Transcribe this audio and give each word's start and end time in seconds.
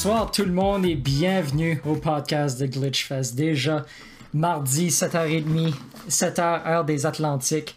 Bonsoir 0.00 0.30
tout 0.30 0.44
le 0.44 0.52
monde 0.52 0.86
et 0.86 0.94
bienvenue 0.94 1.82
au 1.84 1.96
podcast 1.96 2.60
de 2.60 2.66
Glitchfest. 2.66 3.34
Déjà 3.34 3.84
mardi 4.32 4.90
7h30, 4.90 5.74
7h 6.08 6.68
heure 6.68 6.84
des 6.84 7.04
Atlantiques, 7.04 7.74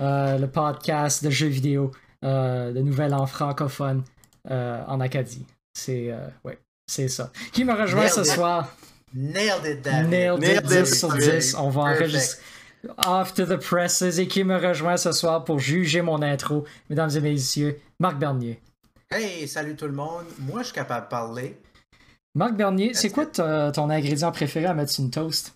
euh, 0.00 0.36
le 0.36 0.48
podcast 0.48 1.22
de 1.22 1.30
jeux 1.30 1.46
vidéo 1.46 1.92
euh, 2.24 2.72
de 2.72 2.80
nouvelles 2.80 3.14
en 3.14 3.24
francophone 3.24 4.02
euh, 4.50 4.82
en 4.88 4.98
Acadie. 4.98 5.46
C'est 5.72 6.12
ouais, 6.42 6.58
c'est 6.88 7.06
ça. 7.06 7.30
Qui 7.52 7.64
me 7.64 7.72
rejoint 7.72 8.08
ce 8.08 8.24
soir? 8.24 8.74
Nailed 9.14 9.64
it, 9.64 9.80
David. 9.80 10.10
Nailed, 10.10 10.42
it, 10.42 10.66
10 10.66 10.98
sur 10.98 11.12
10. 11.16 11.54
On 11.54 11.70
va 11.70 11.82
enregistrer 11.82 12.42
off 13.06 13.32
to 13.32 13.46
the 13.46 13.58
presses 13.58 14.18
et 14.18 14.26
qui 14.26 14.42
me 14.42 14.56
rejoint 14.56 14.96
ce 14.96 15.12
soir 15.12 15.44
pour 15.44 15.60
juger 15.60 16.02
mon 16.02 16.20
intro, 16.20 16.64
mesdames 16.88 17.10
et 17.14 17.20
messieurs, 17.20 17.78
Marc 18.00 18.18
Bernier. 18.18 18.60
Hey, 19.12 19.48
salut 19.48 19.74
tout 19.74 19.86
le 19.86 19.92
monde. 19.92 20.26
Moi, 20.38 20.60
je 20.60 20.66
suis 20.66 20.74
capable 20.74 21.06
de 21.06 21.10
parler. 21.10 21.58
Marc 22.34 22.54
Bernier, 22.54 22.94
c'est 22.94 23.10
quoi 23.10 23.26
ton 23.26 23.90
ingrédient 23.90 24.30
préféré 24.32 24.66
à 24.66 24.74
mettre 24.74 24.92
sur 24.92 25.04
une 25.04 25.10
toast? 25.10 25.54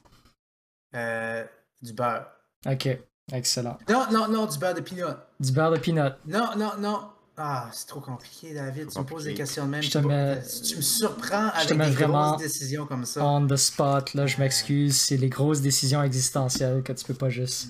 Euh, 0.95 1.45
du 1.83 1.93
beurre. 1.93 2.27
Ok, 2.67 2.89
excellent. 3.33 3.79
Non, 3.89 4.07
non, 4.11 4.29
non, 4.29 4.47
du 4.47 4.59
beurre 4.59 4.75
de 4.75 4.81
peanut. 4.81 5.17
Du 5.41 5.53
beurre 5.53 5.73
de 5.73 5.79
peanut. 5.79 6.15
Non, 6.27 6.51
non, 6.57 6.73
non. 6.79 7.01
Ah, 7.37 7.69
c'est 7.73 7.89
trop 7.89 8.01
compliqué, 8.01 8.55
David. 8.55 8.91
Tu 8.91 8.99
me 8.99 9.05
poses 9.05 9.25
des 9.25 9.35
questions 9.35 9.67
de 9.67 9.71
même. 9.71 9.83
tu 9.83 9.99
me 9.99 10.83
surprends 10.83 11.49
avec 11.49 11.77
des 11.77 12.05
grosses 12.05 12.39
décisions 12.39 12.87
comme 12.87 13.05
ça. 13.05 13.25
On 13.25 13.47
the 13.47 13.57
spot, 13.57 14.15
là, 14.15 14.27
je 14.27 14.39
m'excuse. 14.39 14.97
C'est 15.01 15.17
les 15.17 15.29
grosses 15.29 15.61
décisions 15.61 16.03
existentielles 16.03 16.83
que 16.83 16.93
tu 16.93 17.05
peux 17.05 17.15
pas 17.15 17.31
juste. 17.31 17.69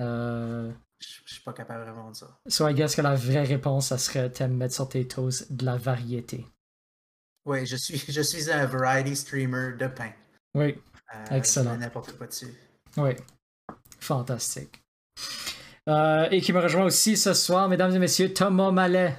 Euh... 0.00 0.70
Je 1.00 1.34
suis 1.34 1.42
pas 1.44 1.52
capable 1.52 1.84
vraiment 1.84 2.10
de 2.10 2.16
ça. 2.16 2.26
So, 2.48 2.68
I 2.68 2.74
guess 2.74 2.96
que 2.96 3.02
la 3.02 3.14
vraie 3.14 3.44
réponse, 3.44 3.88
ça 3.88 3.98
serait 3.98 4.30
t'aimes 4.30 4.56
mettre 4.56 4.74
sur 4.74 4.88
tes 4.88 5.06
toasts 5.06 5.52
de 5.52 5.64
la 5.64 5.76
variété. 5.76 6.44
Oui, 7.48 7.64
je 7.64 7.76
suis, 7.76 7.96
je 8.08 8.20
suis 8.20 8.50
un 8.50 8.66
variety 8.66 9.16
streamer 9.16 9.72
de 9.78 9.86
pain. 9.86 10.10
Oui, 10.54 10.76
euh, 11.14 11.36
excellent. 11.36 11.78
N'importe 11.78 12.12
quoi 12.18 12.26
dessus. 12.26 12.54
Oui, 12.98 13.12
fantastique. 13.98 14.82
Euh, 15.88 16.28
et 16.30 16.42
qui 16.42 16.52
me 16.52 16.60
rejoint 16.60 16.84
aussi 16.84 17.16
ce 17.16 17.32
soir, 17.32 17.66
mesdames 17.70 17.94
et 17.94 17.98
messieurs, 17.98 18.34
Thomas 18.34 18.70
Mallet. 18.70 19.18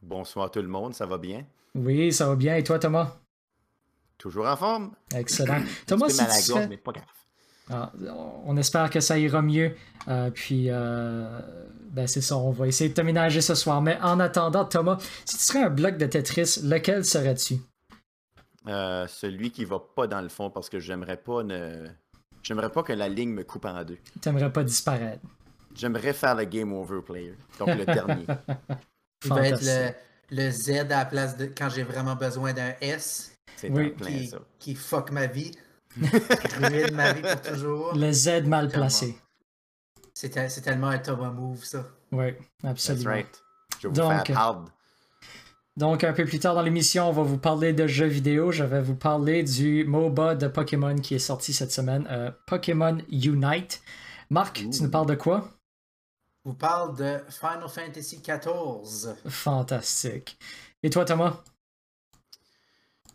Bonsoir 0.00 0.50
tout 0.50 0.62
le 0.62 0.68
monde, 0.68 0.94
ça 0.94 1.04
va 1.04 1.18
bien? 1.18 1.44
Oui, 1.74 2.10
ça 2.14 2.28
va 2.28 2.36
bien. 2.36 2.56
Et 2.56 2.64
toi, 2.64 2.78
Thomas? 2.78 3.18
Toujours 4.16 4.46
en 4.46 4.56
forme. 4.56 4.92
Excellent. 5.14 5.60
Thomas, 5.86 6.08
si 6.08 6.16
mal 6.22 6.30
à 6.30 6.34
la 6.34 6.46
gorge, 6.46 6.68
mais 6.70 6.76
pas 6.78 6.92
grave. 6.92 7.04
Ah, 7.68 7.92
on 8.46 8.56
espère 8.56 8.88
que 8.88 9.00
ça 9.00 9.18
ira 9.18 9.42
mieux. 9.42 9.76
Euh, 10.08 10.30
puis, 10.30 10.66
euh, 10.70 11.40
ben 11.90 12.06
c'est 12.06 12.20
ça, 12.20 12.36
on 12.36 12.50
va 12.50 12.68
essayer 12.68 12.90
de 12.90 12.94
te 12.94 13.00
ménager 13.00 13.40
ce 13.40 13.54
soir. 13.54 13.82
Mais 13.82 13.98
en 14.00 14.20
attendant, 14.20 14.64
Thomas, 14.64 14.98
si 15.24 15.36
tu 15.36 15.44
serais 15.44 15.64
un 15.64 15.70
bloc 15.70 15.96
de 15.96 16.06
Tetris, 16.06 16.60
lequel 16.62 17.04
serais-tu? 17.04 17.58
Euh, 18.68 19.06
celui 19.08 19.50
qui 19.50 19.64
va 19.64 19.80
pas 19.80 20.06
dans 20.06 20.20
le 20.20 20.28
fond 20.28 20.50
parce 20.50 20.68
que 20.68 20.78
j'aimerais 20.78 21.16
pas 21.16 21.42
ne... 21.42 21.86
J'aimerais 22.42 22.70
pas 22.70 22.82
que 22.82 22.92
la 22.92 23.08
ligne 23.08 23.30
me 23.30 23.42
coupe 23.42 23.64
en 23.64 23.84
deux. 23.84 23.98
T'aimerais 24.20 24.52
pas 24.52 24.64
disparaître. 24.64 25.22
J'aimerais 25.74 26.12
faire 26.12 26.34
le 26.34 26.44
game 26.44 26.72
over 26.72 27.00
player. 27.02 27.34
Donc 27.58 27.68
le 27.68 27.84
dernier. 27.84 28.26
Il 29.24 29.30
va 29.30 29.48
être 29.48 29.62
le, 29.62 29.90
le, 30.30 30.50
Z 30.50 30.70
à 30.70 30.84
la 30.84 31.04
place 31.04 31.36
de 31.36 31.46
quand 31.46 31.68
j'ai 31.68 31.82
vraiment 31.82 32.16
besoin 32.16 32.52
d'un 32.52 32.72
S. 32.80 33.34
C'est 33.56 33.70
oui. 33.70 33.90
plein, 33.90 34.06
qui, 34.06 34.26
ça. 34.28 34.38
qui 34.58 34.74
fuck 34.74 35.10
ma 35.10 35.26
vie. 35.26 35.52
Ruine 36.60 36.94
ma 36.94 37.12
vie 37.12 37.22
pour 37.22 37.42
toujours. 37.42 37.94
Le 37.94 38.12
Z 38.12 38.44
mal 38.46 38.68
placé. 38.68 39.16
C'est 40.28 40.60
tellement 40.60 40.88
un 40.88 40.98
Thomas 40.98 41.30
move, 41.30 41.64
ça. 41.64 41.86
Oui, 42.12 42.34
absolument. 42.62 43.04
That's 43.04 43.14
right. 43.14 43.42
Je 43.80 43.88
vous 43.88 43.94
donc, 43.94 44.28
hard. 44.28 44.68
Donc, 45.78 46.04
un 46.04 46.12
peu 46.12 46.26
plus 46.26 46.38
tard 46.38 46.54
dans 46.54 46.62
l'émission, 46.62 47.08
on 47.08 47.12
va 47.12 47.22
vous 47.22 47.38
parler 47.38 47.72
de 47.72 47.86
jeux 47.86 48.06
vidéo. 48.06 48.52
Je 48.52 48.64
vais 48.64 48.82
vous 48.82 48.96
parler 48.96 49.42
du 49.42 49.84
MOBA 49.84 50.34
de 50.34 50.46
Pokémon 50.46 50.96
qui 50.96 51.14
est 51.14 51.20
sorti 51.20 51.54
cette 51.54 51.72
semaine, 51.72 52.06
euh, 52.10 52.30
Pokémon 52.46 52.98
Unite. 53.10 53.80
Marc, 54.28 54.56
tu 54.56 54.82
nous 54.82 54.90
parles 54.90 55.06
de 55.06 55.14
quoi? 55.14 55.48
Je 56.44 56.50
vous 56.50 56.56
parle 56.56 56.96
de 56.96 57.18
Final 57.30 57.68
Fantasy 57.68 58.20
XIV. 58.20 59.14
Fantastique. 59.26 60.38
Et 60.82 60.90
toi, 60.90 61.06
Thomas? 61.06 61.42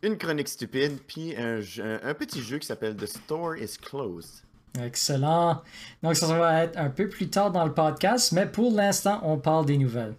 Une 0.02 0.18
chronique 0.18 0.48
stupide, 0.48 1.00
puis 1.08 1.36
un, 1.38 1.60
un 2.04 2.14
petit 2.16 2.42
jeu 2.42 2.58
qui 2.58 2.66
s'appelle 2.66 2.96
The 2.96 3.06
Store 3.06 3.58
is 3.58 3.78
Closed. 3.80 4.45
Excellent. 4.84 5.62
Donc, 6.04 6.16
ça, 6.16 6.28
va 6.28 6.64
être 6.64 6.78
un 6.78 6.90
peu 6.90 7.08
plus 7.08 7.30
tard 7.30 7.52
dans 7.52 7.66
le 7.66 7.74
podcast, 7.74 8.32
mais 8.32 8.46
pour 8.46 8.72
l'instant, 8.72 9.20
on 9.24 9.38
parle 9.38 9.66
des 9.66 9.78
nouvelles. 9.78 10.16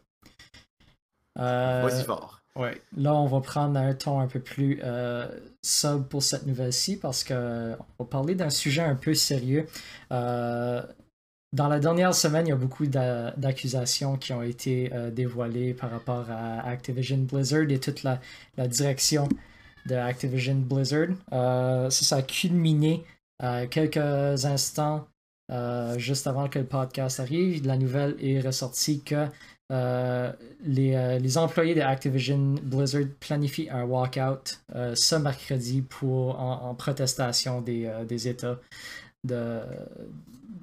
Euh, 1.38 1.82
Vas-y 1.86 2.04
fort. 2.04 2.36
Ouais. 2.56 2.80
Là, 2.96 3.14
on 3.14 3.26
va 3.26 3.40
prendre 3.40 3.78
un 3.78 3.92
ton 3.92 4.18
un 4.18 4.26
peu 4.26 4.40
plus 4.40 4.80
euh, 4.82 5.28
sub 5.62 6.08
pour 6.08 6.22
cette 6.22 6.46
nouvelle-ci 6.46 6.96
parce 6.96 7.22
qu'on 7.22 7.76
va 7.98 8.04
parler 8.08 8.34
d'un 8.34 8.50
sujet 8.50 8.80
un 8.80 8.94
peu 8.94 9.12
sérieux. 9.12 9.66
Euh, 10.10 10.82
dans 11.52 11.68
la 11.68 11.78
dernière 11.78 12.14
semaine, 12.14 12.46
il 12.46 12.50
y 12.50 12.52
a 12.52 12.56
beaucoup 12.56 12.86
d'accusations 12.86 14.16
qui 14.16 14.32
ont 14.32 14.42
été 14.42 14.90
euh, 14.92 15.10
dévoilées 15.10 15.74
par 15.74 15.90
rapport 15.90 16.26
à 16.30 16.66
Activision 16.66 17.18
Blizzard 17.18 17.70
et 17.70 17.78
toute 17.78 18.02
la, 18.02 18.20
la 18.56 18.68
direction 18.68 19.28
de 19.84 19.94
Activision 19.94 20.56
Blizzard. 20.56 21.08
ça, 21.30 21.90
ça 21.90 22.16
a 22.16 22.22
culminé 22.22 23.04
euh, 23.42 23.66
quelques 23.66 24.44
instants 24.44 25.06
euh, 25.52 25.98
juste 25.98 26.26
avant 26.26 26.48
que 26.48 26.58
le 26.58 26.64
podcast 26.64 27.20
arrive, 27.20 27.66
la 27.66 27.76
nouvelle 27.76 28.16
est 28.20 28.40
ressortie 28.40 29.02
que 29.02 29.26
euh, 29.72 30.32
les, 30.64 31.38
employés 31.38 31.74
de 31.74 31.80
Activision 31.80 32.54
Blizzard 32.62 33.04
planifient 33.20 33.68
un 33.70 33.84
walkout 33.84 34.60
ce 34.94 35.16
mercredi 35.16 35.82
pour 35.82 36.40
en, 36.40 36.74
protestation 36.74 37.60
des, 37.60 38.28
états 38.28 38.58
de 39.24 39.60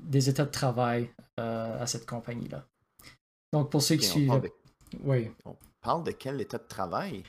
des 0.04 0.30
états 0.30 0.46
de 0.46 0.52
travail 0.52 1.10
à 1.38 1.86
cette 1.86 2.06
compagnie-là. 2.06 2.66
Donc 3.52 3.70
pour 3.70 3.82
ceux 3.82 3.96
qui 3.96 4.06
suivent. 4.06 4.42
Oui. 5.04 5.32
On 5.46 5.56
parle 5.82 6.04
de 6.04 6.12
quel 6.12 6.40
état 6.40 6.58
de 6.58 6.68
travail? 6.68 7.24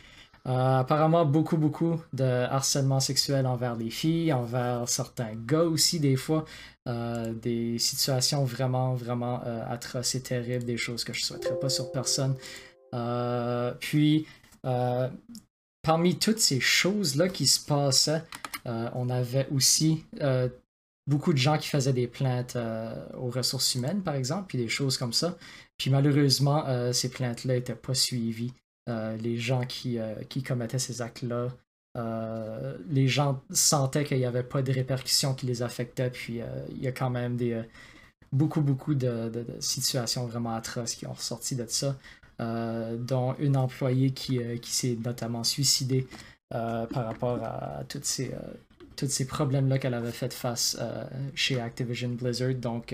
Euh, 0.46 0.80
apparemment, 0.80 1.24
beaucoup, 1.24 1.56
beaucoup 1.56 2.02
de 2.12 2.24
harcèlement 2.24 3.00
sexuel 3.00 3.46
envers 3.46 3.76
les 3.76 3.88
filles, 3.88 4.32
envers 4.32 4.86
certains 4.88 5.34
gars 5.34 5.62
aussi, 5.62 6.00
des 6.00 6.16
fois. 6.16 6.44
Euh, 6.86 7.32
des 7.32 7.78
situations 7.78 8.44
vraiment, 8.44 8.94
vraiment 8.94 9.40
euh, 9.46 9.64
atroces 9.66 10.14
et 10.16 10.22
terribles, 10.22 10.64
des 10.64 10.76
choses 10.76 11.02
que 11.02 11.14
je 11.14 11.22
ne 11.22 11.24
souhaiterais 11.24 11.58
pas 11.58 11.70
sur 11.70 11.90
personne. 11.92 12.36
puis, 13.80 14.26
parmi 15.82 16.18
toutes 16.18 16.40
ces 16.40 16.60
choses-là 16.60 17.28
qui 17.28 17.46
se 17.46 17.64
passaient, 17.64 18.22
on 18.66 19.08
avait 19.10 19.48
aussi 19.50 20.04
beaucoup 21.06 21.32
de 21.32 21.38
gens 21.38 21.58
qui 21.58 21.68
faisaient 21.68 21.92
des 21.92 22.06
plaintes 22.06 22.56
aux 23.14 23.30
ressources 23.30 23.74
humaines, 23.74 24.02
par 24.02 24.14
exemple, 24.14 24.44
puis 24.48 24.58
des 24.58 24.68
choses 24.68 24.98
comme 24.98 25.12
ça. 25.12 25.36
Puis 25.78 25.90
malheureusement, 25.90 26.92
ces 26.92 27.10
plaintes-là 27.10 27.54
n'étaient 27.54 27.74
pas 27.74 27.94
suivies. 27.94 28.52
Euh, 28.90 29.16
les 29.16 29.38
gens 29.38 29.64
qui, 29.64 29.98
euh, 29.98 30.14
qui 30.28 30.42
commettaient 30.42 30.78
ces 30.78 31.00
actes-là. 31.00 31.48
Euh, 31.96 32.76
les 32.90 33.08
gens 33.08 33.42
sentaient 33.50 34.04
qu'il 34.04 34.18
n'y 34.18 34.26
avait 34.26 34.42
pas 34.42 34.60
de 34.60 34.70
répercussions 34.70 35.34
qui 35.34 35.46
les 35.46 35.62
affectaient, 35.62 36.10
puis 36.10 36.40
il 36.70 36.82
y 36.82 36.88
a 36.88 36.92
quand 36.92 37.08
même 37.08 37.36
des, 37.36 37.62
beaucoup, 38.32 38.60
beaucoup 38.60 38.94
de, 38.94 39.46
situations 39.60 40.26
vraiment 40.26 40.54
atroces 40.54 40.96
qui 40.96 41.06
ont 41.06 41.12
ressorti 41.12 41.54
de 41.54 41.66
ça, 41.68 41.96
dont 42.40 43.36
une 43.38 43.56
employée 43.56 44.10
qui, 44.10 44.40
qui 44.58 44.72
s'est 44.72 44.98
notamment 45.04 45.44
suicidée 45.44 46.08
par 46.50 47.06
rapport 47.06 47.42
à 47.44 47.84
toutes 47.88 48.04
ces, 48.04 48.32
tous 48.96 49.08
ces 49.08 49.26
problèmes-là 49.26 49.78
qu'elle 49.78 49.94
avait 49.94 50.10
fait 50.10 50.32
face 50.32 50.76
chez 51.36 51.60
Activision 51.60 52.08
Blizzard. 52.08 52.54
Donc, 52.54 52.92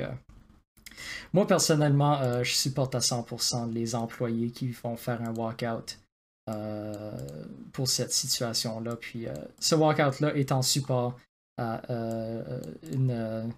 moi, 1.32 1.46
personnellement, 1.46 2.20
euh, 2.20 2.42
je 2.42 2.54
supporte 2.54 2.94
à 2.94 2.98
100% 3.00 3.72
les 3.72 3.94
employés 3.94 4.50
qui 4.50 4.70
vont 4.70 4.96
faire 4.96 5.22
un 5.22 5.34
walkout 5.34 5.98
euh, 6.48 7.12
pour 7.72 7.88
cette 7.88 8.12
situation-là. 8.12 8.96
Puis 8.96 9.28
euh, 9.28 9.34
ce 9.58 9.74
walkout-là 9.74 10.34
est 10.34 10.52
en 10.52 10.62
support 10.62 11.18
à 11.58 11.82
une, 12.90 13.52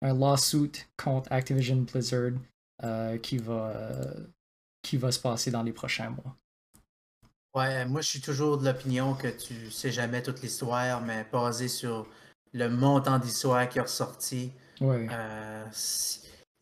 un 0.00 0.14
lawsuit 0.14 0.72
contre 0.96 1.30
Activision 1.30 1.76
Blizzard 1.76 2.32
qui, 3.20 3.36
va, 3.36 3.74
qui 4.80 4.96
va 4.96 5.12
se 5.12 5.18
passer 5.18 5.50
dans 5.50 5.62
les 5.62 5.72
prochains 5.72 6.08
mois. 6.08 6.34
Ouais, 7.54 7.84
moi 7.84 8.00
je 8.00 8.08
suis 8.08 8.20
toujours 8.22 8.56
de 8.56 8.64
l'opinion 8.64 9.12
que 9.12 9.28
tu 9.28 9.70
sais 9.70 9.92
jamais 9.92 10.22
toute 10.22 10.40
l'histoire, 10.40 11.02
mais 11.02 11.26
basé 11.30 11.68
sur 11.68 12.06
le 12.54 12.70
montant 12.70 13.18
d'histoire 13.18 13.68
qui 13.68 13.76
est 13.76 13.82
ressorti. 13.82 14.50
Ouais 14.80 15.06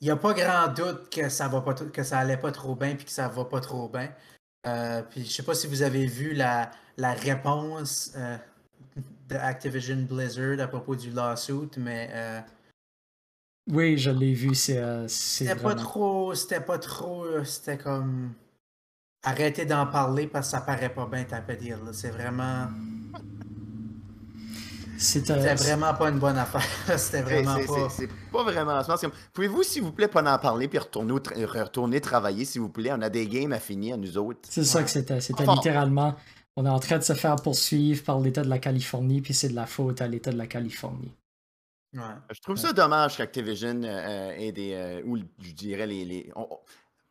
il 0.00 0.04
n'y 0.04 0.10
a 0.10 0.16
pas 0.16 0.32
grand 0.32 0.68
doute 0.68 1.10
que 1.10 1.28
ça 1.28 1.48
va 1.48 1.60
pas 1.60 1.74
que 1.74 2.02
ça 2.02 2.18
allait 2.18 2.36
pas 2.36 2.52
trop 2.52 2.74
bien 2.74 2.94
puis 2.94 3.04
que 3.04 3.10
ça 3.10 3.28
va 3.28 3.44
pas 3.44 3.60
trop 3.60 3.88
bien. 3.88 4.10
Euh, 4.66 5.02
puis 5.02 5.24
je 5.24 5.30
sais 5.30 5.42
pas 5.42 5.54
si 5.54 5.66
vous 5.66 5.82
avez 5.82 6.06
vu 6.06 6.34
la, 6.34 6.70
la 6.96 7.12
réponse 7.12 8.12
euh, 8.16 8.36
de 9.28 9.36
Activision 9.36 9.96
Blizzard 10.08 10.60
à 10.60 10.68
propos 10.68 10.96
du 10.96 11.10
lawsuit, 11.10 11.70
mais 11.76 12.10
euh, 12.12 12.40
oui, 13.70 13.98
je 13.98 14.10
l'ai 14.10 14.34
vu. 14.34 14.54
C'est 14.54 14.82
c'était 15.08 15.54
pas 15.54 15.74
trop, 15.74 16.34
c'était 16.34 16.60
pas 16.60 16.78
trop, 16.78 17.44
c'était 17.44 17.78
comme 17.78 18.32
arrêtez 19.22 19.66
d'en 19.66 19.86
parler 19.86 20.26
parce 20.26 20.48
que 20.48 20.50
ça 20.52 20.60
paraît 20.60 20.92
pas 20.92 21.06
bien, 21.06 21.24
t'as 21.24 21.40
dire. 21.54 21.78
C'est 21.92 22.10
vraiment. 22.10 22.68
C'était 25.00 25.54
vraiment 25.54 25.94
pas 25.94 26.10
une 26.10 26.18
bonne 26.18 26.36
affaire. 26.36 26.98
C'était 26.98 27.22
vraiment 27.22 27.54
pas. 27.54 27.88
C'est 27.88 28.08
pas 28.30 28.42
vraiment. 28.42 28.80
Pouvez-vous, 29.32 29.62
s'il 29.62 29.82
vous 29.82 29.92
plaît, 29.92 30.08
pas 30.08 30.22
en 30.22 30.38
parler 30.38 30.68
puis 30.68 30.78
retourner, 30.78 31.14
retourner 31.14 32.00
travailler, 32.00 32.44
s'il 32.44 32.60
vous 32.60 32.68
plaît? 32.68 32.90
On 32.92 33.00
a 33.00 33.08
des 33.08 33.26
games 33.26 33.52
à 33.52 33.58
finir, 33.58 33.96
nous 33.96 34.18
autres. 34.18 34.40
C'est 34.42 34.64
ça 34.64 34.82
que 34.82 34.90
c'était. 34.90 35.20
C'était 35.20 35.46
littéralement. 35.46 36.14
On 36.56 36.66
est 36.66 36.70
en 36.70 36.78
train 36.78 36.98
de 36.98 37.02
se 37.02 37.14
faire 37.14 37.36
poursuivre 37.36 38.04
par 38.04 38.20
l'État 38.20 38.42
de 38.42 38.50
la 38.50 38.58
Californie, 38.58 39.22
puis 39.22 39.32
c'est 39.32 39.48
de 39.48 39.54
la 39.54 39.66
faute 39.66 40.02
à 40.02 40.06
l'État 40.06 40.32
de 40.32 40.36
la 40.36 40.46
Californie. 40.46 41.12
Ouais. 41.94 42.02
Je 42.30 42.40
trouve 42.40 42.56
ça 42.56 42.72
dommage 42.72 43.16
qu'Activision 43.16 43.80
euh, 43.82 44.32
ait 44.36 44.52
des. 44.52 44.74
Euh, 44.74 45.02
ou 45.06 45.16
je 45.16 45.52
dirais 45.52 45.86
les. 45.86 46.30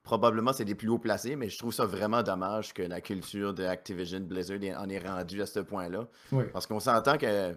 probablement 0.03 0.53
c'est 0.53 0.65
des 0.65 0.75
plus 0.75 0.89
hauts 0.89 0.99
placés, 0.99 1.35
mais 1.35 1.49
je 1.49 1.57
trouve 1.57 1.73
ça 1.73 1.85
vraiment 1.85 2.21
dommage 2.21 2.73
que 2.73 2.83
la 2.83 3.01
culture 3.01 3.55
de 3.55 3.63
Activision 3.63 4.19
Blizzard 4.19 4.59
en 4.77 4.87
est 4.89 4.99
rendue 4.99 5.41
à 5.41 5.47
ce 5.47 5.59
point-là. 5.59 6.07
Parce 6.53 6.67
qu'on 6.67 6.79
s'entend 6.79 7.17
que 7.17 7.55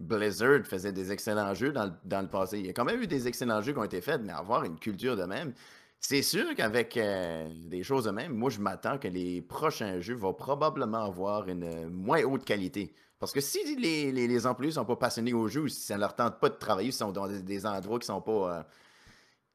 Blizzard 0.00 0.64
faisait 0.64 0.92
des 0.92 1.12
excellents 1.12 1.54
jeux 1.54 1.72
dans 1.72 2.20
le, 2.20 2.26
passé. 2.28 2.58
Il 2.58 2.66
y 2.66 2.70
a 2.70 2.72
quand 2.72 2.84
même 2.84 3.02
eu 3.02 3.06
des 3.06 3.28
excellents 3.28 3.60
jeux 3.60 3.72
qui 3.72 3.78
ont 3.78 3.84
été 3.84 4.00
faits, 4.00 4.20
mais 4.22 4.32
avoir 4.32 4.64
une 4.64 4.78
culture 4.78 5.16
de 5.16 5.24
même, 5.24 5.52
c'est 6.00 6.22
sûr 6.22 6.54
qu'avec 6.56 6.96
euh, 6.96 7.48
des 7.66 7.82
choses 7.82 8.04
de 8.04 8.10
même, 8.10 8.32
moi 8.32 8.48
je 8.48 8.60
m'attends 8.60 8.98
que 8.98 9.08
les 9.08 9.42
prochains 9.42 10.00
jeux 10.00 10.14
vont 10.14 10.32
probablement 10.32 11.04
avoir 11.04 11.48
une 11.48 11.88
moins 11.90 12.22
haute 12.22 12.44
qualité. 12.44 12.94
Parce 13.18 13.32
que 13.32 13.42
si 13.42 13.76
les, 13.76 14.10
les, 14.10 14.46
employés 14.46 14.70
ne 14.70 14.76
sont 14.76 14.86
pas 14.86 14.96
passionnés 14.96 15.34
au 15.34 15.46
jeu, 15.46 15.68
si 15.68 15.82
ça 15.82 15.96
ne 15.96 16.00
leur 16.00 16.16
tente 16.16 16.40
pas 16.40 16.48
de 16.48 16.54
travailler, 16.54 16.88
ils 16.88 16.94
sont 16.94 17.12
dans 17.12 17.28
des, 17.28 17.66
endroits 17.66 17.98
qui 17.98 18.06
sont 18.06 18.22
pas. 18.22 18.58
Euh, 18.58 18.62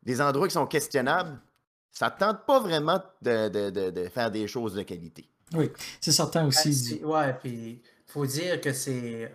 des 0.03 0.21
endroits 0.21 0.47
qui 0.47 0.53
sont 0.53 0.67
questionnables, 0.67 1.41
ça 1.91 2.13
ne 2.13 2.19
tente 2.19 2.45
pas 2.45 2.59
vraiment 2.59 3.01
de, 3.23 4.07
faire 4.13 4.29
des 4.29 4.47
choses 4.47 4.75
de 4.75 4.83
qualité. 4.83 5.27
Oui, 5.53 5.71
c'est 5.99 6.11
certain 6.11 6.45
aussi. 6.45 6.99
Oui, 7.01 7.05
ouais, 7.05 7.33
puis 7.41 7.81
faut 8.05 8.27
dire 8.27 8.61
que 8.61 8.71
c'est 8.71 9.31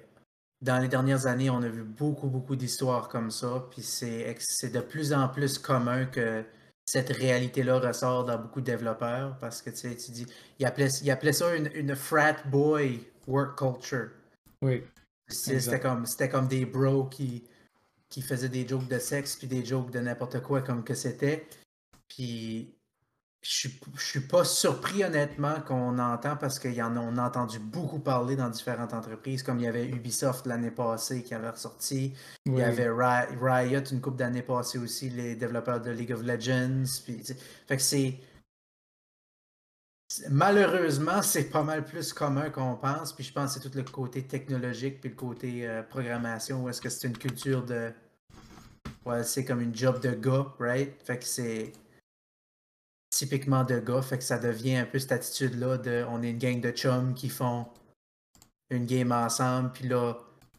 dans 0.60 0.78
les 0.78 0.88
dernières 0.88 1.26
années, 1.26 1.50
on 1.50 1.62
a 1.62 1.68
vu 1.68 1.82
beaucoup, 1.82 2.28
beaucoup 2.28 2.56
d'histoires 2.56 3.08
comme 3.08 3.30
ça. 3.30 3.66
Puis 3.70 3.82
c'est 3.82 4.70
de 4.70 4.80
plus 4.80 5.12
en 5.12 5.28
plus 5.28 5.58
commun 5.58 6.06
que 6.06 6.44
cette 6.84 7.10
réalité-là 7.10 7.78
ressort 7.78 8.24
dans 8.24 8.38
beaucoup 8.38 8.60
de 8.60 8.66
développeurs. 8.66 9.38
Parce 9.38 9.62
que 9.62 9.70
tu 9.70 9.76
sais, 9.76 9.96
tu 9.96 10.10
dis, 10.10 10.26
il 10.58 10.66
appelait, 10.66 10.88
ça 11.32 11.56
une, 11.56 11.96
frat 11.96 12.36
boy 12.46 13.00
work 13.26 13.58
culture. 13.58 14.10
Oui. 14.62 14.84
C'était 15.28 15.80
comme, 15.80 16.04
comme 16.30 16.48
des 16.48 16.66
bros 16.66 17.04
qui, 17.04 17.44
qui 18.08 18.20
faisaient 18.20 18.48
des 18.48 18.66
jokes 18.66 18.88
de 18.88 18.98
sexe 18.98 19.36
puis 19.36 19.46
des 19.46 19.64
jokes 19.64 19.90
de 19.90 20.00
n'importe 20.00 20.42
quoi 20.42 20.60
comme 20.60 20.84
que 20.84 20.94
c'était. 20.94 21.46
Puis 22.08 22.74
je 23.42 23.68
ne 23.68 23.98
suis 23.98 24.20
pas 24.20 24.44
surpris 24.44 25.02
honnêtement 25.02 25.60
qu'on 25.62 25.98
entend 25.98 26.36
parce 26.36 26.58
qu'on 26.58 26.96
en 26.96 27.16
a 27.16 27.22
entendu 27.22 27.58
beaucoup 27.58 27.98
parler 27.98 28.36
dans 28.36 28.50
différentes 28.50 28.92
entreprises, 28.92 29.42
comme 29.42 29.58
il 29.58 29.64
y 29.64 29.66
avait 29.66 29.88
Ubisoft 29.88 30.44
l'année 30.44 30.70
passée 30.70 31.22
qui 31.22 31.32
avait 31.32 31.48
ressorti. 31.48 32.12
Il 32.44 32.58
y 32.58 32.62
avait 32.62 32.90
Riot 32.90 33.84
une 33.92 34.02
couple 34.02 34.18
d'années 34.18 34.42
passées 34.42 34.78
aussi, 34.78 35.08
les 35.08 35.36
développeurs 35.36 35.80
de 35.80 35.90
League 35.90 36.12
of 36.12 36.22
Legends. 36.22 36.84
fait 37.66 37.76
que 37.76 37.82
c'est. 37.82 38.18
Malheureusement, 40.28 41.22
c'est 41.22 41.50
pas 41.50 41.62
mal 41.62 41.84
plus 41.84 42.12
commun 42.12 42.50
qu'on 42.50 42.74
pense. 42.74 43.14
Puis 43.14 43.24
je 43.24 43.32
pense 43.32 43.54
que 43.54 43.62
c'est 43.62 43.70
tout 43.70 43.74
le 43.74 43.84
côté 43.84 44.22
technologique 44.22 45.00
puis 45.00 45.10
le 45.10 45.16
côté 45.16 45.66
euh, 45.66 45.82
programmation 45.82 46.64
où 46.64 46.68
est-ce 46.68 46.80
que 46.80 46.90
c'est 46.90 47.06
une 47.08 47.16
culture 47.16 47.64
de. 47.64 47.90
Ouais, 49.06 49.22
c'est 49.22 49.46
comme 49.46 49.62
une 49.62 49.74
job 49.74 50.00
de 50.00 50.10
gars, 50.10 50.52
right? 50.58 51.00
Fait 51.02 51.18
que 51.18 51.24
c'est 51.24 51.72
typiquement 53.20 53.64
de 53.64 53.78
gars, 53.78 54.00
fait 54.00 54.16
que 54.16 54.24
ça 54.24 54.38
devient 54.38 54.76
un 54.76 54.86
peu 54.86 54.98
cette 54.98 55.12
attitude-là 55.12 55.76
de 55.76 56.06
on 56.08 56.22
est 56.22 56.30
une 56.30 56.38
gang 56.38 56.58
de 56.58 56.70
chums 56.70 57.12
qui 57.12 57.28
font 57.28 57.66
une 58.70 58.86
game 58.86 59.12
ensemble, 59.12 59.72
puis 59.72 59.86
là, 59.86 60.14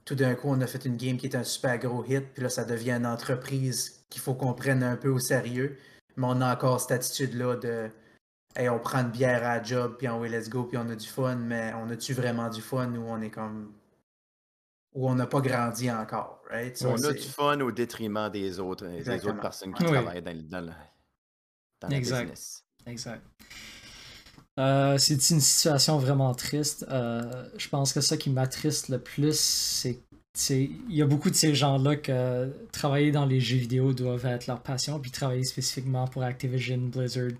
tout 0.05 0.13
d'un 0.13 0.35
coup, 0.35 0.47
on 0.49 0.61
a 0.61 0.67
fait 0.67 0.85
une 0.85 0.95
game 0.95 1.17
qui 1.17 1.25
est 1.25 1.35
un 1.35 1.43
super 1.43 1.79
gros 1.79 2.05
hit, 2.05 2.23
puis 2.35 2.43
là, 2.43 2.49
ça 2.49 2.63
devient 2.63 2.91
une 2.91 3.07
entreprise 3.07 4.05
qu'il 4.11 4.21
faut 4.21 4.35
qu'on 4.35 4.53
prenne 4.53 4.83
un 4.83 4.95
peu 4.95 5.09
au 5.09 5.17
sérieux. 5.17 5.75
Mais 6.17 6.27
on 6.29 6.39
a 6.39 6.53
encore 6.53 6.79
cette 6.79 6.91
attitude-là 6.91 7.55
de 7.55 7.89
Hey, 8.55 8.69
on 8.69 8.77
prend 8.77 8.99
une 8.99 9.09
bière 9.09 9.43
à 9.43 9.63
job, 9.63 9.95
puis 9.97 10.07
on 10.07 10.19
way 10.19 10.29
let's 10.29 10.47
go, 10.47 10.65
puis 10.65 10.77
on 10.77 10.87
a 10.89 10.95
du 10.95 11.07
fun, 11.07 11.37
mais 11.37 11.73
on 11.81 11.89
a-tu 11.89 12.13
vraiment 12.13 12.49
du 12.49 12.61
fun 12.61 12.93
ou 12.93 13.05
on 13.07 13.21
est 13.21 13.31
comme. 13.31 13.73
ou 14.93 15.09
on 15.09 15.15
n'a 15.15 15.25
pas 15.25 15.41
grandi 15.41 15.89
encore, 15.89 16.43
right? 16.51 16.77
on 16.85 17.01
a 17.03 17.13
du 17.13 17.27
fun 17.27 17.59
au 17.61 17.71
détriment 17.71 18.29
des 18.29 18.59
autres, 18.59 18.85
des 18.85 19.25
autres 19.25 19.39
personnes 19.39 19.73
qui 19.73 19.83
travaillent 19.83 20.21
dans, 20.21 20.61
dans, 20.61 20.73
le, 21.89 21.95
exact. 21.95 22.63
Exact. 22.85 23.23
Euh, 24.59 24.97
c'est 24.97 25.29
une 25.29 25.39
situation 25.39 25.97
vraiment 25.97 26.33
triste. 26.35 26.85
Euh, 26.89 27.49
je 27.57 27.69
pense 27.69 27.93
que 27.93 28.01
ça 28.01 28.17
qui 28.17 28.29
m'attriste 28.29 28.89
le 28.89 28.99
plus, 28.99 29.39
c'est 29.39 29.99
il 30.47 30.95
y 30.95 31.01
a 31.01 31.05
beaucoup 31.05 31.29
de 31.29 31.35
ces 31.35 31.53
gens-là 31.53 31.97
que 31.97 32.49
travailler 32.71 33.11
dans 33.11 33.25
les 33.25 33.41
jeux 33.41 33.57
vidéo 33.57 33.91
doivent 33.93 34.25
être 34.25 34.47
leur 34.47 34.61
passion, 34.61 34.97
puis 34.99 35.11
travailler 35.11 35.43
spécifiquement 35.43 36.07
pour 36.07 36.23
Activision 36.23 36.77
Blizzard 36.77 37.31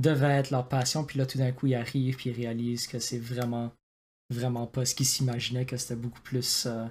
devait 0.00 0.38
être 0.38 0.50
leur 0.50 0.66
passion, 0.66 1.04
puis 1.04 1.18
là 1.18 1.26
tout 1.26 1.36
d'un 1.36 1.52
coup 1.52 1.66
ils 1.66 1.74
arrivent 1.74 2.16
puis 2.16 2.30
ils 2.30 2.36
réalisent 2.36 2.86
que 2.86 2.98
c'est 2.98 3.18
vraiment 3.18 3.72
vraiment 4.30 4.66
pas 4.66 4.86
ce 4.86 4.94
qu'ils 4.94 5.04
s'imaginaient, 5.06 5.66
que 5.66 5.76
c'était 5.76 5.96
beaucoup 5.96 6.22
plus 6.22 6.66
euh, 6.66 6.86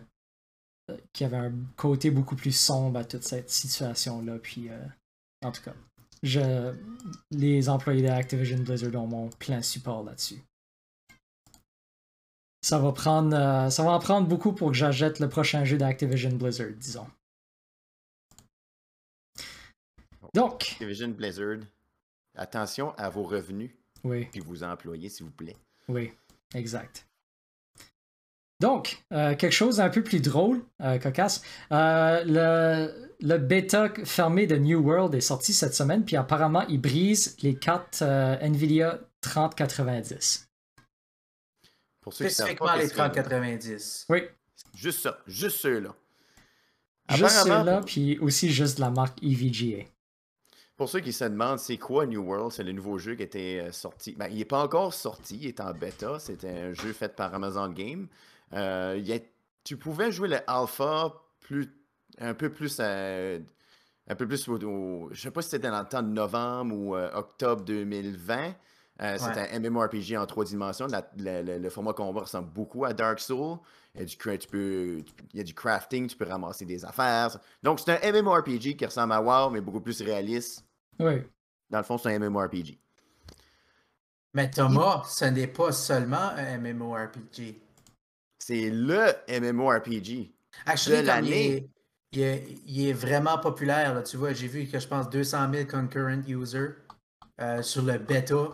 qu'il 1.14 1.26
y 1.26 1.34
avait 1.34 1.48
un 1.48 1.54
côté 1.78 2.12
beaucoup 2.12 2.36
plus 2.36 2.56
sombre 2.56 3.00
à 3.00 3.04
toute 3.04 3.24
cette 3.24 3.50
situation-là, 3.50 4.38
puis 4.38 4.70
en 5.44 5.52
tout 5.52 5.64
cas 5.64 5.74
je, 6.24 6.74
les 7.32 7.70
employés 7.70 8.02
d'Activision 8.02 8.60
Blizzard 8.60 8.96
ont 8.96 9.08
mon 9.08 9.30
plein 9.30 9.62
support 9.62 10.04
là-dessus. 10.04 10.42
Ça 12.62 12.80
va 12.80 12.94
prendre, 12.94 13.36
euh, 13.36 13.70
ça 13.70 13.84
va 13.84 13.92
en 13.92 14.00
prendre 14.00 14.28
beaucoup 14.28 14.54
pour 14.54 14.72
que 14.72 14.78
j'achète 14.78 15.20
le 15.20 15.28
prochain 15.28 15.66
jeu 15.66 15.78
d'Activision 15.78 16.32
Blizzard, 16.32 16.72
disons. 16.78 17.08
Donc. 20.34 20.64
Activision 20.72 21.10
Blizzard, 21.10 21.60
attention 22.36 22.96
à 22.96 23.10
vos 23.10 23.24
revenus. 23.24 23.72
Oui. 24.06 24.26
Puis 24.32 24.40
vos 24.40 24.64
employés, 24.64 25.10
s'il 25.10 25.26
vous 25.26 25.32
plaît. 25.32 25.58
Oui, 25.90 26.14
exact. 26.56 27.06
Donc, 28.60 29.04
euh, 29.12 29.36
quelque 29.36 29.52
chose 29.52 29.78
d'un 29.78 29.90
peu 29.90 30.04
plus 30.04 30.22
drôle, 30.22 30.62
euh, 30.82 30.98
cocasse. 30.98 31.42
le, 31.72 33.04
le 33.24 33.38
bêta 33.38 33.90
fermé 34.04 34.48
de 34.48 34.58
New 34.58 34.82
World 34.82 35.16
est 35.16 35.22
sorti 35.22 35.54
cette 35.54 35.74
semaine, 35.74 36.04
puis 36.04 36.18
apparemment, 36.18 36.66
il 36.68 36.82
brise 36.82 37.38
les 37.42 37.56
cartes 37.56 38.00
euh, 38.02 38.38
Nvidia 38.42 39.00
3090. 39.22 40.50
Pour 42.02 42.14
ceux 42.14 42.28
Spécifiquement 42.28 42.76
les 42.76 42.90
3090. 42.90 44.08
Oui. 44.10 44.24
Juste 44.76 45.00
ça, 45.00 45.20
juste 45.26 45.58
ceux-là. 45.58 45.96
Juste 47.12 47.44
ceux-là, 47.44 47.82
puis 47.86 48.20
aussi 48.20 48.52
juste 48.52 48.80
la 48.80 48.90
marque 48.90 49.24
EVGA. 49.24 49.86
Pour 50.76 50.90
ceux 50.90 51.00
qui 51.00 51.14
se 51.14 51.24
demandent, 51.24 51.60
c'est 51.60 51.78
quoi 51.78 52.06
New 52.06 52.22
World? 52.22 52.52
C'est 52.52 52.64
le 52.64 52.74
nouveau 52.74 52.98
jeu 52.98 53.16
qui 53.16 53.24
était 53.24 53.62
euh, 53.62 53.72
sorti. 53.72 54.16
Ben, 54.18 54.28
il 54.28 54.38
n'est 54.38 54.46
pas 54.46 54.62
encore 54.62 54.94
sorti, 54.94 55.38
il 55.38 55.48
est 55.48 55.62
en 55.62 55.72
bêta. 55.74 56.20
C'était 56.20 56.50
un 56.50 56.74
jeu 56.74 56.92
fait 56.92 57.16
par 57.16 57.34
Amazon 57.34 57.70
Game. 57.70 58.08
Euh, 58.54 59.20
tu 59.64 59.78
pouvais 59.78 60.12
jouer 60.12 60.28
le 60.28 60.50
alpha 60.50 61.14
plus 61.40 61.70
un 62.20 62.34
peu 62.34 62.50
plus 62.52 62.78
euh, 62.80 63.40
un 64.08 64.16
peu 64.16 64.28
plus 64.28 64.48
au, 64.48 65.10
je 65.12 65.22
sais 65.22 65.32
pas 65.32 65.42
si 65.42 65.50
c'était 65.50 65.70
dans 65.70 65.80
le 65.80 65.88
temps 65.88 66.04
de 66.04 66.10
novembre 66.10 66.76
ou 66.76 66.96
euh, 66.96 67.10
octobre 67.14 67.64
2020. 67.64 68.54
Euh, 69.02 69.18
c'est 69.18 69.56
un 69.56 69.60
MMORPG 69.60 70.16
en 70.18 70.26
trois 70.28 70.46
dimensions. 70.46 70.88
le 71.18 71.70
format 71.70 71.94
combat 71.94 72.22
ressemble 72.22 72.50
beaucoup 72.50 72.86
à 72.86 72.94
Dark 72.94 73.20
Souls. 73.20 73.58
Il 73.96 74.02
y, 74.02 74.04
a 74.04 74.06
du, 74.06 74.16
tu 74.16 74.48
peux, 74.48 75.04
il 75.34 75.38
y 75.38 75.40
a 75.40 75.44
du 75.44 75.54
crafting, 75.54 76.08
tu 76.08 76.16
peux 76.16 76.26
ramasser 76.28 76.66
des 76.66 76.86
affaires. 76.86 77.38
Donc, 77.64 77.80
c'est 77.80 77.92
un 77.92 78.12
MMORPG 78.12 78.76
qui 78.76 78.86
ressemble 78.86 79.14
à 79.14 79.22
WoW, 79.22 79.50
mais 79.52 79.62
beaucoup 79.62 79.82
plus 79.82 80.00
réaliste. 80.02 80.64
Oui. 81.00 81.24
Dans 81.70 81.80
le 81.80 81.84
fond, 81.84 81.98
c'est 81.98 82.14
un 82.14 82.20
MMORPG. 82.20 82.78
Mais 84.36 84.50
Thomas, 84.50 85.04
ce 85.08 85.26
n'est 85.26 85.48
pas 85.48 85.72
seulement 85.72 86.32
un 86.38 86.58
MMORPG. 86.58 87.56
C'est 88.46 88.70
le 88.70 89.14
MMORPG 89.30 90.34
Actually, 90.66 91.02
de 91.02 91.08
l'année 91.08 91.70
il 92.12 92.88
est, 92.88 92.94
vraiment 92.94 93.38
populaire. 93.38 93.96
Là. 93.96 94.04
Tu 94.04 94.18
vois, 94.18 94.34
j'ai 94.34 94.48
vu 94.48 94.66
que 94.66 94.80
je 94.80 94.88
pense 94.88 95.10
200 95.10 95.48
000 95.52 95.66
concurrent 95.66 96.22
users 96.28 96.76
euh, 97.42 97.62
sur 97.62 97.84
le 97.84 97.98
bêta. 97.98 98.50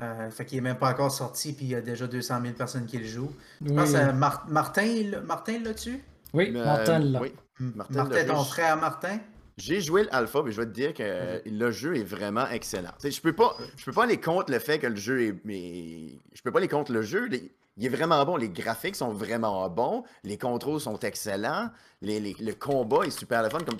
Euh, 0.00 0.30
fait 0.30 0.44
qu'il 0.44 0.58
n'est 0.58 0.68
même 0.68 0.78
pas 0.78 0.90
encore 0.90 1.10
sorti, 1.10 1.52
puis 1.52 1.66
il 1.66 1.70
y 1.72 1.74
a 1.74 1.80
déjà 1.80 2.06
200 2.06 2.40
000 2.42 2.54
personnes 2.54 2.86
qui 2.86 2.98
le 2.98 3.04
jouent. 3.04 3.32
Je 3.64 3.72
pense 3.72 3.92
que 3.92 4.12
Martin, 4.12 5.20
Martin 5.24 5.58
là-dessus? 5.60 6.02
Oui, 6.32 6.50
Martin 6.50 6.98
là. 7.00 7.20
Oui. 7.20 7.34
Martin, 7.58 8.24
ton 8.26 8.44
frère 8.44 8.76
Martin? 8.76 9.18
J'ai 9.56 9.80
joué 9.80 10.04
l'alpha, 10.04 10.42
mais 10.44 10.52
je 10.52 10.60
vais 10.60 10.66
te 10.66 10.72
dire 10.72 10.92
que 10.92 11.42
le 11.46 11.70
jeu 11.70 11.96
est 11.96 12.04
vraiment 12.04 12.46
excellent. 12.48 12.92
je 13.02 13.20
peux 13.20 13.32
pas, 13.32 13.56
je 13.76 13.84
peux 13.86 13.92
pas 13.92 14.04
aller 14.04 14.20
contre 14.20 14.52
le 14.52 14.58
fait 14.58 14.78
que 14.78 14.86
le 14.86 14.96
jeu 14.96 15.22
est, 15.22 15.34
mais 15.44 16.18
je 16.34 16.42
peux 16.42 16.52
pas 16.52 16.58
aller 16.58 16.68
contre 16.68 16.92
le 16.92 17.00
jeu 17.00 17.28
il 17.76 17.86
est 17.86 17.88
vraiment 17.88 18.24
bon. 18.24 18.36
Les 18.36 18.48
graphiques 18.48 18.96
sont 18.96 19.12
vraiment 19.12 19.68
bons. 19.68 20.04
Les 20.24 20.38
contrôles 20.38 20.80
sont 20.80 20.98
excellents. 21.00 21.70
le 22.02 22.52
combat 22.52 23.04
est 23.06 23.10
super 23.10 23.42
le 23.42 23.50
fun. 23.50 23.58
Comme, 23.58 23.78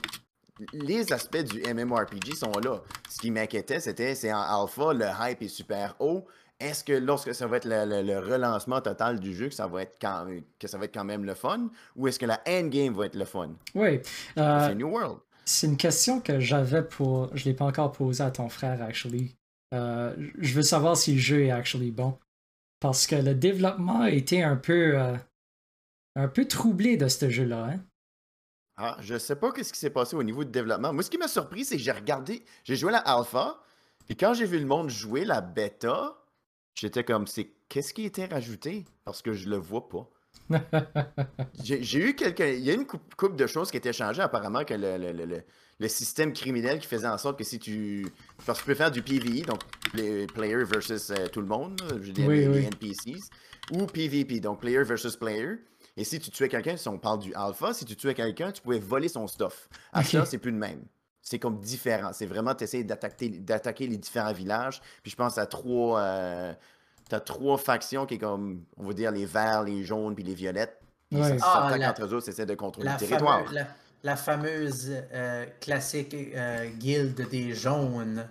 les 0.73 1.13
aspects 1.13 1.43
du 1.43 1.63
MMORPG 1.63 2.35
sont 2.35 2.53
là. 2.65 2.81
Ce 3.11 3.19
qui 3.19 3.31
m'inquiétait, 3.31 3.81
c'était 3.81 4.15
c'est 4.15 4.33
en 4.33 4.41
alpha, 4.41 4.93
le 4.95 5.07
hype 5.21 5.43
est 5.43 5.49
super 5.49 5.95
haut. 6.01 6.27
Est-ce 6.59 6.83
que 6.83 6.95
lorsque 6.95 7.35
ça 7.35 7.47
va 7.47 7.59
être 7.59 7.67
le, 7.67 7.85
le- 7.85 8.01
le 8.03 8.19
relancement 8.19 8.81
total 8.81 9.21
du 9.21 9.35
jeu, 9.35 9.49
que 9.49 9.55
ça 9.55 9.67
va 9.67 9.83
être 9.83 9.97
quand, 10.01 10.27
que 10.59 10.67
ça 10.67 10.79
va 10.79 10.87
être 10.87 10.95
quand 10.95 11.05
même 11.05 11.25
le 11.27 11.35
fun, 11.35 11.69
ou 11.97 12.09
est-ce 12.09 12.19
que 12.19 12.25
la 12.25 12.41
endgame 12.49 12.95
va 12.95 13.05
être 13.05 13.15
le 13.17 13.27
fun? 13.27 13.51
Oui. 13.75 14.01
euh, 14.39 14.69
C'est 14.69 14.75
New 14.75 14.89
World. 14.89 15.19
c'est 15.45 15.67
une 15.67 15.77
question 15.77 16.21
que 16.21 16.41
j'avais 16.41 16.83
pour. 16.83 17.29
Je 17.37 17.45
l'ai 17.45 17.53
pas 17.53 17.67
encore 17.67 17.93
posée 17.93 18.25
à 18.25 18.31
ton 18.31 18.49
frère, 18.49 18.81
actually. 18.83 19.37
Euh, 19.75 20.15
je 20.39 20.55
veux 20.55 20.63
savoir 20.63 20.97
si 20.97 21.13
le 21.13 21.19
jeu 21.21 21.45
est 21.45 21.51
actually 21.51 21.91
bon. 21.91 22.17
Parce 22.81 23.07
que 23.07 23.17
le 23.17 23.35
développement 23.35 24.03
a 24.03 24.11
été 24.11 24.43
un 24.43 24.57
peu. 24.57 24.99
euh, 24.99 25.17
un 26.17 26.29
peu 26.29 26.49
troublé 26.49 26.97
de 26.97 27.09
ce 27.09 27.29
jeu-là. 27.31 27.67
Hein? 27.67 27.81
Ah, 28.79 28.97
je 29.01 29.19
sais 29.19 29.37
pas 29.37 29.53
ce 29.55 29.73
qui 29.73 29.79
s'est 29.79 29.91
passé 29.91 30.17
au 30.17 30.23
niveau 30.23 30.45
du 30.45 30.51
développement. 30.51 30.93
Moi, 30.93 31.03
ce 31.03 31.11
qui 31.11 31.19
m'a 31.19 31.29
surpris, 31.29 31.65
c'est 31.65 31.77
que 31.77 31.83
j'ai 31.83 31.93
regardé, 31.93 32.45
j'ai 32.65 32.77
joué 32.77 32.91
la 32.91 32.99
alpha, 32.99 33.63
et 34.09 34.17
quand 34.17 34.35
j'ai 34.35 34.47
vu 34.47 34.59
le 34.59 34.67
monde 34.67 34.91
jouer 34.91 35.25
la 35.25 35.41
bêta, 35.41 36.25
j'étais 36.75 37.05
comme, 37.05 37.27
c'est 37.27 37.53
qu'est-ce 37.69 37.95
qui 37.95 38.05
été 38.05 38.27
rajouté? 38.27 38.85
Parce 39.05 39.23
que 39.23 39.33
je 39.35 39.49
le 39.49 39.57
vois 39.57 39.89
pas. 39.89 40.11
J'ai 41.63 41.99
eu 41.99 42.15
quelques. 42.15 42.41
Il 42.41 42.61
y 42.61 42.71
a 42.71 42.75
une 42.75 42.87
coupe, 42.87 43.15
couple 43.15 43.37
de 43.37 43.47
choses 43.47 43.71
qui 43.71 43.77
étaient 43.77 43.93
changées. 43.93 44.23
Apparemment, 44.23 44.65
que 44.65 44.75
le, 44.75 44.97
le- 44.99 45.13
le- 45.13 45.43
le- 45.79 45.89
système 45.89 46.33
criminel 46.33 46.79
qui 46.79 46.87
faisait 46.87 47.09
en 47.09 47.19
sorte 47.19 47.39
que 47.39 47.45
si 47.45 47.59
tu. 47.59 48.07
Parce 48.45 48.59
que 48.59 48.65
tu 48.65 48.71
peux 48.71 48.75
faire 48.75 48.91
du 48.91 49.03
PvE, 49.03 49.45
donc 49.47 49.61
play- 49.93 50.27
player 50.27 50.65
versus 50.65 51.11
euh, 51.11 51.27
tout 51.29 51.41
le 51.41 51.47
monde, 51.47 51.81
je 52.03 52.13
Oui, 52.27 52.39
les, 52.39 52.49
oui. 52.49 52.55
les 52.61 52.65
NPCs, 52.67 53.31
ou 53.73 53.87
PvP, 53.87 54.41
donc 54.41 54.61
player 54.61 54.83
versus 54.85 55.17
player. 55.17 55.57
Et 55.97 56.05
si 56.05 56.19
tu 56.21 56.31
tuais 56.31 56.49
quelqu'un, 56.49 56.77
si 56.77 56.89
on 56.89 56.99
parle 56.99 57.21
du 57.21 57.33
alpha, 57.35 57.73
si 57.73 57.85
tu 57.85 57.97
tuais 57.97 58.15
quelqu'un, 58.15 58.53
tu 58.53 58.61
pouvais 58.61 58.79
voler 58.79 59.09
son 59.09 59.27
stuff. 59.27 59.69
À 59.93 60.03
ça, 60.05 60.25
c'est 60.27 60.39
plus 60.39 60.51
le 60.51 60.59
même. 60.59 60.83
C'est 61.23 61.39
comme 61.41 61.59
différent. 61.61 62.11
C'est 62.13 62.27
vraiment, 62.27 62.55
tu 62.55 62.85
d'attaquer 62.85 63.87
les 63.89 63.97
différents 63.97 64.33
villages. 64.33 64.81
Puis 65.03 65.11
je 65.11 65.17
pense 65.17 65.39
à 65.39 65.47
trois. 65.47 66.01
euh, 66.01 66.53
T'as 67.09 67.21
trois 67.21 67.57
factions 67.59 68.05
qui 68.07 68.15
est 68.15 68.19
comme, 68.19 68.65
on 68.77 68.85
va 68.87 68.93
dire, 68.93 69.13
les 69.13 69.27
verts, 69.27 69.63
les 69.63 69.85
jaunes, 69.85 70.15
puis 70.15 70.25
les 70.25 70.35
violettes. 70.35 70.81
Ouais. 71.13 71.39
ça 71.39 71.69
Ah, 71.71 71.89
entre 71.91 72.05
eux 72.05 72.15
autres, 72.15 72.31
c'est 72.33 72.47
de 72.47 72.55
contrôler 72.55 72.87
La, 72.87 72.95
le 72.95 72.99
territoire. 72.99 73.45
fameux- 73.45 73.55
la, 73.55 73.67
la 74.03 74.17
fameuse 74.17 74.93
euh, 75.13 75.47
classique 75.61 76.15
euh, 76.15 76.67
guilde 76.71 77.29
des 77.29 77.55
jaunes. 77.55 78.27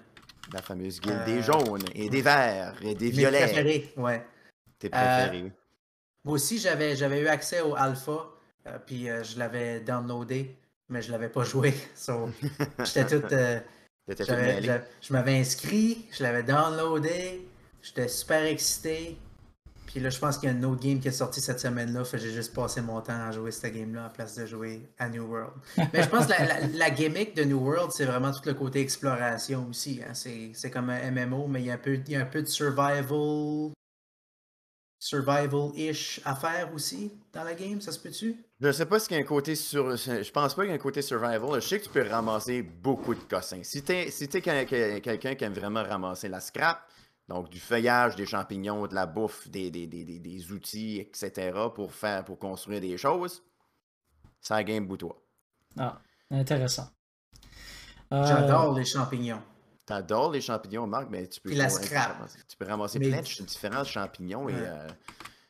La 0.54 0.62
fameuse 0.62 1.00
guilde 1.00 1.20
Euh, 1.22 1.26
des 1.26 1.42
jaunes 1.42 1.84
et 1.96 2.10
des 2.10 2.22
verts 2.22 2.76
et 2.82 2.94
des 2.96 3.06
Mes 3.08 3.12
violets. 3.12 3.40
préférés, 3.46 3.94
ouais. 3.98 4.26
Tes 4.78 4.90
préférés. 4.90 5.52
Moi 6.26 6.34
aussi, 6.36 6.58
j'avais, 6.60 6.96
j'avais 6.98 7.22
eu 7.22 7.28
accès 7.28 7.62
au 7.62 7.76
alpha, 7.76 8.28
euh, 8.68 8.78
puis 8.86 9.10
euh, 9.10 9.24
je 9.24 9.40
l'avais 9.40 9.80
downloadé, 9.80 10.54
mais 10.90 11.02
je 11.02 11.12
l'avais 11.12 11.30
pas 11.30 11.44
joué. 11.46 11.74
So, 11.96 12.30
j'étais 12.84 13.06
tout. 13.08 13.26
euh, 13.34 13.60
je 14.10 15.14
m'avais 15.14 15.40
inscrit, 15.40 16.06
je 16.12 16.24
l'avais 16.24 16.44
downloadé, 16.44 17.48
j'étais 17.86 18.08
super 18.08 18.44
excité. 18.44 19.18
Puis 19.86 20.00
là, 20.00 20.10
je 20.10 20.20
pense 20.20 20.38
qu'il 20.40 20.50
y 20.50 20.52
a 20.52 20.56
un 20.56 20.64
autre 20.64 20.82
game 20.82 21.00
qui 21.00 21.08
est 21.08 21.12
sorti 21.12 21.40
cette 21.40 21.60
semaine-là, 21.60 22.04
fait 22.04 22.18
j'ai 22.18 22.32
juste 22.34 22.54
passé 22.54 22.82
mon 22.82 23.00
temps 23.00 23.14
à 23.28 23.32
jouer 23.32 23.52
cette 23.52 23.74
game-là 23.74 24.08
en 24.08 24.10
place 24.10 24.36
de 24.36 24.46
jouer 24.46 24.82
à 24.98 25.08
New 25.08 25.24
World. 25.26 25.54
Mais 25.94 26.04
je 26.04 26.10
pense 26.10 26.26
que 26.26 26.32
la, 26.32 26.68
la- 26.68 26.90
gimmick 26.90 27.34
de 27.36 27.44
New 27.46 27.60
World, 27.60 27.92
c'est 27.94 28.04
vraiment 28.06 28.32
tout 28.34 28.42
le 28.46 28.56
côté 28.56 28.82
exploration 28.82 29.68
aussi. 29.70 30.02
hein. 30.06 30.14
C'est, 30.14 30.70
comme 30.72 30.90
un 30.90 31.12
MMO, 31.12 31.48
mais 31.48 31.62
il 31.62 31.68
y 31.68 31.72
a 31.72 31.76
un 31.76 31.78
peu, 31.78 31.94
il 31.94 32.12
y 32.12 32.16
a 32.18 32.22
un 32.22 32.26
peu 32.26 32.42
de 32.42 32.48
survival. 32.48 33.72
Survival-ish 35.00 36.20
à 36.26 36.36
faire 36.36 36.74
aussi 36.74 37.12
dans 37.32 37.44
la 37.44 37.54
game, 37.54 37.80
ça 37.80 37.92
se 37.92 38.00
peut-tu? 38.00 38.36
Je 38.60 38.72
sais 38.72 38.86
pas 38.86 39.00
s'il 39.00 39.14
y 39.16 39.20
a 39.20 39.22
un 39.22 39.26
côté 39.26 39.56
sur. 39.56 39.96
Je 39.96 40.32
pense 40.32 40.56
pas 40.56 40.64
qu'il 40.64 40.70
y 40.70 40.74
a 40.74 40.76
un 40.76 40.80
côté 40.80 41.02
survival. 41.02 41.62
Je 41.62 41.68
sais 41.68 41.80
que 41.80 41.84
tu 41.86 41.90
peux 41.92 42.08
ramasser 42.08 42.64
beaucoup 42.64 43.14
de 43.14 43.20
cossins. 43.20 43.62
Si 43.64 43.84
t'es 43.84 44.10
si 44.10 44.28
quel- 44.28 44.66
quelqu'un 45.02 45.36
qui 45.36 45.44
aime 45.44 45.54
vraiment 45.54 45.84
ramasser 45.84 46.28
la 46.28 46.40
scrap, 46.40 46.82
donc 47.28 47.50
du 47.50 47.60
feuillage, 47.60 48.16
des 48.16 48.26
champignons, 48.26 48.86
de 48.88 48.96
la 48.96 49.06
bouffe, 49.06 49.48
des, 49.50 49.72
des, 49.72 49.88
des- 49.88 50.04
des- 50.06 50.20
des 50.20 50.52
outils, 50.52 51.00
etc., 51.00 51.52
pour 51.74 51.94
faire 51.94 52.24
pour 52.26 52.38
construire 52.40 52.82
des 52.82 52.98
choses, 52.98 53.44
ça 54.42 54.64
game 54.64 54.88
pour 54.88 54.98
toi. 54.98 55.22
Ah, 55.78 56.02
intéressant. 56.32 56.90
Euh, 58.14 58.24
J'adore 58.26 58.74
les 58.78 58.86
champignons. 58.86 59.42
T'adores 59.86 60.32
les 60.32 60.42
champignons, 60.42 60.88
Marc, 60.88 61.08
mais 61.10 61.28
tu 61.28 61.40
peux, 61.42 61.54
la 61.54 61.66
ouais, 61.66 61.70
tu 61.72 61.80
peux 61.80 61.86
scrap. 61.86 62.14
ramasser, 62.14 62.40
tu 62.48 62.58
peux 62.58 62.66
ramasser 62.66 63.00
Mais- 63.00 63.10
plein 63.10 63.22
de 63.22 63.44
différents 63.46 63.84
champignons. 63.84 64.50
Et, 64.50 64.54
euh, 64.56 64.88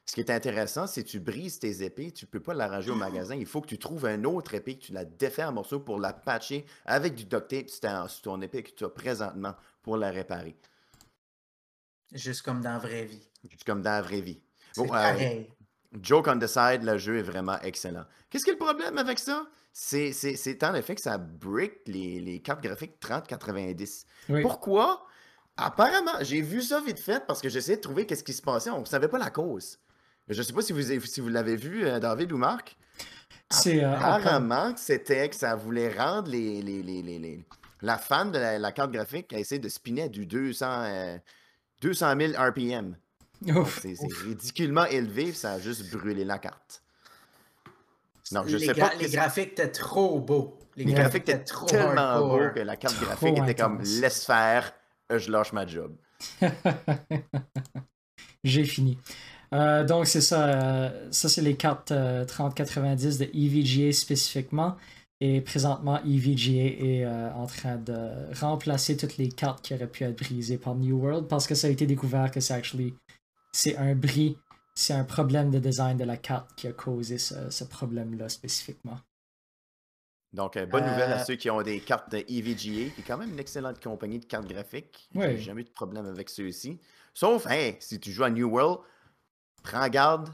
ce 0.06 0.14
qui 0.14 0.20
est 0.22 0.30
intéressant, 0.30 0.88
c'est 0.88 1.04
que 1.04 1.10
tu 1.10 1.20
brises 1.20 1.58
tes 1.60 1.84
épées, 1.84 2.12
tu 2.12 2.26
peux 2.26 2.40
pas 2.42 2.54
l'arranger 2.54 2.92
au 2.92 2.96
magasin. 2.96 3.36
Il 3.36 3.46
faut 3.46 3.62
que 3.62 3.68
tu 3.68 3.80
trouves 3.80 4.06
une 4.06 4.26
autre 4.26 4.54
épée, 4.54 4.78
que 4.78 4.86
tu 4.86 4.94
la 4.94 5.04
défais 5.06 5.44
en 5.44 5.52
morceaux 5.54 5.80
pour 5.80 6.00
la 6.00 6.14
patcher 6.14 6.66
avec 6.86 7.16
du 7.16 7.26
duct 7.26 7.48
tape 7.48 7.70
sur, 7.70 7.80
ta- 7.82 8.08
sur 8.08 8.22
ton 8.24 8.42
épée 8.42 8.62
que 8.64 8.72
tu 8.72 8.84
as 8.86 8.90
présentement 8.90 9.56
pour 9.82 9.98
la 9.98 10.12
réparer. 10.12 10.56
Juste 12.16 12.42
comme 12.42 12.62
dans 12.62 12.72
la 12.74 12.80
vraie 12.80 13.06
vie. 13.06 13.30
C'est 13.50 13.64
comme 13.64 13.82
dans 13.82 13.92
la 13.92 14.02
vraie 14.02 14.22
vie. 14.22 14.42
C'est 14.74 14.82
Bon, 14.82 14.88
euh, 14.88 14.90
pareil. 14.92 15.50
Joke 16.02 16.28
on 16.28 16.40
the 16.40 16.48
side, 16.48 16.84
le 16.84 16.98
jeu 16.98 17.20
est 17.20 17.24
vraiment 17.24 17.60
excellent. 17.62 18.06
Qu'est-ce 18.30 18.44
qui 18.44 18.50
est 18.50 18.54
le 18.54 18.60
problème 18.60 18.98
avec 18.98 19.20
ça? 19.20 19.46
C'est 19.72 20.12
c'est- 20.14 20.36
c'est 20.36 20.64
en 20.64 20.74
effet 20.74 20.96
que 20.96 21.02
ça 21.02 21.18
brick 21.18 21.74
les, 21.88 22.20
les 22.20 22.42
cartes 22.42 22.64
graphiques 22.64 23.00
3090. 23.00 24.06
oui. 24.30 24.42
Pourquoi? 24.42 25.06
Apparemment, 25.58 26.12
j'ai 26.22 26.42
vu 26.42 26.62
ça 26.62 26.82
vite 26.82 27.00
fait 27.00 27.26
parce 27.26 27.42
que 27.42 27.48
j'essayais 27.48 27.78
de 27.78 27.82
trouver 27.82 28.06
qu'est-ce 28.06 28.24
qui 28.26 28.34
se 28.34 28.42
passait. 28.42 28.70
On 28.72 28.82
ne 28.82 28.86
savait 28.86 29.08
pas 29.08 29.18
la 29.18 29.30
cause. 29.30 29.80
Je 30.28 30.38
ne 30.38 30.44
sais 30.44 30.52
pas 30.54 30.62
si 30.62 30.74
vous, 30.74 30.82
si 31.06 31.22
vous 31.22 31.30
l'avez 31.30 31.56
vu, 31.56 31.86
euh, 31.86 32.00
David 32.00 32.32
ou 32.34 32.38
Marc. 32.38 32.76
C'est 33.50 33.84
euh, 33.84 33.94
Apparemment, 33.94 34.74
que 34.74 34.80
c'était 34.80 35.30
que 35.30 35.36
ça 35.36 35.56
voulait 35.56 35.94
rendre 35.96 36.30
les, 36.30 36.62
les, 36.62 36.82
les, 36.84 37.02
les- 37.02 37.20
les- 37.20 37.46
la 37.82 37.98
fan 37.98 38.32
de 38.32 38.40
la, 38.40 38.58
la 38.60 38.72
carte 38.72 38.92
graphique 38.92 39.28
qui 39.30 39.36
a 39.36 39.40
essayé 39.40 39.60
de 39.60 39.70
spinner 39.70 40.04
à 40.04 40.08
du 40.10 40.26
200, 40.26 40.66
euh, 40.84 41.18
200 41.82 42.16
000 42.20 42.34
RPM. 42.42 42.96
C'est 43.68 43.96
ridiculement 44.24 44.86
élevé, 44.86 45.34
ça 45.34 45.54
a 45.54 45.60
juste 45.60 45.92
brûlé 45.92 46.24
la 46.24 46.40
carte. 46.40 46.82
Donc, 48.32 48.48
je 48.48 48.58
les, 48.58 48.68
sais 48.68 48.74
pas 48.74 48.92
les 49.00 49.10
graphiques 49.10 49.52
étaient 49.52 49.72
trop 49.72 50.20
beaux. 50.20 50.58
Les 50.76 50.86
graphiques 50.86 51.30
étaient 51.30 51.44
trop 51.44 51.68
tellement 51.68 52.28
beaux 52.28 52.50
que 52.54 52.60
la 52.62 52.76
carte 52.76 53.00
graphique 53.00 53.38
était 53.38 53.56
comme 53.56 53.82
laisse 53.82 54.26
faire, 54.26 54.74
euh, 55.12 55.20
je 55.20 55.32
lâche 55.32 55.54
ma 55.54 55.68
job. 55.68 55.96
J'ai 58.44 58.64
fini. 58.64 58.98
Euh, 59.54 59.84
donc, 59.84 60.08
c'est 60.08 60.22
ça. 60.22 60.48
euh, 60.48 61.08
ça, 61.12 61.30
c'est 61.30 61.42
les 61.42 61.56
cartes 61.56 61.92
euh, 61.92 62.26
3090 62.26 63.20
de 63.20 63.26
EVGA 63.34 63.92
spécifiquement. 63.94 64.76
Et 65.22 65.40
présentement, 65.42 66.02
EVGA 66.04 66.86
est 66.86 67.06
euh, 67.06 67.32
en 67.34 67.46
train 67.46 67.78
de 67.78 68.34
remplacer 68.38 68.98
toutes 68.98 69.18
les 69.18 69.30
cartes 69.30 69.64
qui 69.64 69.74
auraient 69.74 69.90
pu 69.90 70.04
être 70.04 70.18
brisées 70.18 70.58
par 70.58 70.76
New 70.76 70.98
World 70.98 71.28
parce 71.28 71.48
que 71.48 71.56
ça 71.56 71.68
a 71.68 71.70
été 71.70 71.86
découvert 71.86 72.32
que 72.32 72.42
c'est 72.42 72.54
actually 72.54 72.94
c'est 73.54 73.78
un 73.78 73.96
bris, 73.96 74.38
c'est 74.74 74.94
un 74.94 75.06
problème 75.06 75.50
de 75.50 75.60
design 75.60 75.98
de 75.98 76.04
la 76.04 76.18
carte 76.18 76.54
qui 76.56 76.68
a 76.68 76.74
causé 76.74 77.18
ce, 77.18 77.50
ce 77.50 77.64
problème-là 77.64 78.28
spécifiquement. 78.28 79.00
Donc, 80.34 80.58
euh, 80.58 80.66
bonne 80.66 80.86
nouvelle 80.86 81.14
à 81.14 81.22
Euh, 81.22 81.24
ceux 81.24 81.36
qui 81.36 81.50
ont 81.50 81.62
des 81.62 81.80
cartes 81.80 82.12
de 82.12 82.18
EVGA, 82.18 82.92
qui 82.92 83.00
est 83.00 83.04
quand 83.08 83.18
même 83.18 83.32
une 83.32 83.40
excellente 83.40 83.82
compagnie 83.82 84.20
de 84.20 84.26
cartes 84.26 84.48
graphiques. 84.48 85.08
Oui. 85.16 85.38
J'ai 85.38 85.42
jamais 85.44 85.62
eu 85.62 85.64
de 85.64 85.70
problème 85.70 86.06
avec 86.06 86.30
ceux-ci. 86.30 86.78
Sauf, 87.14 87.48
hey, 87.50 87.78
si 87.80 87.98
tu 88.02 88.12
joues 88.12 88.26
à 88.26 88.30
New 88.30 88.50
World, 88.50 88.82
prends 89.64 89.88
garde, 89.88 90.30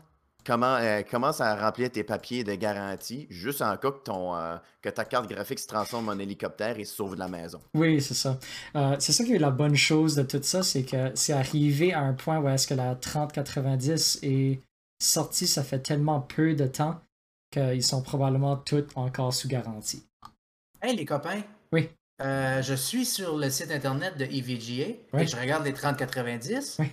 comment, 0.46 0.76
euh, 0.76 1.02
commence 1.04 1.42
à 1.42 1.56
remplir 1.56 1.92
tes 1.92 2.04
papiers 2.04 2.44
de 2.44 2.54
garantie, 2.56 3.28
juste 3.30 3.62
en 3.62 3.76
cas 3.78 3.92
que, 3.92 4.04
ton, 4.04 4.36
euh, 4.36 4.58
que 4.82 4.90
ta 4.90 5.06
carte 5.06 5.30
graphique 5.30 5.60
se 5.60 5.68
transforme 5.68 6.10
en 6.10 6.18
hélicoptère 6.20 6.80
et 6.80 6.86
sauve 6.86 7.16
de 7.16 7.20
la 7.20 7.28
maison? 7.28 7.60
Oui, 7.74 8.02
c'est 8.02 8.14
ça. 8.14 8.40
Euh, 8.76 8.96
c'est 9.00 9.12
ça 9.12 9.24
qui 9.24 9.34
est 9.34 9.40
la 9.40 9.52
bonne 9.52 9.76
chose 9.76 10.16
de 10.16 10.24
tout 10.24 10.42
ça, 10.44 10.64
c'est 10.64 10.84
que 10.84 11.12
c'est 11.16 11.34
arrivé 11.34 11.94
à 11.94 12.02
un 12.02 12.14
point 12.14 12.40
où 12.40 12.48
est-ce 12.50 12.68
que 12.68 12.74
la 12.74 12.96
3090 12.96 14.20
est 14.24 14.60
sortie, 15.02 15.48
ça 15.48 15.64
fait 15.64 15.80
tellement 15.80 16.22
peu 16.22 16.54
de 16.54 16.68
temps 16.68 17.00
qu'ils 17.52 17.84
sont 17.84 18.02
probablement 18.02 18.56
toutes 18.56 18.96
encore 18.96 19.34
sous 19.34 19.48
garantie. 19.48 20.04
Hey 20.82 20.96
les 20.96 21.06
copains. 21.06 21.42
Oui. 21.72 21.90
Euh, 22.22 22.62
je 22.62 22.76
suis 22.76 23.06
sur 23.06 23.36
le 23.36 23.50
site 23.50 23.72
internet 23.72 24.16
de 24.18 24.26
EVGA 24.26 24.94
Oui. 25.14 25.22
et 25.24 25.28
je 25.28 25.36
regarde 25.36 25.66
les 25.66 25.74
3090. 25.74 26.78
Oui. 26.80 26.86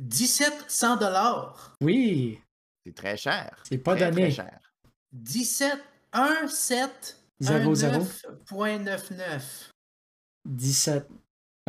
1700 0.00 0.96
dollars. 0.96 1.76
Oui, 1.80 2.40
C'est 2.86 2.94
très 2.94 3.16
cher. 3.16 3.62
c'est 3.68 3.78
pas 3.78 3.94
Très, 3.96 4.10
donné. 4.10 4.22
Très 4.32 4.44
cher. 4.44 4.60
17 5.12 5.78
17 6.12 7.16
Zéro, 7.40 7.74
zéro. 7.74 8.04
19.99. 8.50 9.70
17. 10.44 11.08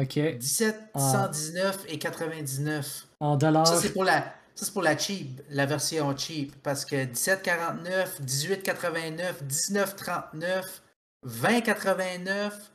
OK. 0.01 0.15
1719 0.15 1.85
et 1.87 1.99
99. 1.99 3.07
En 3.19 3.37
dollars. 3.37 3.67
Ça 3.67 3.81
c'est 3.81 3.93
pour 3.93 4.03
la 4.03 4.21
ça 4.55 4.65
c'est 4.65 4.73
pour 4.73 4.81
la 4.81 4.97
cheap, 4.97 5.41
la 5.49 5.65
version 5.65 6.15
cheap 6.17 6.55
parce 6.61 6.85
que 6.85 6.95
1749, 7.05 8.19
1889, 8.19 9.41
1939, 9.41 10.81
2089, 11.23 12.71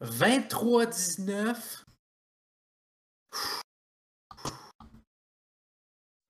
2319. 0.00 1.84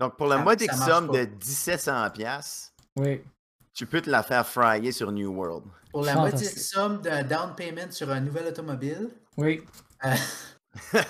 Donc, 0.00 0.16
pour 0.16 0.26
la 0.26 0.38
Ça- 0.38 0.42
modique 0.42 0.72
ça 0.72 0.86
somme 0.86 1.06
pas. 1.08 1.12
de 1.12 1.24
1700$, 1.26 2.10
piastres, 2.12 2.72
Oui. 2.96 3.22
Tu 3.72 3.86
peux 3.86 4.00
te 4.00 4.10
la 4.10 4.22
faire 4.24 4.46
fryer 4.46 4.90
sur 4.92 5.12
New 5.12 5.30
World. 5.32 5.64
Pour 5.92 6.02
la 6.02 6.14
moitié 6.16 6.46
somme 6.48 7.00
de 7.00 7.22
down 7.22 7.54
payment 7.54 7.90
sur 7.92 8.10
un 8.10 8.20
nouvel 8.20 8.46
automobile. 8.48 9.10
Oui, 9.36 9.62
euh, 10.04 10.14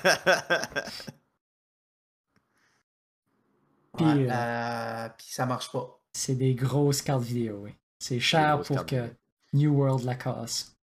Puis, 3.97 4.07
ouais, 4.07 4.31
euh, 4.31 4.33
euh, 4.33 5.09
puis 5.17 5.27
ça 5.31 5.47
marche 5.47 5.73
pas. 5.73 5.99
c'est 6.13 6.35
des 6.35 6.55
grosses 6.55 7.03
cartes 7.03 7.23
vidéo, 7.23 7.61
oui. 7.65 7.75
C'est 7.99 8.21
cher 8.21 8.61
pour 8.63 8.87
que 8.87 8.95
vidéo. 8.97 9.15
New 9.53 9.75
World 9.75 10.05
la 10.05 10.15
casse. 10.15 10.77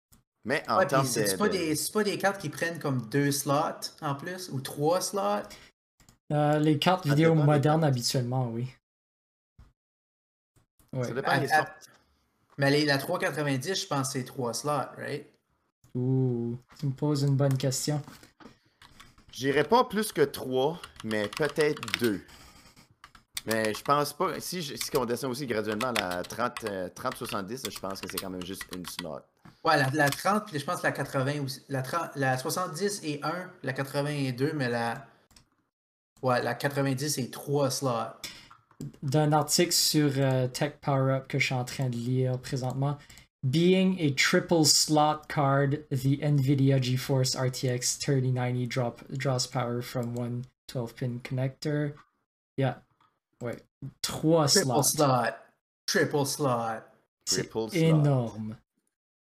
Mais 0.45 0.63
en 0.69 0.79
Ouais, 0.79 0.87
termes 0.87 1.05
de. 1.05 1.09
c'est 1.09 1.37
pas, 1.37 1.49
de- 1.49 1.53
des- 1.53 1.77
c'est 1.77 1.93
pas 1.93 2.05
des 2.05 2.19
cartes 2.19 2.41
qui 2.41 2.49
prennent 2.49 2.79
comme 2.79 3.09
deux 3.09 3.31
slots 3.33 3.81
en 4.01 4.15
plus 4.15 4.49
ou 4.51 4.61
trois 4.61 5.01
slots. 5.01 5.43
Euh, 6.33 6.59
les 6.59 6.78
cartes 6.78 7.04
Ça 7.04 7.11
vidéo 7.11 7.35
modernes, 7.35 7.85
habituellement, 7.85 8.49
oui. 8.50 8.68
Ouais. 10.92 11.04
Ça 11.04 11.14
dépend 11.14 11.30
À- 11.33 11.38
des 11.38 11.50
à- 11.52 11.56
sortes. 11.59 11.90
Mais 12.59 12.71
les- 12.71 12.85
la 12.87 12.99
390, 12.99 13.75
je 13.83 13.87
pense 13.87 14.09
que 14.09 14.12
c'est 14.14 14.25
trois 14.25 14.54
slots, 14.54 14.73
right? 14.97 15.26
Ouh, 15.95 16.59
tu 16.78 16.87
me 16.87 16.92
poses 16.92 17.23
une 17.23 17.37
bonne 17.37 17.56
question. 17.56 18.02
J'irais 19.33 19.64
pas 19.64 19.85
plus 19.85 20.12
que 20.12 20.23
3, 20.23 20.80
mais 21.04 21.28
peut-être 21.28 21.80
2. 22.00 22.23
Mais 23.47 23.73
je 23.75 23.83
pense 23.83 24.12
pas. 24.14 24.40
Si, 24.40 24.62
je- 24.62 24.75
si 24.76 24.97
on 24.97 25.04
descend 25.04 25.30
aussi 25.30 25.47
graduellement 25.47 25.88
à 25.88 26.16
la 26.16 26.23
30, 26.23 26.64
euh, 26.64 26.88
30-70, 26.95 27.62
je 27.71 27.78
pense 27.78 28.00
que 28.00 28.09
c'est 28.11 28.18
quand 28.18 28.30
même 28.30 28.45
juste 28.45 28.64
une 28.75 28.85
slot. 28.87 29.21
Ouais, 29.62 29.76
la, 29.76 29.90
la 29.90 30.09
30, 30.11 30.47
puis 30.50 30.59
je 30.59 30.64
pense 30.64 30.78
que 30.80 30.87
la 30.87 30.92
80 30.92 31.40
aussi. 31.45 31.62
La, 31.68 31.83
30 31.83 32.11
la 32.16 32.37
70 32.38 33.00
et 33.04 33.21
1, 33.23 33.50
la 33.62 33.73
80 33.73 34.11
et 34.11 34.33
2, 34.33 34.52
mais 34.54 34.68
la. 34.68 35.06
Ouais, 36.23 36.43
la 36.43 36.55
90 36.55 37.19
et 37.19 37.31
3 37.31 37.71
slots. 37.71 37.91
D'un 39.03 39.33
article 39.33 39.73
sur 39.73 40.11
euh, 40.17 40.49
Tech 40.49 40.75
Power 40.81 41.13
Up 41.15 41.29
que 41.29 41.39
je 41.39 41.47
suis 41.47 41.55
en 41.55 41.65
train 41.65 41.89
de 41.89 41.97
lire 41.97 42.39
présentement. 42.39 42.99
Being 43.43 43.97
a 44.01 44.11
triple 44.13 44.65
slot 44.65 45.29
card, 45.29 45.77
the 45.91 46.19
NVIDIA 46.21 46.81
GeForce 46.81 47.37
RTX 47.37 47.99
3090 48.01 48.67
drop, 48.67 49.03
draws 49.13 49.47
power 49.47 49.81
from 49.83 50.15
one 50.17 50.43
12-pin 50.69 51.21
connector. 51.23 51.93
Yeah. 52.57 52.79
Ouais. 53.41 53.57
Trois 54.03 54.49
Triple 54.49 54.83
slots. 54.83 54.83
slot. 54.97 55.35
Triple 55.87 56.27
slot. 56.27 56.83
C'est 57.25 57.49
Triple 57.49 57.71
slot. 57.71 57.79
énorme. 57.79 58.57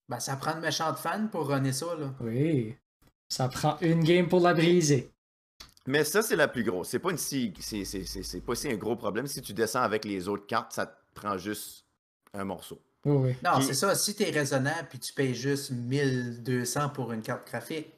Ben, 0.08 0.20
ça 0.20 0.36
prend 0.38 0.56
de 0.56 0.62
méchantes 0.62 0.98
fans 0.98 1.28
pour 1.28 1.48
runner 1.48 1.72
ça, 1.72 1.94
là. 1.96 2.12
Oui. 2.20 2.76
Ça 3.28 3.48
prend 3.48 3.78
une 3.82 4.04
game 4.04 4.28
pour 4.28 4.40
la 4.40 4.56
briser. 4.56 5.12
Mais 5.90 6.04
ça, 6.04 6.22
c'est 6.22 6.36
la 6.36 6.48
plus 6.48 6.64
grosse. 6.64 6.90
C'est 6.90 7.00
pas 7.00 7.10
une 7.12 7.18
si. 7.18 7.54
C'est, 7.60 7.84
c'est, 7.84 8.06
c'est, 8.06 8.22
c'est 8.24 8.42
pas 8.42 8.54
si 8.56 8.70
un 8.70 8.76
gros 8.76 8.96
problème. 8.96 9.26
Si 9.28 9.42
tu 9.42 9.54
descends 9.54 9.82
avec 9.82 10.06
les 10.06 10.28
autres 10.28 10.46
cartes, 10.46 10.72
ça 10.72 10.86
te 10.86 10.96
prend 11.16 11.38
juste 11.38 11.86
un 12.34 12.44
morceau. 12.44 12.80
Oui, 13.06 13.16
oui. 13.30 13.36
Non, 13.44 13.56
Puis- 13.56 13.66
c'est 13.66 13.74
ça. 13.74 13.96
Si 13.96 14.16
t'es 14.16 14.30
raisonnable 14.30 14.88
puis 14.90 15.00
tu 15.00 15.12
payes 15.14 15.34
juste 15.34 15.72
1200 15.72 16.90
pour 16.90 17.12
une 17.12 17.22
carte 17.22 17.48
graphique, 17.48 17.92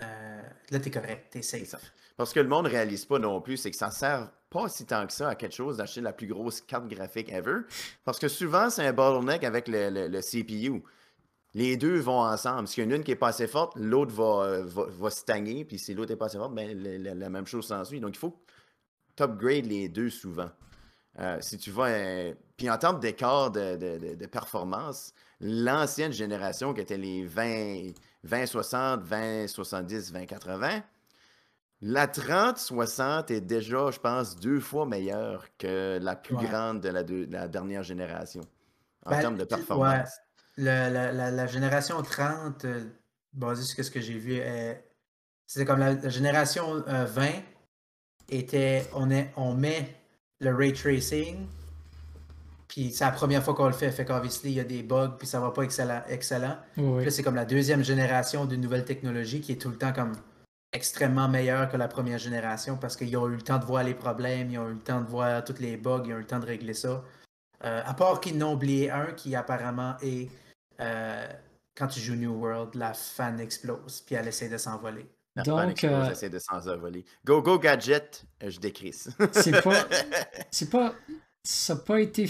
euh, 0.00 0.42
là, 0.70 0.78
t'es 0.80 0.90
correct. 0.90 1.28
T'es 1.30 1.42
safe. 1.42 1.68
ça. 1.68 1.78
Parce 2.16 2.32
que 2.32 2.40
le 2.40 2.48
monde 2.48 2.66
réalise 2.66 3.04
pas 3.04 3.18
non 3.18 3.40
plus, 3.40 3.56
c'est 3.58 3.70
que 3.70 3.76
ça 3.76 3.90
sert 3.90 4.30
pas 4.50 4.68
si 4.68 4.86
tant 4.86 5.06
que 5.06 5.12
ça 5.12 5.28
à 5.28 5.34
quelque 5.34 5.54
chose 5.54 5.76
d'acheter 5.76 6.00
la 6.00 6.12
plus 6.12 6.26
grosse 6.26 6.60
carte 6.60 6.88
graphique 6.88 7.30
ever. 7.30 7.58
Parce 8.04 8.18
que 8.18 8.28
souvent, 8.28 8.70
c'est 8.70 8.86
un 8.86 8.92
bottleneck 8.92 9.44
avec 9.44 9.68
le, 9.68 9.90
le- 9.90 10.08
le 10.08 10.20
CPU. 10.22 10.82
Les 11.56 11.78
deux 11.78 11.98
vont 12.00 12.20
ensemble. 12.20 12.68
S'il 12.68 12.84
y 12.84 12.86
en 12.86 12.90
a 12.90 12.96
une 12.96 13.02
qui 13.02 13.12
est 13.12 13.16
pas 13.16 13.28
assez 13.28 13.46
forte, 13.46 13.72
l'autre 13.76 14.12
va, 14.14 14.44
euh, 14.44 14.64
va, 14.66 14.84
va 14.88 15.10
stagner. 15.10 15.64
Puis 15.64 15.78
si 15.78 15.94
l'autre 15.94 16.12
est 16.12 16.16
pas 16.16 16.26
assez 16.26 16.36
forte, 16.36 16.54
ben, 16.54 16.76
la 17.02 17.30
même 17.30 17.46
chose 17.46 17.66
s'ensuit. 17.66 17.98
Donc, 17.98 18.14
il 18.14 18.18
faut 18.18 18.38
upgrades 19.18 19.64
les 19.64 19.88
deux 19.88 20.10
souvent. 20.10 20.50
Euh, 21.18 21.38
si 21.40 21.56
tu 21.56 21.70
vas. 21.70 21.86
euh, 21.86 22.34
Puis 22.58 22.68
en 22.68 22.76
termes 22.76 23.00
d'écart 23.00 23.50
de, 23.50 24.14
de- 24.14 24.26
performance, 24.26 25.14
l'ancienne 25.40 26.12
génération 26.12 26.74
qui 26.74 26.82
était 26.82 26.98
les 26.98 27.24
20, 27.24 27.92
2060, 28.22 29.00
2070, 29.04 30.12
2080, 30.12 30.82
la 31.80 32.06
3060 32.06 33.30
est 33.30 33.40
déjà, 33.40 33.90
je 33.90 33.98
pense, 33.98 34.36
deux 34.36 34.60
fois 34.60 34.84
meilleure 34.84 35.46
que 35.56 35.98
la 36.02 36.16
plus 36.16 36.34
Ouais. 36.36 36.44
grande 36.44 36.80
de 36.82 36.88
la, 36.90 37.02
deux- 37.02 37.26
de 37.26 37.32
la 37.32 37.48
dernière 37.48 37.82
génération. 37.82 38.42
En 39.06 39.10
Ben, 39.12 39.20
termes 39.20 39.36
de 39.38 39.44
performance. 39.44 39.88
ouais. 39.94 40.25
La, 40.58 40.88
la- 40.88 41.30
la 41.30 41.46
génération 41.46 42.00
30, 42.02 42.64
euh, 42.64 42.84
basée 43.32 43.62
sur 43.64 43.84
ce 43.84 43.90
que 43.90 44.00
j'ai 44.00 44.18
vu, 44.18 44.38
euh, 44.40 44.72
c'était 45.46 45.66
comme 45.66 45.80
la, 45.80 46.08
génération 46.08 46.82
euh, 46.88 47.04
20 47.04 47.28
était, 48.30 48.86
on, 48.94 49.10
est, 49.10 49.30
on 49.36 49.54
met 49.54 49.94
le 50.40 50.54
ray 50.54 50.72
tracing, 50.72 51.46
puis 52.68 52.90
c'est 52.90 53.04
la 53.04 53.10
première 53.12 53.42
fois 53.44 53.54
qu'on 53.54 53.66
le 53.66 53.72
fait, 53.72 53.90
fait 53.90 54.04
qu'obviously 54.04 54.50
il 54.50 54.56
y 54.56 54.60
a 54.60 54.64
des 54.64 54.82
bugs, 54.82 55.14
puis 55.18 55.26
ça 55.26 55.40
va 55.40 55.50
pas 55.50 55.62
excellent. 55.62 56.02
excellent. 56.08 56.56
Oui, 56.76 57.02
Puis 57.02 57.12
c'est 57.12 57.22
comme 57.22 57.36
la 57.36 57.44
deuxième 57.44 57.84
génération 57.84 58.44
d'une 58.46 58.60
nouvelle 58.60 58.84
technologie 58.84 59.40
qui 59.40 59.52
est 59.52 59.60
tout 59.60 59.70
le 59.70 59.76
temps 59.76 59.92
comme 59.92 60.12
extrêmement 60.72 61.28
meilleure 61.28 61.70
que 61.70 61.76
la 61.76 61.88
première 61.88 62.18
génération 62.18 62.76
parce 62.76 62.96
qu'ils 62.96 63.16
ont 63.16 63.28
eu 63.28 63.36
le 63.36 63.42
temps 63.42 63.58
de 63.58 63.64
voir 63.64 63.84
les 63.84 63.94
problèmes, 63.94 64.50
ils 64.50 64.58
ont 64.58 64.68
eu 64.68 64.72
le 64.74 64.78
temps 64.80 65.00
de 65.00 65.06
voir 65.06 65.44
tous 65.44 65.58
les 65.60 65.76
bugs, 65.76 66.02
ils 66.06 66.12
ont 66.12 66.16
eu 66.16 66.20
le 66.20 66.26
temps 66.26 66.40
de 66.40 66.46
régler 66.46 66.74
ça. 66.74 67.02
Euh, 67.64 67.82
à 67.86 67.94
part 67.94 68.20
qu'ils 68.20 68.36
n'ont 68.36 68.52
oublié 68.54 68.90
un 68.90 69.06
qui 69.12 69.34
apparemment 69.36 69.96
est 70.02 70.28
euh, 70.80 71.32
quand 71.76 71.88
tu 71.88 72.00
joues 72.00 72.16
New 72.16 72.32
World, 72.32 72.74
la 72.74 72.94
fan 72.94 73.40
explose 73.40 74.00
puis 74.00 74.14
elle 74.14 74.28
essaie 74.28 74.48
de 74.48 74.58
s'envoler. 74.58 75.06
La 75.34 75.42
Donc, 75.42 75.58
fan 75.58 75.70
explose, 75.70 75.92
euh, 75.92 76.10
essaie 76.12 76.30
de 76.30 76.38
s'en 76.38 76.58
envoler. 76.66 77.04
Go, 77.24 77.42
go, 77.42 77.58
gadget, 77.58 78.24
euh, 78.42 78.50
je 78.50 78.58
décrisse. 78.58 79.10
C'est 79.32 79.62
pas. 79.62 79.86
C'est 80.50 80.70
pas. 80.70 80.94
Ça 81.44 81.74
n'a 81.74 81.80
pas 81.80 82.00
été 82.00 82.28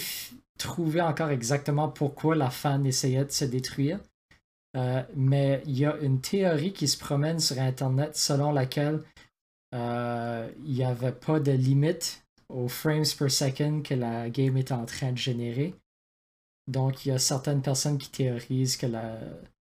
trouvé 0.59 1.01
encore 1.01 1.31
exactement 1.31 1.89
pourquoi 1.89 2.35
la 2.35 2.51
fan 2.51 2.85
essayait 2.85 3.25
de 3.25 3.31
se 3.31 3.45
détruire. 3.45 4.01
Euh, 4.77 5.03
mais 5.15 5.63
il 5.67 5.79
y 5.79 5.87
a 5.87 5.97
une 5.99 6.21
théorie 6.21 6.73
qui 6.73 6.87
se 6.87 6.99
promène 6.99 7.39
sur 7.39 7.59
Internet 7.59 8.17
selon 8.17 8.53
laquelle 8.53 9.03
euh, 9.75 10.49
il 10.65 10.75
n'y 10.75 10.85
avait 10.85 11.13
pas 11.13 11.41
de 11.41 11.53
limite 11.53 12.23
aux 12.49 12.69
frames 12.69 13.05
per 13.19 13.29
second 13.29 13.83
que 13.83 13.95
la 13.95 14.29
game 14.29 14.57
était 14.57 14.75
en 14.75 14.85
train 14.85 15.13
de 15.13 15.19
générer. 15.19 15.75
Donc, 16.69 17.05
il 17.07 17.11
y 17.11 17.13
a 17.13 17.19
certaines 17.19 17.63
personnes 17.63 17.99
qui 17.99 18.11
théorisent 18.11 18.77
que 18.77 18.87
la, 18.87 19.19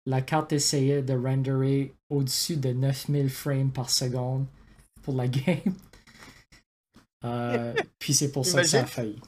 la 0.06 0.22
carte 0.22 0.52
essayait 0.52 1.02
de 1.02 1.14
renderer 1.14 1.94
au-dessus 2.10 2.56
de 2.56 2.70
9000 2.72 3.30
frames 3.30 3.72
par 3.72 3.90
seconde 3.90 4.46
pour 5.02 5.14
la 5.14 5.28
game. 5.28 5.74
Euh, 7.24 7.74
puis 7.98 8.14
c'est 8.14 8.32
pour 8.32 8.46
ça 8.46 8.60
que 8.60 8.68
ça 8.68 8.82
a 8.82 8.86
failli. 8.86 9.20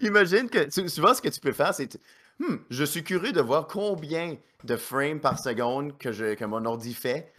Imagine 0.00 0.48
que 0.48 0.70
sou- 0.70 0.88
souvent 0.88 1.14
ce 1.14 1.22
que 1.22 1.28
tu 1.28 1.40
peux 1.40 1.52
faire, 1.52 1.74
c'est 1.74 1.98
Hmm, 2.38 2.56
je 2.70 2.84
suis 2.84 3.04
curieux 3.04 3.32
de 3.32 3.40
voir 3.42 3.66
combien 3.66 4.34
de 4.64 4.76
frames 4.76 5.20
par 5.20 5.38
seconde 5.38 5.98
que, 5.98 6.10
je, 6.10 6.32
que 6.34 6.44
mon 6.46 6.64
ordi 6.64 6.94
fait. 6.94 7.30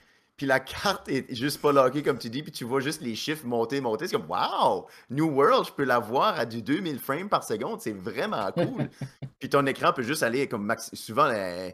Puis 0.42 0.48
la 0.48 0.60
carte 0.60 1.08
est 1.08 1.32
juste 1.36 1.62
pas 1.62 1.72
lockée 1.72 2.02
comme 2.02 2.18
tu 2.18 2.28
dis, 2.28 2.42
puis 2.42 2.52
tu 2.52 2.64
vois 2.66 2.80
juste 2.80 3.00
les 3.02 3.14
chiffres 3.14 3.46
monter, 3.46 3.80
monter. 3.80 4.08
C'est 4.08 4.16
comme 4.16 4.28
Wow! 4.28 4.88
New 5.12 5.28
World, 5.30 5.68
je 5.68 5.72
peux 5.72 5.84
la 5.84 6.00
voir 6.00 6.40
à 6.40 6.48
du 6.48 6.64
2000 6.64 6.98
frames 6.98 7.30
par 7.30 7.44
seconde, 7.44 7.80
c'est 7.80 7.92
vraiment 7.92 8.52
cool. 8.56 8.90
puis 9.38 9.50
ton 9.50 9.64
écran 9.68 9.94
peut 9.94 10.02
juste 10.02 10.24
aller 10.24 10.48
comme 10.48 10.66
max- 10.66 10.90
souvent 10.96 11.28
la, 11.28 11.68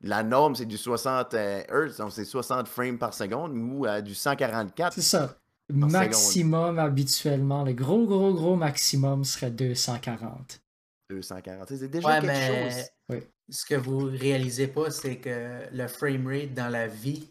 la 0.00 0.22
norme 0.24 0.56
c'est 0.56 0.66
du 0.66 0.76
60 0.76 1.32
euh, 1.34 1.62
Hz, 1.70 1.98
donc 1.98 2.10
c'est 2.10 2.24
60 2.24 2.66
frames 2.66 2.98
par 2.98 3.14
seconde 3.14 3.52
ou 3.56 3.84
à 3.86 4.00
du 4.00 4.16
144. 4.16 4.94
C'est 4.94 5.00
ça. 5.02 5.38
seconde. 5.70 5.92
Maximum 5.92 6.80
habituellement, 6.80 7.62
le 7.62 7.74
gros, 7.74 8.04
gros, 8.04 8.34
gros 8.34 8.56
maximum 8.56 9.22
serait 9.22 9.52
240. 9.52 10.60
240. 11.08 11.68
C'est 11.68 11.88
déjà 11.88 12.08
Ouais, 12.08 12.14
quelque 12.20 12.26
mais 12.26 12.70
chose. 13.10 13.20
ce 13.48 13.64
que 13.64 13.74
vous 13.76 13.98
réalisez 14.06 14.66
pas, 14.66 14.90
c'est 14.90 15.18
que 15.18 15.68
le 15.72 15.86
framerate 15.86 16.52
dans 16.54 16.68
la 16.68 16.88
vie, 16.88 17.30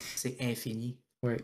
c'est 0.00 0.36
infini. 0.40 0.98
Oui. 1.22 1.36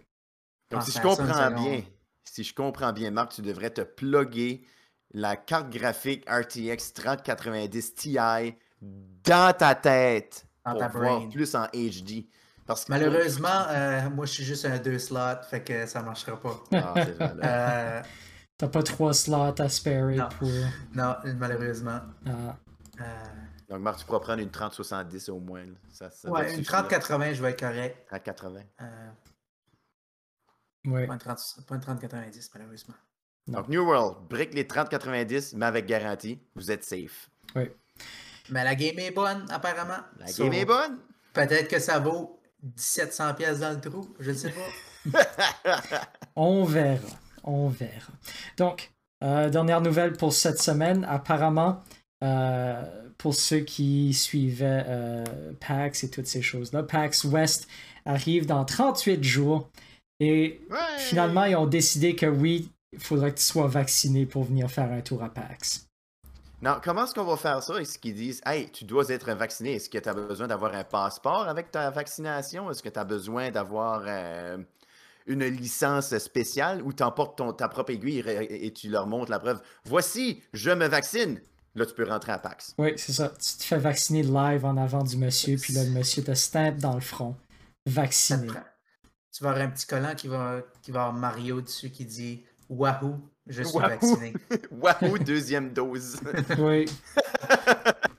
Donc, 0.70 0.82
si 0.82 0.92
je 0.92 1.00
comprends 1.02 1.50
bien, 1.50 1.82
si 2.24 2.44
je 2.44 2.54
comprends 2.54 2.92
bien, 2.92 3.10
Marc, 3.10 3.32
tu 3.32 3.42
devrais 3.42 3.70
te 3.70 3.82
plugger 3.82 4.64
la 5.12 5.36
carte 5.36 5.70
graphique 5.70 6.24
RTX 6.28 6.92
3090 6.94 7.94
Ti 7.94 8.16
dans 8.80 9.56
ta 9.56 9.74
tête 9.74 10.46
Dans 10.64 10.72
pour 10.72 10.80
ta 10.80 10.88
voir 10.88 11.18
brain. 11.20 11.28
plus 11.28 11.54
en 11.54 11.66
HD. 11.66 12.26
Parce 12.66 12.84
que 12.84 12.92
Malheureusement, 12.92 13.66
euh, 13.68 14.08
moi 14.10 14.24
je 14.24 14.32
suis 14.32 14.44
juste 14.44 14.64
un 14.64 14.78
deux 14.78 14.98
slots, 14.98 15.42
fait 15.50 15.62
que 15.62 15.84
ça 15.86 16.02
marchera 16.02 16.40
pas. 16.40 16.62
Ah, 16.72 16.94
c'est 16.96 17.12
vrai, 17.12 17.34
là. 17.36 17.98
Euh, 17.98 18.02
T'as 18.56 18.68
pas 18.68 18.82
trois 18.84 19.12
slots 19.12 19.60
à 19.60 19.68
sparer 19.68 20.16
Non. 20.16 20.28
pour. 20.38 20.48
non, 20.94 21.16
malheureusement. 21.36 22.00
Ah, 22.26 22.56
Euh, 23.00 23.04
Donc, 23.72 23.80
Marc, 23.80 24.00
tu 24.00 24.04
pourras 24.04 24.20
prendre 24.20 24.42
une 24.42 24.50
3070 24.50 25.30
au 25.30 25.40
moins. 25.40 25.64
là. 25.64 25.72
Ça, 25.90 26.10
ça 26.10 26.28
va 26.28 26.40
ouais, 26.40 26.46
te 26.46 26.58
une 26.58 26.64
suffire? 26.64 26.86
30-80, 26.86 27.32
je 27.32 27.42
vais 27.42 27.50
être 27.52 27.60
correct. 27.60 28.06
3080. 28.06 28.60
Euh, 28.82 29.08
ouais. 30.88 31.06
pas 31.06 31.14
une 31.14 31.18
30 31.18 31.38
pas 31.66 31.74
une 31.76 31.80
30-90, 31.80 32.50
malheureusement. 32.52 32.94
Non. 33.46 33.58
Donc, 33.60 33.68
New 33.68 33.82
World, 33.82 34.28
brique 34.28 34.52
les 34.52 34.66
3090, 34.66 35.54
mais 35.54 35.64
avec 35.64 35.86
garantie, 35.86 36.38
vous 36.54 36.70
êtes 36.70 36.84
safe. 36.84 37.30
Mais 37.54 38.62
la 38.62 38.74
game 38.74 38.98
est 38.98 39.10
bonne, 39.10 39.46
apparemment. 39.48 40.04
La 40.18 40.26
So, 40.26 40.44
game 40.44 40.52
est 40.52 40.66
bonne. 40.66 40.98
Peut-être 41.32 41.68
que 41.68 41.78
ça 41.78 41.98
vaut 41.98 42.42
1700 42.62 43.32
pièces 43.32 43.60
dans 43.60 43.70
le 43.70 43.80
trou, 43.80 44.14
je 44.20 44.32
ne 44.32 44.36
sais 44.36 44.52
pas. 44.52 45.22
On 46.36 46.64
verra. 46.64 47.08
On 47.42 47.68
verra. 47.68 48.12
Donc, 48.58 48.92
euh, 49.24 49.48
dernière 49.48 49.80
nouvelle 49.80 50.12
pour 50.12 50.34
cette 50.34 50.60
semaine. 50.60 51.06
Apparemment, 51.08 51.82
euh, 52.22 53.08
pour 53.22 53.34
ceux 53.34 53.60
qui 53.60 54.12
suivaient 54.14 54.84
euh, 54.88 55.24
PAX 55.60 56.04
et 56.04 56.10
toutes 56.10 56.26
ces 56.26 56.42
choses-là. 56.42 56.82
PAX 56.82 57.24
West 57.24 57.68
arrive 58.04 58.46
dans 58.46 58.64
38 58.64 59.22
jours 59.22 59.70
et 60.20 60.60
Ouais! 60.70 60.78
finalement, 60.96 61.44
ils 61.44 61.56
ont 61.56 61.66
décidé 61.66 62.16
que 62.16 62.26
oui, 62.26 62.70
il 62.92 62.98
faudrait 63.00 63.32
que 63.32 63.38
tu 63.38 63.44
sois 63.44 63.68
vacciné 63.68 64.26
pour 64.26 64.44
venir 64.44 64.70
faire 64.70 64.90
un 64.90 65.00
tour 65.02 65.22
à 65.22 65.30
PAX. 65.30 65.86
Non, 66.62 66.80
comment 66.82 67.04
est-ce 67.04 67.14
qu'on 67.14 67.24
va 67.24 67.36
faire 67.36 67.62
ça? 67.62 67.76
Est-ce 67.80 67.98
qu'ils 67.98 68.14
disent, 68.14 68.40
hey, 68.46 68.70
tu 68.70 68.84
dois 68.84 69.08
être 69.08 69.32
vacciné? 69.32 69.74
Est-ce 69.74 69.90
que 69.90 69.98
tu 69.98 70.08
as 70.08 70.14
besoin 70.14 70.46
d'avoir 70.46 70.74
un 70.74 70.84
passeport 70.84 71.48
avec 71.48 71.72
ta 71.72 71.90
vaccination? 71.90 72.70
Est-ce 72.70 72.82
que 72.82 72.88
tu 72.88 72.98
as 73.00 73.04
besoin 73.04 73.50
d'avoir 73.50 74.04
euh, 74.06 74.58
une 75.26 75.44
licence 75.46 76.16
spéciale 76.18 76.82
ou 76.82 76.92
tu 76.92 77.02
emportes 77.02 77.38
ton, 77.38 77.52
ta 77.52 77.68
propre 77.68 77.92
aiguille 77.92 78.20
et, 78.20 78.66
et 78.66 78.72
tu 78.72 78.90
leur 78.90 79.06
montres 79.08 79.30
la 79.30 79.40
preuve? 79.40 79.62
Voici, 79.86 80.42
je 80.52 80.70
me 80.70 80.86
vaccine. 80.88 81.40
Là, 81.74 81.86
tu 81.86 81.94
peux 81.94 82.06
rentrer 82.06 82.32
à 82.32 82.38
PAX. 82.38 82.74
Oui, 82.78 82.92
c'est 82.96 83.12
ça. 83.12 83.28
Tu 83.30 83.56
te 83.58 83.62
fais 83.64 83.78
vacciner 83.78 84.22
live 84.22 84.64
en 84.64 84.76
avant 84.76 85.02
du 85.04 85.16
monsieur, 85.16 85.56
puis 85.56 85.72
là, 85.72 85.84
le 85.84 85.90
monsieur 85.90 86.22
te 86.22 86.34
stampe 86.34 86.76
dans 86.76 86.94
le 86.94 87.00
front. 87.00 87.34
Vacciné. 87.86 88.46
Tu 89.34 89.42
vas 89.42 89.50
avoir 89.50 89.64
un 89.66 89.70
petit 89.70 89.86
collant 89.86 90.14
qui 90.14 90.28
va, 90.28 90.60
qui 90.82 90.90
va 90.90 91.04
avoir 91.06 91.14
Mario 91.14 91.62
dessus 91.62 91.90
qui 91.90 92.04
dit 92.04 92.44
Wahoo, 92.68 93.18
je 93.46 93.62
suis 93.62 93.74
Wahoo. 93.76 93.88
vacciné. 93.88 94.34
Wahoo, 94.70 95.18
deuxième 95.18 95.72
dose. 95.72 96.20
Oui, 96.58 96.84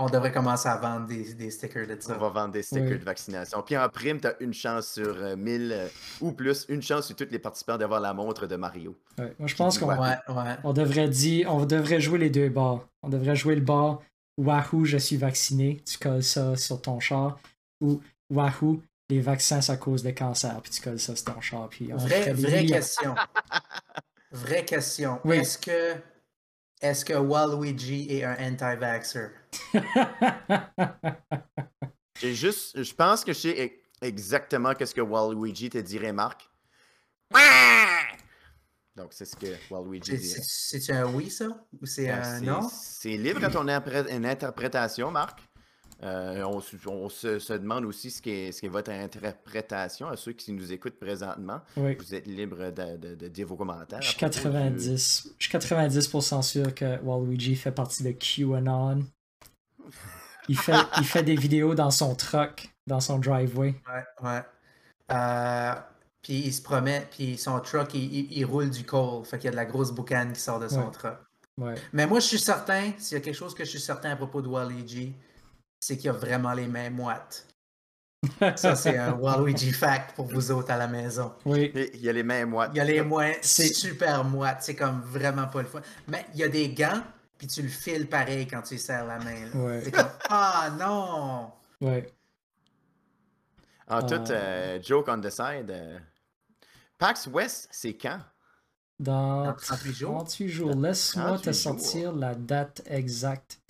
On 0.00 0.06
devrait 0.08 0.30
commencer 0.32 0.68
à 0.68 0.76
vendre 0.76 1.06
des, 1.06 1.34
des 1.34 1.50
stickers 1.50 1.86
de 1.86 1.94
On 1.96 2.00
ça. 2.00 2.14
va 2.14 2.28
vendre 2.28 2.52
des 2.52 2.62
stickers 2.62 2.88
Oui. 2.92 2.98
de 2.98 3.04
vaccination. 3.04 3.62
Puis 3.62 3.76
en 3.76 3.88
prime, 3.88 4.20
tu 4.20 4.28
as 4.28 4.36
une 4.40 4.54
chance 4.54 4.92
sur 4.92 5.16
euh, 5.16 5.34
1000 5.36 5.72
euh, 5.72 5.88
ou 6.20 6.30
plus, 6.32 6.64
une 6.68 6.80
chance 6.82 7.06
sur 7.08 7.16
tous 7.16 7.26
les 7.30 7.38
participants 7.40 7.76
d'avoir 7.76 8.00
la 8.00 8.14
montre 8.14 8.46
de 8.46 8.54
Mario. 8.56 8.96
ouais. 9.18 9.34
Moi, 9.38 9.48
je 9.48 9.56
pense 9.56 9.76
qu'on 9.78 9.88
Ouais, 9.88 10.16
ouais. 10.28 10.56
on 10.64 10.72
devrait 10.72 11.08
dire, 11.08 11.52
on 11.52 11.64
devrait 11.66 12.00
jouer 12.00 12.18
les 12.18 12.30
deux 12.30 12.48
bars. 12.48 12.86
On 13.02 13.08
devrait 13.08 13.36
jouer 13.36 13.56
le 13.56 13.60
bar 13.60 14.00
Wahoo, 14.38 14.84
je 14.84 14.98
suis 14.98 15.16
vacciné. 15.16 15.82
Tu 15.84 15.98
colles 15.98 16.22
ça 16.22 16.54
sur 16.54 16.80
ton 16.80 17.00
char. 17.00 17.38
Ou 17.80 18.00
Wahoo, 18.32 18.80
les 19.10 19.20
vaccins, 19.20 19.60
ça 19.60 19.76
cause 19.76 20.04
le 20.04 20.12
cancer. 20.12 20.60
Puis 20.62 20.70
tu 20.70 20.80
colles 20.80 21.00
ça 21.00 21.16
sur 21.16 21.34
ton 21.34 21.40
char. 21.40 21.68
Puis 21.70 21.90
on 21.92 21.96
Vraie, 21.96 22.64
question. 22.66 23.16
vraie 24.30 24.64
question. 24.64 25.18
Oui. 25.24 25.38
Est-ce 25.38 25.58
que 25.58 25.94
est-ce 26.80 27.04
que 27.04 27.14
Waluigi 27.14 28.06
est 28.10 28.22
un 28.22 28.36
anti-vaxxer? 28.52 29.30
J'ai 32.20 32.34
juste, 32.34 32.82
je 32.82 32.94
pense 32.94 33.24
que 33.24 33.32
je 33.32 33.38
sais 33.38 33.80
exactement 34.02 34.74
qu'est-ce 34.74 34.94
que 34.94 35.00
Waluigi 35.00 35.70
te 35.70 35.78
dirait, 35.78 36.12
Marc. 36.12 36.48
Donc, 38.96 39.12
c'est 39.12 39.24
ce 39.24 39.36
que 39.36 39.46
Waluigi 39.70 40.18
dirait. 40.18 40.40
c'est- 40.42 40.92
un 40.92 41.06
oui, 41.14 41.30
ça? 41.30 41.46
Ou 41.80 41.86
c'est 41.86 42.10
Euh, 42.10 42.20
un 42.20 42.40
non? 42.40 42.68
C'est 42.68 43.16
libre 43.16 43.40
quand 43.40 43.54
on 43.56 43.68
a 43.68 43.80
une 44.10 44.26
interprétation, 44.26 45.10
Marc. 45.12 45.38
Euh, 46.02 46.42
on 46.44 46.60
se- 46.60 46.76
on 46.86 47.08
se, 47.08 47.38
se 47.40 47.52
demande 47.54 47.84
aussi 47.84 48.10
ce 48.12 48.22
qu'est 48.22 48.52
ce 48.52 48.66
votre 48.68 48.90
interprétation 48.92 50.06
à 50.08 50.16
ceux 50.16 50.32
qui 50.32 50.52
nous 50.52 50.72
écoutent 50.72 50.98
présentement. 50.98 51.60
oui. 51.76 51.96
Vous 51.96 52.14
êtes 52.14 52.26
libre 52.28 52.70
de, 52.70 52.96
de- 52.96 53.14
de 53.16 53.28
dire 53.28 53.46
vos 53.48 53.56
commentaires. 53.56 54.00
Je 54.02 54.08
suis 54.10 54.24
à 54.24 54.28
propos 54.28 54.48
du- 54.48 54.54
90. 54.54 55.30
Je 55.38 55.44
suis 55.44 55.50
90% 55.50 56.42
sûr 56.42 56.72
que 56.74 57.00
Waluigi 57.02 57.56
fait 57.56 57.72
partie 57.72 58.02
de 58.04 58.12
QAnon. 58.12 59.04
Il 60.48 60.58
fait, 60.58 60.72
il 60.98 61.04
fait 61.04 61.22
des 61.22 61.36
vidéos 61.36 61.74
dans 61.74 61.90
son 61.90 62.14
truck, 62.14 62.70
dans 62.86 63.00
son 63.00 63.18
driveway. 63.18 63.74
Ouais, 63.86 64.04
ouais. 64.28 64.42
Euh, 65.12 65.74
puis 66.22 66.34
il 66.46 66.52
se 66.52 66.62
promet, 66.62 67.06
puis 67.10 67.36
son 67.38 67.60
truck, 67.60 67.94
il, 67.94 68.02
il- 68.14 68.32
il 68.38 68.44
roule 68.44 68.70
du 68.70 68.84
coal. 68.84 69.24
Fait 69.24 69.38
qu'il 69.38 69.46
y 69.46 69.48
a 69.48 69.52
de 69.52 69.56
la 69.56 69.64
grosse 69.66 69.90
boucane 69.92 70.32
qui 70.32 70.40
sort 70.40 70.58
de 70.58 70.68
son 70.68 70.86
Ouais. 70.86 70.90
truck. 70.92 71.16
Ouais. 71.58 71.74
Mais 71.92 72.06
moi, 72.06 72.20
je 72.20 72.26
suis 72.26 72.38
certain, 72.38 72.92
s'il 72.98 73.18
y 73.18 73.20
a 73.20 73.24
quelque 73.24 73.34
chose 73.34 73.54
que 73.54 73.64
je 73.64 73.70
suis 73.70 73.80
certain 73.80 74.10
à 74.12 74.16
propos 74.16 74.40
de 74.42 74.48
Waluigi, 74.48 75.12
c'est 75.80 75.96
qu'il 75.96 76.08
a 76.10 76.12
vraiment 76.12 76.52
les 76.52 76.66
mains 76.68 76.90
moites. 76.90 77.46
Ça, 78.56 78.74
c'est 78.74 78.96
un 78.98 79.12
Waluigi 79.20 79.72
fact 79.72 80.14
pour 80.16 80.26
vous 80.26 80.50
autres 80.50 80.70
à 80.70 80.76
la 80.76 80.88
maison. 80.88 81.32
Oui. 81.44 81.70
Et 81.74 81.90
Il 81.96 82.00
y 82.02 82.08
a 82.08 82.12
les 82.12 82.22
mains 82.22 82.46
moites. 82.46 82.70
Il 82.74 82.78
y 82.78 82.80
a 82.80 82.84
les 82.84 83.02
mains 83.02 83.32
C'est- 83.42 83.72
super 83.74 84.24
moites. 84.24 84.62
C'est 84.62 84.74
comme 84.76 85.00
vraiment 85.02 85.46
pas 85.46 85.62
le 85.62 85.68
fun. 85.68 85.80
Mais 86.08 86.26
il 86.34 86.40
y 86.40 86.44
a 86.44 86.48
des 86.48 86.68
gants, 86.70 87.02
puis 87.38 87.46
tu 87.46 87.62
le 87.62 87.68
files 87.68 88.08
pareil 88.08 88.46
quand 88.46 88.62
tu 88.62 88.74
lui 88.74 88.80
serres 88.80 89.06
la 89.06 89.18
main. 89.18 89.50
Ouais. 89.54 89.80
C'est 89.84 89.90
comme 89.92 90.10
Ah 90.28 90.70
non! 90.78 91.52
Ouais. 91.80 92.12
En 93.86 94.02
tout, 94.02 94.14
Euh, 94.14 94.26
euh, 94.78 94.82
joke 94.82 95.06
on 95.08 95.20
the 95.20 95.30
side. 95.30 95.70
euh, 95.70 95.98
PAX 96.98 97.26
West, 97.28 97.68
c'est 97.70 97.96
quand? 97.96 98.18
Dans 98.98 99.44
Dans 99.46 99.54
38 99.54 99.92
jours. 99.94 100.14
38 100.18 100.48
jours. 100.48 100.74
Laisse-moi 100.74 101.24
38 101.38 101.42
te 101.44 101.50
jours. 101.52 101.62
sortir 101.80 102.12
la 102.12 102.34
date 102.34 102.82
exacte 102.86 103.60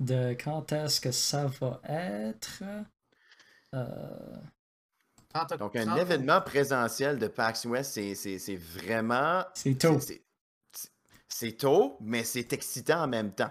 de 0.00 0.32
quand 0.42 0.72
est-ce 0.72 1.00
que 1.00 1.12
ça 1.12 1.46
va 1.60 1.80
être. 1.84 2.62
Euh, 3.74 4.36
Donc, 5.58 5.76
un 5.76 5.94
événement 5.96 6.40
présentiel 6.40 7.18
de 7.18 7.28
PAX 7.28 7.64
West, 7.66 7.92
c'est- 7.92 8.14
c'est 8.16 8.38
c'est 8.38 8.56
vraiment. 8.56 9.44
c'est 9.54 9.74
tôt. 9.78 9.98
C'est 11.28 11.52
tôt, 11.52 11.96
mais 12.00 12.24
c'est 12.24 12.52
excitant 12.52 13.02
en 13.02 13.08
même 13.08 13.32
temps. 13.32 13.50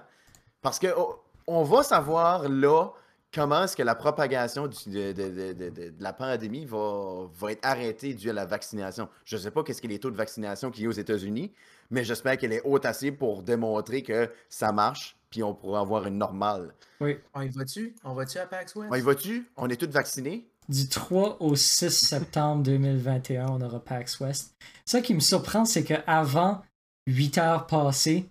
Parce 0.61 0.79
que 0.79 0.87
oh, 0.97 1.21
on 1.45 1.63
va 1.63 1.83
savoir 1.83 2.49
là 2.49 2.89
comment 3.33 3.63
est-ce 3.65 3.75
que 3.75 3.83
la 3.83 3.93
propagation 3.95 4.67
du- 4.67 4.89
de, 4.89 5.11
de- 5.11 5.29
de- 5.29 5.53
de- 5.53 5.69
de- 5.69 5.89
de 5.91 6.03
la 6.03 6.13
pandémie 6.13 6.65
va, 6.65 7.27
va 7.35 7.51
être 7.51 7.63
arrêtée 7.65 8.13
due 8.13 8.29
à 8.29 8.33
la 8.33 8.45
vaccination. 8.45 9.07
Je 9.25 9.35
ne 9.35 9.41
sais 9.41 9.51
pas 9.51 9.63
qu'est-ce 9.63 9.81
que 9.81 9.87
les 9.87 9.99
taux 9.99 10.09
de 10.11 10.15
vaccination 10.17 10.71
qu'il 10.71 10.83
y 10.83 10.85
a 10.87 10.89
aux 10.89 10.93
États-Unis, 10.93 11.51
mais 11.91 12.03
j'espère 12.03 12.37
qu'elle 12.37 12.53
est 12.53 12.61
haute 12.65 12.85
assez 12.85 13.11
pour 13.11 13.43
démontrer 13.43 14.01
que 14.01 14.29
ça 14.49 14.71
marche, 14.71 15.15
puis 15.29 15.43
on 15.43 15.53
pourra 15.53 15.81
avoir 15.81 16.07
une 16.07 16.17
normale. 16.17 16.73
Oui. 16.99 17.17
On 17.35 17.41
y 17.41 17.49
va-tu? 17.49 17.95
On 18.03 18.13
va-tu 18.13 18.39
à 18.39 18.47
PAX 18.47 18.75
West? 18.75 18.89
On 18.91 18.95
y 18.95 19.01
va-tu? 19.01 19.47
On 19.57 19.69
est 19.69 19.75
tous 19.79 19.89
vaccinés? 19.91 20.49
Du 20.69 20.89
3 20.89 21.37
au 21.39 21.55
6 21.55 21.91
septembre 21.91 22.63
2021, 22.63 23.47
on 23.49 23.61
aura 23.61 23.79
PAX 23.79 24.19
West. 24.19 24.53
Ça 24.83 25.01
qui 25.01 25.13
me 25.13 25.19
surprend, 25.21 25.63
c'est 25.63 25.83
qu'avant 25.83 26.61
8 27.07 27.37
heures 27.37 27.67
passées, 27.67 28.29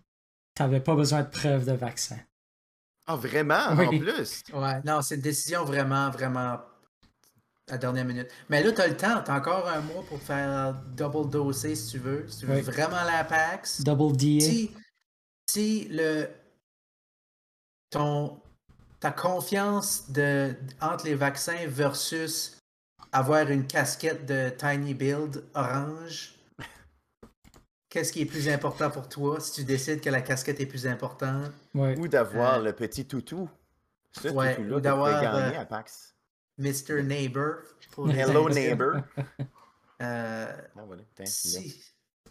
t'avais 0.55 0.81
pas 0.81 0.95
besoin 0.95 1.23
de 1.23 1.29
preuve 1.29 1.65
de 1.65 1.73
vaccin. 1.73 2.19
Ah, 3.07 3.17
vraiment? 3.17 3.75
Oui. 3.77 3.87
En 3.87 3.99
plus? 3.99 4.43
Ouais, 4.53 4.81
non, 4.85 5.01
c'est 5.03 5.17
une 5.17 5.21
décision 5.21 5.65
vraiment, 5.65 6.11
vraiment 6.11 6.61
à 7.69 7.79
dernière 7.79 8.05
minute. 8.05 8.29
Mais 8.49 8.62
là, 8.62 8.73
tu 8.73 8.81
as 8.81 8.89
le 8.89 8.97
temps, 8.97 9.23
tu 9.23 9.31
as 9.31 9.35
encore 9.35 9.69
un 9.69 9.81
mois 9.81 10.05
pour 10.09 10.21
faire 10.21 10.75
double 10.97 11.31
doser 11.31 11.75
si 11.75 11.93
tu 11.93 11.99
veux. 11.99 12.29
Si 12.29 12.41
tu 12.41 12.47
veux 12.47 12.57
Oui. 12.57 12.62
vraiment 12.62 13.03
la 13.05 13.25
PAX. 13.25 13.83
Double 13.83 14.17
DA. 14.17 14.41
Si, 14.41 14.71
si 15.49 15.89
le 15.89 16.29
ton 17.91 18.41
ta 19.01 19.11
confiance 19.11 20.11
de 20.11 20.55
entre 20.81 21.05
les 21.05 21.15
vaccins 21.15 21.67
versus 21.67 22.57
avoir 23.12 23.51
une 23.51 23.67
casquette 23.67 24.27
de 24.27 24.51
Tiny 24.51 24.95
Build 24.95 25.45
orange, 25.55 26.36
qu'est-ce 27.97 28.13
qui 28.13 28.21
est 28.21 28.27
plus 28.27 28.47
important 28.51 28.91
pour 28.91 29.09
toi 29.09 29.41
si 29.41 29.53
tu 29.53 29.65
décides 29.65 30.03
que 30.03 30.11
la 30.11 30.21
casquette 30.21 30.61
est 30.61 30.67
plus 30.67 30.87
importante? 30.87 31.51
Ouais. 31.75 31.97
Ou 31.99 32.09
d'avoir 32.09 32.57
Euh, 32.57 32.65
le 32.65 32.73
petit 32.75 33.07
toutou. 33.07 33.49
Ce 34.13 34.29
ouais, 34.29 34.55
toutou-là 34.55 34.81
d'avoir, 34.81 35.23
gagner 35.23 35.57
euh, 35.57 35.61
à 35.63 35.65
PAX. 35.65 36.15
Mr. 36.59 37.03
Neighbor. 37.03 37.55
pour 37.93 38.11
Hello 38.11 38.49
neighbor. 38.51 38.97
Euh, 40.03 40.53
Ah, 40.77 40.83
voilà. 40.87 41.03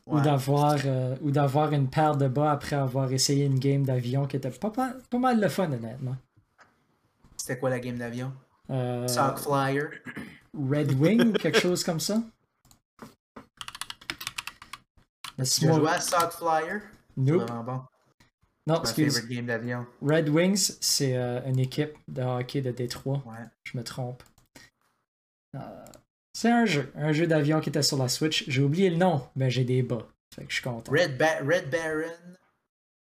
Ou 0.06 0.22
d'avoir 0.22 0.76
euh, 0.86 1.16
ou 1.22 1.32
d'avoir 1.32 1.72
une 1.74 1.90
paire 1.90 2.16
de 2.16 2.28
bas 2.28 2.52
après 2.52 2.76
avoir 2.76 3.12
essayé 3.12 3.46
une 3.46 3.58
game 3.58 3.84
d'avion 3.84 4.28
qui 4.28 4.38
était 4.38 4.52
pas, 4.52 4.70
pas, 4.70 4.94
pas 5.10 5.18
mal 5.18 5.42
le 5.42 5.50
fun, 5.50 5.72
honnêtement. 5.72 6.16
C'était 7.38 7.58
quoi 7.58 7.72
la 7.72 7.80
game 7.80 7.98
d'avion? 7.98 8.32
Euh, 8.70 9.08
Sock 9.08 9.40
Flyer. 9.40 9.90
Red 10.54 10.92
Wing 10.92 11.30
ou 11.30 11.34
quelque 11.34 11.60
chose 11.60 11.84
comme 11.84 12.00
ça? 12.00 12.22
Laisse-moi- 15.38 15.78
joué 15.80 15.90
à 15.90 16.02
Sock 16.02 16.32
Flyer? 16.34 16.82
C'est 16.82 17.22
Nope. 17.22 17.42
vraiment 17.50 17.64
bon. 17.64 17.82
Non, 18.68 18.82
excuse. 18.82 19.28
game 19.28 19.46
d'avion? 19.46 19.86
Red 20.02 20.30
Wings, 20.30 20.72
c'est 20.82 21.16
euh, 21.16 21.40
une 21.46 21.60
équipe 21.60 21.94
de 22.08 22.22
hockey 22.24 22.62
de 22.62 22.72
Détroit. 22.72 23.22
Ouais. 23.26 23.46
Je 23.64 23.78
me 23.78 23.84
trompe. 23.84 24.24
Euh, 25.56 25.60
c'est 26.34 26.50
un 26.52 26.66
jeu. 26.66 26.92
Un 26.96 27.14
jeu 27.14 27.28
d'avion 27.28 27.62
qui 27.62 27.70
était 27.70 27.84
sur 27.84 27.98
la 27.98 28.08
Switch. 28.10 28.44
J'ai 28.48 28.62
oublié 28.62 28.90
le 28.90 28.98
nom, 28.98 29.28
mais 29.36 29.50
j'ai 29.52 29.64
des 29.64 29.84
bas. 29.84 30.08
Fait 30.34 30.44
que 30.44 30.50
je 30.50 30.56
suis 30.56 30.64
content. 30.64 30.92
Red, 30.92 31.18
Ba- 31.18 31.40
Red 31.42 31.70
Baron, 31.70 32.12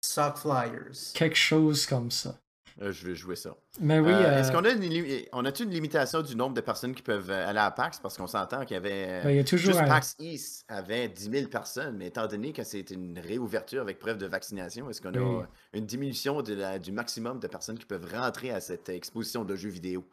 Sock 0.04 0.38
Flyers. 0.38 1.14
Quelque 1.14 1.38
chose 1.38 1.86
comme 1.86 2.12
ça. 2.12 2.38
Euh, 2.82 2.92
je 2.92 3.06
veux 3.08 3.14
jouer 3.14 3.38
ça. 3.38 3.56
Mais 3.80 4.00
oui, 4.00 4.12
Euh, 4.12 4.26
euh, 4.26 4.40
Est-ce 4.42 4.52
qu'on 4.52 4.66
a 4.66 4.70
une, 4.72 4.82
li- 4.82 5.28
on 5.32 5.46
a-tu 5.46 5.64
une 5.64 5.70
limitation 5.70 6.22
du 6.22 6.36
nombre 6.36 6.54
de 6.56 6.60
personnes 6.60 6.94
qui 6.94 7.02
peuvent 7.02 7.30
euh, 7.32 7.48
aller 7.48 7.60
à 7.60 7.72
PAX? 7.72 8.00
Parce 8.00 8.18
qu'on 8.18 8.28
s'entend 8.28 8.66
qu'il 8.66 8.74
y 8.74 8.78
avait. 8.78 9.06
euh, 9.08 9.24
ben, 9.24 9.30
il 9.30 9.38
y 9.38 9.40
a 9.40 9.44
toujours 9.46 9.72
Juste 9.72 9.80
un... 9.84 9.88
PAX 9.88 10.16
East 10.20 10.66
avait 10.68 11.08
10 11.08 11.30
000 11.32 11.48
personnes, 11.48 11.96
mais 11.98 12.08
étant 12.08 12.28
donné 12.28 12.52
que 12.52 12.64
c'est 12.66 12.92
une 12.92 13.18
réouverture 13.18 13.82
avec 13.82 13.98
preuve 13.98 14.18
de 14.18 14.26
vaccination, 14.26 14.90
est-ce 14.90 15.02
qu'on 15.02 15.14
a 15.14 15.20
Oui. 15.20 15.42
euh, 15.44 15.46
une 15.80 15.86
diminution 15.86 16.42
de 16.42 16.54
la- 16.54 16.78
du 16.78 16.92
maximum 16.92 17.40
de 17.40 17.48
personnes 17.48 17.80
qui 17.80 17.86
peuvent 17.86 18.12
rentrer 18.14 18.52
à 18.52 18.60
cette 18.60 18.90
exposition 18.90 19.46
de 19.46 19.56
jeux 19.56 19.70
vidéo? 19.70 20.04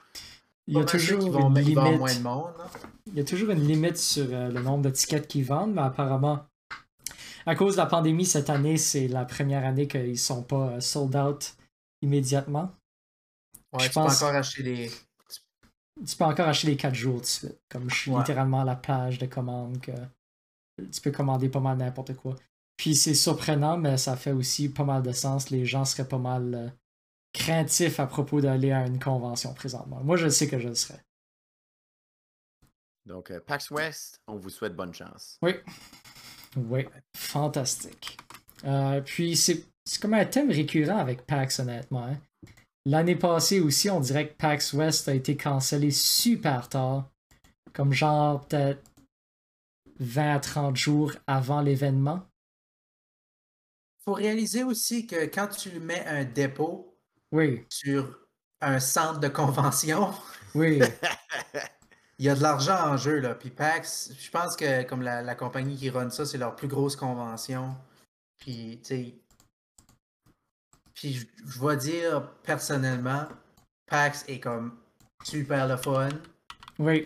Il 0.69 0.79
y 0.79 0.81
a 0.81 0.85
toujours 0.85 1.19
qu'ils 1.19 1.33
vont, 1.33 1.49
une 1.49 1.59
limite. 1.59 1.77
moins 1.99 2.15
de 2.15 2.21
monde. 2.23 2.53
Il 3.09 3.15
y 3.17 3.21
a 3.21 3.25
toujours 3.25 3.51
une 3.51 3.67
limite 3.67 3.97
sur 3.97 4.27
euh, 4.31 4.49
le 4.51 4.63
nombre 4.63 4.85
de 4.85 4.91
tickets 4.91 5.27
qui 5.27 5.43
vendent, 5.43 5.75
mais 5.75 5.83
apparemment, 5.83 6.47
à 7.45 7.57
cause 7.57 7.73
de 7.75 7.79
la 7.79 7.87
pandémie 7.87 8.25
cette 8.25 8.49
année, 8.51 8.77
c'est 8.77 9.09
la 9.09 9.25
première 9.25 9.67
année 9.67 9.89
qu'ils 9.89 10.17
sont 10.19 10.45
pas 10.45 10.75
euh, 10.77 10.81
sold 10.81 11.17
out 11.17 11.55
immédiatement. 12.03 12.75
Ouais, 13.73 13.85
Je 13.85 13.89
tu 13.89 13.95
pense- 13.95 14.19
peux 14.19 14.25
encore 14.27 14.37
acheter 14.37 14.63
les. 14.63 14.91
Tu 16.07 16.17
peux 16.17 16.25
encore 16.25 16.49
acheter 16.49 16.67
les 16.69 16.77
4 16.77 16.95
jours 16.95 17.17
tout 17.17 17.21
de 17.23 17.27
suite. 17.27 17.59
Comme 17.71 17.89
je 17.91 17.95
suis 17.95 18.11
Ouais. 18.11 18.19
littéralement 18.19 18.61
à 18.63 18.65
la 18.65 18.77
page 18.77 19.19
de 19.19 19.27
commande 19.27 19.81
que 19.81 19.93
tu 20.91 21.01
peux 21.01 21.11
commander 21.13 21.49
pas 21.49 21.61
mal 21.61 21.77
n'importe 21.79 22.15
quoi. 22.15 22.35
Puis 22.77 22.97
c'est 22.97 23.15
surprenant, 23.15 23.77
mais 23.77 23.97
ça 23.99 24.17
fait 24.17 24.33
aussi 24.33 24.69
pas 24.69 24.85
mal 24.85 25.03
de 25.03 25.13
sens. 25.13 25.51
Les 25.51 25.65
gens 25.67 25.85
seraient 25.85 26.09
pas 26.09 26.19
mal 26.19 26.55
euh, 26.55 26.69
craintifs 27.33 28.01
à 28.01 28.07
propos 28.07 28.41
d'aller 28.41 28.73
à 28.73 28.87
une 28.87 28.99
convention 28.99 29.53
présentement. 29.55 30.01
Moi, 30.03 30.17
je 30.17 30.29
sais 30.29 30.49
que 30.49 30.59
je 30.59 30.69
le 30.69 30.75
serais. 30.75 31.01
Donc, 33.07 33.31
euh, 33.31 33.41
PAX 33.41 33.71
West, 33.71 34.21
on 34.27 34.37
vous 34.37 34.51
souhaite 34.51 34.75
bonne 34.75 34.95
chance. 34.95 35.39
Oui. 35.43 35.55
Oui, 36.57 36.87
fantastique. 37.17 38.19
Euh, 38.65 39.01
puis 39.01 39.37
c'est 39.37 39.65
c'est 39.85 40.01
comme 40.01 40.15
un 40.15 40.25
thème 40.25 40.51
récurrent 40.51 40.99
avec 40.99 41.27
PAX, 41.27 41.59
honnêtement. 41.59 42.05
hein. 42.07 42.17
L'année 42.85 43.17
passée 43.17 43.61
aussi, 43.61 43.91
on 43.91 43.99
dirait 44.01 44.29
que 44.29 44.35
PAX 44.37 44.73
West 44.75 45.09
a 45.09 45.15
été 45.15 45.37
cancellé 45.37 45.91
super 45.91 46.69
tard. 46.69 47.09
Comme 47.73 47.93
genre 47.93 48.47
peut-être 48.47 48.83
20 49.99 50.35
à 50.35 50.41
30 50.41 50.77
jours 50.77 51.13
avant 51.27 51.61
l'événement. 51.63 52.23
faut 54.05 54.13
réaliser 54.15 54.63
aussi 54.65 55.07
que 55.07 55.25
quand 55.27 55.49
tu 55.49 55.79
mets 55.81 56.05
un 56.07 56.25
dépôt 56.25 56.97
Oui, 57.33 57.65
sur 57.69 58.19
un 58.61 58.79
centre 58.81 59.21
de 59.21 59.29
convention, 59.29 60.13
oui, 60.55 60.81
il 62.19 62.25
y 62.27 62.29
a 62.29 62.35
de 62.35 62.43
l'argent 62.43 62.77
en 62.93 62.97
jeu. 62.97 63.19
Là. 63.21 63.35
Puis 63.35 63.51
PAX, 63.51 64.13
je 64.19 64.31
pense 64.31 64.55
que 64.57 64.83
comme 64.85 65.03
la, 65.03 65.23
la 65.23 65.35
compagnie 65.35 65.77
qui 65.77 65.91
run 65.91 66.11
ça, 66.11 66.25
c'est 66.27 66.39
leur 66.39 66.55
plus 66.57 66.69
grosse 66.69 66.95
convention. 66.97 67.75
Puis, 68.43 68.81
tu 68.83 68.89
sais. 68.89 69.15
Puis, 70.95 71.15
je, 71.15 71.27
je 71.47 71.65
vais 71.65 71.77
dire 71.77 72.29
personnellement, 72.43 73.29
PAX 73.87 74.25
est 74.27 74.41
comme 74.41 74.79
super 75.23 75.69
le 75.69 75.77
fun. 75.77 76.09
oui, 76.79 77.05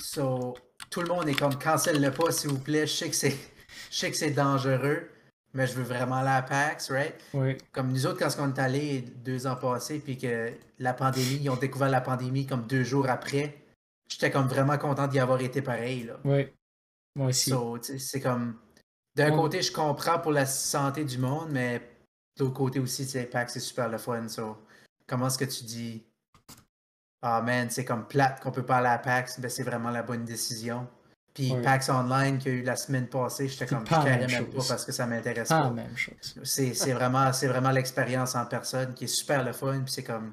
So, 0.00 0.54
tout 0.90 1.02
le 1.02 1.08
monde 1.08 1.28
est 1.28 1.38
comme 1.38 1.56
cancelle-le 1.56 2.10
pas, 2.10 2.32
s'il 2.32 2.50
vous 2.50 2.58
plaît. 2.58 2.86
Je 2.86 2.92
sais 2.92 3.08
que 3.10 3.14
c'est, 3.16 3.36
je 3.90 3.96
sais 3.96 4.10
que 4.10 4.16
c'est 4.16 4.32
dangereux, 4.32 5.08
mais 5.54 5.66
je 5.68 5.74
veux 5.74 5.84
vraiment 5.84 6.16
aller 6.16 6.30
à 6.30 6.42
PAX, 6.42 6.90
right? 6.90 7.14
oui, 7.32 7.56
Comme 7.70 7.92
nous 7.92 8.06
autres, 8.06 8.18
quand 8.18 8.42
on 8.42 8.52
est 8.52 8.58
allés 8.58 9.02
deux 9.02 9.46
ans 9.46 9.54
passés, 9.56 10.00
puis 10.00 10.18
que 10.18 10.52
la 10.80 10.94
pandémie, 10.94 11.38
ils 11.40 11.50
ont 11.50 11.56
découvert 11.56 11.90
la 11.90 12.00
pandémie 12.00 12.46
comme 12.46 12.66
deux 12.66 12.82
jours 12.82 13.08
après, 13.08 13.64
j'étais 14.10 14.32
comme 14.32 14.48
vraiment 14.48 14.78
content 14.78 15.06
d'y 15.06 15.20
avoir 15.20 15.40
été 15.40 15.62
pareil. 15.62 16.04
Là. 16.04 16.18
oui. 16.24 16.48
Moi 17.14 17.28
aussi. 17.28 17.50
So, 17.50 17.78
c'est 17.80 18.20
comme. 18.20 18.56
D'un 19.14 19.32
On- 19.32 19.42
côté, 19.42 19.60
je 19.62 19.72
comprends 19.72 20.18
pour 20.18 20.32
la 20.32 20.46
santé 20.46 21.04
du 21.04 21.18
monde, 21.18 21.50
mais 21.50 21.78
de 22.38 22.44
l'autre 22.44 22.54
côté 22.54 22.78
aussi, 22.80 23.06
PAX, 23.30 23.52
c'est 23.52 23.60
super 23.60 23.88
le 23.88 23.98
fun. 23.98 24.26
So, 24.28 24.56
comment 25.06 25.26
est-ce 25.26 25.38
que 25.38 25.44
tu 25.44 25.64
dis 25.64 26.04
Ah 27.20 27.42
man, 27.42 27.68
c'est 27.70 27.84
comme 27.84 28.06
plate 28.08 28.40
qu'on 28.40 28.50
peut 28.52 28.64
pas 28.64 28.78
aller 28.78 28.88
à 28.88 28.98
PAX, 28.98 29.38
ben 29.38 29.48
c'est 29.50 29.62
vraiment 29.62 29.90
la 29.90 30.02
bonne 30.02 30.24
décision. 30.24 30.88
Puis. 31.34 31.54
PAX 31.62 31.88
Online 31.88 32.38
qu'il 32.38 32.52
y 32.52 32.54
a 32.56 32.58
eu 32.58 32.62
la 32.62 32.76
semaine 32.76 33.06
passée, 33.08 33.48
j'étais 33.48 33.66
comme 33.66 33.86
je 33.86 33.90
pas 33.90 34.04
même 34.04 34.30
même 34.30 34.50
pas 34.50 34.62
parce 34.68 34.84
que 34.84 34.92
ça 34.92 35.06
m'intéresse 35.06 35.48
Pas 35.48 35.62
pas. 35.62 35.70
même 35.70 35.96
chose. 35.96 36.38
C'est 36.44 36.74
c'est 36.74 36.92
vraiment, 36.92 37.32
c'est 37.32 37.48
vraiment 37.48 37.70
l'expérience 37.70 38.34
en 38.34 38.44
personne 38.46 38.92
qui 38.94 39.04
est 39.04 39.08
super 39.08 39.42
le 39.44 39.52
fun. 39.52 39.80
Puis 39.82 39.92
c'est 39.92 40.04
comme. 40.04 40.32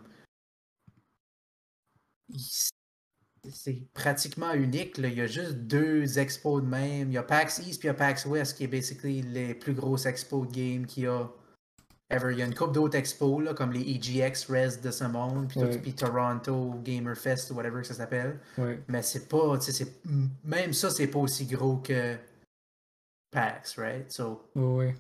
C'est 3.52 3.82
pratiquement 3.94 4.54
unique. 4.54 4.98
Là. 4.98 5.08
Il 5.08 5.16
y 5.18 5.22
a 5.22 5.28
juste 5.28 5.54
deux 5.54 6.20
expos 6.20 6.62
de 6.62 6.68
même. 6.68 7.10
Il 7.10 7.14
y 7.14 7.18
a 7.18 7.24
PAX 7.24 7.60
East 7.60 7.80
puis 7.80 7.88
il 7.88 7.88
y 7.88 7.90
a 7.90 7.94
PAX 7.94 8.26
West 8.26 8.58
qui 8.58 8.64
est 8.66 8.68
basically 8.68 9.22
les 9.22 9.54
plus 9.54 9.74
grosses 9.74 10.06
expos 10.06 10.48
de 10.48 10.54
game 10.54 10.86
qu'il 10.86 11.04
y 11.04 11.08
a 11.08 11.30
ever. 12.10 12.34
Il 12.34 12.40
y 12.40 12.42
a 12.42 12.46
une 12.46 12.56
couple 12.56 12.74
d'autres 12.74 12.98
expos 12.98 13.44
là, 13.44 13.54
comme 13.54 13.72
les 13.72 13.82
EGX 13.82 14.48
Res 14.50 14.82
de 14.82 14.92
ce 14.92 15.04
monde, 15.06 15.48
puis, 15.48 15.60
tout- 15.60 15.66
Ouais. 15.68 15.78
puis 15.78 15.94
Toronto 15.94 16.74
Gamer 16.84 17.16
Fest 17.16 17.52
ou 17.52 17.54
whatever 17.56 17.82
que 17.82 17.88
ça 17.88 17.94
s'appelle. 17.94 18.40
Mais 18.88 19.02
c'est 19.04 19.28
pas, 19.30 19.58
tu 19.58 19.66
sais, 19.66 19.72
c'est- 19.72 20.02
même 20.44 20.74
ça, 20.74 20.90
c'est 20.90 21.08
pas 21.08 21.20
aussi 21.20 21.46
gros 21.46 21.78
que 21.78 22.18
PAX, 23.32 23.78
right? 23.78 24.12
So, 24.12 24.50
oui, 24.56 24.64
oui. 24.88 24.94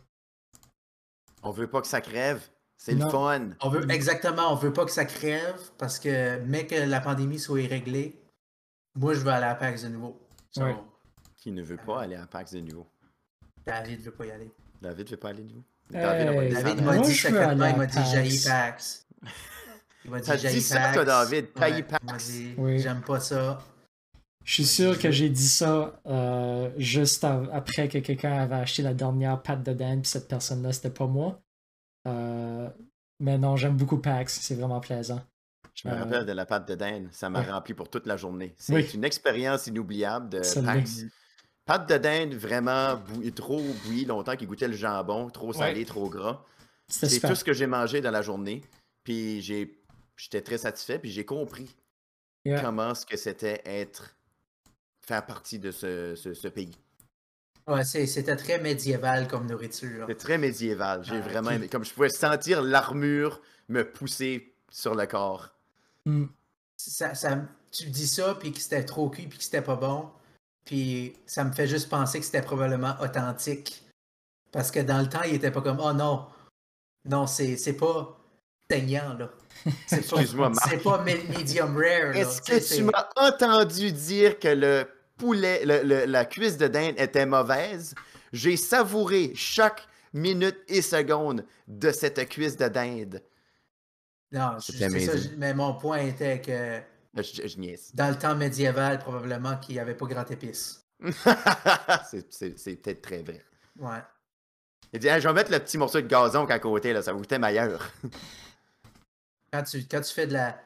On 1.41 1.52
veut 1.52 1.67
pas 1.67 1.82
que 1.82 1.88
ça 1.88 2.02
crève. 2.02 2.41
C'est 2.78 2.93
le 2.93 3.10
fun. 3.10 3.49
On 3.62 3.69
veut 3.69 3.89
exactement, 3.91 4.54
on 4.54 4.56
veut 4.56 4.71
pas 4.71 4.86
que 4.86 4.91
ça 4.91 5.04
crève 5.04 5.60
parce 5.78 5.99
que 5.99 6.39
mais 6.45 6.65
que 6.65 6.75
la 6.75 7.02
pandémie 7.02 7.39
soit 7.39 7.67
réglée, 7.67 8.19
moi 8.95 9.13
je 9.13 9.19
veux 9.19 9.32
aller 9.32 9.45
à 9.45 9.56
PAX 9.56 9.84
de 9.84 9.89
nouveau. 9.89 10.19
So, 10.52 10.63
Ouais. 10.63 10.75
Qui 11.38 11.52
ne 11.52 11.62
veut 11.63 11.78
pas 11.78 12.02
aller 12.02 12.15
à 12.15 12.25
PAX 12.28 12.52
de 12.54 12.60
nouveau? 12.60 12.88
David 13.65 14.02
veut 14.02 14.12
pas 14.12 14.25
y 14.25 14.32
aller. 14.32 14.52
David 14.82 15.10
veut 15.10 15.17
pas 15.17 15.30
aller 15.30 15.43
de 15.43 15.49
nouveau? 15.49 15.63
Hey, 15.93 16.02
David, 16.02 16.41
Hey, 16.41 16.54
David 16.54 16.84
m'a 16.84 16.97
dit 16.99 17.15
secrètement, 17.15 17.67
il 17.67 17.75
m'a 17.78 17.86
dit 17.86 17.95
PAX. 17.95 18.12
jaillit 18.12 18.43
PAX. 18.45 19.08
Il 20.06 20.12
m'a 20.12 20.19
dit 20.21 20.62
ça, 20.62 20.75
PAX. 20.80 20.93
toi, 20.95 21.06
David, 21.06 21.47
Ouais, 21.60 21.71
il 21.71 21.78
m'a 21.78 21.99
PAX. 21.99 22.28
dit, 22.30 22.54
Oui. 22.58 22.80
J'aime 22.80 23.02
pas 23.02 23.19
ça. 23.19 23.60
Je 24.43 24.54
suis 24.54 24.65
sûr 24.65 24.97
que 24.97 25.12
j'ai 25.12 25.30
dit 25.30 25.47
ça 25.47 26.02
euh, 26.08 26.71
juste 26.78 27.23
après 27.23 27.88
que 27.88 27.99
quelqu'un 27.99 28.34
avait 28.39 28.56
acheté 28.56 28.82
la 28.82 28.93
dernière 28.95 29.41
patte 29.43 29.62
de 29.63 29.73
Dan, 29.73 30.02
puis 30.02 30.10
cette 30.10 30.28
personne-là, 30.28 30.71
c'était 30.73 30.89
pas 30.89 31.06
moi. 31.06 31.39
Euh, 32.08 32.67
mais 33.19 33.38
non, 33.38 33.56
j'aime 33.58 33.75
beaucoup 33.78 33.97
PAX, 33.99 34.39
c'est 34.41 34.56
vraiment 34.56 34.80
plaisant. 34.80 35.21
Je 35.76 35.88
me 35.88 35.93
Euh, 35.93 35.98
rappelle 36.04 36.26
de 36.26 36.32
la 36.34 36.45
pâte 36.45 36.67
de 36.67 36.76
dinde. 36.76 37.08
Ça 37.12 37.30
m'a 37.30 37.39
ouais. 37.41 37.52
rempli 37.52 37.74
pour 37.74 37.89
toute 37.89 38.06
la 38.06 38.17
journée. 38.17 38.54
C'est 38.58 38.74
Oui. 38.74 38.89
une 38.93 39.04
expérience 39.04 39.67
inoubliable 39.67 40.30
de 40.30 40.43
Ça 40.43 40.62
PAX. 40.62 41.04
Pâte 41.65 41.88
de 41.89 41.98
dinde 41.98 42.34
vraiment 42.34 42.95
bouillie- 42.98 43.32
trop 43.32 43.62
bouillie 43.86 44.06
longtemps, 44.06 44.36
qui 44.36 44.45
goûtait 44.45 44.67
le 44.67 44.76
jambon, 44.76 45.30
trop 45.30 45.54
salé, 45.54 45.80
Ouais. 45.82 45.86
trop 45.86 46.10
gras. 46.10 46.43
C'est 46.88 47.19
tout 47.22 47.36
ce 47.36 47.43
que 47.43 47.54
j'ai 47.54 47.67
mangé 47.67 48.02
dans 48.02 48.12
la 48.12 48.22
journée. 48.22 48.62
Puis 49.04 49.41
j'étais 49.41 50.41
très 50.41 50.58
satisfait. 50.58 51.00
Puis 51.00 51.12
j'ai 51.12 51.26
compris 51.26 51.76
Yeah. 52.45 52.62
comment 52.62 52.95
ce 52.95 53.06
que 53.06 53.17
c'était 53.17 53.62
être, 53.65 54.15
faire 55.06 55.26
partie 55.26 55.60
de 55.60 55.72
ce, 55.72 56.15
ce- 56.15 56.34
ce 56.34 56.48
pays. 56.48 56.76
Ouais, 57.67 57.84
c'était 57.84 58.36
très 58.36 58.60
médiéval 58.60 59.28
comme 59.28 59.45
nourriture. 59.45 60.06
C'était 60.08 60.15
très 60.19 60.38
médiéval. 60.39 61.04
J'ai 61.04 61.17
Ah, 61.17 61.22
vraiment 61.22 61.52
aimé. 61.52 61.67
Comme 61.67 61.86
je 61.86 61.93
pouvais 61.93 62.10
sentir 62.10 62.62
l'armure 62.63 63.41
me 63.67 63.84
pousser 63.84 64.56
sur 64.72 64.96
le 64.96 65.06
corps. 65.06 65.50
Hmm. 66.06 66.26
ça, 66.78 67.14
ça- 67.16 67.42
tu 67.72 67.86
dis 67.88 68.08
ça, 68.08 68.36
puis 68.36 68.52
que 68.52 68.60
c'était 68.60 68.84
trop 68.86 69.10
cuit, 69.10 69.28
puis 69.28 69.38
que 69.38 69.44
c'était 69.44 69.62
pas 69.62 69.76
bon. 69.76 70.10
Puis 70.66 71.16
ça 71.26 71.44
me 71.44 71.52
fait 71.52 71.68
juste 71.68 71.90
penser 71.90 72.20
que 72.20 72.26
c'était 72.26 72.42
probablement 72.42 72.96
authentique. 73.02 73.84
Parce 74.52 74.72
que 74.72 74.80
dans 74.80 75.00
le 75.00 75.08
temps, 75.10 75.22
il 75.24 75.36
était 75.36 75.52
pas 75.52 75.62
comme, 75.62 75.80
oh 75.80 75.94
non, 75.94 76.26
non, 77.06 77.28
c'est 77.28 77.58
c'est 77.58 77.74
pas 77.74 78.18
saignant, 78.72 79.14
là. 79.16 79.30
C'est 79.88 79.98
pas, 80.10 80.18
Excuse-moi, 80.22 80.50
Marc. 80.50 80.70
c'est 80.70 80.78
pas 80.82 81.04
me- 81.04 81.38
medium 81.38 81.76
rare. 81.76 82.16
Est-ce 82.16 82.42
que 82.42 82.76
tu 82.76 82.84
m'as 82.84 83.10
entendu 83.18 83.92
dire 83.92 84.40
que 84.40 84.48
le 84.48 84.88
poulet, 85.18 85.66
le- 85.66 85.82
le- 85.84 86.06
la 86.06 86.24
cuisse 86.24 86.56
de 86.58 86.68
dinde 86.68 86.94
était 86.98 87.26
mauvaise? 87.26 87.94
J'ai 88.32 88.56
savouré 88.56 89.34
chaque 89.36 89.86
minute 90.14 90.58
et 90.70 90.82
seconde 90.82 91.44
de 91.68 91.92
cette 91.92 92.30
cuisse 92.30 92.56
de 92.56 92.68
dinde. 92.70 93.22
Non, 94.32 94.60
C'était 94.60 94.89
ça, 94.89 95.30
mais 95.38 95.54
mon 95.54 95.74
point 95.76 95.98
était 96.00 96.39
que 96.42 96.82
Je, 97.15 97.42
je- 97.42 97.48
je 97.48 97.58
niaise. 97.60 97.92
dans 97.94 98.10
le 98.10 98.15
temps 98.18 98.36
médiéval, 98.36 99.00
probablement 99.00 99.58
qu'il 99.58 99.76
n'y 99.76 99.80
avait 99.80 99.96
pas 99.96 100.06
grand 100.06 100.30
épice. 100.30 100.86
c'est 102.10 102.82
peut-être 102.82 103.02
très 103.02 103.24
vrai. 103.24 103.44
Ouais. 103.80 104.02
Il 104.94 105.00
dit, 105.00 105.08
Hey, 105.08 105.22
je 105.22 105.28
vais 105.28 105.34
mettre 105.34 105.52
le 105.52 105.60
petit 105.60 105.78
morceau 105.78 106.02
de 106.02 106.08
gazon 106.08 106.46
qu'à 106.46 106.60
côté, 106.60 106.94
là, 106.94 107.02
ça 107.02 107.12
vous 107.13 107.20
goûtait 107.20 107.39
meilleur. 107.39 107.92
Quand 109.52 109.63
tu, 109.63 109.84
quand 109.89 110.02
tu 110.02 110.13
fais 110.13 110.28
de 110.28 110.34
la, 110.34 110.60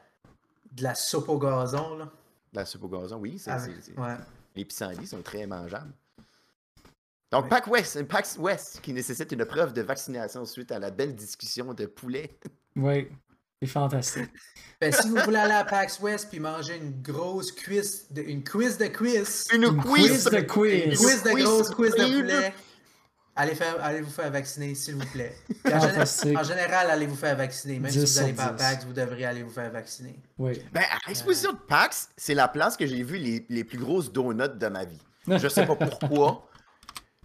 de 0.74 0.84
la 0.84 0.94
soupe 0.94 1.30
au 1.30 1.38
gazon, 1.40 1.96
là. 1.98 2.12
La 2.52 2.66
soupe 2.66 2.84
au 2.84 2.90
gazon, 2.90 3.16
oui. 3.18 3.40
c'est- 3.40 3.50
ouais. 3.98 4.16
Les 4.58 4.66
pissenlits 4.66 5.08
sont 5.08 5.22
très 5.22 5.48
mangeables. 5.48 5.94
Donc, 7.32 7.44
Ouais. 7.46 7.50
PAX 7.50 7.68
West, 7.68 8.04
PAX 8.04 8.38
West 8.38 8.82
qui 8.82 8.92
nécessite 8.92 9.32
une 9.32 9.46
preuve 9.46 9.72
de 9.72 9.82
vaccination 9.82 10.44
suite 10.46 10.72
à 10.74 10.80
la 10.80 10.92
belle 10.92 11.16
discussion 11.16 11.74
de 11.74 11.86
poulet. 11.86 12.38
Oui, 12.76 13.08
c'est 13.66 13.72
fantastique. 13.72 14.30
Ben, 14.82 14.92
si 14.92 15.08
vous 15.10 15.16
voulez 15.18 15.38
aller 15.38 15.54
à 15.54 15.64
PAX 15.64 16.00
West 16.02 16.28
puis 16.30 16.40
manger 16.40 16.76
une 16.76 17.02
grosse 17.02 17.52
cuisse, 17.52 18.12
de, 18.12 18.22
une 18.22 18.44
cuisse 18.44 18.78
de 18.78 18.88
cuisse, 18.88 19.48
Une, 19.54 19.64
Une 19.64 19.78
quiz 19.82 20.26
de 20.26 20.42
quiz. 20.42 20.84
une 20.86 20.92
cuisse 20.98 21.24
de 21.24 21.30
quiz 21.32 21.44
grosse 21.46 21.70
cuisse 21.70 21.96
de 21.96 22.04
poulet, 22.22 22.54
allez, 23.36 23.56
faire, 23.56 23.78
allez 23.82 24.02
vous 24.02 24.12
faire 24.12 24.30
vacciner, 24.30 24.76
s'il 24.76 24.96
vous 24.96 25.06
plaît. 25.12 25.36
En, 25.66 25.70
géné- 25.70 25.80
Fantastique. 25.92 26.38
en 26.38 26.44
général, 26.44 26.90
allez 26.92 27.06
vous 27.08 27.16
faire 27.16 27.38
vacciner. 27.38 27.80
Même 27.80 27.92
si 27.92 28.00
10 28.00 28.14
vous 28.16 28.22
n'allez 28.22 28.34
pas 28.34 28.44
à 28.46 28.52
10. 28.54 28.58
PAX, 28.64 28.86
vous 28.86 28.94
devriez 28.94 29.26
aller 29.26 29.44
vous 29.44 29.52
faire 29.52 29.72
vacciner. 29.72 30.20
Oui. 30.38 30.62
Ben, 30.74 30.82
à 30.82 31.08
l'exposition 31.08 31.54
de 31.54 31.58
PAX, 31.60 32.10
c'est 32.18 32.34
la 32.34 32.50
place 32.50 32.76
que 32.76 32.86
j'ai 32.86 33.04
vu 33.04 33.18
les, 33.18 33.46
les 33.50 33.64
plus 33.64 33.78
grosses 33.78 34.12
donuts 34.12 34.50
de 34.58 34.68
ma 34.68 34.84
vie. 34.84 35.00
Je 35.28 35.48
sais 35.48 35.66
pas 35.66 35.76
pourquoi. 35.78 36.50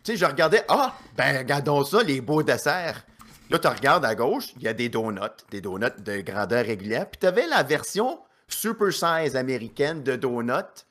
tu 0.05 0.13
sais, 0.13 0.17
je 0.17 0.25
regardais, 0.25 0.65
ah, 0.69 0.95
ben, 1.17 1.39
regardons 1.39 1.85
ça, 1.85 2.05
les 2.05 2.21
beaux 2.21 2.45
desserts. 2.45 3.05
Là, 3.51 3.59
tu 3.59 3.67
regardes 3.69 4.05
à 4.05 4.15
gauche, 4.15 4.53
il 4.57 4.63
y 4.63 4.69
a 4.69 4.75
des 4.75 4.89
donuts, 4.89 5.21
des 5.51 5.61
donuts 5.61 5.87
de 5.99 6.21
grandeur 6.21 6.65
régulière. 6.67 7.09
Puis 7.09 7.19
tu 7.21 7.27
avais 7.27 7.47
la 7.47 7.63
version 7.63 8.21
super 8.47 8.93
size 8.93 9.37
américaine 9.37 10.03
de 10.03 10.17
donuts. 10.17 10.85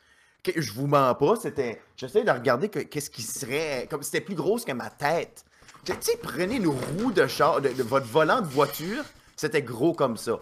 Que 0.44 0.62
je 0.62 0.72
vous 0.72 0.88
mens 0.88 1.14
pas, 1.16 1.36
c'était. 1.36 1.82
J'essayais 1.98 2.24
de 2.24 2.32
regarder 2.32 2.70
que- 2.70 2.80
qu'est-ce 2.80 3.10
qui 3.10 3.22
serait. 3.22 3.86
Comme 3.90 4.02
c'était 4.02 4.22
plus 4.22 4.36
grosse 4.36 4.64
que 4.64 4.72
ma 4.72 4.90
tête. 4.90 5.44
Tu 5.84 5.94
sais, 6.00 6.18
prenez 6.22 6.56
une 6.56 6.68
roue 6.68 7.12
de 7.12 7.28
char, 7.28 7.62
de, 7.62 7.70
votre 7.84 8.08
volant 8.08 8.42
de 8.42 8.48
voiture, 8.48 9.04
c'était 9.36 9.62
gros 9.62 9.94
comme 9.94 10.18
ça. 10.18 10.38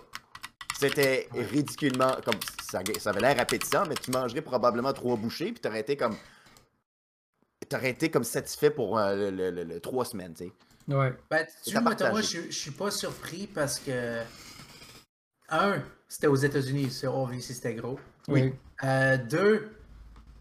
C'était 0.80 1.28
ridiculement 1.34 2.18
comme 2.26 2.40
ça, 2.64 2.82
ça 3.00 3.10
avait 3.12 3.22
l'air 3.22 3.40
appétissant, 3.40 3.84
mais 3.88 3.96
tu 3.96 4.12
mangerais 4.12 4.42
probablement 4.42 4.92
trois 4.92 5.16
bouchées, 5.16 5.52
puis 5.52 5.62
t'aurais 5.62 5.82
été 5.82 5.96
comme 5.98 6.16
t'aurais 7.70 7.92
été 7.92 8.10
comme 8.12 8.24
satisfait 8.24 8.72
pour 8.72 8.98
euh, 8.98 9.32
le 9.32 9.80
trois 9.80 10.04
semaines, 10.06 10.34
tu 10.34 10.46
sais. 10.46 10.52
Ouais. 10.88 11.14
Ben, 11.30 11.46
tu 11.64 11.72
vois, 11.72 11.82
moi, 12.12 12.22
je, 12.22 12.42
je 12.50 12.52
suis 12.52 12.72
pas 12.72 12.92
surpris 12.92 13.48
parce 13.48 13.80
que. 13.80 14.22
Un, 15.50 15.84
c'était 16.08 16.28
aux 16.28 16.36
États-Unis, 16.36 16.92
ça, 16.92 17.12
on 17.12 17.26
vit 17.26 17.42
si 17.42 17.54
c'était 17.54 17.76
gros. 17.76 18.00
Oui. 18.28 18.54
Euh, 18.84 19.18
deux, 19.18 19.70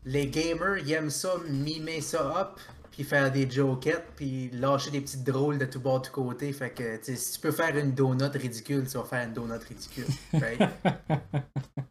les 0.04 0.26
gamers, 0.28 0.78
ils 0.78 0.92
aiment 0.92 1.10
ça, 1.10 1.34
mimer 1.48 2.00
ça 2.00 2.40
up, 2.40 2.60
puis 2.90 3.04
faire 3.04 3.30
des 3.30 3.50
jokettes, 3.50 4.06
puis 4.16 4.50
lâcher 4.50 4.90
des 4.90 5.00
petites 5.00 5.24
drôles 5.24 5.58
de 5.58 5.66
tout 5.66 5.80
bord, 5.80 6.00
de 6.00 6.06
tout 6.06 6.12
côté. 6.12 6.52
Fait 6.52 6.70
que, 6.70 6.96
tu 6.96 7.04
sais, 7.04 7.16
si 7.16 7.32
tu 7.34 7.40
peux 7.40 7.52
faire 7.52 7.76
une 7.76 7.92
donut 7.92 8.30
ridicule, 8.34 8.86
tu 8.86 8.96
vas 8.96 9.04
faire 9.04 9.26
une 9.26 9.34
donut 9.34 9.64
ridicule. 9.68 10.06
right? 10.32 10.60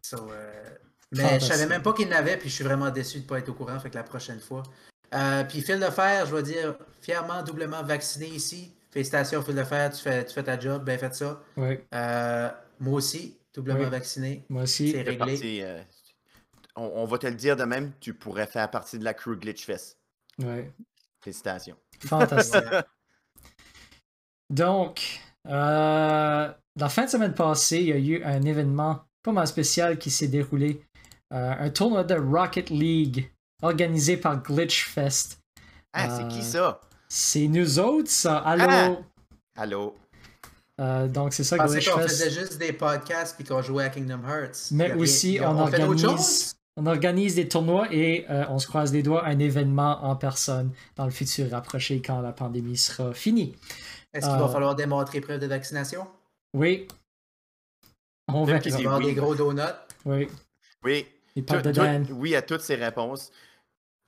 So, 0.06 0.18
euh, 0.30 0.70
mais 1.14 1.40
je 1.40 1.46
savais 1.46 1.66
même 1.66 1.82
pas 1.82 1.94
qu'il 1.94 2.08
y 2.08 2.14
en 2.14 2.18
avait, 2.18 2.38
puis 2.38 2.50
je 2.50 2.56
suis 2.56 2.64
vraiment 2.64 2.90
déçu 2.90 3.22
de 3.22 3.26
pas 3.26 3.40
être 3.40 3.50
au 3.50 3.54
courant, 3.54 3.80
fait 3.80 3.90
que 3.90 3.96
la 3.96 4.04
prochaine 4.04 4.40
fois. 4.40 4.64
Euh, 5.14 5.44
puis 5.44 5.62
Phil 5.62 5.80
de 5.80 5.86
Fer, 5.86 6.26
je 6.26 6.36
vais 6.36 6.44
dire, 6.44 6.76
fièrement, 7.02 7.44
doublement 7.44 7.84
vacciné 7.84 8.28
ici. 8.28 8.74
Félicitations, 8.92 9.42
Phil 9.42 9.56
de 9.56 9.64
Fer, 9.64 9.92
tu 9.92 10.02
fais, 10.02 10.26
tu 10.26 10.34
fais 10.34 10.44
ta 10.44 10.60
job, 10.60 10.84
bien 10.86 10.98
fait 10.98 11.14
ça. 11.14 11.42
Oui. 11.58 11.80
Euh, 11.94 12.50
moi 12.80 12.96
aussi, 12.96 13.38
doublement 13.54 13.80
Oui. 13.80 13.90
vacciné. 13.90 14.46
Moi 14.50 14.64
aussi. 14.64 14.92
C'est 14.92 15.02
réglé. 15.02 15.18
partie, 15.18 15.62
euh, 15.64 15.82
on, 16.76 16.92
on 16.96 17.06
va 17.06 17.18
te 17.18 17.28
le 17.28 17.36
dire 17.36 17.56
de 17.56 17.64
même, 17.64 17.92
tu 18.00 18.14
pourrais 18.14 18.48
faire 18.48 18.70
partie 18.72 18.98
de 19.00 19.04
la 19.04 19.14
crew 19.14 19.36
Glitchfest. 19.40 19.98
Ouais. 20.40 20.72
Félicitations. 21.24 21.78
Fantastique. 22.06 22.64
Donc, 24.50 25.20
euh, 25.48 26.52
la 26.76 26.90
fin 26.90 27.06
de 27.06 27.10
semaine 27.10 27.34
passée, 27.34 27.78
il 27.80 27.88
y 27.88 27.92
a 27.94 27.98
eu 27.98 28.24
un 28.24 28.42
événement 28.44 29.02
pas 29.24 29.32
mal 29.32 29.48
spécial 29.48 29.98
qui 29.98 30.12
s'est 30.12 30.28
déroulé. 30.28 30.82
Euh, 31.34 31.54
un 31.58 31.70
tournoi 31.70 32.04
de 32.04 32.16
Rocket 32.16 32.70
League 32.70 33.32
organisé 33.62 34.18
par 34.18 34.42
Glitchfest. 34.42 35.38
Ah, 35.94 36.10
c'est 36.18 36.24
Euh, 36.24 36.28
qui 36.28 36.44
ça? 36.44 36.82
C'est 37.08 37.48
nous 37.48 37.80
autres, 37.80 38.10
ça. 38.10 38.38
Allô? 38.40 38.66
Ah! 38.68 39.62
Allô? 39.62 39.96
Euh, 40.82 41.08
donc, 41.08 41.34
c'est 41.34 41.44
ça, 41.44 41.56
Je 41.58 41.62
pensais 41.62 41.84
qu'on 41.92 42.00
faisait 42.00 42.32
juste 42.32 42.58
des 42.58 42.74
podcasts 42.74 43.36
puis 43.36 43.46
qu'on 43.46 43.62
jouait 43.62 43.84
à 43.86 43.90
Kingdom 43.90 44.22
Hearts. 44.28 44.72
Mais 44.72 44.92
aussi, 44.94 45.40
on 45.42 45.60
organise, 45.60 46.56
on 46.78 46.88
organise 46.88 47.36
des 47.36 47.48
tournois 47.48 47.88
et 47.92 48.26
euh, 48.32 48.46
on 48.50 48.58
se 48.58 48.66
croise 48.68 48.92
les 48.92 49.04
doigts, 49.04 49.24
un 49.26 49.38
événement 49.38 50.04
en 50.04 50.16
personne 50.16 50.72
dans 50.96 51.06
le 51.06 51.12
futur 51.12 51.52
rapproché 51.52 52.02
quand 52.02 52.22
la 52.22 52.32
pandémie 52.32 52.76
sera 52.78 53.14
finie. 53.14 53.56
Est-ce 54.14 54.26
qu'il 54.28 54.36
va 54.40 54.46
Euh, 54.46 54.48
falloir 54.50 54.76
démontrer 54.76 55.22
preuve 55.22 55.40
de 55.40 55.48
vaccination? 55.48 56.08
Oui. 56.56 56.88
On 58.28 58.44
va 58.46 58.56
avoir 58.56 58.98
oui. 58.98 59.06
des 59.06 59.14
gros 59.14 59.36
donuts? 59.36 59.62
Oui. 60.06 60.28
Oui. 60.84 61.06
Tout- 61.36 61.62
tout- 61.62 62.14
oui 62.14 62.36
à 62.36 62.42
toutes 62.42 62.62
ces 62.62 62.76
réponses. 62.76 63.32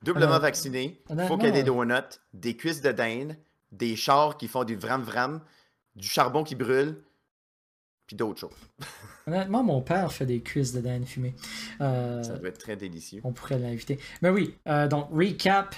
Doublement 0.04 0.38
vacciné. 0.40 1.02
Faut 1.08 1.14
honnêtement, 1.14 1.38
qu'il 1.38 1.48
y 1.48 1.50
ait 1.50 1.54
des 1.54 1.64
donuts, 1.64 2.20
des 2.34 2.56
cuisses 2.56 2.82
de 2.82 2.92
dinde, 2.92 3.36
des 3.72 3.96
chars 3.96 4.38
qui 4.38 4.48
font 4.48 4.64
du 4.64 4.76
vram-vram, 4.76 5.42
du 5.96 6.08
charbon 6.08 6.44
qui 6.44 6.54
brûle, 6.56 7.02
puis 8.06 8.16
d'autres 8.16 8.40
choses. 8.42 8.52
Honnêtement, 9.28 9.64
mon 9.64 9.82
père 9.82 10.12
fait 10.14 10.28
des 10.28 10.42
cuisses 10.42 10.74
de 10.74 10.82
Dan 10.82 11.04
fumé. 11.06 11.34
Euh, 11.82 12.22
Ça 12.22 12.38
doit 12.38 12.50
être 12.50 12.60
très 12.60 12.76
délicieux. 12.76 13.22
on 13.24 13.34
pourrait 13.34 13.58
l'inviter. 13.58 14.00
Mais 14.22 14.30
oui, 14.30 14.56
euh, 14.68 14.88
donc 14.88 15.08
recap 15.12 15.76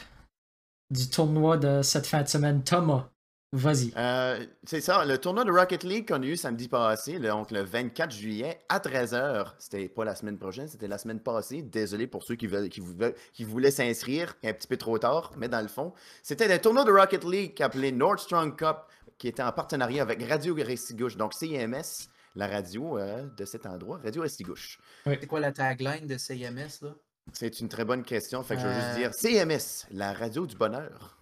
du 0.89 1.09
tournoi 1.09 1.55
de 1.57 1.81
cette 1.81 2.07
fin 2.07 2.23
de 2.23 2.27
semaine. 2.27 2.63
Thomas, 2.63 3.09
vas-y. 3.53 3.91
Euh, 3.97 4.45
c'est 4.63 4.81
ça, 4.81 5.05
le 5.05 5.17
tournoi 5.17 5.43
de 5.45 5.51
Rocket 5.51 5.83
League 5.83 6.07
qu'on 6.07 6.21
a 6.21 6.25
eu 6.25 6.35
samedi 6.37 6.67
passé, 6.67 7.17
le, 7.19 7.29
donc 7.29 7.51
le 7.51 7.61
24 7.61 8.11
juillet 8.11 8.59
à 8.69 8.79
13h. 8.79 9.53
C'était 9.59 9.87
pas 9.89 10.03
la 10.05 10.15
semaine 10.15 10.37
prochaine, 10.37 10.67
c'était 10.67 10.87
la 10.87 10.97
semaine 10.97 11.19
passée. 11.19 11.61
Désolé 11.61 12.07
pour 12.07 12.23
ceux 12.23 12.35
qui, 12.35 12.47
veulent, 12.47 12.69
qui, 12.69 12.81
veulent- 12.81 13.15
qui 13.33 13.43
voulaient 13.43 13.71
s'inscrire 13.71 14.35
un 14.43 14.53
petit 14.53 14.67
peu 14.67 14.77
trop 14.77 14.97
tard, 14.99 15.31
mais 15.37 15.47
dans 15.49 15.61
le 15.61 15.67
fond, 15.67 15.93
c'était 16.23 16.47
le 16.47 16.59
tournoi 16.59 16.83
de 16.83 16.91
Rocket 16.91 17.23
League 17.23 17.61
appelé 17.61 17.91
Nordstrom 17.91 18.55
Cup 18.55 18.77
qui 19.17 19.27
était 19.27 19.41
en 19.43 19.51
partenariat 19.51 20.03
avec 20.03 20.21
Radio 20.29 20.53
Restigouche, 20.53 21.17
donc 21.17 21.33
CIMS, 21.33 22.07
la 22.35 22.45
radio 22.47 22.99
euh, 22.99 23.25
de 23.35 23.45
cet 23.45 23.65
endroit, 23.65 23.99
Radio 24.03 24.21
Restigouche. 24.21 24.79
C'est 25.05 25.25
quoi 25.25 25.39
la 25.39 25.51
tagline 25.51 26.05
de 26.05 26.17
CMS, 26.17 26.81
là? 26.83 26.93
C'est 27.33 27.59
une 27.59 27.67
très 27.67 27.83
bonne 27.83 28.03
question, 28.03 28.43
fait 28.43 28.55
que 28.55 28.61
je 28.61 28.67
vais 28.67 28.75
juste 28.75 28.87
Euh. 28.89 28.95
dire 28.95 29.13
CMS, 29.13 29.87
la 29.91 30.13
radio 30.13 30.45
du 30.45 30.55
bonheur. 30.55 31.17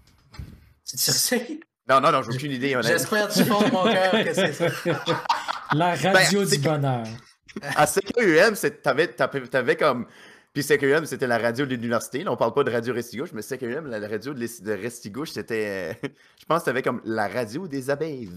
C'est 0.83 0.99
sûr 0.99 1.39
Non, 1.87 2.01
non, 2.01 2.11
non, 2.11 2.21
j'ai 2.23 2.31
aucune 2.31 2.51
idée. 2.51 2.75
J'espère 2.83 3.27
du 3.27 3.43
fond 3.43 3.61
de 3.61 3.71
mon 3.71 3.83
cœur 3.83 4.11
que 4.11 4.33
c'est 4.33 4.53
ça. 4.53 4.67
La 5.73 5.95
radio 5.95 6.11
Ben, 6.41 6.47
c'est 6.47 6.57
du 6.57 6.63
bonheur. 6.63 7.05
À 7.75 7.85
CQM, 7.87 8.55
c'est- 8.55 8.81
t'avais, 8.81 9.07
t'avais, 9.07 9.41
t'avais 9.47 9.75
comme. 9.75 10.05
Puis 10.53 10.63
CQM, 10.63 11.05
c'était 11.05 11.27
la 11.27 11.37
radio 11.37 11.65
de 11.65 11.71
l'université. 11.71 12.23
Là, 12.23 12.31
on 12.31 12.37
parle 12.37 12.53
pas 12.53 12.63
de 12.63 12.71
radio 12.71 12.93
Restigouche, 12.93 13.33
mais 13.33 13.41
CQM, 13.41 13.87
la, 13.87 14.07
radio 14.07 14.33
de, 14.33 14.71
Restigouche, 14.71 15.31
c'était. 15.31 15.95
euh, 16.03 16.07
je 16.39 16.45
pense 16.45 16.61
que 16.61 16.65
t'avais 16.65 16.81
comme 16.81 17.01
la 17.03 17.27
radio 17.27 17.67
des 17.67 17.89
abeilles. 17.89 18.29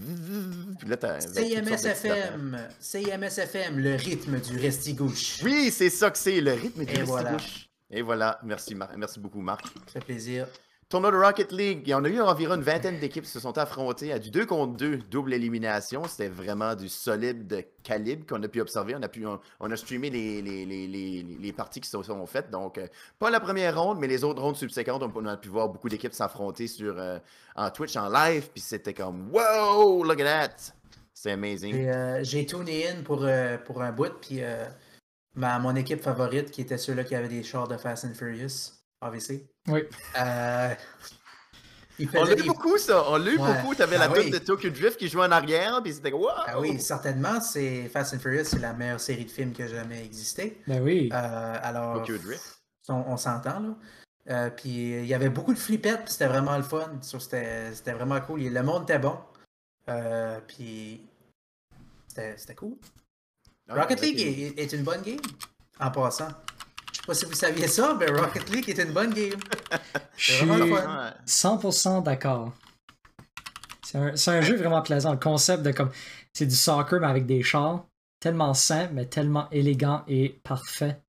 Puis 0.79 0.89
là. 0.89 0.97
CMS-FM. 1.19 2.57
CMS-FM, 2.79 3.79
le 3.79 3.95
rythme 3.95 4.39
du 4.41 4.57
restigouche. 4.57 5.41
Oui, 5.43 5.71
c'est 5.71 5.89
ça 5.89 6.11
que 6.11 6.17
c'est, 6.17 6.41
le 6.41 6.53
rythme 6.53 6.83
du 6.83 6.93
Et 6.93 7.03
voilà. 7.03 7.31
Restigouche. 7.31 7.69
Et 7.91 8.01
voilà, 8.01 8.39
merci, 8.43 8.75
Mar- 8.75 8.91
merci 8.97 9.19
beaucoup, 9.19 9.41
Marc. 9.41 9.65
Ça 9.87 9.93
fait 9.93 9.99
plaisir. 10.01 10.45
Tournoi 10.89 11.11
de 11.11 11.17
Rocket 11.17 11.51
League, 11.51 11.83
il 11.85 11.89
y 11.91 11.93
en 11.93 12.03
a 12.03 12.09
eu 12.09 12.19
environ 12.19 12.55
une 12.55 12.63
vingtaine 12.63 12.97
d'équipes 12.97 13.23
qui 13.23 13.29
se 13.29 13.39
sont 13.39 13.55
affrontées 13.59 14.11
à 14.11 14.17
du 14.17 14.31
2 14.31 14.47
contre 14.47 14.73
2, 14.75 14.97
double 14.97 15.35
élimination. 15.35 16.05
C'était 16.07 16.29
vraiment 16.29 16.73
du 16.73 16.89
solide 16.89 17.45
de 17.45 17.63
calibre 17.83 18.25
qu'on 18.25 18.41
a 18.41 18.47
pu 18.47 18.59
observer. 18.59 18.95
On 18.95 19.03
a, 19.03 19.07
pu, 19.07 19.23
on, 19.27 19.71
a 19.71 19.75
streamé 19.75 20.09
les, 20.09 20.41
les, 20.41 20.65
les, 20.65 21.53
parties 21.53 21.79
qui 21.79 21.87
se 21.87 22.01
sont 22.01 22.25
faites. 22.25 22.49
Donc, 22.49 22.79
euh, 22.79 22.87
pas 23.19 23.29
la 23.29 23.39
première 23.39 23.79
ronde, 23.79 23.99
mais 23.99 24.07
les 24.07 24.23
autres 24.23 24.41
rondes 24.41 24.55
subséquentes, 24.55 25.03
on, 25.03 25.25
a 25.27 25.37
pu 25.37 25.49
voir 25.49 25.69
beaucoup 25.69 25.89
d'équipes 25.89 26.11
s'affronter 26.11 26.65
sur 26.65 26.97
euh, 26.97 27.19
en 27.55 27.69
Twitch, 27.69 27.95
en 27.95 28.09
live. 28.09 28.49
Puis 28.51 28.61
c'était 28.61 28.95
comme, 28.95 29.29
wow, 29.31 30.03
look 30.03 30.19
at 30.19 30.23
that! 30.47 30.73
C'est 31.13 31.33
amazing. 31.33 31.71
J'ai 31.71 31.89
euh, 31.91 32.23
j'ai 32.23 32.45
tuné 32.47 32.89
in 32.89 33.03
pour, 33.03 33.27
pour 33.63 33.83
un 33.83 33.91
bout, 33.91 34.13
puis 34.19 34.41
ma, 35.35 35.59
mon 35.59 35.75
équipe 35.75 36.01
favorite, 36.01 36.49
qui 36.49 36.61
était 36.61 36.79
ceux-là 36.79 37.03
qui 37.03 37.13
avaient 37.13 37.27
des 37.27 37.43
chars 37.43 37.67
de 37.67 37.77
Fast 37.77 38.05
and 38.05 38.15
Furious, 38.15 38.78
AVC, 39.01 39.47
Oui. 39.67 39.83
euh, 40.19 40.75
On 42.15 42.23
l'a 42.23 42.31
eu 42.33 42.35
des... 42.35 42.43
beaucoup, 42.43 42.77
ça. 42.77 43.03
On 43.09 43.17
l'a 43.17 43.31
eu 43.31 43.37
Ouais. 43.37 43.53
beaucoup. 43.61 43.75
T'avais 43.75 43.95
Ah 43.97 44.07
la 44.07 44.13
tune 44.13 44.25
oui. 44.25 44.31
de 44.31 44.37
Tokyo 44.39 44.69
Drift 44.69 44.97
qui 44.97 45.07
jouait 45.09 45.25
en 45.25 45.31
arrière, 45.31 45.81
puis 45.83 45.93
c'était 45.93 46.11
wow! 46.11 46.29
Ah 46.47 46.59
oui, 46.59 46.79
certainement, 46.79 47.39
c'est 47.41 47.87
Fast 47.89 48.13
and 48.13 48.19
Furious, 48.19 48.45
c'est 48.45 48.59
la 48.59 48.73
meilleure 48.73 48.99
série 48.99 49.25
de 49.25 49.31
films 49.31 49.51
qui 49.53 49.63
a 49.63 49.67
jamais 49.67 50.03
existé. 50.05 50.61
Ben 50.67 50.81
oui. 50.81 51.09
Euh, 51.13 51.57
alors, 51.61 51.95
Tokyo 51.99 52.17
Drift. 52.17 52.59
on, 52.89 53.03
on 53.07 53.17
s'entend, 53.17 53.59
là. 53.59 53.75
Euh, 54.29 54.49
puis 54.51 54.69
il 54.69 55.05
y 55.07 55.13
avait 55.13 55.29
beaucoup 55.29 55.53
de 55.53 55.59
flippettes, 55.59 56.03
puis 56.03 56.11
c'était 56.11 56.27
vraiment 56.27 56.55
le 56.55 56.63
fun. 56.63 56.89
C'était 57.01 57.73
c'était 57.73 57.93
vraiment 57.93 58.19
cool. 58.21 58.41
Le 58.43 58.61
monde 58.63 58.83
était 58.83 58.99
bon. 58.99 59.17
Euh, 59.89 60.39
puis 60.47 61.01
c'était 62.07 62.55
cool. 62.55 62.75
Ouais, 63.69 63.79
Rocket 63.79 64.01
League 64.01 64.53
est 64.57 64.73
une 64.73 64.83
bonne 64.83 65.01
game, 65.01 65.17
en 65.79 65.89
passant. 65.89 66.27
Je 67.09 67.15
sais 67.15 67.25
pas 67.25 67.25
si 67.25 67.33
vous 67.33 67.39
saviez 67.39 67.67
ça, 67.67 67.97
mais 67.99 68.05
Rocket 68.07 68.49
League 68.49 68.69
est 68.69 68.83
une 68.83 68.91
bonne 68.91 69.11
game. 69.13 69.39
Je 70.15 70.33
suis 70.33 70.45
le 70.45 70.67
fun. 70.67 71.05
Ouais. 71.05 71.11
100% 71.25 72.03
d'accord. 72.03 72.53
C'est 73.83 73.97
un, 74.31 74.41
jeu 74.41 74.55
vraiment 74.55 74.83
plaisant. 74.83 75.13
Le 75.13 75.17
concept 75.17 75.63
de 75.63 75.71
comme. 75.71 75.89
C'est 76.33 76.45
du 76.45 76.55
soccer, 76.55 76.99
mais 76.99 77.07
avec 77.07 77.25
des 77.25 77.41
chars. 77.41 77.85
Tellement 78.19 78.53
simple, 78.53 78.93
mais 78.93 79.05
tellement 79.05 79.49
élégant 79.49 80.03
et 80.07 80.39
parfait. 80.43 81.01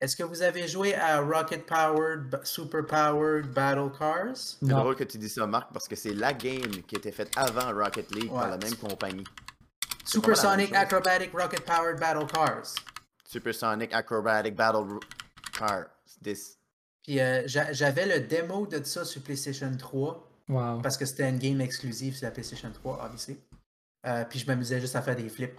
Est-ce 0.00 0.14
que 0.14 0.22
vous 0.22 0.42
avez 0.42 0.68
joué 0.68 0.94
à 0.94 1.20
Rocket 1.20 1.66
Powered, 1.66 2.38
Super 2.44 2.86
Powered 2.86 3.46
Battle 3.52 3.90
Cars? 3.98 4.36
C'est 4.36 4.68
drôle 4.68 4.94
que 4.94 5.04
tu 5.04 5.18
dis 5.18 5.28
ça, 5.28 5.46
Marc, 5.46 5.72
parce 5.72 5.88
que 5.88 5.96
c'est 5.96 6.14
la 6.14 6.32
game 6.32 6.82
qui 6.86 6.94
était 6.94 7.10
faite 7.10 7.32
avant 7.34 7.74
Rocket 7.74 8.14
League 8.14 8.30
par 8.30 8.48
la 8.48 8.58
même 8.58 8.76
compagnie. 8.76 9.24
Supersonic. 10.04 10.72
Acrobatic 10.74 11.32
Rocket 11.32 11.64
Powered 11.64 11.98
Battle 11.98 12.26
Cars. 12.32 12.74
Supersonic 13.30 13.92
Acrobatic 13.92 14.54
Battle 14.56 14.98
Car. 15.56 15.84
This. 16.22 16.58
Puis 17.02 17.20
euh, 17.20 17.42
j'a- 17.46 17.72
j'avais 17.72 18.06
le 18.06 18.26
démo 18.26 18.66
de 18.66 18.82
ça 18.82 19.04
sur 19.04 19.22
PlayStation 19.22 19.70
3 19.76 20.24
Wow. 20.48 20.80
parce 20.80 20.96
que 20.96 21.04
c'était 21.04 21.28
une 21.28 21.38
game 21.38 21.60
exclusive 21.60 22.16
sur 22.16 22.24
la 22.26 22.30
PlayStation 22.30 22.70
3, 22.72 23.04
obviously. 23.04 23.38
Euh, 24.06 24.24
puis 24.24 24.38
je 24.38 24.46
m'amusais 24.46 24.80
juste 24.80 24.96
à 24.96 25.02
faire 25.02 25.14
des 25.16 25.28
flips 25.28 25.58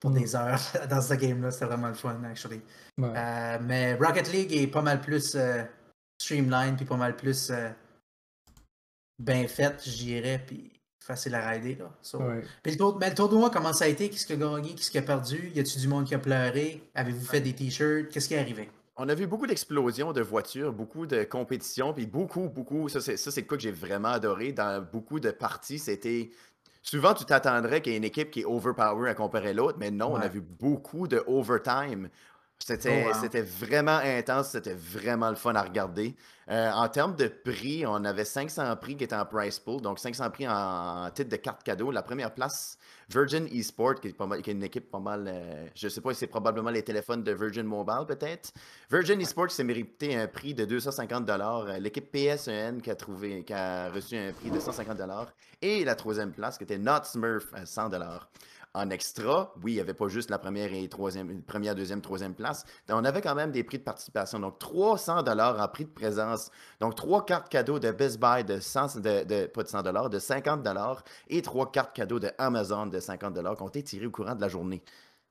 pour 0.00 0.10
Mm. 0.10 0.14
des 0.18 0.34
heures 0.36 0.60
dans 0.90 1.00
ce 1.00 1.14
game-là. 1.14 1.52
C'était 1.52 1.66
vraiment 1.66 1.88
le 1.88 1.94
fun, 1.94 2.20
actually. 2.24 2.60
Ouais. 2.98 3.12
Euh, 3.16 3.58
mais 3.62 3.94
Rocket 3.94 4.32
League 4.32 4.52
est 4.52 4.66
pas 4.66 4.82
mal 4.82 5.00
plus 5.00 5.36
euh, 5.36 5.62
streamline, 6.20 6.74
puis 6.76 6.84
pas 6.84 6.96
mal 6.96 7.14
plus 7.14 7.50
euh, 7.50 7.70
bien 9.18 9.46
fait, 9.48 9.80
je 9.84 9.96
dirais, 9.96 10.42
puis 10.44 10.72
facile 11.06 11.34
à 11.34 11.48
rider. 11.48 11.76
Là. 11.76 11.90
So- 12.02 12.18
Ouais. 12.18 12.42
Puis 12.62 12.72
le 12.72 12.78
tour- 12.78 12.96
mais 13.00 13.08
le 13.08 13.14
tournoi, 13.14 13.50
comment 13.50 13.72
ça 13.72 13.84
a 13.84 13.88
été? 13.88 14.08
Qu'est-ce 14.10 14.26
qui 14.26 14.32
a 14.32 14.36
gagné? 14.36 14.74
Qu'est-ce 14.74 14.90
qui 14.90 14.98
a 14.98 15.02
perdu? 15.02 15.50
Y 15.54 15.60
a-tu 15.60 15.78
du 15.78 15.88
monde 15.88 16.04
qui 16.04 16.14
a 16.14 16.18
pleuré? 16.18 16.82
Avez-vous 16.94 17.24
fait 17.24 17.40
des 17.40 17.52
t-shirts? 17.54 18.08
Qu'est-ce 18.10 18.28
qui 18.28 18.34
est 18.34 18.38
arrivé? 18.40 18.68
on 18.98 19.10
a 19.10 19.14
vu 19.14 19.26
beaucoup 19.26 19.46
d'explosions 19.46 20.14
de 20.14 20.22
voitures, 20.22 20.72
beaucoup 20.72 21.04
de 21.04 21.22
compétitions, 21.24 21.92
puis 21.92 22.06
beaucoup, 22.06 22.48
beaucoup, 22.48 22.88
ça 22.88 23.02
c'est 23.02 23.18
ça 23.18 23.30
c'est 23.30 23.42
quoi 23.42 23.58
que 23.58 23.62
j'ai 23.62 23.70
vraiment 23.70 24.08
adoré 24.08 24.52
dans 24.52 24.82
beaucoup 24.90 25.20
de 25.20 25.30
parties, 25.30 25.78
c'était 25.78 26.30
souvent 26.82 27.12
tu 27.12 27.26
t'attendrais 27.26 27.82
qu'il 27.82 27.92
y 27.92 27.94
ait 27.94 27.98
une 27.98 28.04
équipe 28.04 28.30
qui 28.30 28.40
est 28.40 28.44
overpower 28.46 29.10
à 29.10 29.14
comparer 29.14 29.52
l'autre, 29.52 29.76
mais 29.78 29.90
non, 29.90 30.12
on 30.12 30.16
a 30.16 30.28
vu 30.28 30.40
beaucoup 30.40 31.08
de 31.08 31.22
overtime. 31.26 32.08
C'était 32.58 33.04
Oh, 33.06 33.08
wow. 33.12 33.20
c'était 33.20 33.42
vraiment 33.42 33.98
intense, 33.98 34.48
c'était 34.50 34.74
vraiment 34.74 35.28
le 35.30 35.36
fun 35.36 35.54
à 35.54 35.62
regarder. 35.62 36.16
Euh, 36.48 36.70
en 36.72 36.88
termes 36.88 37.14
de 37.14 37.28
prix, 37.28 37.84
on 37.86 38.04
avait 38.04 38.24
500 38.24 38.74
prix 38.76 38.96
qui 38.96 39.04
étaient 39.04 39.14
en 39.14 39.26
price 39.26 39.58
pool, 39.58 39.80
donc 39.82 39.98
500 39.98 40.30
prix 40.30 40.48
en, 40.48 41.04
en 41.06 41.10
titre 41.10 41.28
de 41.28 41.36
carte 41.36 41.62
cadeau. 41.62 41.90
La 41.90 42.02
première 42.02 42.32
place, 42.32 42.78
Virgin 43.10 43.46
Esport, 43.52 43.96
qui 44.00 44.08
est, 44.08 44.12
pas 44.16 44.26
mal- 44.26 44.42
qui 44.42 44.50
est 44.50 44.52
une 44.54 44.62
équipe 44.64 44.90
pas 44.90 44.98
mal, 45.00 45.26
euh, 45.28 45.66
je 45.74 45.88
sais 45.88 46.00
pas, 46.00 46.14
c'est 46.14 46.26
probablement 46.28 46.70
les 46.70 46.82
téléphones 46.82 47.22
de 47.22 47.32
Virgin 47.32 47.64
Mobile 47.66 48.04
peut-être. 48.08 48.52
Virgin 48.90 49.20
Esport 49.20 49.50
s'est 49.50 49.64
mérité 49.64 50.16
un 50.16 50.26
prix 50.26 50.54
de 50.54 50.64
250 50.64 51.28
Euh, 51.28 51.78
L'équipe 51.78 52.10
PSEN 52.10 52.80
qui 52.80 52.90
a, 52.90 52.96
trouvé, 52.96 53.44
qui 53.44 53.52
a 53.52 53.90
reçu 53.90 54.16
un 54.16 54.32
prix 54.32 54.50
de 54.50 54.58
150 54.58 54.98
Et 55.62 55.84
la 55.84 55.94
troisième 55.94 56.32
place 56.32 56.56
qui 56.58 56.64
était 56.64 56.78
Not 56.78 57.04
Smurf 57.04 57.52
à 57.52 57.66
100 57.66 57.90
en 58.76 58.90
extra, 58.90 59.54
oui, 59.62 59.72
il 59.72 59.74
n'y 59.76 59.80
avait 59.80 59.94
pas 59.94 60.08
juste 60.08 60.28
la 60.30 60.38
première 60.38 60.72
et 60.74 60.86
troisième, 60.88 61.42
première, 61.42 61.74
deuxième, 61.74 62.02
troisième 62.02 62.34
place. 62.34 62.64
On 62.90 63.04
avait 63.04 63.22
quand 63.22 63.34
même 63.34 63.50
des 63.50 63.64
prix 63.64 63.78
de 63.78 63.82
participation. 63.84 64.38
Donc, 64.38 64.58
300 64.58 65.22
dollars 65.22 65.58
en 65.60 65.66
prix 65.68 65.86
de 65.86 65.90
présence. 65.90 66.50
Donc, 66.78 66.94
trois 66.94 67.24
cartes 67.24 67.48
cadeaux 67.48 67.78
de 67.78 67.90
Best 67.90 68.20
Buy 68.20 68.44
de 68.44 68.60
100, 68.60 68.96
de, 69.00 69.24
de- 69.24 69.46
pas 69.46 69.62
de 69.62 69.68
100 69.68 69.82
dollars, 69.82 70.10
de 70.10 70.18
50 70.18 70.62
dollars 70.62 71.02
et 71.28 71.40
trois 71.40 71.70
cartes 71.72 71.96
cadeaux 71.96 72.18
de 72.20 72.30
Amazon 72.36 72.86
de 72.86 73.00
50 73.00 73.32
dollars 73.34 73.56
qui 73.56 73.62
ont 73.62 73.68
été 73.68 73.82
tirées 73.82 74.06
au 74.06 74.10
courant 74.10 74.34
de 74.34 74.40
la 74.42 74.48
journée. 74.48 74.82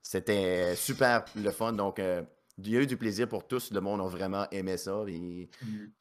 C'était 0.02 0.74
super 0.76 1.24
le 1.36 1.50
fun. 1.50 1.72
Donc, 1.72 1.98
euh, 1.98 2.22
il 2.58 2.70
y 2.70 2.76
a 2.76 2.80
eu 2.80 2.86
du 2.86 2.96
plaisir 2.96 3.28
pour 3.28 3.46
tous. 3.46 3.70
Le 3.70 3.80
monde 3.80 4.00
a 4.00 4.06
vraiment 4.06 4.46
aimé 4.50 4.76
ça. 4.76 4.92
Mm. 5.04 5.08
il 5.08 5.48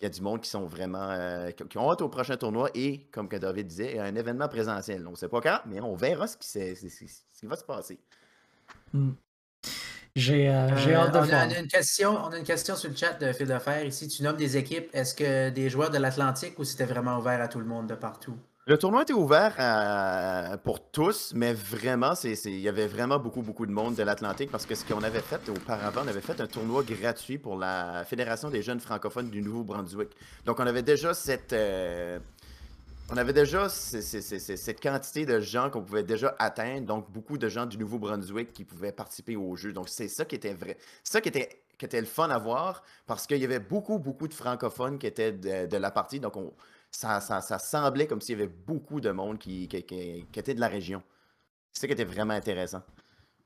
y 0.01 0.05
a 0.05 0.09
du 0.09 0.21
monde 0.21 0.41
qui 0.41 0.49
sont 0.49 0.65
vraiment 0.65 1.09
euh, 1.11 1.51
qui 1.51 1.77
ont 1.77 1.91
hâte 1.91 2.01
au 2.01 2.09
prochain 2.09 2.37
tournoi 2.37 2.69
et, 2.73 3.07
comme 3.11 3.27
que 3.27 3.35
David 3.35 3.67
disait, 3.67 3.99
un 3.99 4.15
événement 4.15 4.47
présentiel. 4.47 5.05
On 5.07 5.11
ne 5.11 5.15
sait 5.15 5.27
pas 5.29 5.41
quand, 5.41 5.59
mais 5.65 5.81
on 5.81 5.95
verra 5.95 6.27
ce 6.27 6.37
qui, 6.37 6.47
ce- 6.47 7.45
va 7.47 7.55
se 7.57 7.63
passer. 7.63 7.99
J'ai 10.15 10.47
euh, 10.49 10.69
Euh, 10.69 10.95
hâte 10.95 11.13
de 11.13 11.17
on, 11.17 11.21
a, 11.23 11.25
voir. 11.25 11.47
on 11.47 11.51
a 11.51 11.59
une 11.59 11.67
question, 11.67 12.11
on 12.11 12.29
a 12.31 12.37
une 12.37 12.45
question 12.45 12.75
sur 12.77 12.89
le 12.89 12.95
chat 12.95 13.13
de 13.13 13.33
Fil 13.33 13.47
de 13.47 13.59
Fer. 13.59 13.85
Ici, 13.85 14.07
tu 14.07 14.23
nommes 14.23 14.37
des 14.37 14.55
équipes. 14.55 14.89
Est-ce 14.93 15.13
que 15.13 15.49
des 15.49 15.69
joueurs 15.69 15.89
de 15.89 15.97
l'Atlantique 15.97 16.57
ou 16.57 16.63
c'était 16.63 16.85
vraiment 16.85 17.17
ouvert 17.19 17.41
à 17.41 17.49
tout 17.49 17.59
le 17.59 17.65
monde 17.65 17.87
de 17.87 17.95
partout? 17.95 18.37
Le 18.67 18.79
tournoi 18.79 19.03
était 19.03 19.13
ouvert 19.13 19.53
à- 19.59 20.57
pour 20.57 20.89
tous, 20.89 21.33
mais 21.35 21.53
vraiment, 21.53 22.13
il 22.23 22.59
y 22.59 22.67
avait 22.67 22.87
vraiment 22.87 23.19
beaucoup, 23.19 23.43
beaucoup 23.43 23.67
de 23.67 23.71
monde 23.71 23.93
de 23.93 24.01
l'Atlantique 24.01 24.49
parce 24.49 24.65
que 24.65 24.73
ce 24.73 24.83
qu'on 24.83 25.03
avait 25.03 25.21
fait 25.21 25.47
auparavant, 25.49 26.01
on 26.03 26.07
avait 26.07 26.19
fait 26.21 26.41
un 26.41 26.47
tournoi 26.47 26.81
gratuit 26.81 27.37
pour 27.37 27.57
la 27.57 28.03
Fédération 28.05 28.49
des 28.49 28.63
jeunes 28.63 28.79
francophones 28.79 29.29
du 29.29 29.43
Nouveau-Brunswick. 29.43 30.09
Donc, 30.45 30.59
on 30.59 30.65
avait 30.65 30.81
déjà 30.81 31.13
cette, 31.13 31.53
euh, 31.53 32.17
on 33.11 33.17
avait 33.17 33.33
déjà 33.33 33.69
cette 33.69 34.81
quantité 34.81 35.27
de 35.27 35.39
gens 35.41 35.69
qu'on 35.69 35.83
pouvait 35.83 36.01
déjà 36.03 36.35
atteindre, 36.39 36.87
donc 36.87 37.11
beaucoup 37.11 37.37
de 37.37 37.47
gens 37.47 37.67
du 37.67 37.77
Nouveau-Brunswick 37.77 38.51
qui 38.51 38.63
pouvaient 38.63 38.91
participer 38.91 39.35
au 39.35 39.55
jeu. 39.55 39.73
Donc, 39.73 39.89
c'est 39.89 40.07
ça 40.07 40.25
qui 40.25 40.33
était 40.33 40.55
vrai. 40.55 40.75
Ça 41.03 41.21
qui 41.21 41.29
était, 41.29 41.61
qui 41.77 41.85
était 41.85 42.01
le 42.01 42.07
fun 42.07 42.29
à 42.31 42.39
voir 42.39 42.81
parce 43.05 43.27
qu'il 43.27 43.37
y 43.37 43.45
avait 43.45 43.59
beaucoup, 43.59 43.99
beaucoup 43.99 44.27
de 44.27 44.33
francophones 44.33 44.97
qui 44.97 45.05
étaient 45.05 45.33
de, 45.33 45.67
de 45.67 45.77
la 45.77 45.91
partie. 45.91 46.19
Donc, 46.19 46.35
on, 46.35 46.51
ça, 46.95 47.19
ça, 47.21 47.41
ça 47.41 47.59
semblait 47.59 48.07
comme 48.07 48.21
s'il 48.21 48.37
y 48.39 48.41
avait 48.41 48.51
beaucoup 48.51 49.01
de 49.01 49.11
monde 49.11 49.37
qui, 49.39 49.67
qui, 49.67 49.83
qui- 49.83 50.25
qui 50.31 50.39
était 50.39 50.53
de 50.55 50.59
la 50.59 50.67
région. 50.67 51.03
C'est 51.71 51.81
ça 51.81 51.87
qui 51.87 51.93
était 51.93 52.05
vraiment 52.05 52.33
intéressant. 52.33 52.81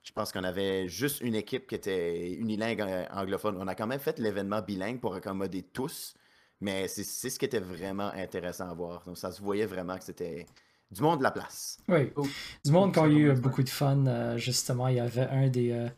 Je 0.03 0.11
pense 0.13 0.31
qu'on 0.31 0.43
avait 0.43 0.87
juste 0.87 1.21
une 1.21 1.35
équipe 1.35 1.67
qui 1.67 1.75
était 1.75 2.31
unilingue 2.33 2.81
euh, 2.81 3.05
anglophone. 3.11 3.57
On 3.59 3.67
a 3.67 3.75
quand 3.75 3.87
même 3.87 3.99
fait 3.99 4.19
l'événement 4.19 4.61
bilingue 4.61 4.99
pour 4.99 5.13
accommoder 5.15 5.63
tous, 5.63 6.13
mais 6.61 6.87
c'est 6.87 7.03
ce 7.03 7.37
qui 7.39 7.45
était 7.45 7.59
vraiment 7.59 8.11
intéressant 8.13 8.69
à 8.69 8.73
voir. 8.73 9.03
Donc 9.05 9.17
ça 9.17 9.31
se 9.31 9.41
voyait 9.41 9.65
vraiment 9.65 9.97
que 9.97 10.03
c'était 10.05 10.45
du 10.91 11.01
monde 11.01 11.19
de 11.19 11.23
la 11.23 11.31
place. 11.31 11.77
Oui, 11.87 12.11
Oh. 12.15 12.25
du 12.65 12.71
monde 12.71 12.93
qui 12.93 12.99
a 12.99 13.07
eu 13.07 13.29
euh, 13.29 13.33
bien. 13.33 13.41
beaucoup 13.41 13.63
de 13.63 13.69
fun. 13.69 14.05
euh, 14.07 14.37
justement, 14.37 14.87
il 14.87 14.95
y 14.97 14.99
avait 14.99 15.27
un 15.27 15.49
des. 15.49 15.71
euh, 15.71 15.89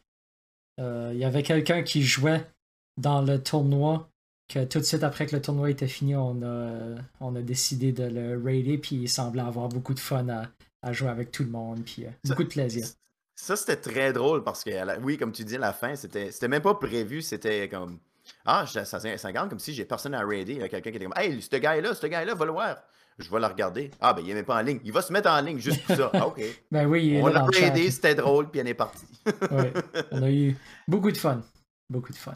euh, 0.80 1.12
il 1.14 1.20
y 1.20 1.26
avait 1.26 1.44
quelqu'un 1.44 1.84
qui 1.84 2.04
jouait 2.04 2.46
dans 2.98 3.22
le 3.22 3.42
tournoi. 3.42 4.11
Que 4.52 4.66
tout 4.66 4.80
de 4.80 4.84
suite 4.84 5.04
après 5.04 5.28
que 5.28 5.36
le 5.36 5.42
tournoi 5.42 5.70
était 5.70 5.88
fini, 5.88 6.16
on 6.16 6.42
a, 6.44 6.96
on 7.22 7.36
a 7.36 7.42
décidé 7.42 7.92
de 7.94 8.04
le 8.04 8.42
raider. 8.44 8.78
Puis 8.78 8.96
il 8.98 9.08
semblait 9.08 9.42
avoir 9.44 9.70
beaucoup 9.70 9.94
de 9.94 10.00
fun 10.00 10.28
à, 10.30 10.48
à 10.82 10.92
jouer 10.92 11.08
avec 11.10 11.32
tout 11.32 11.44
le 11.44 11.50
monde. 11.50 11.84
Puis 11.86 12.06
euh, 12.06 12.10
Ça- 12.26 12.34
beaucoup 12.34 12.44
de 12.44 12.50
plaisir. 12.50 12.86
Ça, 13.36 13.56
c'était 13.56 13.78
très 13.78 14.12
drôle 14.14 14.44
parce 14.44 14.64
que, 14.64 14.70
à 14.72 14.84
la- 14.86 15.00
oui, 15.00 15.18
comme 15.18 15.32
tu 15.32 15.44
dis, 15.46 15.58
la 15.58 15.72
fin, 15.74 15.96
c'était 15.96 16.32
c'était 16.32 16.48
même 16.50 16.62
pas 16.62 16.76
prévu. 16.76 17.22
C'était 17.22 17.70
comme. 17.70 18.00
Ah, 18.46 18.66
ça, 18.68 18.84
ça 18.86 19.32
garde 19.32 19.50
comme 19.50 19.60
si 19.60 19.74
j'ai 19.74 19.86
personne 19.86 20.14
à 20.14 20.26
raider. 20.26 20.54
Il 20.54 20.60
y 20.60 20.64
a 20.64 20.68
quelqu'un 20.70 20.92
qui 20.92 20.98
était 20.98 21.06
comme 21.06 21.18
Hey, 21.18 21.42
ce 21.42 21.56
gars-là, 21.56 21.94
ce 21.96 22.06
gars-là, 22.08 22.36
va 22.36 22.46
le 22.46 22.52
voir. 22.52 22.76
Je 23.20 23.30
vais 23.30 23.40
le 23.40 23.46
regarder. 23.46 23.90
Ah, 24.00 24.14
ben, 24.14 24.22
il 24.24 24.32
est 24.32 24.34
même 24.34 24.46
pas 24.46 24.58
en 24.58 24.62
ligne. 24.62 24.80
Il 24.84 24.92
va 24.92 25.02
se 25.02 25.12
mettre 25.14 25.30
en 25.30 25.40
ligne 25.42 25.60
juste 25.60 25.84
pour 25.86 25.96
ça. 25.96 26.12
Ah, 26.14 26.28
OK. 26.28 26.42
Ben 26.72 26.86
oui, 26.88 27.06
il 27.08 27.14
est 27.16 27.22
On 27.22 27.28
là 27.28 27.34
l'a 27.34 27.46
raidé, 27.46 27.90
c'était 27.92 28.16
drôle, 28.16 28.50
puis 28.50 28.62
on 28.62 28.66
est 28.66 28.74
parti. 28.74 29.06
Ouais, 29.52 29.74
on 30.12 30.24
a 30.24 30.30
eu 30.32 30.56
beaucoup 30.88 31.12
de 31.12 31.18
fun. 31.18 31.42
Beaucoup 31.90 32.12
de 32.12 32.18
fun. 32.18 32.36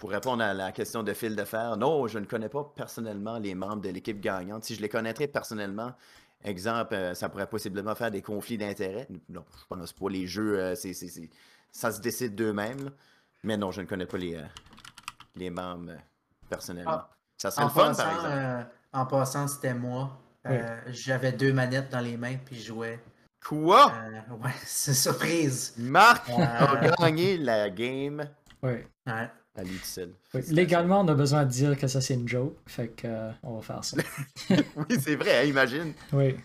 Pour 0.00 0.10
répondre 0.10 0.42
à 0.42 0.54
la 0.54 0.72
question 0.72 1.02
de 1.02 1.12
fil 1.12 1.36
de 1.36 1.44
fer, 1.44 1.76
non, 1.76 2.06
je 2.08 2.18
ne 2.18 2.24
connais 2.24 2.48
pas 2.48 2.64
personnellement 2.74 3.38
les 3.38 3.54
membres 3.54 3.82
de 3.82 3.90
l'équipe 3.90 4.18
gagnante. 4.20 4.64
Si 4.64 4.74
je 4.74 4.80
les 4.80 4.88
connaîtrais 4.88 5.28
personnellement, 5.28 5.92
exemple, 6.42 6.94
euh, 6.94 7.14
ça 7.14 7.28
pourrait 7.28 7.46
possiblement 7.48 7.94
faire 7.94 8.10
des 8.10 8.22
conflits 8.22 8.56
d'intérêts. 8.56 9.06
Non, 9.28 9.44
je 9.58 9.64
pense 9.76 9.92
pas. 9.92 10.08
Les 10.08 10.26
jeux, 10.26 10.58
euh, 10.58 10.74
c'est, 10.74 10.94
ça 11.70 11.92
se 11.92 12.00
décide 12.00 12.34
d'eux-mêmes. 12.34 12.90
Mais 13.44 13.56
non, 13.58 13.70
je 13.70 13.82
ne 13.82 13.86
connais 13.86 14.06
pas 14.06 14.16
les, 14.18 14.36
euh, 14.36 14.42
les 15.36 15.50
membres 15.50 15.92
personnellement. 16.48 16.92
Ah, 16.92 17.10
ça 17.36 17.50
serait 17.50 17.64
En 17.64 17.68
le 17.68 17.72
fun, 17.74 17.86
passant, 17.88 18.02
par 18.02 18.12
exemple. 18.14 18.32
euh, 18.32 18.62
en 18.94 19.06
passant, 19.06 19.48
c'était 19.48 19.74
moi. 19.74 20.18
Euh, 20.46 20.80
J'avais 20.88 21.32
deux 21.32 21.52
manettes 21.52 21.90
dans 21.92 22.00
les 22.00 22.16
mains 22.16 22.36
puis 22.42 22.56
je 22.56 22.68
jouais. 22.68 22.98
Quoi? 23.46 23.92
Euh, 23.94 24.34
ouais, 24.42 24.50
c'est 24.64 24.94
surprise. 24.94 25.74
Marc 25.76 26.28
Euh, 26.30 26.42
a 26.42 26.90
gagné 26.98 27.36
la 27.36 27.68
game 27.68 28.26
Ouais. 28.62 28.86
Ouais. 29.06 29.30
À 29.56 29.62
lui 29.64 29.76
tout 29.76 29.84
seul. 29.84 30.12
Ouais. 30.34 30.42
Légalement, 30.48 31.00
on 31.00 31.08
a 31.08 31.14
besoin 31.14 31.44
de 31.44 31.50
dire 31.50 31.76
que 31.78 31.86
ça 31.88 32.00
c'est 32.00 32.14
une 32.14 32.28
joke. 32.28 32.56
Fait 32.66 32.88
que 32.88 33.06
euh, 33.06 33.30
on 33.42 33.56
va 33.56 33.62
faire 33.62 33.84
ça. 33.84 33.96
oui, 34.50 34.96
c'est 35.00 35.16
vrai, 35.16 35.40
hein, 35.40 35.44
imagine. 35.44 35.92
Oui. 36.12 36.36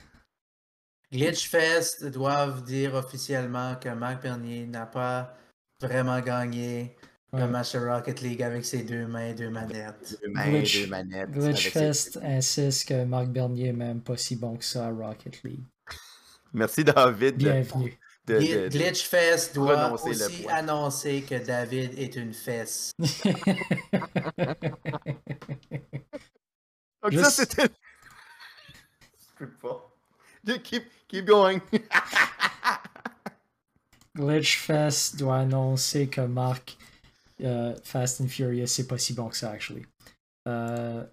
Glitchfest 1.14 2.06
doivent 2.12 2.64
dire 2.64 2.93
officiellement 2.95 3.76
que 3.76 3.89
Marc 3.89 4.24
Bernier 4.24 4.66
n'a 4.66 4.86
pas 4.86 5.36
vraiment 5.82 6.20
gagné 6.22 6.95
Ouais. 7.34 7.41
le 7.41 7.47
match 7.49 7.74
de 7.74 7.80
Rocket 7.80 8.22
League 8.22 8.41
avec 8.43 8.64
ses 8.64 8.84
deux 8.84 9.08
mains 9.08 9.28
et 9.30 9.34
deux 9.34 9.49
manettes. 9.49 10.18
Deux 10.24 10.32
mains, 10.32 10.45
Glitch- 10.47 10.84
deux 10.84 10.88
manettes. 10.89 11.30
ses- 11.34 11.39
Glitchfest 11.39 12.20
insiste 12.24 12.88
que 12.88 13.03
Marc 13.03 13.28
Bernier 13.28 13.70
est 13.70 13.74
même 13.74 13.99
pas 13.99 14.16
si 14.16 14.38
bon 14.38 14.56
que 14.56 14.64
ça 14.64 14.88
à 14.88 14.91
Rocket 14.91 15.43
League. 15.43 15.64
Merci, 16.53 16.86
David. 16.86 17.36
de- 17.38 17.43
Bienvenue. 17.43 17.99
De- 18.28 18.39
Gl- 18.39 18.63
de- 18.63 18.67
de- 18.69 18.78
Glitchfest 18.78 19.53
doit 19.53 19.91
aussi 19.91 20.47
annoncer 20.49 21.21
que 21.21 21.36
David 21.45 21.97
est 21.99 22.15
une 22.15 22.34
fesse. 22.34 22.91
Donc 27.03 27.11
Juste- 27.11 27.23
ça, 27.23 27.30
c'était... 27.32 27.63
Je 27.63 29.45
peux 29.45 29.49
pas. 29.61 29.91
Just 30.45 30.63
Keep, 30.63 30.84
keep 31.07 31.26
going. 31.26 31.59
Glitchfest 34.15 35.17
doit 35.17 35.39
annoncer 35.39 36.07
que 36.07 36.21
Marc 36.21 36.78
euh, 37.43 37.76
Fast 37.84 38.21
and 38.21 38.28
Furious 38.28 38.67
c'est 38.67 38.88
pas 38.88 38.97
si 38.97 39.13
bon 39.13 39.28
que 39.30 39.38
ça, 39.38 39.51
actually. 39.51 39.86
Euh... 40.47 41.03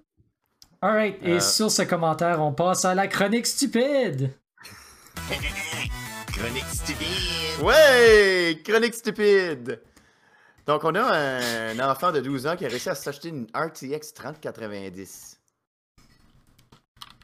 Alright, 0.81 1.17
et 1.23 1.33
Euh. 1.35 1.41
sur 1.41 1.71
ce 1.71 1.83
commentaire, 1.83 2.41
on 2.41 2.53
passe 2.53 2.85
à 2.85 2.95
la 2.95 3.07
chronique 3.09 3.47
stupide. 3.47 4.31
Chronique 6.33 6.65
stupide. 6.65 7.63
Ouais, 7.63 8.61
chronique 8.65 8.95
stupide. 8.95 9.81
Donc, 10.67 10.85
on 10.85 10.95
a 10.95 11.03
un 11.03 11.79
enfant 11.81 12.13
de 12.13 12.21
12 12.21 12.47
ans 12.47 12.57
qui 12.57 12.65
a 12.65 12.69
réussi 12.69 12.89
à 12.89 12.95
s'acheter 12.95 13.29
une 13.29 13.47
RTX 13.55 14.15
3090. 14.15 15.41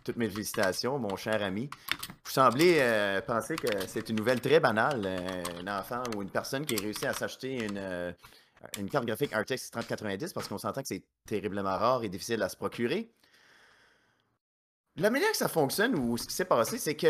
Toutes 0.04 0.16
mes 0.16 0.28
félicitations, 0.28 0.98
mon 0.98 1.16
cher 1.16 1.42
ami. 1.42 1.70
Vous 2.24 2.30
semblez 2.30 2.76
euh, 2.80 3.20
penser 3.20 3.56
que 3.56 3.68
c'est 3.86 4.08
une 4.08 4.16
nouvelle 4.16 4.40
très 4.40 4.60
banale, 4.60 5.02
euh, 5.04 5.42
un 5.60 5.78
enfant 5.78 6.02
ou 6.14 6.22
une 6.22 6.30
personne 6.30 6.66
qui 6.66 6.76
a 6.76 6.80
réussi 6.80 7.06
à 7.06 7.12
s'acheter 7.12 7.64
une, 7.64 7.78
euh, 7.78 8.12
une 8.78 8.90
carte 8.90 9.06
graphique 9.06 9.34
RTX 9.34 9.70
3090 9.70 10.32
parce 10.32 10.48
qu'on 10.48 10.58
s'entend 10.58 10.82
que 10.82 10.88
c'est 10.88 11.04
terriblement 11.26 11.76
rare 11.76 12.04
et 12.04 12.08
difficile 12.08 12.42
à 12.42 12.48
se 12.48 12.56
procurer. 12.56 13.10
La 14.98 15.10
manière 15.10 15.30
que 15.30 15.36
ça 15.36 15.48
fonctionne 15.48 15.94
ou 15.94 16.16
ce 16.18 16.26
qui 16.26 16.34
s'est 16.34 16.44
passé, 16.44 16.76
c'est 16.78 16.96
qu'il 16.96 17.08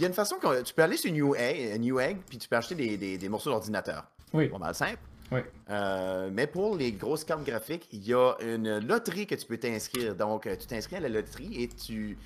y 0.00 0.04
a 0.04 0.08
une 0.08 0.12
façon 0.14 0.36
que 0.36 0.62
tu 0.62 0.74
peux 0.74 0.82
aller 0.82 0.96
sur 0.96 1.12
Newegg, 1.12 1.80
Newegg 1.80 2.18
puis 2.28 2.36
tu 2.38 2.48
peux 2.48 2.56
acheter 2.56 2.74
des, 2.74 2.96
des- 2.96 3.16
des 3.18 3.28
morceaux 3.28 3.50
d'ordinateur. 3.50 4.04
Oui, 4.32 4.48
Pas 4.48 4.58
mal 4.58 4.74
simple. 4.74 4.98
oui. 5.30 5.40
Euh, 5.70 6.30
mais 6.32 6.46
pour 6.46 6.76
les 6.76 6.92
grosses 6.92 7.24
cartes 7.24 7.44
graphiques, 7.44 7.88
il 7.92 8.06
y 8.06 8.12
a 8.12 8.34
une 8.40 8.78
loterie 8.80 9.26
que 9.26 9.34
tu 9.36 9.46
peux 9.46 9.56
t'inscrire. 9.58 10.14
Donc, 10.16 10.46
euh, 10.46 10.56
tu 10.56 10.66
t'inscris 10.66 10.96
à 10.96 11.00
la 11.00 11.08
loterie 11.08 11.62
et 11.62 11.68
tu. 11.68 12.18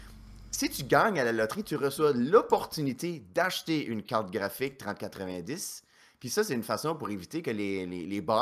Si 0.50 0.68
tu 0.70 0.82
gagnes 0.84 1.18
à 1.20 1.24
la 1.24 1.32
loterie, 1.32 1.62
tu 1.64 1.76
reçois 1.76 2.12
l'opportunité 2.14 3.22
d'acheter 3.34 3.84
une 3.86 4.02
carte 4.02 4.30
graphique 4.30 4.78
3090. 4.78 5.82
Puis 6.20 6.30
ça, 6.30 6.44
c'est 6.44 6.54
une 6.54 6.62
façon 6.62 6.94
pour 6.94 7.10
éviter 7.10 7.42
que 7.42 7.50
les, 7.50 7.84
les, 7.86 8.06
les 8.06 8.20
bots 8.20 8.34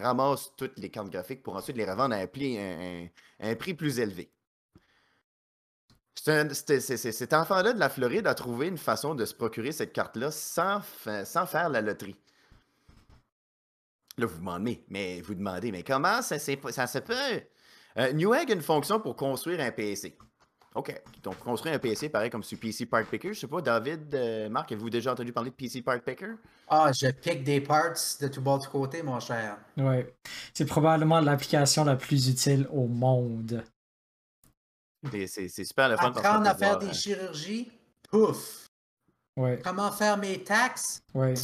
ramassent 0.00 0.52
toutes 0.56 0.78
les 0.78 0.88
cartes 0.88 1.10
graphiques 1.10 1.42
pour 1.42 1.56
ensuite 1.56 1.76
les 1.76 1.84
revendre 1.84 2.14
à 2.14 2.18
un 2.18 2.26
prix, 2.26 2.58
un, 2.58 3.04
un- 3.42 3.50
un 3.50 3.54
prix 3.54 3.74
plus 3.74 4.00
élevé. 4.00 4.30
Cet 6.22 7.32
enfant-là 7.32 7.72
de 7.72 7.78
la 7.78 7.88
Floride 7.88 8.26
a 8.26 8.34
trouvé 8.34 8.66
une 8.68 8.78
façon 8.78 9.14
de 9.14 9.24
se 9.24 9.34
procurer 9.34 9.72
cette 9.72 9.92
carte-là 9.92 10.30
sans, 10.30 10.80
fa- 10.80 11.24
sans 11.24 11.46
faire 11.46 11.68
la 11.70 11.80
loterie. 11.80 12.16
Là, 14.18 14.26
vous 14.26 14.38
demandez, 14.38 14.84
mais 14.88 15.20
vous 15.22 15.34
demandez, 15.34 15.72
mais 15.72 15.82
comment 15.82 16.20
ça, 16.20 16.38
s'est- 16.38 16.58
ça 16.70 16.86
se 16.86 16.98
peut? 16.98 17.14
Euh, 17.96 18.12
Newegg 18.12 18.50
a 18.50 18.54
une 18.54 18.60
fonction 18.62 19.00
pour 19.00 19.16
construire 19.16 19.60
un 19.60 19.70
PC. 19.70 20.16
OK. 20.74 20.94
Donc, 21.22 21.38
construire 21.38 21.74
un 21.74 21.78
PC, 21.78 22.08
pareil 22.10 22.30
comme 22.30 22.44
sur 22.44 22.58
PC 22.58 22.86
Part 22.86 23.04
Picker. 23.06 23.32
Je 23.32 23.40
sais 23.40 23.46
pas, 23.48 23.60
David, 23.60 24.14
euh, 24.14 24.48
Marc, 24.48 24.70
avez-vous 24.70 24.90
déjà 24.90 25.12
entendu 25.12 25.32
parler 25.32 25.50
de 25.50 25.54
PC 25.56 25.82
Part 25.82 26.00
Picker? 26.00 26.34
Ah, 26.68 26.92
je 26.92 27.08
pique 27.10 27.42
des 27.42 27.60
parts 27.60 27.94
de 28.20 28.28
tout 28.28 28.40
bord 28.40 28.58
de 28.60 28.66
côté, 28.66 29.02
mon 29.02 29.18
cher. 29.18 29.56
Ouais. 29.76 30.14
C'est 30.54 30.66
probablement 30.66 31.20
l'application 31.20 31.84
la 31.84 31.96
plus 31.96 32.28
utile 32.28 32.68
au 32.70 32.86
monde. 32.86 33.64
C'est- 35.26 35.64
super 35.64 35.88
le 35.88 35.96
fun. 35.96 36.08
Apprendre 36.08 36.46
à 36.48 36.54
faire 36.54 36.68
voir, 36.70 36.78
des 36.78 36.88
euh, 36.88 36.92
chirurgies, 36.92 37.70
pouf. 38.10 38.66
Ouais, 39.36 39.58
Comment 39.62 39.90
faire 39.92 40.16
mes 40.18 40.42
taxes, 40.44 41.02
ouais. 41.14 41.34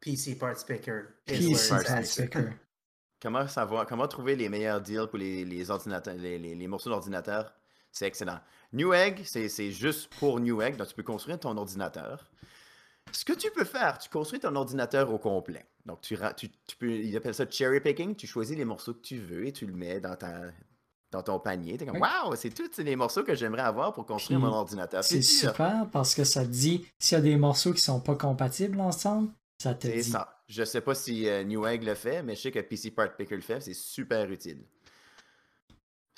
PC 0.00 0.36
Parts 0.36 0.64
Picker. 0.66 1.02
it's 1.28 1.68
Parts 1.68 2.04
sticker. 2.06 2.52
Comment 3.22 3.46
savoir, 3.48 3.86
comment 3.86 4.06
trouver 4.06 4.36
les 4.36 4.48
meilleurs 4.50 4.80
deals 4.80 5.06
pour 5.08 5.18
les, 5.18 5.44
les 5.44 5.70
ordinateurs, 5.70 6.14
les, 6.14 6.38
les- 6.38 6.54
les 6.54 6.68
morceaux 6.68 6.90
d'ordinateur? 6.90 7.52
C'est 7.90 8.06
excellent. 8.06 8.40
Newegg, 8.72 9.22
c'est 9.24 9.48
c'est 9.48 9.70
juste 9.72 10.12
pour 10.18 10.38
Newegg, 10.38 10.76
donc 10.76 10.88
tu 10.88 10.94
peux 10.94 11.02
construire 11.02 11.40
ton 11.40 11.56
ordinateur. 11.56 12.30
Ce 13.12 13.24
que 13.24 13.32
tu 13.32 13.50
peux 13.52 13.64
faire, 13.64 13.96
tu 13.98 14.10
construis 14.10 14.38
ton 14.38 14.54
ordinateur 14.54 15.10
au 15.12 15.18
complet. 15.18 15.64
Donc, 15.86 16.02
tu, 16.02 16.16
tu, 16.36 16.50
tu 16.50 16.76
peux, 16.76 16.90
ils 16.90 17.16
appellent 17.16 17.34
ça 17.34 17.48
cherry 17.48 17.80
picking. 17.80 18.14
Tu 18.16 18.26
choisis 18.26 18.56
les 18.56 18.64
morceaux 18.66 18.92
que 18.92 19.00
tu 19.00 19.18
veux 19.18 19.46
et 19.46 19.52
tu 19.52 19.64
le 19.66 19.72
mets 19.72 20.00
dans, 20.00 20.16
ta, 20.16 20.42
dans 21.12 21.22
ton 21.22 21.38
panier. 21.38 21.76
Tu 21.78 21.84
es 21.84 21.86
comme, 21.86 22.00
waouh, 22.00 22.34
c'est 22.36 22.50
tous 22.50 22.82
les 22.82 22.96
morceaux 22.96 23.22
que 23.22 23.34
j'aimerais 23.34 23.62
avoir 23.62 23.92
pour 23.92 24.06
construire 24.06 24.38
Puis, 24.40 24.48
mon 24.48 24.54
ordinateur. 24.54 25.02
C'est 25.04 25.22
super 25.22 25.86
parce 25.92 26.14
que 26.14 26.24
ça 26.24 26.42
te 26.44 26.50
dit 26.50 26.86
s'il 26.98 27.16
y 27.16 27.18
a 27.18 27.22
des 27.22 27.36
morceaux 27.36 27.72
qui 27.72 27.80
sont 27.80 28.00
pas 28.00 28.14
compatibles 28.16 28.80
ensemble, 28.80 29.30
ça 29.62 29.74
te 29.74 29.86
C'est 29.86 29.94
dit. 29.94 30.10
ça. 30.10 30.42
Je 30.48 30.64
sais 30.64 30.80
pas 30.80 30.94
si 30.94 31.28
euh, 31.28 31.42
Newegg 31.44 31.82
le 31.82 31.94
fait, 31.94 32.22
mais 32.22 32.36
je 32.36 32.42
sais 32.42 32.50
que 32.52 32.60
PC 32.60 32.90
Part 32.92 33.16
Picker 33.16 33.34
le 33.36 33.42
fait. 33.42 33.60
C'est 33.60 33.74
super 33.74 34.30
utile. 34.30 34.64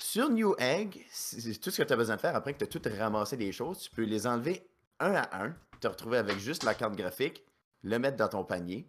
Sur 0.01 0.29
Newegg, 0.29 1.03
c'est 1.11 1.59
tout 1.59 1.71
ce 1.71 1.81
que 1.81 1.87
tu 1.87 1.93
as 1.93 1.95
besoin 1.95 2.15
de 2.15 2.21
faire 2.21 2.35
après 2.35 2.53
que 2.53 2.63
tu 2.63 2.63
as 2.63 2.67
tout 2.79 2.81
ramassé 2.97 3.37
des 3.37 3.51
choses. 3.51 3.79
Tu 3.79 3.89
peux 3.91 4.03
les 4.03 4.27
enlever 4.27 4.67
un 4.99 5.13
à 5.13 5.43
un, 5.45 5.55
te 5.79 5.87
retrouver 5.87 6.17
avec 6.17 6.37
juste 6.39 6.63
la 6.63 6.73
carte 6.73 6.95
graphique, 6.95 7.43
le 7.83 7.97
mettre 7.99 8.17
dans 8.17 8.27
ton 8.29 8.43
panier. 8.43 8.87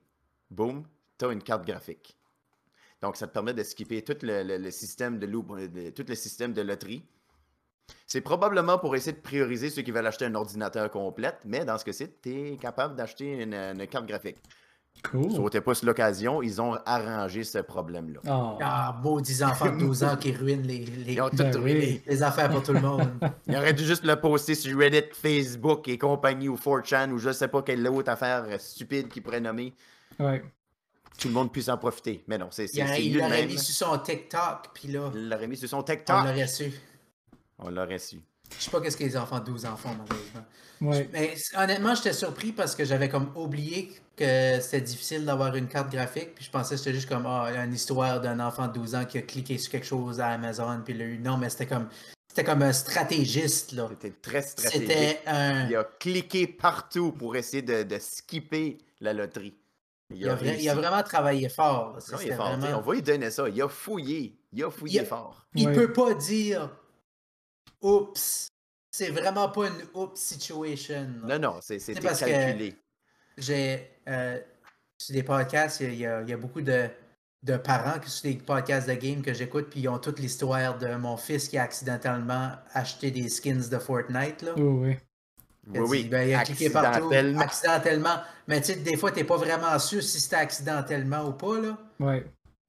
Boum, 0.50 0.84
tu 1.18 1.24
as 1.24 1.32
une 1.32 1.42
carte 1.42 1.64
graphique. 1.66 2.16
Donc, 3.02 3.16
ça 3.16 3.26
te 3.26 3.32
permet 3.32 3.54
de 3.54 3.62
skipper 3.62 4.02
tout 4.02 4.16
le, 4.22 4.42
le- 4.42 4.58
le 4.58 4.70
système 4.70 5.18
de, 5.18 5.26
loop- 5.26 5.56
de- 5.72 5.90
tout 5.90 6.04
le 6.06 6.14
système 6.14 6.52
de 6.52 6.62
loterie. 6.62 7.02
C'est 8.06 8.20
probablement 8.20 8.78
pour 8.78 8.94
essayer 8.94 9.12
de 9.16 9.20
prioriser 9.22 9.70
ceux 9.70 9.82
qui 9.82 9.90
veulent 9.90 10.06
acheter 10.06 10.24
un 10.26 10.34
ordinateur 10.34 10.90
complet, 10.90 11.32
mais 11.44 11.64
dans 11.64 11.76
ce 11.78 11.84
cas-ci, 11.84 12.06
tu 12.22 12.52
es 12.52 12.56
capable 12.56 12.94
d'acheter 12.94 13.42
une, 13.42 13.54
une 13.54 13.86
carte 13.86 14.06
graphique. 14.06 14.36
Cool. 15.10 15.30
Sautait 15.30 15.60
pas 15.60 15.74
sur 15.74 15.86
l'occasion, 15.86 16.42
ils 16.42 16.60
ont 16.60 16.74
arrangé 16.84 17.42
ce 17.44 17.58
problème-là. 17.58 18.20
Oh. 18.28 18.58
Ah, 18.60 19.00
maudits 19.02 19.42
enfants 19.42 19.72
de 19.72 19.78
12 19.78 20.04
ans 20.04 20.16
qui 20.16 20.32
ruinent 20.32 20.62
les, 20.66 20.78
les, 20.84 21.12
Ils 21.14 21.22
ont 21.22 21.30
tout 21.30 21.36
Ben 21.36 21.56
oui. 21.62 22.02
les 22.06 22.22
affaires 22.22 22.50
pour 22.50 22.62
tout 22.62 22.72
le 22.72 22.80
monde. 22.80 23.08
Ils 23.46 23.56
auraient 23.56 23.72
dû 23.72 23.84
juste 23.84 24.04
le 24.04 24.16
poster 24.20 24.54
sur 24.56 24.76
Reddit, 24.78 25.04
Facebook 25.14 25.88
et 25.88 25.96
compagnie 25.96 26.48
ou 26.48 26.56
4chan 26.56 27.10
ou 27.12 27.18
je 27.18 27.32
sais 27.32 27.48
pas 27.48 27.62
quelle 27.62 27.86
autre 27.88 28.10
affaire 28.10 28.44
euh, 28.48 28.58
stupide 28.58 29.08
qu'ils 29.08 29.22
pourraient 29.22 29.40
nommer. 29.40 29.72
Ouais. 30.18 30.42
Tout 31.20 31.28
le 31.28 31.34
monde 31.34 31.52
puisse 31.52 31.68
en 31.68 31.76
profiter. 31.76 32.24
Mais 32.26 32.38
non, 32.38 32.48
c'est 32.50 32.66
Il, 32.74 33.18
l'aurait 33.18 33.46
mis 33.46 33.58
sur 33.58 33.74
son 33.74 33.98
TikTok, 33.98 34.70
puis 34.72 34.88
là, 34.88 35.10
Il 35.14 35.28
l'aurait 35.28 35.46
mis 35.46 35.56
sur 35.56 35.68
son 35.68 35.78
on 35.78 35.82
TikTok. 35.82 36.24
l'aurait 36.24 36.46
su. 36.46 36.72
On 37.58 37.68
l'aurait 37.68 37.98
su. 37.98 38.20
Je 38.58 38.64
sais 38.64 38.70
pas 38.70 38.80
qu'est-ce 38.80 38.96
que 38.96 39.04
les 39.04 39.16
enfants 39.16 39.38
de 39.38 39.44
12 39.44 39.66
ans 39.66 39.76
font, 39.76 39.90
malheureusement. 39.90 40.44
Ouais. 40.80 41.08
Mais 41.12 41.34
honnêtement, 41.56 41.94
j'étais 41.94 42.14
surpris 42.14 42.52
parce 42.52 42.74
que 42.74 42.84
j'avais 42.84 43.08
comme 43.08 43.30
oublié 43.36 43.92
que 44.16 44.58
c'était 44.60 44.80
difficile 44.80 45.24
d'avoir 45.26 45.54
une 45.54 45.68
carte 45.68 45.92
graphique. 45.92 46.34
Puis 46.34 46.46
je 46.46 46.50
pensais 46.50 46.74
que 46.74 46.78
c'était 46.78 46.94
juste 46.94 47.08
comme 47.08 47.26
ah, 47.26 47.50
une 47.64 47.74
histoire 47.74 48.20
d'un 48.20 48.40
enfant 48.40 48.66
de 48.66 48.72
12 48.72 48.94
ans 48.94 49.04
qui 49.04 49.18
a 49.18 49.22
cliqué 49.22 49.58
sur 49.58 49.70
quelque 49.70 49.86
chose 49.86 50.20
à 50.20 50.28
Amazon. 50.28 50.80
Puis 50.84 50.94
il 50.94 51.02
a 51.02 51.04
eu. 51.04 51.18
Non, 51.18 51.36
mais 51.36 51.50
c'était 51.50 51.66
comme 51.66 51.88
c'était 52.28 52.44
comme 52.44 52.62
un 52.62 52.72
stratégiste, 52.72 53.72
là. 53.72 53.88
C'était 53.90 54.16
très 54.22 54.42
stratégique. 54.42 54.88
C'était 54.88 55.20
un. 55.26 55.68
Il 55.68 55.76
a 55.76 55.84
cliqué 55.84 56.46
partout 56.46 57.12
pour 57.12 57.36
essayer 57.36 57.62
de, 57.62 57.82
de 57.82 57.98
skipper 57.98 58.78
la 59.00 59.12
loterie. 59.12 59.54
Il 60.12 60.28
a, 60.28 60.36
il 60.42 60.70
vraiment 60.74 61.02
travaillé 61.02 61.48
fort. 61.48 61.98
Non, 62.12 62.18
il 62.20 62.28
est 62.28 62.34
fort. 62.34 62.56
vraiment- 62.58 62.78
On 62.78 62.80
va 62.80 62.94
lui 62.94 63.02
donner 63.02 63.30
ça. 63.30 63.48
Il 63.48 63.60
a 63.62 63.68
fouillé. 63.68 64.36
Il 64.52 64.64
a 64.64 64.70
fouillé 64.70 65.00
Il 65.00 65.02
a- 65.02 65.06
fort. 65.06 65.46
Il 65.54 65.68
Ouais. 65.68 65.74
peut 65.74 65.92
pas 65.92 66.14
dire 66.14 66.68
oups. 67.82 68.48
C'est 68.90 69.10
vraiment 69.10 69.48
pas 69.48 69.68
une 69.68 69.84
oups 69.94 70.20
situation. 70.20 71.08
là. 71.24 71.38
Non, 71.38 71.52
non, 71.52 71.58
c'est- 71.60 71.78
calculé. 72.30 72.76
J'ai 73.38 73.88
euh, 74.08 74.38
sur 74.98 75.14
des 75.14 75.22
podcasts, 75.22 75.80
il 75.80 75.94
y 75.94 76.06
a- 76.06 76.20
il 76.22 76.28
y, 76.28 76.34
beaucoup 76.36 76.60
de, 76.60 76.88
de 77.44 77.56
parents 77.56 77.98
qui 78.00 78.10
sur 78.10 78.24
des 78.28 78.36
podcasts 78.36 78.88
de 78.88 78.94
game 78.94 79.22
que 79.22 79.32
j'écoute, 79.32 79.68
puis 79.70 79.80
ils 79.80 79.88
ont 79.88 79.98
toute 79.98 80.18
l'histoire 80.18 80.76
de 80.76 80.94
mon 80.96 81.16
fils 81.16 81.48
qui 81.48 81.56
a 81.56 81.62
accidentellement 81.62 82.52
acheté 82.72 83.10
des 83.12 83.28
skins 83.28 83.68
de 83.70 83.78
Fortnite. 83.78 84.42
Là. 84.42 84.52
Oh, 84.58 84.80
oui. 84.82 84.96
Oui, 85.74 85.80
oui. 85.88 86.04
ben, 86.08 86.28
il 86.28 86.34
a 86.34 86.42
cliqué 86.44 86.70
partout. 86.70 87.10
accidentellement. 87.38 88.20
Mais 88.48 88.60
tu 88.60 88.68
sais, 88.68 88.76
des 88.76 88.96
fois, 88.96 89.12
t'es 89.12 89.24
pas 89.24 89.36
vraiment 89.36 89.78
sûr 89.78 90.02
si 90.02 90.20
c'était 90.20 90.36
accidentellement 90.36 91.24
ou 91.28 91.32
pas. 91.32 91.58
Là. 91.60 91.78
Ouais. 91.98 92.26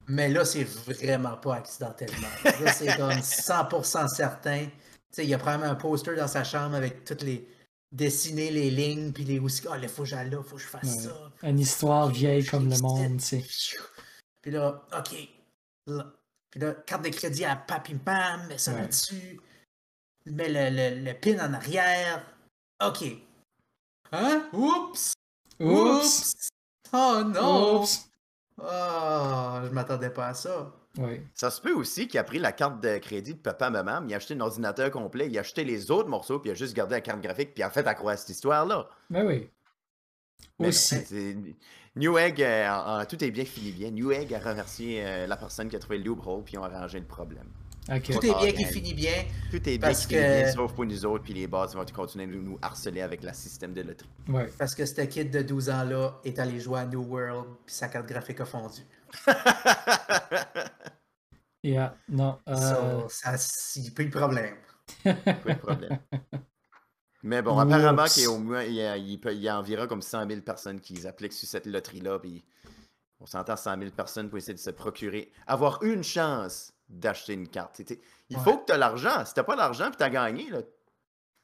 Mais 0.08 0.28
là, 0.28 0.44
c'est 0.44 0.64
vraiment 0.64 1.36
pas 1.36 1.56
accidentellement. 1.56 2.28
Là, 2.44 2.72
c'est 2.72 2.96
comme 2.96 3.10
100% 3.12 4.08
certain. 4.08 4.64
Tu 4.66 4.70
sais, 5.16 5.24
il 5.24 5.28
y 5.30 5.34
a 5.34 5.38
probablement 5.38 5.70
un 5.72 5.74
poster 5.76 6.14
dans 6.16 6.28
sa 6.28 6.44
chambre 6.44 6.74
avec 6.76 7.04
toutes 7.04 7.22
les. 7.22 7.46
dessiner 7.92 8.50
les 8.50 8.70
lignes, 8.70 9.12
puis 9.12 9.24
les 9.24 9.38
aussi. 9.38 9.62
Ah, 9.70 9.76
là, 9.76 9.86
faut 9.88 10.02
que 10.04 10.08
j'aille 10.08 10.30
là, 10.30 10.42
faut 10.42 10.56
que 10.56 10.62
je 10.62 10.66
fasse 10.66 10.82
Ouais. 10.84 11.02
ça. 11.02 11.30
Une 11.48 11.60
histoire 11.60 12.08
vieille 12.08 12.44
comme 12.46 12.68
le 12.70 12.78
monde, 12.78 13.18
tu 13.18 13.42
sais. 13.42 13.44
Puis 14.40 14.50
là, 14.50 14.82
OK. 14.98 15.14
Là. 15.86 16.06
Puis 16.50 16.60
là, 16.60 16.72
carte 16.86 17.04
de 17.04 17.10
crédit 17.10 17.44
à 17.44 17.56
papi 17.56 17.94
pam, 17.94 18.46
mets 18.48 18.58
ça 18.58 18.72
Ouais. 18.72 18.80
là-dessus. 18.82 19.40
Mets 20.26 20.48
le, 20.48 20.70
le, 21.00 21.04
le 21.04 21.14
pin 21.14 21.38
en 21.46 21.52
arrière. 21.54 22.24
OK. 22.86 23.04
Hein? 24.12 24.48
Oups! 24.52 25.12
Oups! 25.60 26.34
Oh 26.92 27.22
non! 27.24 27.80
Oups! 27.80 28.08
Oh, 28.60 29.58
je 29.64 29.70
m'attendais 29.70 30.10
pas 30.10 30.28
à 30.28 30.34
ça. 30.34 30.72
Ouais. 30.98 31.24
Ça 31.34 31.50
se 31.50 31.60
peut 31.60 31.72
aussi 31.72 32.06
qu'il 32.06 32.20
a 32.20 32.24
pris 32.24 32.38
la 32.38 32.52
carte 32.52 32.80
de 32.82 32.98
crédit 32.98 33.34
de 33.34 33.38
papa 33.38 33.70
maman, 33.70 34.00
mais 34.02 34.10
il 34.10 34.14
a 34.14 34.16
acheté 34.18 34.34
un 34.34 34.40
ordinateur 34.40 34.90
complet, 34.90 35.26
il 35.28 35.36
a 35.38 35.40
acheté 35.40 35.64
les 35.64 35.90
autres 35.90 36.08
morceaux, 36.08 36.38
puis 36.38 36.50
il 36.50 36.52
a 36.52 36.54
juste 36.54 36.74
gardé 36.76 36.94
la 36.96 37.00
carte 37.00 37.22
graphique, 37.22 37.54
puis 37.54 37.60
il 37.60 37.62
a 37.62 37.70
fait 37.70 37.86
accroître 37.86 38.20
cette 38.20 38.30
histoire-là. 38.30 38.88
Ben 39.08 39.26
oui. 39.26 39.48
Mais 40.58 40.66
non, 40.66 40.68
Aussi. 40.68 40.96
c'est- 41.06 41.36
Newegg, 41.96 42.42
euh, 42.42 42.68
en- 42.70 43.00
en- 43.00 43.04
tout 43.06 43.22
est 43.24 43.30
bien 43.30 43.44
fini 43.44 43.70
bien. 43.72 43.90
Newegg 43.90 44.32
a 44.34 44.38
remercié 44.38 45.02
euh, 45.04 45.26
la 45.26 45.36
personne 45.36 45.68
qui 45.68 45.76
a 45.76 45.78
trouvé 45.78 45.98
le 45.98 46.04
loophole, 46.04 46.42
puis 46.44 46.54
ils 46.54 46.58
ont 46.58 46.64
arrangé 46.64 46.98
le 47.00 47.06
problème. 47.06 47.48
Tout 47.86 48.24
est 48.26 48.38
bien 48.38 48.52
qui 48.52 48.64
finit 48.64 48.94
bien. 48.94 49.24
Tout 49.50 49.56
est 49.56 49.78
bien 49.78 49.88
Parce 49.88 50.06
qui 50.06 50.14
finit 50.14 50.20
bien, 50.20 50.44
que- 50.44 50.52
sauf 50.52 50.72
pour 50.72 50.84
nous 50.84 51.04
autres, 51.04 51.24
puis 51.24 51.34
les 51.34 51.46
boss 51.48 51.74
vont 51.74 51.84
continuer 51.92 52.26
de 52.26 52.34
nous 52.40 52.58
harceler 52.62 53.00
avec 53.00 53.22
le 53.24 53.32
système 53.32 53.72
de 53.74 53.82
loterie. 53.82 54.08
Ouais. 54.28 54.48
Parce 54.56 54.74
que 54.74 54.86
ce 54.86 55.00
kid 55.02 55.30
de 55.30 55.42
12 55.42 55.68
ans-là 55.68 56.20
est 56.24 56.38
allé 56.38 56.60
jouer 56.60 56.80
à 56.80 56.86
New 56.86 57.02
World, 57.02 57.46
puis 57.66 57.74
sa 57.74 57.88
carte 57.88 58.06
graphique 58.06 58.40
a 58.40 58.44
fondu. 58.44 58.82
Yeah. 61.64 61.94
Non. 62.08 62.40
euh, 62.48 62.56
So, 62.56 63.08
ça, 63.08 63.36
c'est 63.38 63.94
plus 63.94 64.06
le 64.06 64.10
problème. 64.10 64.56
Pas 65.04 65.12
de 65.14 65.58
problème. 65.60 65.98
Mais 67.22 67.40
bon, 67.40 67.52
Oups. 67.54 67.62
apparemment 67.72 68.04
qu'il 68.06 68.24
y 68.24 68.26
a 68.26 68.30
au 68.30 68.38
moins 68.38 68.64
il 68.64 68.74
y 68.74 68.82
a, 68.82 68.96
il 68.96 69.20
peut- 69.20 69.32
il 69.32 69.40
y 69.40 69.48
a 69.48 69.56
environ 69.56 69.86
comme 69.86 70.02
100 70.02 70.26
000 70.28 70.40
personnes 70.40 70.80
qui 70.80 71.06
appliquent 71.06 71.32
sur 71.32 71.48
cette 71.48 71.66
loterie-là, 71.66 72.18
puis 72.18 72.44
on 73.20 73.26
s'entend 73.26 73.54
100 73.56 73.78
000 73.78 73.92
personnes 73.92 74.28
pour 74.28 74.38
essayer 74.38 74.54
de 74.54 74.58
se 74.58 74.70
procurer, 74.70 75.30
avoir 75.46 75.80
une 75.84 76.02
chance 76.02 76.72
d'acheter 76.92 77.32
une 77.34 77.48
carte. 77.48 77.82
T'sais, 77.84 78.00
Il 78.30 78.36
Ouais. 78.38 78.44
faut 78.44 78.58
que 78.58 78.66
tu 78.66 78.72
aies 78.72 78.78
l'argent. 78.78 79.24
Si 79.26 79.34
t'as 79.34 79.42
pas 79.44 79.56
l'argent 79.56 79.86
puis 79.88 79.96
t'as 79.98 80.08
gagné, 80.10 80.48
là, 80.50 80.58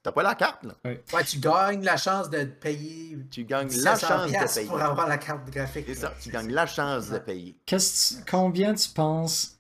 t'as 0.03 0.13
pas 0.13 0.23
la 0.23 0.35
carte. 0.35 0.65
Là. 0.65 0.75
Ouais, 0.85 1.03
tu 1.27 1.39
gagnes 1.39 1.83
la 1.85 1.97
chance 1.97 2.31
de 2.31 2.45
payer 2.45 3.19
Tu 3.31 3.45
gagnes 3.45 3.69
la 3.81 3.97
700 3.97 4.09
chance 4.09 4.31
de 4.33 4.55
payer. 4.55 4.69
pour 4.69 4.81
avoir 4.81 5.07
la 5.09 5.19
carte 5.19 5.51
graphique. 5.51 5.85
C'est 5.89 5.95
ça, 5.97 6.15
tu 6.21 6.31
gagnes 6.31 6.53
la 6.53 6.67
chance 6.67 7.09
de 7.09 7.15
Ouais. 7.15 7.21
payer. 7.21 7.57
qu'est-ce 7.67 8.19
tu- 8.19 8.25
combien 8.31 8.75
tu 8.75 8.89
penses 8.91 9.57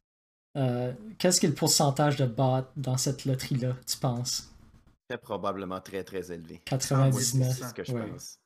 euh, 0.56 0.92
Qu'est-ce 1.18 1.38
qui 1.40 1.46
est 1.46 1.50
le 1.50 1.54
pourcentage 1.54 2.16
de 2.16 2.26
bots 2.26 2.64
dans 2.76 2.96
cette 2.96 3.24
loterie-là, 3.26 3.74
tu 3.86 3.96
penses? 3.98 4.48
C'est 5.10 5.18
probablement 5.18 5.80
très 5.80 6.04
très 6.04 6.32
élevé. 6.32 6.60
99. 6.64 7.56
C'est 7.58 7.64
ce 7.68 7.74
que 7.74 7.84
je 7.84 7.92
Ouais. 7.92 8.06
pense. 8.06 8.38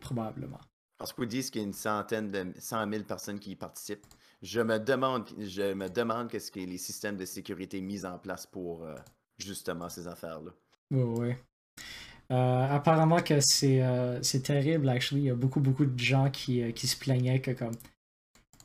Probablement. 0.00 0.60
Parce 0.98 1.12
qu'on 1.12 1.24
dit 1.24 1.42
qu'il 1.50 1.60
y 1.60 1.64
a 1.64 1.66
une 1.66 1.72
centaine 1.74 2.30
de 2.30 2.52
100 2.58 2.90
000 2.90 3.04
personnes 3.04 3.38
qui 3.38 3.50
y 3.52 3.56
participent? 3.56 4.06
Je 4.42 4.60
me 4.60 4.78
demande, 4.78 5.28
je 5.38 5.72
me 5.72 5.88
demande 5.88 6.28
qu'est-ce 6.28 6.50
que 6.50 6.60
les 6.60 6.78
systèmes 6.78 7.16
de 7.16 7.24
sécurité 7.24 7.80
mis 7.80 8.04
en 8.04 8.18
place 8.18 8.46
pour 8.46 8.84
euh, 8.84 8.94
justement 9.38 9.88
ces 9.88 10.06
affaires-là. 10.06 10.52
Oui, 10.90 11.02
oui. 11.02 11.34
Euh, 12.32 12.66
apparemment 12.68 13.22
que 13.22 13.40
c'est 13.40 13.82
euh, 13.82 14.20
c'est 14.22 14.42
terrible, 14.42 14.88
actually. 14.88 15.22
Il 15.22 15.26
y 15.26 15.30
a 15.30 15.34
beaucoup, 15.34 15.60
beaucoup 15.60 15.86
de 15.86 15.98
gens 15.98 16.30
qui, 16.30 16.62
euh, 16.62 16.72
qui 16.72 16.86
se 16.86 16.96
plaignaient 16.98 17.40
que 17.40 17.52
comme 17.52 17.74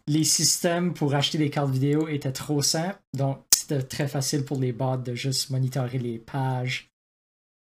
les 0.07 0.23
systèmes 0.23 0.93
pour 0.93 1.13
acheter 1.13 1.37
des 1.37 1.49
cartes 1.49 1.69
vidéo 1.69 2.07
étaient 2.07 2.31
trop 2.31 2.61
simples. 2.61 2.99
Donc, 3.13 3.43
c'était 3.55 3.81
très 3.83 4.07
facile 4.07 4.43
pour 4.45 4.59
les 4.59 4.73
bots 4.73 4.97
de 4.97 5.13
juste 5.13 5.51
monitorer 5.51 5.99
les 5.99 6.17
pages. 6.17 6.89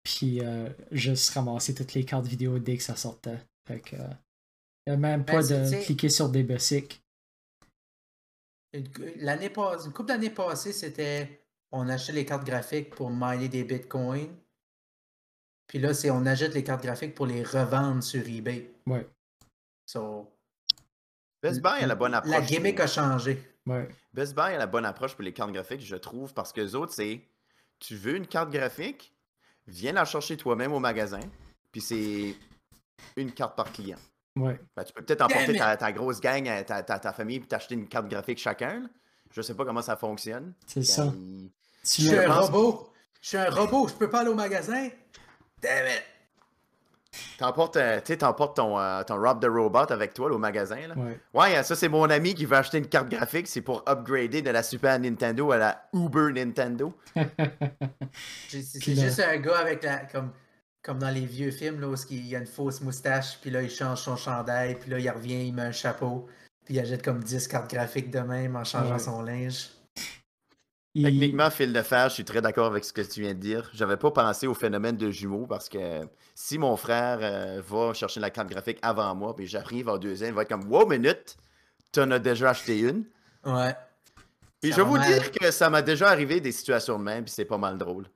Puis 0.03 0.41
euh, 0.41 0.69
juste 0.93 1.31
ramasser 1.31 1.75
toutes 1.75 1.95
les 1.95 2.05
cartes 2.05 2.27
vidéo 2.27 2.59
dès 2.59 2.77
que 2.77 2.83
ça 2.83 2.97
sortait. 2.97 3.39
Fait 3.67 3.81
que. 3.81 3.97
euh, 3.97 4.09
il 4.87 4.91
y 4.91 4.95
a 4.95 4.97
même 4.97 5.25
pas 5.25 5.41
Ben, 5.41 5.43
c'est- 5.43 5.81
de 5.81 5.85
cliquer 5.85 6.09
sur 6.09 6.29
des 6.29 6.43
basics. 6.45 7.03
Une- 8.79 9.13
L'année 9.17 9.51
passée, 9.51 9.87
une 9.87 9.93
couple 9.93 10.09
d'années 10.09 10.31
passées, 10.31 10.73
c'était 10.73 11.41
on 11.73 11.89
achetait 11.89 12.13
les 12.13 12.25
cartes 12.25 12.45
graphiques 12.47 12.91
pour 12.95 13.11
miner 13.11 13.49
des 13.49 13.65
bitcoins. 13.65 14.35
Puis 15.67 15.79
là, 15.79 15.95
c'est 15.95 16.11
on 16.11 16.25
achète 16.27 16.55
les 16.55 16.63
cartes 16.63 16.83
graphiques 16.83 17.15
pour 17.15 17.27
les 17.27 17.43
revendre 17.43 18.03
sur 18.03 18.27
eBay. 18.27 18.71
Ouais, 18.87 19.07
So, 19.87 20.31
Best 21.43 21.61
Buy 21.61 21.83
a 21.83 21.87
la 21.87 21.95
bonne 21.95 22.15
approche. 22.15 22.33
la 22.33 22.41
gimmick 22.41 22.77
pour- 22.77 22.85
a 22.85 22.89
changé. 22.89 23.41
ouais. 23.67 23.89
Best 24.13 24.35
Buy 24.35 24.55
a 24.55 24.59
la 24.59 24.67
bonne 24.67 24.85
approche 24.85 25.15
pour 25.15 25.23
les 25.25 25.33
cartes 25.33 25.53
graphiques, 25.53 25.81
je 25.81 25.97
trouve, 25.97 26.35
parce 26.35 26.53
que 26.53 26.61
les 26.61 26.75
autres, 26.75 26.93
c'est 26.93 27.21
tu 27.79 27.95
veux 27.97 28.17
une 28.17 28.27
carte 28.27 28.51
graphique, 28.51 29.13
viens 29.67 29.93
la 29.93 30.05
chercher 30.05 30.37
toi-même 30.37 30.73
au 30.73 30.81
magasin, 30.81 31.21
puis 31.73 31.81
c'est 31.81 32.35
une 33.17 33.33
carte 33.33 33.57
par 33.57 33.73
client. 33.73 33.99
Ouais. 34.37 34.61
Ben, 34.77 34.85
tu 34.85 34.93
peux 34.93 35.03
peut-être 35.03 35.23
emporter 35.23 35.57
ta, 35.57 35.77
ta 35.77 35.93
grosse 35.93 36.21
gang, 36.21 36.47
euh, 36.49 36.63
ta, 36.63 36.83
ta, 36.83 36.99
ta 36.99 37.13
famille, 37.13 37.41
puis 37.41 37.49
t'acheter 37.49 37.75
une 37.75 37.89
carte 37.89 38.09
graphique 38.09 38.39
chacun. 38.39 38.83
Je 39.33 39.43
sais 39.43 39.55
pas 39.55 39.65
comment 39.65 39.83
ça 39.83 39.97
fonctionne. 39.97 40.53
C'est 40.67 40.83
ça. 40.85 41.07
Ben, 41.07 41.49
Tu 41.85 42.03
Je 42.03 42.07
suis 42.09 42.17
un 42.19 42.27
pense- 42.27 42.47
robot. 42.51 42.93
Je 43.23 43.29
suis 43.29 43.39
un 43.39 43.51
robot, 43.51 43.89
je 43.89 43.95
peux 43.95 44.09
pas 44.11 44.21
aller 44.21 44.29
au 44.31 44.35
magasin. 44.35 44.89
Damn 45.63 45.87
it! 45.87 46.03
T'emportes, 47.39 47.77
euh, 47.79 47.99
t'emportes 48.01 48.57
ton, 48.57 48.79
euh, 48.79 49.03
ton 49.03 49.17
Rob 49.19 49.41
the 49.41 49.49
Robot 49.49 49.91
avec 49.91 50.13
toi 50.13 50.29
là, 50.29 50.35
au 50.35 50.39
magasin. 50.39 50.77
Là. 50.89 50.95
Ouais. 50.97 51.19
Ouais, 51.33 51.63
ça 51.63 51.75
c'est 51.75 51.89
mon 51.89 52.09
ami 52.11 52.35
qui 52.35 52.45
veut 52.45 52.57
acheter 52.57 52.77
une 52.77 52.89
carte 52.89 53.09
graphique, 53.09 53.47
c'est 53.49 53.63
pour 53.63 53.83
upgrader 53.89 54.43
de 54.43 54.51
la 54.51 54.63
Super 54.63 54.99
Nintendo 54.99 55.51
à 55.53 55.57
la 55.57 55.89
Uber 55.95 56.31
Nintendo. 56.35 56.93
C'est 58.49 58.63
c'est 58.63 58.95
juste 58.95 59.21
un 59.21 59.37
gars 59.39 59.59
avec 59.59 59.83
la. 59.83 59.99
Comme, 60.07 60.31
comme 60.87 61.01
dans 61.01 61.11
les 61.11 61.27
vieux 61.27 61.51
films, 61.51 61.81
là, 61.81 61.89
où 61.89 61.95
il 62.11 62.27
y 62.29 62.37
a 62.37 62.39
une 62.39 62.47
fausse 62.47 62.81
moustache, 62.81 63.39
puis 63.41 63.51
là, 63.51 63.61
il 63.61 63.69
change 63.71 64.03
son 64.03 64.15
chandail, 64.17 64.77
puis 64.79 64.89
là, 64.89 65.01
il 65.01 65.11
revient, 65.11 65.45
il 65.49 65.53
met 65.53 65.63
un 65.63 65.73
chapeau, 65.73 66.29
puis 66.65 66.75
il 66.75 66.79
achète 66.81 67.05
comme 67.05 67.25
10 67.25 67.49
cartes 67.49 67.69
graphiques 67.69 68.13
de 68.13 68.21
même 68.21 68.55
en 68.55 68.63
changeant 68.63 68.93
Ouais. 68.93 68.99
son 69.01 69.21
linge. 69.23 69.71
Il- 70.95 71.03
Techniquement, 71.05 71.51
fil 71.51 71.73
de 71.73 71.83
fer, 71.83 72.09
je 72.09 72.15
suis 72.15 72.25
très 72.25 72.41
d'accord 72.41 72.67
avec 72.67 72.85
ce 72.85 72.93
que 72.93 73.03
tu 73.03 73.21
viens 73.21 73.35
de 73.35 73.41
dire. 73.41 73.69
J'avais 73.75 73.97
pas 73.99 74.11
pensé 74.13 74.47
au 74.47 74.55
phénomène 74.55 74.97
de 74.97 75.11
jumeaux 75.11 75.47
parce 75.47 75.69
que 75.69 76.09
si 76.35 76.57
mon 76.57 76.75
frère 76.77 77.19
euh, 77.21 77.61
va 77.67 77.93
chercher 77.93 78.21
la 78.21 78.31
carte 78.31 78.49
graphique 78.49 78.79
avant 78.81 79.15
moi, 79.15 79.35
puis 79.37 79.47
j'arrive 79.47 79.89
en 79.91 79.99
deuxième, 79.99 80.31
il 80.31 80.35
va 80.37 80.43
être 80.43 80.49
comme 80.49 80.73
Wow, 80.73 80.87
minute, 80.87 81.37
t'en 81.93 82.11
as 82.13 82.19
déjà 82.21 82.51
acheté 82.51 82.79
une. 82.79 83.05
Ouais. 83.45 83.75
Puis 84.63 84.71
Ça 84.71 84.77
je 84.77 84.83
vais 84.83 84.83
va 84.85 84.89
vous 84.89 84.97
mal. 84.97 85.13
dire 85.13 85.31
que 85.33 85.51
ça 85.51 85.69
m'a 85.69 85.83
déjà 85.83 86.09
arrivé 86.09 86.41
des 86.41 86.53
situations 86.53 86.99
de 86.99 87.05
même, 87.05 87.25
puis 87.25 87.33
c'est 87.35 87.45
pas 87.45 87.59
mal 87.59 87.77
drôle. 87.77 88.07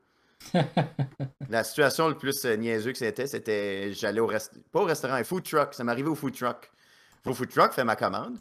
La 1.49 1.65
situation 1.65 2.09
le 2.09 2.17
plus 2.17 2.45
euh, 2.45 2.57
niaiseux 2.57 2.93
que 2.93 2.99
c'était, 2.99 3.27
c'était 3.27 3.93
j'allais 3.93 4.21
au 4.21 4.27
restaurant, 4.27 4.63
pas 4.73 4.81
au 4.81 4.85
restaurant, 4.85 5.15
un 5.15 5.25
food 5.25 5.45
truck. 5.45 5.75
Ça 5.75 5.85
arrivé 5.85 6.09
au 6.09 6.15
food 6.15 6.35
truck. 6.35 6.71
Au 7.27 7.35
food 7.35 7.51
truck, 7.51 7.73
fait 7.73 7.85
ma 7.85 7.97
commande. 7.97 8.39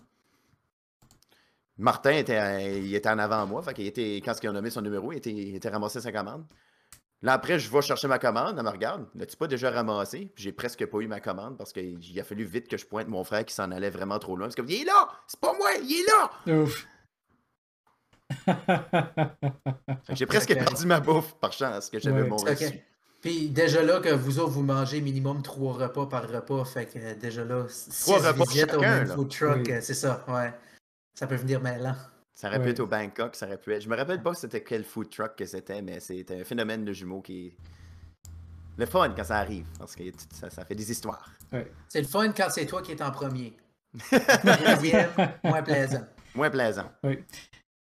Martin 1.77 2.11
était, 2.11 2.37
euh, 2.37 2.99
en 3.05 3.19
avant 3.19 3.47
moi, 3.47 3.63
était, 3.77 4.17
quand 4.17 4.33
il 4.43 4.47
a 4.49 4.51
nommé 4.51 4.69
son 4.69 4.81
numéro, 4.81 5.13
il 5.13 5.55
était, 5.55 5.69
ramassé 5.69 6.01
sa 6.01 6.11
commande. 6.11 6.45
Là, 7.21 7.33
après, 7.33 7.57
je 7.57 7.69
vais 7.69 7.81
chercher 7.81 8.07
ma 8.07 8.19
commande, 8.19 8.55
elle 8.57 8.63
me 8.63 8.69
regarde. 8.69 9.07
L'as-tu 9.15 9.37
pas 9.37 9.47
déjà 9.47 9.71
ramassé? 9.71 10.31
J'ai 10.35 10.51
presque 10.51 10.85
pas 10.85 10.99
eu 10.99 11.07
ma 11.07 11.19
commande 11.21 11.57
parce 11.57 11.73
qu'il 11.73 12.19
a 12.19 12.23
fallu 12.23 12.43
vite 12.43 12.67
que 12.67 12.77
je 12.77 12.85
pointe 12.85 13.07
mon 13.07 13.23
frère 13.23 13.45
qui 13.45 13.53
s'en 13.53 13.71
allait 13.71 13.89
vraiment 13.89 14.19
trop 14.19 14.35
loin. 14.35 14.49
Il 14.67 14.81
est 14.81 14.85
là! 14.85 15.09
C'est 15.27 15.39
pas 15.39 15.53
moi! 15.53 15.69
Il 15.81 16.01
est 16.01 16.51
là! 16.51 16.61
Ouf. 16.61 16.85
J'ai 20.13 20.25
presque 20.25 20.53
perdu 20.53 20.85
ma 20.85 20.99
bouffe 20.99 21.35
par 21.39 21.51
chance 21.53 21.89
que 21.89 21.99
j'avais 21.99 22.21
Ouais. 22.23 22.27
mon. 22.29 22.37
Puis 23.21 23.49
déjà 23.49 23.83
là, 23.83 23.99
que 23.99 24.09
vous 24.09 24.39
autres, 24.39 24.51
vous 24.51 24.63
mangez 24.63 25.01
minimum 25.01 25.41
3 25.41 25.73
repas 25.73 26.05
par 26.05 26.29
repas, 26.29 26.63
fait 26.63 26.85
que 26.85 27.13
déjà 27.15 27.43
là, 27.43 27.65
6 27.67 28.05
Trois 28.05 28.19
repas 28.31 28.43
au 28.43 28.49
chacun, 28.49 28.77
même 28.79 29.07
là. 29.09 29.15
food 29.15 29.29
truck, 29.29 29.57
Oui. 29.67 29.73
c'est 29.81 29.93
ça, 29.93 30.23
ouais. 30.29 30.53
Ça 31.15 31.27
peut 31.27 31.35
venir 31.35 31.59
mêlant. 31.61 31.95
Ça 32.33 32.47
aurait 32.47 32.61
pu 32.61 32.69
être 32.69 32.79
au 32.79 32.87
Bangkok, 32.87 33.35
ça 33.35 33.45
aurait 33.45 33.57
pu 33.57 33.73
être. 33.73 33.81
Je 33.81 33.89
me 33.89 33.97
rappelle 33.97 34.21
pas 34.23 34.33
c'était 34.33 34.63
quel 34.63 34.85
food 34.85 35.09
truck 35.09 35.35
que 35.35 35.45
c'était, 35.45 35.81
mais 35.81 35.99
c'était 35.99 36.39
un 36.39 36.43
phénomène 36.45 36.85
de 36.85 36.93
jumeaux 36.93 37.19
qui. 37.21 37.53
Le 38.77 38.85
fun 38.85 39.09
quand 39.13 39.25
ça 39.25 39.39
arrive, 39.39 39.65
parce 39.77 39.93
que 39.93 40.03
ça, 40.33 40.49
ça 40.49 40.63
fait 40.63 40.75
des 40.75 40.89
histoires. 40.89 41.29
C'est 41.89 41.99
le 42.01 42.07
fun 42.07 42.31
quand 42.31 42.47
c'est 42.49 42.65
toi 42.65 42.81
qui 42.81 42.93
es 42.93 43.01
en 43.01 43.11
premier. 43.11 43.57
Deuxième, 44.65 45.09
moins 45.43 45.61
plaisant. 45.61 46.05
Moins 46.33 46.49
plaisant. 46.49 46.89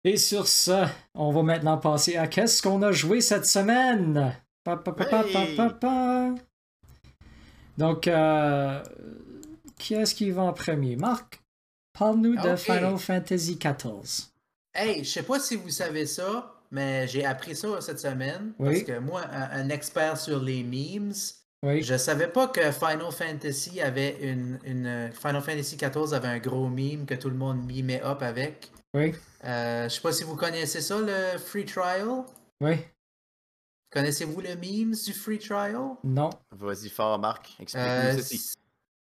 Et 0.06 0.18
sur 0.18 0.46
ça, 0.46 0.88
on 1.16 1.32
va 1.32 1.42
maintenant 1.42 1.78
passer 1.78 2.16
à 2.16 2.28
qu'est-ce 2.28 2.62
qu'on 2.62 2.80
a 2.82 2.92
joué 2.92 3.20
cette 3.20 3.44
semaine? 3.44 4.36
Pa, 4.62 4.76
pa, 4.76 4.92
pa, 4.92 5.24
Hey! 5.24 6.34
Donc, 7.76 8.06
euh, 8.06 8.80
qui 9.76 9.94
est-ce 9.94 10.14
qui 10.14 10.30
va 10.30 10.42
en 10.42 10.52
premier? 10.52 10.94
Marc, 10.94 11.40
parle-nous 11.92 12.36
de. 12.40 12.54
Final 12.54 12.96
Fantasy 12.98 13.58
XIV. 13.58 14.28
Hey, 14.72 15.02
je 15.02 15.10
sais 15.10 15.24
pas 15.24 15.40
si 15.40 15.56
vous 15.56 15.70
savez 15.70 16.06
ça, 16.06 16.54
mais 16.70 17.08
j'ai 17.08 17.24
appris 17.24 17.56
ça 17.56 17.80
cette 17.80 17.98
semaine. 17.98 18.52
Oui. 18.60 18.68
Parce 18.68 18.82
que 18.84 18.98
moi, 19.00 19.22
un, 19.32 19.60
un 19.62 19.68
expert 19.70 20.16
sur 20.18 20.40
les 20.40 20.62
memes, 20.62 21.14
Oui, 21.64 21.82
je 21.82 21.96
savais 21.96 22.28
pas 22.28 22.46
que 22.46 22.70
Final 22.70 23.10
Fantasy 23.10 23.80
avait 23.80 24.16
une, 24.22 24.60
une- 24.64 25.10
Final 25.12 25.42
Fantasy 25.42 25.76
XIV 25.76 26.14
avait 26.14 26.28
un 26.28 26.38
gros 26.38 26.68
meme 26.68 27.06
que 27.06 27.14
tout 27.14 27.28
le 27.28 27.36
monde 27.36 27.66
mimait 27.66 28.02
up 28.04 28.22
avec. 28.22 28.70
Oui, 28.96 29.14
Euh, 29.44 29.88
je 29.88 29.94
sais 29.94 30.00
pas 30.00 30.12
si 30.12 30.24
vous 30.24 30.34
connaissez 30.36 30.80
ça, 30.80 30.98
le 31.00 31.38
free 31.38 31.64
trial. 31.64 32.24
oui. 32.60 32.76
Connaissez-vous 33.92 34.40
le 34.40 34.56
memes 34.56 34.94
du 34.94 35.12
free 35.14 35.38
trial? 35.38 35.78
Non. 36.04 36.30
Vas-y 36.50 36.88
fort, 36.88 37.18
Marc. 37.18 37.54
Explique-nous 37.60 37.88
Euh, 37.90 38.16
ceci. 38.16 38.54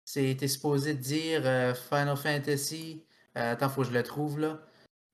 C'était 0.04 0.46
supposé 0.48 0.94
dire 0.94 1.42
euh, 1.44 1.74
Final 1.74 2.16
Fantasy. 2.16 3.02
euh, 3.36 3.52
attends, 3.52 3.68
faut 3.70 3.80
que 3.82 3.88
je 3.88 3.92
le 3.92 4.02
trouve 4.02 4.38
là. 4.38 4.60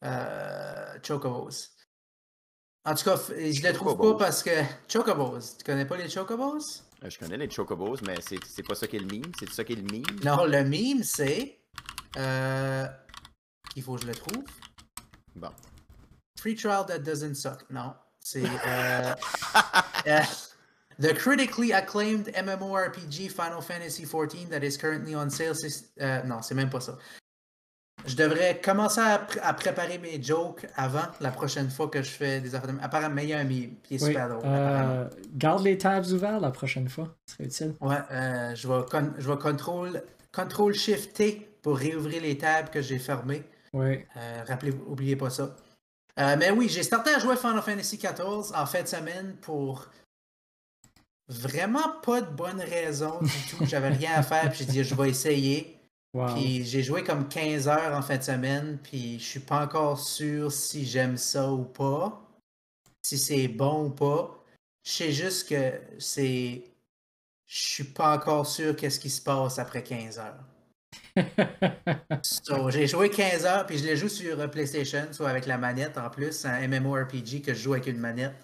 Euh, 0.04 0.98
Chocobos. 1.02 1.50
En 2.84 2.94
tout 2.94 3.04
cas, 3.04 3.16
je 3.28 3.62
le 3.62 3.72
trouve 3.72 3.92
Chocobos. 3.92 4.14
pas 4.14 4.24
parce 4.26 4.42
que. 4.42 4.50
Chocobos. 4.88 5.38
Tu 5.58 5.64
connais 5.64 5.86
pas 5.86 5.96
les 5.96 6.08
Chocobos? 6.10 6.82
Euh, 7.04 7.08
Je 7.08 7.18
connais 7.18 7.36
les 7.38 7.48
Chocobos, 7.48 7.96
mais 8.04 8.16
c'est 8.20 8.44
c'est 8.44 8.64
pas 8.64 8.74
ça 8.74 8.86
qui 8.88 8.96
est 8.96 9.00
le 9.00 9.06
meme? 9.06 9.30
C'est 9.38 9.48
ça 9.50 9.62
qui 9.64 9.74
est 9.74 9.76
le 9.76 9.82
meme? 9.82 10.20
Non, 10.24 10.44
le 10.44 10.64
meme 10.64 11.04
c'est. 11.04 11.60
Euh, 12.18 12.86
il 13.76 13.82
faut 13.82 13.94
que 13.96 14.02
je 14.02 14.06
le 14.06 14.14
trouve? 14.14 14.44
Bon. 15.36 15.50
Free 16.38 16.54
trial 16.54 16.84
that 16.86 16.98
doesn't 17.00 17.34
suck. 17.34 17.64
Non. 17.70 17.94
C'est. 18.20 18.42
euh, 18.44 19.14
euh, 20.06 20.20
the 21.00 21.14
critically 21.14 21.72
acclaimed 21.72 22.30
MMORPG 22.36 23.28
Final 23.30 23.60
Fantasy 23.62 24.04
XIV 24.04 24.48
that 24.50 24.62
is 24.64 24.76
currently 24.78 25.14
on 25.16 25.28
sale. 25.30 25.54
euh, 26.00 26.22
non, 26.24 26.42
c'est 26.42 26.54
même 26.54 26.70
pas 26.70 26.80
ça. 26.80 26.96
Je 28.04 28.16
devrais 28.16 28.60
commencer 28.60 29.00
à, 29.00 29.18
pr- 29.18 29.38
à 29.42 29.54
préparer 29.54 29.98
mes 29.98 30.20
jokes 30.20 30.66
avant 30.74 31.04
la 31.20 31.30
prochaine 31.30 31.70
fois 31.70 31.86
que 31.88 32.02
je 32.02 32.10
fais 32.10 32.40
des 32.40 32.52
affaires 32.54 32.72
de 32.72 32.78
Apparemment, 32.82 33.20
il 33.22 33.28
y 33.28 33.32
a 33.32 33.38
un 33.38 33.46
Oui. 33.46 33.78
super 33.90 34.28
drôle. 34.28 34.42
Euh, 34.44 35.08
garde 35.34 35.62
les 35.62 35.78
tabs 35.78 36.06
ouverts 36.06 36.40
la 36.40 36.50
prochaine 36.50 36.88
fois. 36.88 37.14
Ce 37.26 37.34
serait 37.36 37.44
utile. 37.44 37.74
Ouais, 37.80 37.98
euh, 38.10 38.54
je 38.56 38.66
vais, 38.66 38.84
con- 38.90 39.14
je 39.18 39.30
vais 39.30 39.38
contrôle, 39.38 40.02
contrôle 40.32 40.74
Shift 40.74 41.14
T 41.14 41.48
pour 41.62 41.78
réouvrir 41.78 42.22
les 42.22 42.36
tables 42.36 42.70
que 42.70 42.82
j'ai 42.82 42.98
fermées. 42.98 43.44
Oui. 43.72 44.04
Euh, 44.16 44.44
rappelez, 44.46 44.72
oubliez 44.86 45.16
pas 45.16 45.30
ça. 45.30 45.56
Euh, 46.18 46.36
mais 46.38 46.50
oui, 46.50 46.68
j'ai 46.68 46.82
starté 46.82 47.10
à 47.10 47.18
jouer 47.18 47.36
Final 47.36 47.62
Fantasy 47.62 47.96
XIV 47.96 48.54
en 48.54 48.66
fin 48.66 48.82
de 48.82 48.88
semaine 48.88 49.36
pour 49.40 49.88
vraiment 51.28 52.00
pas 52.02 52.20
de 52.20 52.30
bonne 52.30 52.60
raison 52.60 53.20
du 53.20 53.32
tout. 53.48 53.64
J'avais 53.66 53.88
rien 53.88 54.12
à 54.14 54.22
faire, 54.22 54.50
puis 54.50 54.58
j'ai 54.58 54.64
dit 54.66 54.84
je 54.84 54.94
vais 54.94 55.08
essayer. 55.08 55.78
Wow. 56.12 56.34
Puis 56.34 56.64
j'ai 56.64 56.82
joué 56.82 57.02
comme 57.02 57.26
15 57.26 57.68
heures 57.68 57.96
en 57.96 58.02
fin 58.02 58.18
de 58.18 58.22
semaine, 58.22 58.78
puis 58.82 59.18
je 59.18 59.24
suis 59.24 59.40
pas 59.40 59.64
encore 59.64 59.98
sûr 59.98 60.52
si 60.52 60.84
j'aime 60.84 61.16
ça 61.16 61.50
ou 61.50 61.64
pas, 61.64 62.20
si 63.00 63.16
c'est 63.16 63.48
bon 63.48 63.86
ou 63.86 63.90
pas. 63.90 64.44
Je 64.84 64.92
sais 64.92 65.12
juste 65.12 65.48
que 65.48 65.80
c'est. 65.98 66.64
Je 67.46 67.58
suis 67.58 67.84
pas 67.84 68.14
encore 68.14 68.46
sûr 68.46 68.76
qu'est-ce 68.76 69.00
qui 69.00 69.08
se 69.10 69.22
passe 69.22 69.58
après 69.58 69.82
15 69.82 70.18
heures. 70.18 70.44
J'ai 72.68 72.86
joué 72.86 73.10
15 73.10 73.44
heures, 73.44 73.66
puis 73.66 73.78
je 73.78 73.84
l'ai 73.84 73.96
joué 73.96 74.08
sur 74.08 74.38
euh, 74.40 74.48
PlayStation, 74.48 75.06
soit 75.12 75.28
avec 75.28 75.46
la 75.46 75.58
manette 75.58 75.98
en 75.98 76.10
plus. 76.10 76.44
Un 76.44 76.66
MMORPG 76.68 77.42
que 77.42 77.54
je 77.54 77.62
joue 77.62 77.72
avec 77.74 77.86
une 77.86 77.98
manette. 77.98 78.34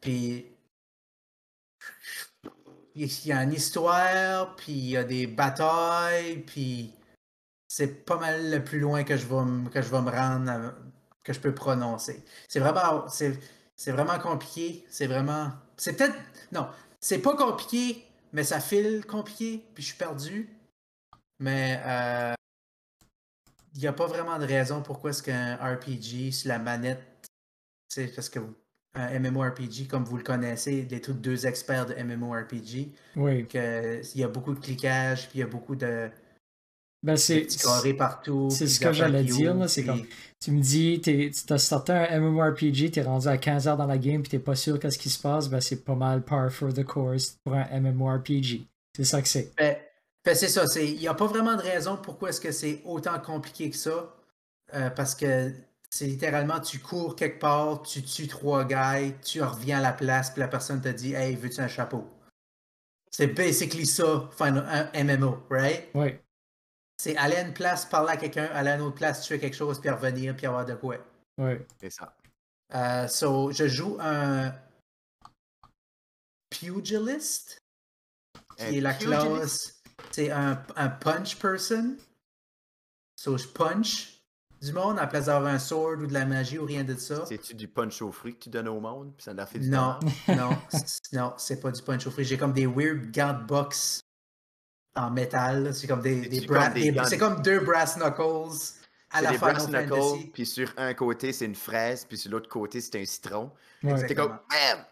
Puis. 0.00 0.46
Il 2.94 3.26
y 3.26 3.32
a 3.32 3.44
une 3.44 3.52
histoire, 3.52 4.56
puis 4.56 4.72
il 4.72 4.90
y 4.90 4.96
a 4.96 5.04
des 5.04 5.26
batailles, 5.26 6.38
puis. 6.46 6.92
C'est 7.68 8.04
pas 8.06 8.16
mal 8.16 8.50
le 8.50 8.64
plus 8.64 8.80
loin 8.80 9.04
que 9.04 9.16
je 9.16 9.26
vais 9.26 9.70
que 9.70 9.82
je 9.82 9.90
vais 9.90 10.00
me 10.00 10.10
rendre, 10.10 10.50
à- 10.50 10.74
que 11.22 11.32
je 11.34 11.40
peux 11.40 11.54
prononcer. 11.54 12.24
C'est 12.48 12.60
vraiment. 12.60 13.06
C'est, 13.08 13.38
c'est 13.76 13.92
vraiment 13.92 14.18
compliqué. 14.18 14.86
C'est 14.88 15.06
vraiment. 15.06 15.52
C'est 15.76 15.94
peut-être. 15.96 16.16
Non, 16.50 16.68
c'est 17.00 17.18
pas 17.18 17.36
compliqué 17.36 18.08
mais 18.32 18.44
ça 18.44 18.60
file 18.60 19.04
compliqué, 19.06 19.64
puis 19.74 19.82
je 19.82 19.88
suis 19.88 19.96
perdu. 19.96 20.48
Mais 21.40 21.80
euh, 21.84 22.34
il 23.74 23.80
n'y 23.80 23.86
a 23.86 23.92
pas 23.92 24.06
vraiment 24.06 24.38
de 24.38 24.44
raison 24.44 24.82
pourquoi 24.82 25.10
est-ce 25.10 25.22
qu'un 25.22 25.56
RPG 25.56 26.32
sur 26.32 26.48
la 26.48 26.58
manette, 26.58 27.00
c'est 27.88 28.08
parce 28.14 28.28
que 28.28 28.40
un 28.94 29.18
MMORPG, 29.20 29.86
comme 29.88 30.04
vous 30.04 30.16
le 30.16 30.24
connaissez, 30.24 30.86
les 30.90 31.00
tous 31.00 31.12
deux 31.12 31.46
experts 31.46 31.86
de 31.86 31.94
MMORPG, 31.94 32.88
Oui. 33.16 33.46
que 33.46 34.00
il 34.14 34.20
y 34.20 34.24
a 34.24 34.28
beaucoup 34.28 34.54
de 34.54 34.58
cliquage, 34.60 35.28
puis 35.28 35.38
il 35.38 35.40
y 35.40 35.44
a 35.44 35.46
beaucoup 35.46 35.76
de, 35.76 36.10
Ben, 37.04 37.16
c'est. 37.16 37.46
partout. 37.96 38.48
c'est 38.50 38.66
ce 38.66 38.80
que 38.80 38.92
j'allais 38.92 39.22
dire, 39.22 39.54
là, 39.54 39.66
puis- 39.66 39.84
comme- 39.84 40.06
Tu 40.42 40.50
me 40.50 40.60
dis, 40.60 41.00
tu 41.00 41.52
as 41.52 41.58
starté 41.58 41.92
un 41.92 42.18
MMORPG, 42.20 42.90
t'es 42.90 43.02
rendu 43.02 43.28
à 43.28 43.36
15 43.36 43.68
heures 43.68 43.76
dans 43.76 43.86
la 43.86 43.98
game, 43.98 44.22
puis 44.22 44.30
t'es 44.30 44.38
pas 44.40 44.56
sûr 44.56 44.80
qu'est-ce 44.80 44.98
qui 44.98 45.10
se 45.10 45.20
passe, 45.20 45.48
ben 45.48 45.60
c'est 45.60 45.84
pas 45.84 45.94
mal 45.94 46.22
par 46.24 46.50
for 46.50 46.72
the 46.72 46.82
course 46.84 47.36
pour 47.44 47.54
un 47.54 47.66
MMORPG. 47.80 48.66
C'est 48.96 49.04
ça 49.04 49.22
que 49.22 49.28
c'est. 49.28 49.52
Ben, 49.56 49.76
c'est 50.24 50.48
ça, 50.48 50.66
c'est- 50.66 50.86
il 50.88 50.98
n'y 50.98 51.08
a 51.08 51.14
pas 51.14 51.26
vraiment 51.26 51.56
de 51.56 51.62
raison 51.62 51.96
pourquoi 51.96 52.30
est-ce 52.30 52.40
que 52.40 52.52
c'est 52.52 52.82
autant 52.84 53.18
compliqué 53.18 53.70
que 53.70 53.76
ça. 53.76 54.14
Euh, 54.74 54.90
parce 54.90 55.14
que 55.14 55.52
c'est 55.88 56.04
littéralement, 56.06 56.60
tu 56.60 56.78
cours 56.78 57.16
quelque 57.16 57.38
part, 57.38 57.82
tu 57.82 58.02
tues 58.02 58.28
trois 58.28 58.64
gars, 58.64 58.96
tu 59.24 59.42
reviens 59.42 59.78
à 59.78 59.82
la 59.82 59.92
place, 59.92 60.30
puis 60.30 60.40
la 60.40 60.48
personne 60.48 60.82
te 60.82 60.88
dit 60.88 61.14
Hey, 61.14 61.34
veux-tu 61.36 61.60
un 61.60 61.68
chapeau? 61.68 62.06
C'est 63.10 63.28
basically 63.28 63.86
ça, 63.86 64.28
Final- 64.36 64.66
un 64.68 64.90
MMO, 65.04 65.42
right? 65.48 65.88
Ouais. 65.94 66.22
C'est 67.00 67.16
aller 67.16 67.36
à 67.36 67.42
une 67.42 67.54
place, 67.54 67.86
parler 67.86 68.10
à 68.12 68.16
quelqu'un, 68.18 68.44
aller 68.52 68.70
à 68.70 68.74
une 68.74 68.82
autre 68.82 68.96
place, 68.96 69.22
tuer 69.22 69.38
quelque 69.38 69.56
chose, 69.56 69.80
puis 69.80 69.88
revenir, 69.88 70.36
puis 70.36 70.46
avoir 70.46 70.66
de 70.66 70.74
quoi. 70.74 70.96
Ouais. 71.38 71.64
C'est 71.80 71.90
ça. 71.90 72.14
Euh, 72.74 73.08
so, 73.08 73.50
je 73.52 73.66
joue 73.66 73.96
un 74.00 74.52
pugilist, 76.50 77.62
qui 78.56 78.64
Un 78.64 78.72
est 78.72 78.80
la 78.80 78.92
pugilist? 78.94 79.26
classe. 79.26 79.77
C'est 80.18 80.32
un, 80.32 80.60
un 80.74 80.88
punch 80.88 81.36
person. 81.36 81.96
So, 83.14 83.38
je 83.38 83.46
punch 83.46 84.20
du 84.60 84.72
monde 84.72 84.98
à 84.98 85.02
la 85.02 85.06
place 85.06 85.26
d'avoir 85.26 85.54
un 85.54 85.60
sword 85.60 85.98
ou 86.00 86.06
de 86.08 86.12
la 86.12 86.26
magie 86.26 86.58
ou 86.58 86.64
rien 86.64 86.82
de 86.82 86.96
ça. 86.96 87.24
C'est-tu 87.24 87.54
du 87.54 87.68
punch 87.68 88.02
aux 88.02 88.10
fruits 88.10 88.34
que 88.34 88.40
tu 88.40 88.50
donnes 88.50 88.66
au 88.66 88.80
monde? 88.80 89.12
Puis 89.16 89.22
ça 89.22 89.32
leur 89.32 89.48
fait 89.48 89.60
du 89.60 89.70
Non, 89.70 89.96
non, 90.28 90.58
non, 91.12 91.34
c'est 91.36 91.60
pas 91.60 91.70
du 91.70 91.80
punch 91.82 92.04
au 92.08 92.10
fruit. 92.10 92.24
J'ai 92.24 92.36
comme 92.36 92.52
des 92.52 92.66
weird 92.66 93.12
de 93.12 93.46
boxe 93.46 94.00
en 94.96 95.08
métal. 95.12 95.72
C'est 95.72 95.86
comme 95.86 96.02
des, 96.02 96.28
des 96.28 96.44
bra- 96.48 96.72
C'est 97.04 97.16
comme 97.18 97.40
deux 97.40 97.60
brass 97.60 97.96
knuckles 97.96 98.74
à 99.12 99.22
la 99.22 99.30
des 99.30 99.38
Final 99.38 99.54
brass 99.54 99.68
knuckles, 99.68 100.30
puis 100.32 100.46
sur 100.46 100.74
un 100.78 100.94
côté, 100.94 101.32
c'est 101.32 101.44
une 101.44 101.54
fraise, 101.54 102.04
puis 102.04 102.18
sur 102.18 102.32
l'autre 102.32 102.48
côté, 102.48 102.80
c'est 102.80 103.00
un 103.00 103.04
citron. 103.04 103.52
Ouais. 103.84 104.04
T'es 104.04 104.16
comme, 104.16 104.36
man! 104.50 104.84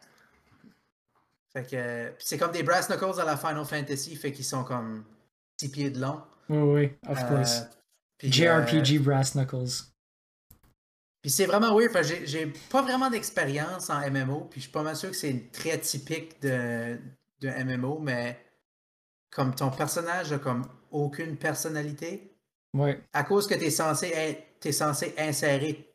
Fait 1.52 1.68
que 1.68 2.12
c'est 2.20 2.38
comme 2.38 2.52
des 2.52 2.62
brass 2.62 2.88
knuckles 2.88 3.20
à 3.20 3.24
la 3.24 3.36
Final 3.36 3.64
Fantasy, 3.64 4.14
fait 4.14 4.30
qu'ils 4.30 4.44
sont 4.44 4.62
comme 4.62 5.02
6 5.58 5.68
pieds 5.70 5.90
de 5.90 6.00
long. 6.00 6.20
Oui, 6.48 6.58
oui, 6.58 6.92
of 7.08 7.18
Euh, 7.22 7.28
course. 7.36 7.62
puis, 8.18 8.32
JRPG 8.32 8.96
euh, 8.98 9.02
Brass 9.02 9.34
Knuckles. 9.34 9.84
Puis 11.22 11.30
c'est 11.30 11.46
vraiment 11.46 11.76
weird, 11.76 11.92
parce 11.92 12.08
que 12.08 12.14
j'ai- 12.14 12.26
j'ai 12.26 12.46
pas 12.70 12.82
vraiment 12.82 13.10
d'expérience 13.10 13.90
en 13.90 14.00
MMO, 14.00 14.42
puis 14.50 14.60
je 14.60 14.64
suis 14.66 14.72
pas 14.72 14.82
mal 14.82 14.94
sûr 14.96 15.10
que 15.10 15.16
c'est 15.16 15.50
très 15.50 15.78
typique 15.78 16.40
de, 16.40 16.98
de 17.40 17.48
MMO, 17.48 17.98
mais 17.98 18.38
comme 19.30 19.54
ton 19.54 19.70
personnage 19.70 20.32
a 20.32 20.38
comme 20.38 20.62
aucune 20.90 21.36
personnalité, 21.36 22.32
Ouais. 22.74 23.02
à 23.12 23.24
cause 23.24 23.46
que 23.48 23.54
t'es 23.54 23.70
censé 23.70 24.08
être, 24.08 24.60
t'es 24.60 24.72
censé 24.72 25.14
insérer, 25.18 25.92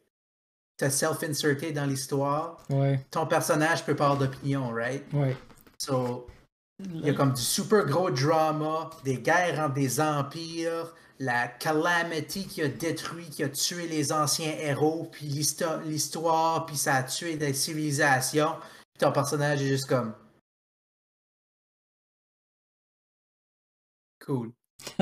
te 0.78 0.90
self-inserter 0.90 1.72
dans 1.72 1.86
l'histoire, 1.86 2.58
Ouais. 2.70 3.00
ton 3.10 3.26
personnage 3.26 3.86
peut 3.86 3.96
pas 3.96 4.06
avoir 4.10 4.20
d'opinion, 4.20 4.70
right? 4.72 5.04
Ouais. 5.14 5.36
So, 5.78 6.28
il 6.94 7.06
y 7.06 7.10
a 7.10 7.14
comme 7.14 7.34
du 7.34 7.42
super 7.42 7.86
gros 7.86 8.10
drama, 8.12 8.90
des 9.04 9.20
guerres 9.20 9.60
entre 9.60 9.74
des 9.76 10.00
empires, 10.02 10.94
la 11.20 11.48
calamity 11.48 12.48
qui 12.48 12.62
a 12.62 12.68
détruit, 12.68 13.30
qui 13.30 13.44
a 13.44 13.50
tué 13.50 13.88
les 13.88 14.12
anciens 14.12 14.52
héros, 14.60 15.08
puis 15.12 15.28
l'histo- 15.28 15.80
l'histoire, 15.86 16.66
puis 16.66 16.78
ça 16.78 16.96
a 16.96 17.04
tué 17.04 17.38
des 17.38 17.54
civilisations. 17.54 18.56
Puis 18.94 19.00
ton 19.00 19.12
personnage 19.12 19.62
est 19.62 19.68
juste 19.68 19.88
comme. 19.88 20.14
Cool. 24.20 24.54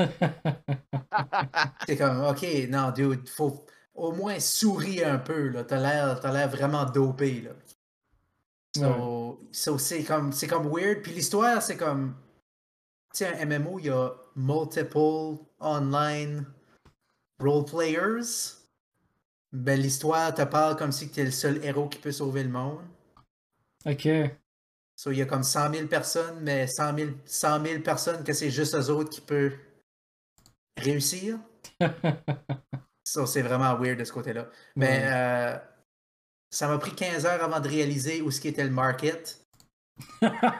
C'est 1.86 1.96
comme, 1.96 2.24
ok, 2.24 2.46
non, 2.68 2.90
dude, 2.90 3.28
faut 3.28 3.64
au 3.94 4.12
moins 4.12 4.38
sourire 4.40 5.08
un 5.12 5.18
peu, 5.18 5.48
là. 5.48 5.64
T'as 5.64 5.80
l'air, 5.80 6.20
t'as 6.20 6.32
l'air 6.32 6.48
vraiment 6.48 6.84
dopé, 6.84 7.40
là. 7.42 7.50
So, 8.76 9.40
so 9.52 9.78
c'est 9.78 10.04
comme, 10.04 10.32
c'est 10.32 10.46
comme 10.46 10.68
weird. 10.68 11.02
Puis 11.02 11.12
l'histoire, 11.12 11.62
c'est 11.62 11.76
comme, 11.76 12.14
tu 13.12 13.18
sais, 13.24 13.40
un 13.40 13.46
MMO, 13.46 13.78
il 13.78 13.86
y 13.86 13.90
a 13.90 14.10
multiple 14.36 15.38
online 15.60 16.46
role 17.40 17.64
players. 17.64 18.56
Ben, 19.52 19.80
l'histoire 19.80 20.34
te 20.34 20.42
parle 20.42 20.76
comme 20.76 20.92
si 20.92 21.10
tu 21.10 21.20
es 21.20 21.24
le 21.24 21.30
seul 21.30 21.64
héros 21.64 21.88
qui 21.88 21.98
peut 21.98 22.12
sauver 22.12 22.42
le 22.42 22.50
monde. 22.50 22.80
ok. 23.84 24.38
So, 24.96 25.10
il 25.10 25.18
y 25.18 25.22
a 25.22 25.26
comme 25.26 25.42
100 25.42 25.72
000 25.72 25.88
personnes, 25.88 26.40
mais 26.42 26.66
100 26.68 26.96
000, 26.96 27.10
100 27.24 27.64
000 27.64 27.82
personnes 27.82 28.22
que 28.22 28.32
c'est 28.32 28.50
juste 28.50 28.74
eux 28.76 28.90
autres 28.90 29.10
qui 29.10 29.20
peuvent 29.20 29.56
réussir. 30.76 31.38
So, 33.04 33.26
c'est 33.26 33.42
vraiment 33.42 33.74
weird 33.76 33.98
de 33.98 34.04
ce 34.04 34.12
côté-là. 34.12 34.48
Mais 34.76 35.02
Ouais. 35.02 35.04
euh, 35.04 35.58
ça 36.50 36.68
m'a 36.68 36.78
pris 36.78 36.94
15 36.94 37.26
heures 37.26 37.42
avant 37.42 37.60
de 37.60 37.68
réaliser 37.68 38.22
où 38.22 38.30
ce 38.30 38.40
qui 38.40 38.48
était 38.48 38.64
le 38.64 38.70
market. 38.70 39.40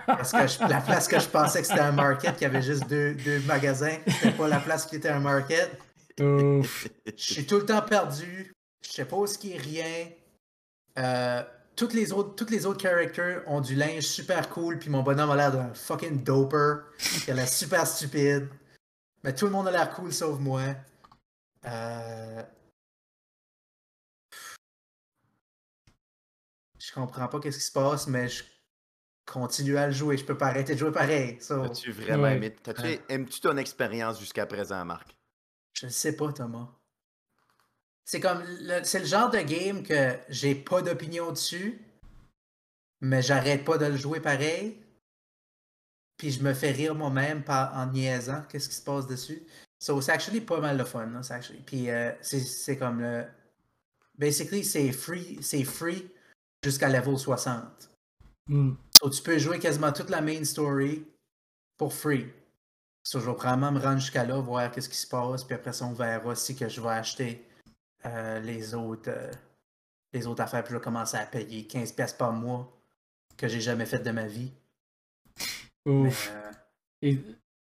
Parce 0.07 0.33
que 0.33 0.47
je- 0.47 0.69
la 0.69 0.81
place 0.87 1.09
que 1.09 1.19
je 1.19 1.29
pensais 1.29 1.61
que 1.63 1.67
c'était 1.67 1.81
un 1.81 1.93
market, 1.93 2.35
qu'il 2.35 2.43
y 2.43 2.45
avait 2.47 2.63
juste 2.63 2.87
deux, 2.89 3.15
deux 3.15 3.41
magasins, 3.41 3.97
c'était 4.07 4.33
pas 4.33 4.49
la 4.49 4.61
place 4.61 4.87
qui 4.87 4.97
était 4.97 5.09
un 5.09 5.21
market. 5.21 5.79
Ouf. 6.21 6.89
Je 7.07 7.33
suis 7.35 7.47
tout 7.47 7.57
le 7.57 7.67
temps 7.67 7.83
perdu. 7.83 8.53
Je 8.87 8.93
sais 8.93 9.05
pas 9.05 9.17
où 9.17 9.27
ce 9.27 9.39
qui 9.39 9.53
est 9.53 9.59
rien. 9.59 10.09
Euh, 10.99 11.43
toutes 11.77 11.95
les 11.95 12.13
autres, 12.13 12.35
toutes 12.35 12.51
les 12.51 12.67
autres 12.67 12.81
characters 12.83 13.43
ont 13.47 13.61
du 13.61 13.75
linge 13.75 14.03
super 14.03 14.49
cool, 14.51 14.79
puis 14.79 14.91
mon 14.91 15.03
bonhomme 15.03 15.31
a 15.31 15.37
l'air 15.37 15.53
d'un 15.53 15.73
fucking 15.73 16.23
doper. 16.23 16.83
Il 17.27 17.31
a 17.31 17.35
l'air 17.35 17.49
super 17.49 17.87
stupide. 17.87 18.49
Mais 19.25 19.35
tout 19.35 19.47
le 19.47 19.53
monde 19.53 19.69
a 19.69 19.71
l'air 19.71 19.91
cool 19.91 20.13
sauf 20.13 20.39
moi. 20.39 20.63
Euh... 21.67 22.43
Je 26.91 26.95
comprends 26.97 27.29
pas 27.29 27.39
qu'est-ce 27.39 27.59
qui 27.59 27.65
se 27.65 27.71
passe, 27.73 28.09
mais 28.09 28.27
je 28.29 28.43
continue 29.25 29.77
à 29.77 29.87
le 29.87 29.93
jouer. 29.93 30.17
Je 30.17 30.25
peux 30.25 30.37
pas 30.37 30.49
arrêter 30.49 30.75
de 30.75 30.79
jouer 30.81 30.91
pareil. 30.91 31.41
So, 31.41 31.63
As-tu 31.63 31.93
vraiment 31.93 32.25
Ouais. 32.25 32.37
aimé? 32.37 32.57
Ouais. 32.79 33.01
Aimes-tu 33.09 33.39
ton 33.41 33.57
expérience 33.59 34.19
jusqu'à 34.19 34.45
présent, 34.45 34.85
Marc? 34.85 35.17
Je 35.75 35.87
ne 35.87 35.91
sais 35.93 36.17
pas, 36.17 36.33
Thomas. 36.33 36.69
C'est 38.05 38.19
comme 38.19 38.43
le, 38.45 38.83
c'est 38.83 38.99
le 38.99 39.05
genre 39.07 39.31
de 39.31 39.39
game 39.39 39.85
que 39.85 40.19
j'ai 40.31 40.57
pas 40.57 40.83
d'opinion 40.83 41.31
dessus, 41.31 41.81
mais 43.01 43.23
j'arrête 43.23 43.65
pas 43.65 43.79
de 43.79 43.87
le 43.87 43.97
jouer 43.97 44.19
pareil. 44.19 44.83
Puis 46.17 46.33
je 46.33 46.43
me 46.43 46.53
fais 46.55 46.73
rire 46.73 46.97
moi-même 46.97 47.45
par, 47.45 47.73
en 47.77 47.87
niaisant 47.87 48.43
qu'est-ce 48.49 48.69
qui 48.69 48.75
se 48.75 48.83
passe 48.83 49.07
dessus. 49.07 49.41
So, 49.79 50.01
c'est 50.01 50.11
actually 50.11 50.41
pas 50.41 50.59
mal 50.61 50.77
de 50.77 50.83
fun. 50.83 51.07
là, 51.07 51.23
c'est 51.23 51.35
actually- 51.35 51.63
Puis 51.65 51.89
euh, 51.89 52.11
c'est, 52.21 52.41
c'est 52.41 52.77
comme 52.77 53.01
le. 53.01 53.25
Basically, 54.19 54.65
c'est 54.65 54.91
free, 54.91 55.39
c'est 55.41 55.63
free 55.63 56.11
jusqu'à 56.63 56.89
level 56.89 57.19
60. 57.19 57.91
Hmm. 58.49 58.75
So, 59.01 59.11
tu 59.11 59.23
peux 59.23 59.39
jouer 59.39 59.59
quasiment 59.59 59.93
toute 59.93 60.11
la 60.11 60.21
main 60.21 60.45
story 60.45 61.05
pour 61.77 61.93
free. 61.93 62.27
So, 63.03 63.21
je 63.21 63.27
vais 63.27 63.35
probablement 63.35 63.73
me 63.73 63.81
rendre 63.81 64.01
jusqu'à 64.01 64.25
là, 64.25 64.41
voir 64.41 64.71
qu'est-ce 64.71 64.89
qui 64.89 64.97
se 64.97 65.07
passe, 65.07 65.45
puis 65.45 65.55
après 65.55 65.73
ça, 65.73 65.87
on 65.87 65.93
verra 65.93 66.35
si 66.35 66.55
que 66.57 66.69
je 66.69 66.81
vais 66.81 66.89
acheter 66.89 67.47
euh, 68.07 68.41
les 68.41 68.75
autres 68.75 69.11
euh, 69.11 69.31
les 70.13 70.27
autres 70.27 70.43
affaires, 70.43 70.63
puis 70.65 70.73
je 70.73 70.79
vais 70.79 70.83
commencer 70.83 71.17
à 71.17 71.25
payer 71.27 71.63
15$ 71.63 71.95
piastres 71.95 72.19
par 72.19 72.33
mois 72.33 72.77
que 73.37 73.47
j'ai 73.49 73.61
jamais 73.61 73.87
fait 73.87 74.01
de 74.01 74.11
ma 74.11 74.27
vie. 74.27 74.53
Mais, 76.01 76.09
Ouf. 76.09 76.29
euh, 76.31 76.53
Et 77.03 77.19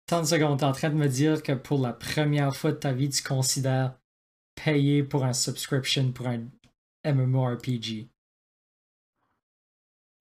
30 0.07 0.27
secondes, 0.27 0.59
t'es 0.59 0.65
en 0.65 0.73
train 0.73 0.91
de 0.91 0.95
me 0.95 1.09
dire 1.09 1.43
que 1.43 1.53
pour 1.53 1.79
la 1.81 1.93
première 1.93 2.57
fois 2.57 2.73
de 2.73 2.77
ta 2.79 2.93
vie, 2.93 3.11
tu 3.11 3.23
considères 3.23 3.97
payer 4.55 5.03
pour 5.03 5.25
un 5.25 5.33
subscription 5.33 6.11
pour 6.13 6.27
un 6.27 6.47
MMORPG. 7.05 8.09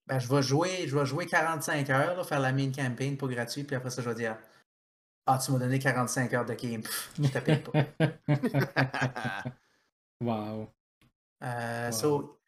Ben, 0.07 0.19
je 0.19 0.27
vais 0.27 0.41
jouer, 0.41 0.87
je 0.87 0.97
vais 0.97 1.05
jouer 1.05 1.25
45 1.25 1.89
heures, 1.89 2.15
là, 2.17 2.23
faire 2.23 2.39
la 2.39 2.51
main 2.53 2.71
campaign 2.71 3.17
pour 3.17 3.27
gratuit, 3.29 3.63
puis 3.63 3.75
après 3.75 3.89
ça, 3.89 4.01
je 4.01 4.09
vais 4.09 4.15
dire 4.15 4.37
Ah, 5.25 5.37
tu 5.43 5.51
m'as 5.51 5.59
donné 5.59 5.77
45 5.79 6.33
heures 6.33 6.45
de 6.45 6.53
game. 6.53 6.81
Pff, 6.81 7.11
je 7.21 7.27
te 7.27 7.39
paye 7.39 7.59
pas. 7.59 7.71
wow. 10.21 10.69
Euh, 11.43 11.87
Wow. 11.91 11.91
so, 11.91 12.39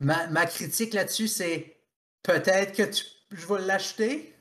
ma, 0.00 0.26
ma 0.28 0.46
critique 0.46 0.94
là-dessus, 0.94 1.28
c'est 1.28 1.80
peut-être 2.22 2.74
que 2.76 2.82
tu- 2.84 3.04
je 3.30 3.46
vais 3.46 3.60
l'acheter. 3.62 4.34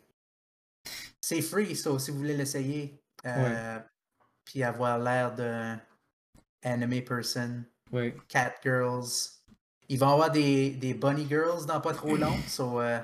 C'est 1.21 1.41
free, 1.41 1.75
so, 1.75 1.97
si 1.97 2.11
vous 2.11 2.17
voulez 2.17 2.37
l'essayer. 2.37 3.01
Euh, 3.25 3.79
Puis 4.43 4.61
avoir 4.63 4.99
l'air 4.99 5.33
d'un 5.33 5.81
anime 6.63 7.03
person, 7.03 7.63
cat 8.27 8.53
girls. 8.63 9.34
Ils 9.89 9.99
vont 9.99 10.09
avoir 10.09 10.31
des, 10.31 10.71
des 10.71 10.93
bunny 10.93 11.27
girls 11.27 11.65
dans 11.67 11.79
pas 11.79 11.93
trop 11.93 12.15
long, 12.17 12.35
so, 12.47 12.81
euh, 12.81 12.99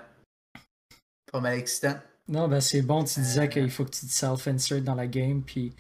pas 1.32 1.40
mal 1.40 1.58
excitant. 1.58 1.96
Non, 2.28 2.48
ben 2.48 2.62
c'est 2.62 2.82
bon, 2.82 3.04
tu 3.04 3.20
disais 3.20 3.44
Euh. 3.44 3.48
qu'il 3.48 3.70
faut 3.70 3.86
que 3.86 3.92
tu 3.92 4.06
te 4.08 4.12
self-insert 4.12 4.82
dans 4.82 4.96
la 4.96 5.08
game, 5.08 5.42
puis 5.44 5.74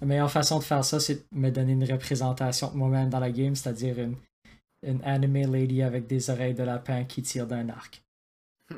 la 0.00 0.06
meilleure 0.06 0.30
façon 0.30 0.58
de 0.58 0.64
faire 0.64 0.84
ça, 0.84 1.00
c'est 1.00 1.14
de 1.14 1.24
me 1.32 1.50
donner 1.50 1.72
une 1.72 1.90
représentation 1.90 2.70
de 2.70 2.76
moi-même 2.76 3.08
dans 3.08 3.20
la 3.20 3.30
game, 3.30 3.54
c'est-à-dire 3.54 3.98
une, 3.98 4.16
une 4.82 5.02
anime 5.04 5.50
lady 5.52 5.82
avec 5.82 6.06
des 6.06 6.28
oreilles 6.28 6.54
de 6.54 6.64
lapin 6.64 7.04
qui 7.04 7.22
tire 7.22 7.46
d'un 7.46 7.68
arc. 7.68 8.02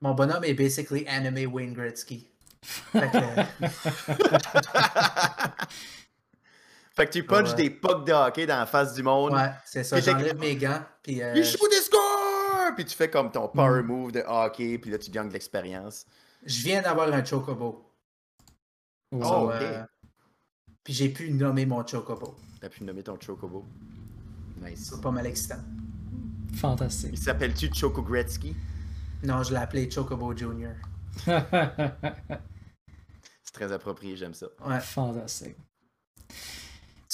Mon 0.00 0.14
bonhomme 0.14 0.44
est 0.44 0.54
basically 0.54 1.06
anime 1.06 1.52
Wayne 1.52 1.72
Gretzky. 1.72 2.26
Fait 2.64 3.10
que, 3.10 3.18
fait 6.94 7.06
que 7.06 7.12
tu 7.12 7.24
punches 7.24 7.50
Ouais. 7.50 7.56
des 7.56 7.70
pucks 7.70 8.04
de 8.06 8.12
hockey 8.12 8.46
dans 8.46 8.58
la 8.58 8.66
face 8.66 8.94
du 8.94 9.02
monde. 9.02 9.32
ouais, 9.32 9.50
c'est 9.64 9.84
ça. 9.84 10.00
J'enlève 10.00 10.38
mes 10.38 10.56
gants. 10.56 10.82
Puis, 11.02 11.22
euh, 11.22 11.34
You 11.34 11.44
shoot! 11.44 11.60
Puis 12.76 12.84
tu 12.86 12.96
fais 12.96 13.10
comme 13.10 13.30
ton 13.30 13.48
power 13.48 13.82
Mm. 13.82 13.86
move 13.86 14.12
de 14.12 14.24
hockey, 14.26 14.78
puis 14.78 14.90
là 14.90 14.98
tu 14.98 15.10
gagnes 15.10 15.28
de 15.28 15.32
l'expérience. 15.34 16.06
je 16.44 16.62
viens 16.62 16.82
d'avoir 16.82 17.12
un 17.12 17.24
chocobo. 17.24 17.90
Oh, 19.12 19.22
So, 19.22 19.46
ok. 19.48 19.52
euh, 19.60 19.84
puis 20.82 20.92
j'ai 20.92 21.08
pu 21.10 21.30
nommer 21.32 21.66
mon 21.66 21.86
chocobo. 21.86 22.34
T'as 22.60 22.68
pu 22.68 22.84
nommer 22.84 23.02
ton 23.02 23.18
chocobo. 23.20 23.64
Nice. 24.60 24.90
C'est 24.92 25.00
pas 25.00 25.10
mal 25.10 25.26
excitant. 25.26 25.60
Il 26.52 26.58
Fantastique. 26.58 27.18
s'appelle-tu 27.18 27.70
Choco 27.74 28.02
Gretzky? 28.02 28.54
Non, 29.22 29.42
je 29.42 29.50
l'ai 29.52 29.58
appelé 29.60 29.90
Chocobo 29.90 30.34
Junior. 30.36 30.74
C'est 31.26 31.50
très 33.52 33.72
approprié, 33.72 34.16
j'aime 34.16 34.34
ça. 34.34 34.46
Ouais. 34.64 34.80
Fantastique. 34.80 35.56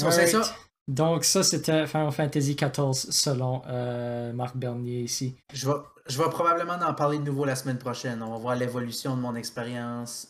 Ça? 0.01 0.43
Donc 0.89 1.25
ça, 1.25 1.43
c'était 1.43 1.87
Final 1.87 2.11
Fantasy 2.11 2.57
XIV 2.57 2.95
selon 2.95 3.63
euh, 3.67 4.33
Marc 4.33 4.57
Bernier 4.57 5.03
ici. 5.03 5.37
Je 5.53 5.69
vais, 5.69 5.77
je 6.09 6.21
vais 6.21 6.29
probablement 6.31 6.75
en 6.75 6.95
parler 6.95 7.19
de 7.19 7.25
nouveau 7.25 7.45
la 7.45 7.55
semaine 7.55 7.79
prochaine. 7.79 8.23
On 8.23 8.31
va 8.33 8.39
voir 8.39 8.57
l'évolution 8.57 9.17
de 9.17 9.21
mon 9.21 9.35
expérience 9.37 10.29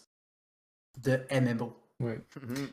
de 1.02 1.20
MMO. 1.30 1.74
Oui. 2.00 2.12
Mhm. 2.42 2.68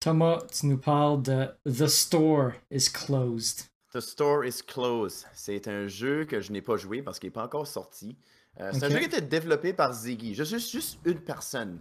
Thomas, 0.00 0.38
tu 0.52 0.66
nous 0.66 0.78
parles 0.78 1.22
de 1.22 1.48
The 1.64 1.86
Store 1.86 2.52
is 2.70 2.90
Closed. 2.92 3.66
The 3.92 4.00
Store 4.00 4.44
is 4.44 4.62
Closed. 4.66 5.26
C'est 5.32 5.66
un 5.68 5.86
jeu 5.86 6.24
que 6.24 6.40
je 6.40 6.52
n'ai 6.52 6.62
pas 6.62 6.76
joué 6.76 7.02
parce 7.02 7.18
qu'il 7.18 7.28
n'est 7.28 7.32
pas 7.34 7.44
encore 7.44 7.66
sorti. 7.66 8.16
Euh, 8.60 8.70
c'est 8.72 8.84
un 8.84 8.90
jeu 8.90 8.98
qui 8.98 9.04
était 9.06 9.20
développé 9.20 9.72
par 9.72 9.92
Ziggy. 9.92 10.34
Je 10.34 10.44
suis 10.44 10.60
juste 10.60 10.98
une 11.04 11.20
personne. 11.20 11.80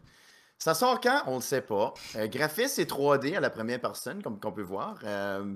Ça 0.58 0.74
sort 0.74 1.00
quand? 1.00 1.22
On 1.28 1.32
ne 1.32 1.36
le 1.38 1.42
sait 1.42 1.62
pas. 1.62 1.94
Euh, 2.16 2.28
graphisme, 2.28 2.74
c'est 2.76 2.90
3D 2.90 3.36
à 3.38 3.40
la 3.40 3.50
première 3.50 3.80
personne, 3.80 4.24
comme 4.24 4.40
qu'on 4.40 4.52
peut 4.52 4.64
voir. 4.64 4.98
Euh, 5.04 5.56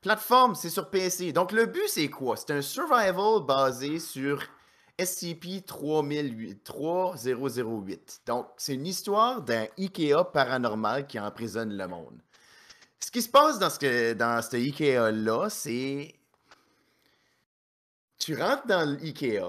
plateforme, 0.00 0.54
c'est 0.54 0.70
sur 0.70 0.90
PC. 0.90 1.32
Donc, 1.32 1.52
le 1.52 1.66
but, 1.66 1.88
c'est 1.88 2.08
quoi? 2.08 2.36
C'est 2.36 2.50
un 2.50 2.62
survival 2.62 3.44
basé 3.46 3.98
sur 3.98 4.42
SCP 4.98 5.64
3008, 5.64 6.64
3008. 6.64 8.20
Donc, 8.26 8.48
c'est 8.56 8.74
une 8.74 8.86
histoire 8.86 9.42
d'un 9.42 9.66
Ikea 9.78 10.24
paranormal 10.32 11.06
qui 11.06 11.18
emprisonne 11.18 11.76
le 11.76 11.86
monde. 11.86 12.20
Ce 12.98 13.10
qui 13.10 13.22
se 13.22 13.28
passe 13.28 13.58
dans 13.58 13.70
ce, 13.70 14.12
dans 14.14 14.42
ce 14.42 14.56
Ikea-là, 14.56 15.48
c'est. 15.50 16.14
Tu 18.18 18.40
rentres 18.40 18.66
dans 18.66 18.88
l'Ikea, 18.88 19.42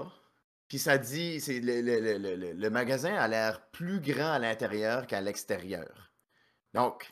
puis 0.68 0.80
ça 0.80 0.98
dit. 0.98 1.40
c'est 1.42 1.60
le, 1.60 1.82
le- 1.82 2.00
le- 2.00 2.18
le- 2.18 2.36
le- 2.36 2.54
le 2.54 2.70
magasin 2.70 3.14
a 3.16 3.28
l'air 3.28 3.62
plus 3.72 4.00
grand 4.00 4.32
à 4.34 4.40
l'intérieur 4.40 5.08
qu'à 5.08 5.22
l'extérieur. 5.22 6.12
Donc, 6.74 7.12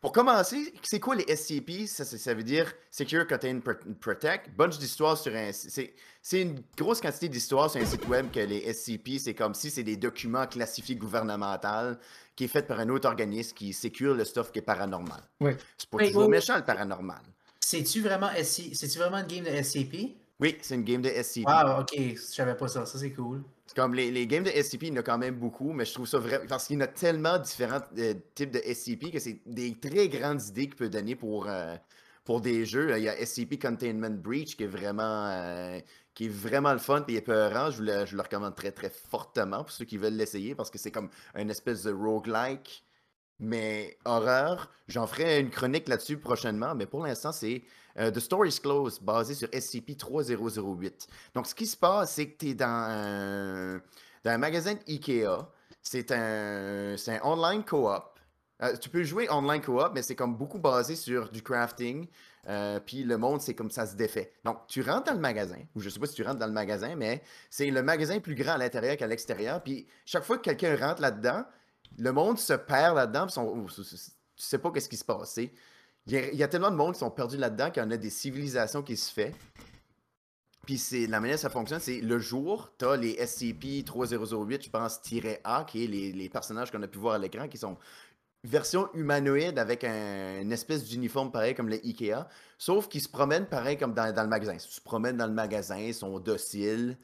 pour 0.00 0.12
commencer, 0.12 0.74
c'est 0.82 1.00
quoi 1.00 1.14
les 1.16 1.24
SCP 1.34 1.86
ça, 1.86 2.04
ça 2.04 2.34
veut 2.34 2.42
dire 2.42 2.72
Secure 2.90 3.26
Contain 3.26 3.60
Pro- 3.60 3.72
Protect. 4.00 4.50
Bunch 4.56 4.78
d'histoires 4.78 5.16
sur 5.16 5.34
un. 5.34 5.50
C'est 5.52 5.94
c'est 6.22 6.42
une 6.42 6.60
grosse 6.76 7.00
quantité 7.00 7.28
d'histoires 7.28 7.70
sur 7.70 7.80
un 7.80 7.84
site 7.86 8.06
web 8.08 8.30
que 8.30 8.40
les 8.40 8.72
SCP, 8.72 9.18
c'est 9.18 9.34
comme 9.34 9.54
si 9.54 9.70
c'est 9.70 9.82
des 9.84 9.96
documents 9.96 10.46
classifiés 10.46 10.96
gouvernementaux 10.96 11.98
qui 12.34 12.44
est 12.44 12.48
fait 12.48 12.66
par 12.66 12.78
un 12.80 12.88
autre 12.90 13.08
organisme 13.08 13.54
qui 13.56 13.72
sécure 13.72 14.14
le 14.14 14.24
stuff 14.24 14.52
qui 14.52 14.58
est 14.58 14.62
paranormal. 14.62 15.22
Oui. 15.40 15.52
C'est 15.78 15.88
pas 15.88 15.98
toujours 15.98 16.22
oui, 16.22 16.24
oui. 16.26 16.30
méchant 16.30 16.56
le 16.56 16.64
paranormal. 16.64 17.22
C'est-tu 17.60 18.00
vraiment, 18.02 18.28
SC... 18.34 18.74
C'est-tu 18.74 18.98
vraiment 18.98 19.18
une 19.18 19.26
game 19.26 19.44
de 19.44 19.62
SCP? 19.62 20.16
Oui, 20.40 20.58
c'est 20.60 20.74
une 20.74 20.84
game 20.84 21.00
de 21.02 21.08
SCP. 21.08 21.44
Ah, 21.46 21.80
ok, 21.80 21.94
je 21.98 22.16
savais 22.16 22.56
pas 22.56 22.68
ça. 22.68 22.84
Ça, 22.86 22.98
c'est 22.98 23.12
cool. 23.12 23.42
C'est 23.66 23.74
Comme 23.74 23.94
les, 23.94 24.10
les 24.10 24.26
games 24.26 24.44
de 24.44 24.50
SCP, 24.50 24.82
il 24.84 24.88
y 24.88 24.92
en 24.92 24.96
a 24.96 25.02
quand 25.02 25.18
même 25.18 25.36
beaucoup, 25.38 25.72
mais 25.72 25.84
je 25.84 25.94
trouve 25.94 26.06
ça 26.06 26.18
vrai 26.18 26.46
parce 26.46 26.66
qu'il 26.66 26.76
y 26.76 26.78
en 26.78 26.82
a 26.82 26.86
tellement 26.86 27.38
différents 27.38 27.80
euh, 27.98 28.14
types 28.34 28.50
de 28.52 28.60
SCP 28.60 29.10
que 29.10 29.18
c'est 29.18 29.40
des 29.46 29.78
très 29.80 30.08
grandes 30.08 30.42
idées 30.46 30.66
qu'il 30.68 30.76
peut 30.76 30.88
donner 30.88 31.16
pour, 31.16 31.48
euh, 31.48 31.76
pour 32.24 32.40
des 32.40 32.64
jeux. 32.66 32.96
Il 32.96 33.02
y 33.02 33.08
a 33.08 33.16
SCP 33.24 33.58
Containment 33.60 34.10
Breach 34.10 34.56
qui 34.56 34.64
est 34.64 34.68
vraiment, 34.68 35.26
euh, 35.26 35.80
qui 36.14 36.26
est 36.26 36.28
vraiment 36.28 36.72
le 36.72 36.78
fun 36.78 37.04
et 37.08 37.14
épeurant. 37.16 37.70
Je 37.70 37.78
vous, 37.78 37.82
le, 37.84 38.06
je 38.06 38.10
vous 38.12 38.16
le 38.18 38.22
recommande 38.22 38.54
très 38.54 38.72
très 38.72 38.90
fortement 38.90 39.64
pour 39.64 39.72
ceux 39.72 39.84
qui 39.84 39.96
veulent 39.98 40.14
l'essayer 40.16 40.54
parce 40.54 40.70
que 40.70 40.78
c'est 40.78 40.92
comme 40.92 41.10
une 41.34 41.50
espèce 41.50 41.82
de 41.82 41.92
roguelike, 41.92 42.85
mais 43.38 43.98
horreur. 44.04 44.70
J'en 44.88 45.06
ferai 45.06 45.40
une 45.40 45.50
chronique 45.50 45.88
là-dessus 45.88 46.18
prochainement, 46.18 46.74
mais 46.74 46.86
pour 46.86 47.04
l'instant, 47.04 47.32
c'est 47.32 47.62
euh, 47.98 48.10
The 48.10 48.20
Story 48.20 48.50
is 48.50 48.60
Closed, 48.60 49.02
basé 49.02 49.34
sur 49.34 49.48
SCP-3008. 49.48 51.08
Donc, 51.34 51.46
ce 51.46 51.54
qui 51.54 51.66
se 51.66 51.76
passe, 51.76 52.12
c'est 52.14 52.30
que 52.30 52.38
tu 52.38 52.48
es 52.50 52.54
dans 52.54 53.80
un, 54.24 54.38
magasin 54.38 54.74
Ikea. 54.88 55.48
C'est 55.82 56.10
un, 56.12 56.96
un 56.96 57.20
online 57.22 57.64
co-op. 57.64 58.18
Euh, 58.62 58.76
tu 58.76 58.88
peux 58.88 59.02
jouer 59.02 59.30
online 59.30 59.60
co-op, 59.60 59.92
mais 59.94 60.02
c'est 60.02 60.14
comme 60.16 60.34
beaucoup 60.36 60.58
basé 60.58 60.96
sur 60.96 61.28
du 61.30 61.42
crafting. 61.42 62.06
euh, 62.48 62.80
puis 62.80 63.02
le 63.02 63.18
monde, 63.18 63.40
c'est 63.40 63.54
comme 63.54 63.70
ça 63.70 63.86
se 63.86 63.96
défait. 63.96 64.32
Donc, 64.44 64.66
tu 64.68 64.80
rentres 64.82 65.04
dans 65.04 65.14
le 65.14 65.20
magasin, 65.20 65.58
ou 65.74 65.80
je 65.80 65.88
sais 65.90 65.98
pas 65.98 66.06
si 66.06 66.14
tu 66.14 66.22
rentres 66.22 66.38
dans 66.38 66.46
le 66.46 66.52
magasin, 66.52 66.94
mais 66.96 67.22
c'est 67.50 67.70
le 67.70 67.82
magasin 67.82 68.20
plus 68.20 68.34
grand 68.34 68.52
à 68.52 68.58
l'intérieur 68.58 68.96
qu'à 68.96 69.06
l'extérieur. 69.06 69.62
Puis 69.62 69.86
chaque 70.04 70.24
fois 70.24 70.38
que 70.38 70.42
quelqu'un 70.42 70.76
rentre 70.76 71.02
là-dedans, 71.02 71.44
le 71.98 72.12
monde 72.12 72.38
se 72.38 72.52
perd 72.52 72.96
là-dedans. 72.96 73.26
tu 73.26 73.42
sais 74.36 74.58
pas 74.58 74.70
qu'est-ce 74.70 74.88
qui 74.88 74.96
se 74.96 75.04
passe. 75.04 75.30
c'est- 75.32 75.52
Il 76.08 76.14
y, 76.34 76.42
a, 76.44 76.48
tellement 76.48 76.70
de 76.70 76.76
monde 76.76 76.92
qui 76.92 77.00
sont 77.00 77.10
perdus 77.10 77.36
là-dedans 77.36 77.70
qu'il 77.72 77.82
y 77.82 77.86
en 77.86 77.90
a 77.90 77.96
des 77.96 78.10
civilisations 78.10 78.80
qui 78.82 78.96
se 78.96 79.12
fait. 79.12 79.34
Puis 80.64 80.78
c'est 80.78 81.08
la 81.08 81.18
manière 81.20 81.36
dont 81.36 81.42
ça 81.42 81.50
fonctionne, 81.50 81.80
c'est 81.80 82.00
le 82.00 82.18
jour, 82.20 82.70
tu 82.78 82.84
as 82.84 82.96
les 82.96 83.14
SCP-3008, 83.14 84.64
je 84.64 84.70
pense, 84.70 85.00
-A, 85.00 85.64
qui 85.64 85.84
est 85.84 85.86
les, 85.88 86.28
personnages 86.28 86.70
qu'on 86.70 86.82
a 86.82 86.86
pu 86.86 86.98
voir 86.98 87.14
à 87.14 87.18
l'écran, 87.18 87.48
qui 87.48 87.58
sont 87.58 87.76
version 88.44 88.88
humanoïde 88.94 89.58
avec 89.58 89.82
un- 89.82 90.40
une 90.40 90.52
espèce 90.52 90.84
d'uniforme 90.84 91.32
pareil 91.32 91.54
comme 91.54 91.68
le 91.68 91.76
Ikea, 91.84 92.28
sauf 92.58 92.88
qu'ils 92.88 93.00
se 93.00 93.08
promènent 93.08 93.46
pareil 93.46 93.76
comme 93.76 93.92
dans, 93.94 94.14
dans 94.14 94.22
le 94.22 94.28
magasin. 94.28 94.54
Ils 94.54 94.60
se 94.60 94.80
promènent 94.80 95.16
dans 95.16 95.26
le 95.26 95.32
magasin, 95.32 95.78
ils 95.78 95.94
sont 95.94 96.18
dociles, 96.20 96.96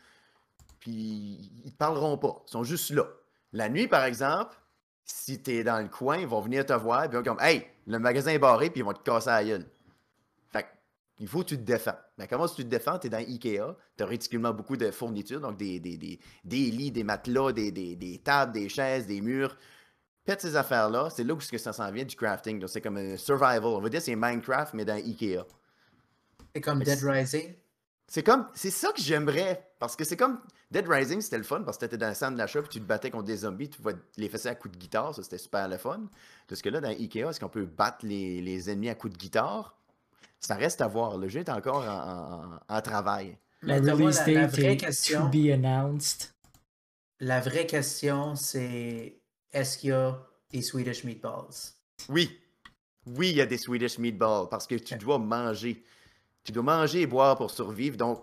puis 0.79 1.51
ils 1.65 1.73
te 1.73 1.77
parleront 1.77 2.19
pas, 2.19 2.43
ils 2.47 2.51
sont 2.51 2.65
juste 2.65 2.91
là. 2.91 3.07
La 3.53 3.69
nuit, 3.69 3.89
par 3.89 4.05
exemple, 4.05 4.57
si 5.05 5.43
tu 5.43 5.53
es 5.53 5.65
dans 5.65 5.81
le 5.81 5.89
coin, 5.89 6.19
ils 6.19 6.27
vont 6.27 6.41
venir 6.41 6.65
te 6.65 6.73
voir, 6.73 7.09
puis 7.09 7.11
ils 7.13 7.17
vont 7.17 7.23
comme 7.23 7.41
Hey, 7.41 7.67
le 7.87 7.99
magasin 7.99 8.31
est 8.31 8.39
barré, 8.39 8.71
puis 8.71 8.81
ils 8.81 8.85
vont 8.85 8.93
te 8.93 9.03
casser 9.03 9.31
la 9.31 9.45
gueule. 9.45 9.67
Fait 10.51 10.67
il 11.19 11.29
faut 11.29 11.41
que 11.41 11.49
tu 11.49 11.57
te 11.57 11.63
défends. 11.63 11.97
Mais 12.19 12.27
comment 12.27 12.49
tu 12.49 12.65
te 12.65 12.69
défends? 12.69 12.99
Tu 12.99 13.09
es 13.09 13.11
dans 13.11 13.19
Ikea, 13.19 13.77
tu 13.97 14.03
as 14.03 14.07
ridiculement 14.07 14.53
beaucoup 14.53 14.77
de 14.77 14.91
fournitures, 14.91 15.41
donc 15.41 15.57
des, 15.57 15.81
des, 15.81 15.97
des, 15.97 16.19
des 16.45 16.71
lits, 16.71 16.91
des 16.91 17.05
matelas, 17.05 17.53
des, 17.53 17.71
des, 17.71 17.97
des 17.97 18.19
tables, 18.19 18.53
des 18.53 18.69
chaises, 18.69 19.07
des 19.07 19.21
murs. 19.21 19.57
Pète 20.25 20.41
ces 20.41 20.55
affaires-là, 20.55 21.11
c'est 21.11 21.25
là 21.25 21.35
où 21.35 21.41
ça 21.41 21.73
s'en 21.73 21.91
vient 21.91 22.05
du 22.05 22.15
crafting. 22.15 22.61
Donc, 22.61 22.69
c'est 22.71 22.81
comme 22.81 22.97
un 22.97 23.17
survival. 23.17 23.65
On 23.65 23.81
va 23.81 23.89
dire 23.89 23.99
que 23.99 24.05
c'est 24.05 24.15
Minecraft, 24.15 24.75
mais 24.75 24.85
dans 24.85 24.95
Ikea. 24.95 25.45
C'est 26.55 26.61
comme 26.61 26.83
Dead 26.83 27.03
Rising. 27.03 27.55
C'est 28.07 28.23
comme, 28.23 28.47
c'est 28.55 28.71
ça 28.71 28.93
que 28.93 29.01
j'aimerais. 29.01 29.71
Parce 29.79 29.97
que 29.97 30.05
c'est 30.05 30.17
comme 30.17 30.39
Dead 30.71 30.87
Rising, 30.87 31.21
c'était 31.21 31.39
le 31.39 31.45
fun 31.45 31.63
parce 31.63 31.77
que 31.77 31.87
t'étais 31.87 31.97
dans 31.99 32.09
le 32.09 32.15
centre 32.15 32.37
d'achat 32.37 32.61
puis 32.61 32.69
tu 32.71 32.81
te 32.81 32.85
battais 32.85 33.11
contre 33.11 33.25
des 33.25 33.39
zombies, 33.39 33.69
tu 33.71 33.79
pouvais 33.81 33.97
les 34.17 34.29
fesser 34.29 34.49
à 34.49 34.55
coups 34.55 34.73
de 34.75 34.79
guitare, 34.79 35.15
ça 35.15 35.23
c'était 35.23 35.39
super 35.39 35.67
le 35.69 35.77
fun. 35.79 36.03
Parce 36.47 36.63
que 36.63 36.69
là, 36.69 36.81
dans 36.81 36.89
Ikea, 36.91 37.29
est-ce 37.29 37.41
qu'on 37.41 37.49
peut 37.49 37.65
battre 37.65 38.05
les, 38.07 38.41
les 38.43 38.71
ennemis 38.71 38.91
à 38.91 38.95
coups 38.95 39.13
de 39.15 39.19
guitare? 39.19 39.77
Ça 40.41 40.55
reste 40.57 40.81
à 40.81 40.89
voir. 40.89 41.17
Le 41.19 41.29
jeu 41.29 41.41
est 41.41 41.49
encore 41.49 41.85
en, 41.85 42.59
en- 42.69 42.77
en 42.77 42.81
travail. 42.83 43.39
La 43.63 43.81
Mais 43.81 43.93
release 43.93 44.19
la, 44.27 44.33
la 44.33 44.47
vraie 44.47 44.73
est 44.73 44.77
question, 44.77 45.23
to 45.23 45.29
be 45.29 45.51
announced. 45.53 46.35
la 47.21 47.41
vraie 47.41 47.67
question, 47.67 48.35
c'est 48.35 49.21
est-ce 49.53 49.79
qu'il 49.79 49.91
y 49.91 49.93
a 49.93 50.19
des 50.51 50.63
Swedish 50.63 51.05
meatballs? 51.05 51.75
Oui. 52.09 52.39
Oui, 53.07 53.31
il 53.31 53.37
y 53.37 53.41
a 53.41 53.47
des 53.47 53.59
Swedish 53.59 53.99
meatballs 53.99 54.49
parce 54.49 54.67
que 54.67 54.75
tu 54.77 54.97
dois 54.97 55.19
manger. 55.19 55.83
Tu 56.45 56.53
dois 56.53 56.63
manger 56.63 57.03
et 57.03 57.07
boire 57.07 57.37
pour 57.37 57.51
survivre. 57.51 57.97
Donc, 57.97 58.23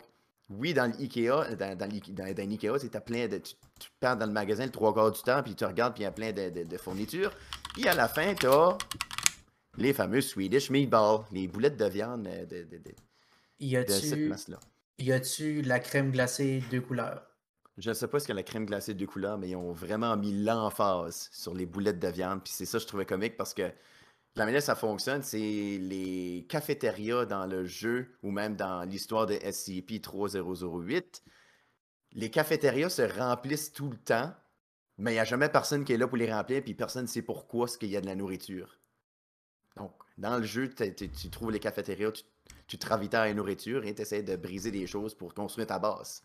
oui, 0.49 0.73
dans 0.73 0.91
l'IKEA, 0.91 1.55
dans, 1.55 1.77
dans, 1.77 1.87
t'as 2.91 3.01
plein 3.01 3.27
de. 3.27 3.37
Tu, 3.37 3.53
tu 3.79 3.89
pars 3.99 4.17
dans 4.17 4.25
le 4.25 4.31
magasin 4.31 4.65
le 4.65 4.71
trois 4.71 4.93
quarts 4.93 5.11
du 5.11 5.21
temps, 5.21 5.43
puis 5.43 5.55
tu 5.55 5.63
regardes, 5.63 5.93
puis 5.93 6.01
il 6.01 6.05
y 6.05 6.07
a 6.07 6.11
plein 6.11 6.31
de, 6.31 6.49
de- 6.49 6.63
de 6.63 6.77
fournitures. 6.77 7.31
Puis 7.75 7.87
à 7.87 7.93
la 7.93 8.07
fin, 8.07 8.33
tu 8.33 8.47
as 8.47 8.77
les 9.77 9.93
fameux 9.93 10.21
Swedish 10.21 10.69
meatballs, 10.69 11.19
les 11.31 11.47
boulettes 11.47 11.77
de 11.77 11.85
viande 11.85 12.27
euh, 12.27 12.45
de, 12.45 12.63
de, 12.63 12.77
de, 12.77 12.91
Y 13.59 13.85
de 13.85 13.91
cette 13.91 14.19
masse-là. 14.29 14.59
y 14.97 15.11
a-tu 15.11 15.61
la 15.61 15.79
crème 15.79 16.11
glacée 16.11 16.63
deux 16.71 16.81
couleurs? 16.81 17.23
Je 17.77 17.89
ne 17.89 17.93
sais 17.93 18.07
pas 18.07 18.19
ce 18.19 18.27
que 18.27 18.33
la 18.33 18.43
crème 18.43 18.65
glacée 18.65 18.93
de 18.93 19.05
couleurs, 19.05 19.37
mais 19.37 19.49
ils 19.49 19.55
ont 19.55 19.71
vraiment 19.71 20.17
mis 20.17 20.43
l'emphase 20.43 21.29
sur 21.31 21.53
les 21.53 21.65
boulettes 21.65 21.99
de 21.99 22.09
viande. 22.09 22.43
Puis 22.43 22.51
c'est 22.53 22.65
ça 22.65 22.77
que 22.77 22.81
je 22.83 22.87
trouvais 22.87 23.05
comique 23.05 23.37
parce 23.37 23.53
que 23.53 23.71
la 24.35 24.45
manière 24.45 24.61
ça 24.63 24.75
fonctionne, 24.75 25.23
c'est 25.23 25.37
les 25.37 26.45
cafétérias 26.49 27.25
dans 27.25 27.45
le 27.45 27.65
jeu 27.65 28.17
ou 28.23 28.31
même 28.31 28.55
dans 28.55 28.83
l'histoire 28.83 29.25
de 29.27 29.35
SCP-3008. 29.35 31.23
Les 32.13 32.31
cafétérias 32.31 32.89
se 32.89 33.01
remplissent 33.01 33.73
tout 33.73 33.89
le 33.89 33.97
temps 33.97 34.33
Mais 34.97 35.11
il 35.11 35.15
n'y 35.15 35.19
a 35.19 35.25
jamais 35.25 35.49
personne 35.49 35.85
qui 35.85 35.93
est 35.93 35.97
là 35.97 36.07
pour 36.07 36.17
les 36.17 36.31
remplir, 36.31 36.63
puis 36.63 36.73
personne 36.75 37.03
ne 37.03 37.07
sait 37.07 37.21
pourquoi 37.21 37.67
ce 37.67 37.77
qu'il 37.77 37.89
y 37.89 37.97
a 37.97 38.01
de 38.01 38.05
la 38.07 38.15
nourriture. 38.15 38.79
Donc, 39.77 39.93
dans 40.17 40.37
le 40.37 40.43
jeu, 40.43 40.69
tu 40.69 41.29
trouves 41.29 41.51
les 41.51 41.59
cafétérias, 41.59 42.11
tu, 42.11 42.23
tu 42.67 42.77
te 42.77 42.87
à 42.93 43.25
la 43.25 43.33
nourriture 43.33 43.85
et 43.85 43.95
tu 43.95 44.01
essaies 44.01 44.23
de 44.23 44.35
briser 44.35 44.71
des 44.71 44.87
choses 44.87 45.15
pour 45.15 45.33
construire 45.33 45.67
ta 45.67 45.79
base. 45.79 46.23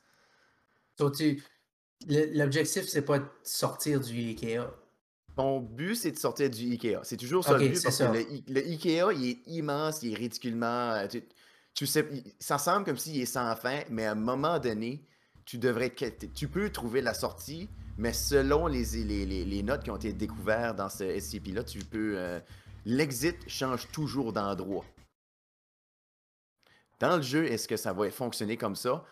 L'objectif, 2.06 2.88
c'est 2.88 3.04
pas 3.04 3.18
de 3.20 3.26
sortir 3.42 4.00
du 4.00 4.14
Ikea. 4.14 4.66
Ton 5.36 5.60
but, 5.60 5.96
c'est 5.96 6.12
de 6.12 6.18
sortir 6.18 6.48
du 6.48 6.72
Ikea. 6.72 7.00
C'est 7.02 7.16
toujours 7.16 7.44
ça 7.44 7.58
le 7.58 7.68
but 7.68 7.82
parce 7.82 7.98
que 7.98 8.04
le, 8.48 8.60
Ikea, 8.60 9.12
il 9.16 9.30
est 9.30 9.38
immense, 9.46 10.02
il 10.02 10.12
est 10.12 10.16
ridiculement. 10.16 10.92
Euh, 10.92 11.06
tu, 11.74 11.86
sais, 11.86 12.08
ça 12.38 12.58
semble 12.58 12.84
comme 12.84 12.96
s'il 12.96 13.20
est 13.20 13.26
sans 13.26 13.54
fin, 13.56 13.80
mais 13.90 14.06
à 14.06 14.12
un 14.12 14.16
moment 14.16 14.58
donné, 14.58 15.04
tu 15.44 15.58
devrais. 15.58 15.92
Tu 16.34 16.48
peux 16.48 16.70
trouver 16.70 17.00
la 17.00 17.14
sortie, 17.14 17.68
mais 17.98 18.12
selon 18.12 18.68
les, 18.68 18.84
les, 18.84 19.62
notes 19.62 19.82
qui 19.82 19.90
ont 19.90 19.96
été 19.96 20.12
découvertes 20.12 20.76
dans 20.76 20.88
ce 20.88 21.18
SCP-là, 21.18 21.64
tu 21.64 21.80
peux. 21.80 22.14
Euh, 22.16 22.38
l'exit 22.86 23.36
change 23.48 23.88
toujours 23.90 24.32
d'endroit. 24.32 24.84
Dans 27.00 27.16
le 27.16 27.22
jeu, 27.22 27.44
est-ce 27.46 27.68
que 27.68 27.76
ça 27.76 27.92
va 27.92 28.10
fonctionner 28.10 28.56
comme 28.56 28.76
ça? 28.76 29.04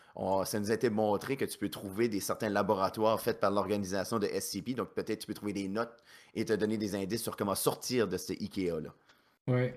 ça 0.44 0.60
nous 0.60 0.70
a 0.70 0.74
été 0.74 0.90
montré 0.90 1.36
que 1.36 1.44
tu 1.44 1.58
peux 1.58 1.70
trouver 1.70 2.08
des 2.08 2.20
certains 2.20 2.50
laboratoires 2.50 3.20
faits 3.20 3.40
par 3.40 3.50
l'organisation 3.50 4.18
de 4.18 4.26
SCP. 4.26 4.74
Donc, 4.74 4.90
peut-être 4.94 5.20
tu 5.20 5.26
peux 5.26 5.34
trouver 5.34 5.52
des 5.52 5.68
notes 5.68 6.02
et 6.34 6.44
te 6.44 6.52
donner 6.52 6.76
des 6.76 6.94
indices 6.94 7.22
sur 7.22 7.36
comment 7.36 7.54
sortir 7.54 8.08
de 8.08 8.16
ce 8.18 8.32
IKEA-là. 8.32 8.90
Oui. 9.48 9.70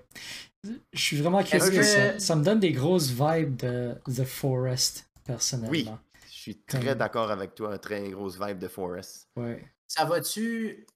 Je 0.92 1.00
suis 1.00 1.16
vraiment 1.16 1.42
curieux. 1.42 1.82
Ça, 1.82 2.18
ça, 2.18 2.36
me 2.36 2.44
donne 2.44 2.60
des 2.60 2.72
grosses 2.72 3.10
vibes 3.10 3.56
de 3.56 3.94
The 4.06 4.24
Forest, 4.24 5.08
personnellement. 5.24 5.70
Oui, 5.70 5.88
je 6.26 6.32
suis 6.32 6.56
très 6.58 6.94
d'accord 6.94 7.30
avec 7.30 7.54
toi. 7.54 7.78
Très 7.78 8.10
grosse 8.10 8.38
vibe 8.40 8.58
de 8.58 8.68
Forest. 8.68 9.28
Oui. 9.36 9.54
Ça 9.88 10.04
va-tu 10.04 10.86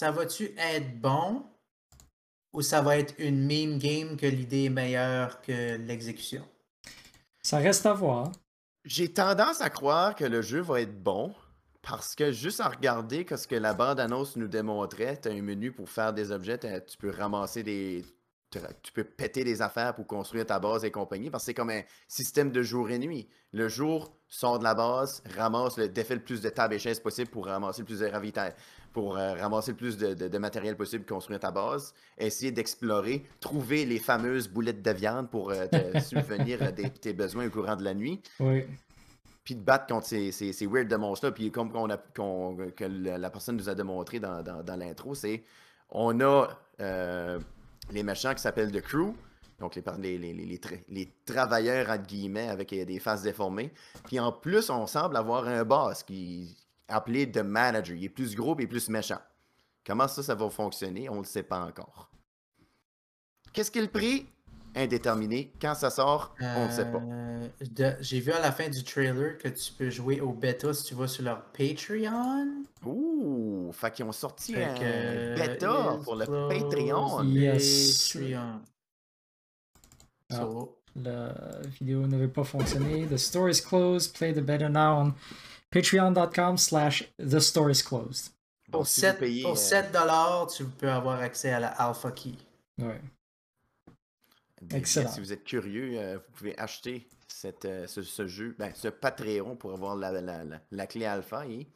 ça 0.00 0.10
va-tu 0.10 0.54
être 0.56 0.98
bon? 0.98 1.44
Ou 2.52 2.62
ça 2.62 2.82
va 2.82 2.98
être 2.98 3.14
une 3.18 3.40
meme 3.40 3.78
game 3.78 4.16
que 4.16 4.26
l'idée 4.26 4.64
est 4.64 4.70
meilleure 4.70 5.40
que 5.40 5.76
l'exécution? 5.76 6.44
Ça 7.42 7.58
reste 7.58 7.86
à 7.86 7.92
voir. 7.92 8.32
J'ai 8.84 9.12
tendance 9.12 9.60
à 9.60 9.70
croire 9.70 10.14
que 10.14 10.24
le 10.24 10.42
jeu 10.42 10.60
va 10.60 10.80
être 10.80 11.02
bon 11.02 11.34
parce 11.82 12.14
que 12.14 12.32
juste 12.32 12.60
à 12.60 12.68
regarder 12.68 13.26
ce 13.34 13.46
que 13.46 13.54
la 13.54 13.74
bande-annonce 13.74 14.36
nous 14.36 14.48
démontrait, 14.48 15.18
tu 15.20 15.28
as 15.28 15.32
un 15.32 15.42
menu 15.42 15.72
pour 15.72 15.88
faire 15.88 16.12
des 16.12 16.30
objets, 16.30 16.58
tu 16.58 16.96
peux 16.98 17.10
ramasser 17.10 17.62
des. 17.62 18.04
Tu 18.82 18.90
peux 18.92 19.04
péter 19.04 19.44
des 19.44 19.62
affaires 19.62 19.94
pour 19.94 20.08
construire 20.08 20.44
ta 20.44 20.58
base 20.58 20.84
et 20.84 20.90
compagnie, 20.90 21.30
parce 21.30 21.44
que 21.44 21.46
c'est 21.46 21.54
comme 21.54 21.70
un 21.70 21.82
système 22.08 22.50
de 22.50 22.64
jour 22.64 22.90
et 22.90 22.98
nuit. 22.98 23.28
Le 23.52 23.68
jour, 23.68 24.12
sort 24.26 24.58
de 24.58 24.64
la 24.64 24.74
base, 24.74 25.22
ramasse, 25.36 25.76
le, 25.76 25.88
défait 25.88 26.16
le 26.16 26.20
plus 26.20 26.40
de 26.40 26.48
tables 26.48 26.74
et 26.74 26.80
chaises 26.80 26.98
possible 26.98 27.30
pour 27.30 27.46
ramasser 27.46 27.82
le 27.82 27.86
plus 27.86 28.00
de 28.00 28.06
ravitaillement 28.06 28.56
pour 28.92 29.16
euh, 29.16 29.34
ramasser 29.34 29.72
le 29.72 29.76
plus 29.76 29.96
de, 29.96 30.38
matériel 30.38 30.76
possible, 30.76 31.04
construire 31.04 31.40
ta 31.40 31.50
base, 31.50 31.94
essayer 32.18 32.50
d'explorer, 32.50 33.24
trouver 33.40 33.84
les 33.84 33.98
fameuses 33.98 34.48
boulettes 34.48 34.82
de 34.82 34.90
viande 34.90 35.30
pour 35.30 35.50
euh, 35.50 35.66
te 35.66 36.00
subvenir 36.00 36.62
à 36.62 36.72
tes 36.72 37.12
besoins 37.12 37.46
au 37.46 37.50
courant 37.50 37.76
de 37.76 37.84
la 37.84 37.94
nuit. 37.94 38.20
Oui. 38.40 38.64
Puis 39.44 39.54
de 39.54 39.62
battre 39.62 39.86
contre 39.86 40.06
ces, 40.06 40.32
ces, 40.32 40.66
weird 40.66 40.88
de 40.88 40.96
monstres-là. 40.96 41.32
Puis 41.32 41.50
comme 41.50 41.74
a, 41.90 41.96
que 41.96 42.84
la 42.84 43.30
personne 43.30 43.56
nous 43.56 43.68
a 43.68 43.74
démontré 43.74 44.20
dans, 44.20 44.76
l'intro, 44.76 45.14
c'est 45.14 45.42
on 45.88 46.20
a 46.20 46.48
euh, 46.80 47.38
les 47.90 48.02
méchants 48.02 48.34
qui 48.34 48.42
s'appellent 48.42 48.72
The 48.72 48.82
Crew. 48.82 49.14
Donc, 49.58 49.74
les, 49.74 50.18
les, 50.18 50.32
les, 50.32 50.60
les, 50.88 51.12
travailleurs, 51.26 51.90
entre 51.90 52.06
guillemets, 52.06 52.48
avec 52.48 52.70
des 52.70 52.98
faces 52.98 53.22
déformées. 53.22 53.72
Puis 54.04 54.18
en 54.18 54.32
plus, 54.32 54.70
on 54.70 54.86
semble 54.86 55.16
avoir 55.16 55.46
un 55.46 55.64
boss 55.64 56.02
qui, 56.02 56.56
appelé 56.90 57.30
The 57.30 57.38
Manager. 57.38 57.96
Il 57.96 58.04
est 58.04 58.08
plus 58.08 58.34
gros 58.34 58.58
et 58.58 58.66
plus 58.66 58.88
méchant. 58.88 59.20
Comment 59.86 60.08
ça, 60.08 60.22
ça 60.22 60.34
va 60.34 60.50
fonctionner? 60.50 61.08
On 61.08 61.14
ne 61.14 61.20
le 61.20 61.24
sait 61.24 61.42
pas 61.42 61.60
encore. 61.60 62.10
Qu'est-ce 63.52 63.70
qu'il 63.70 63.82
le 63.82 63.88
prix? 63.88 64.28
Indéterminé. 64.76 65.52
Quand 65.60 65.74
ça 65.74 65.90
sort, 65.90 66.34
on 66.40 66.66
ne 66.66 66.70
sait 66.70 66.84
pas. 66.84 66.98
Euh, 67.00 67.48
j'ai 68.00 68.20
vu 68.20 68.30
à 68.30 68.38
la 68.38 68.52
fin 68.52 68.68
du 68.68 68.84
trailer 68.84 69.36
que 69.36 69.48
tu 69.48 69.72
peux 69.72 69.90
jouer 69.90 70.20
au 70.20 70.32
bêta 70.32 70.72
si 70.72 70.84
tu 70.84 70.94
vas 70.94 71.08
sur 71.08 71.24
leur 71.24 71.42
Patreon. 71.46 72.62
Ouh! 72.84 73.72
Fait 73.72 73.90
qu'ils 73.90 74.04
ont 74.04 74.12
sorti 74.12 74.54
un 74.54 75.34
bêta 75.34 75.98
pour 76.04 76.14
le 76.14 76.26
Patreon. 76.26 77.24
Yes. 77.24 78.16
Ah, 80.32 80.46
la 80.94 81.34
vidéo 81.80 82.06
n'avait 82.06 82.28
pas 82.28 82.44
fonctionné. 82.44 83.06
The 83.06 83.16
store 83.16 83.48
is 83.50 83.60
closed. 83.60 84.14
Play 84.14 84.32
the 84.32 84.40
beta 84.40 84.68
now 84.68 85.00
on 85.00 85.14
Patreon.com 85.70 86.56
slash 86.58 87.04
The 87.18 87.40
Store 87.40 87.70
is 87.70 87.82
Closed. 87.82 88.32
Pour, 88.70 88.86
7, 88.86 89.42
pour 89.42 89.58
7 89.58 89.86
euh, 89.86 90.00
dollars, 90.00 90.46
tu 90.48 90.64
peux 90.64 90.90
avoir 90.90 91.20
accès 91.20 91.52
à 91.52 91.60
la 91.60 91.68
Alpha 91.68 92.12
Key. 92.12 92.34
Ouais. 92.78 93.00
Excellent. 94.70 95.10
Si 95.10 95.20
vous 95.20 95.32
êtes 95.32 95.44
curieux, 95.44 95.98
euh, 95.98 96.16
vous 96.16 96.32
pouvez 96.36 96.58
acheter 96.58 97.08
cette, 97.26 97.64
euh, 97.64 97.86
ce, 97.88 98.26
jeu, 98.26 98.54
ben, 98.58 98.72
ce 98.74 98.88
Patreon 98.88 99.56
pour 99.56 99.72
avoir 99.72 99.96
la, 99.96 100.12
la, 100.20 100.44
la, 100.70 100.86
clé 100.86 101.04
Alpha 101.04 101.46
et 101.46 101.66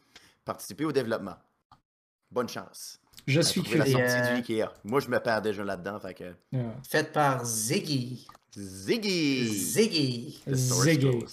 participer 0.44 0.84
au 0.84 0.92
développement. 0.92 1.36
Bonne 2.30 2.48
chance. 2.48 3.00
Je 3.26 3.40
suis 3.40 3.62
curieux. 3.62 3.96
La 3.96 4.08
sortie 4.08 4.42
du 4.42 4.54
Ikea. 4.54 4.72
Moi, 4.84 5.00
je 5.00 5.08
me 5.08 5.18
perds 5.18 5.42
déjà 5.42 5.64
là-dedans. 5.64 5.98
Fait 5.98 6.14
que... 6.14 6.34
Faites 6.88 7.12
par 7.12 7.44
Ziggy. 7.44 8.26
Ziggy. 8.56 9.48
Ziggy. 9.48 10.42
Ziggy. 10.48 11.24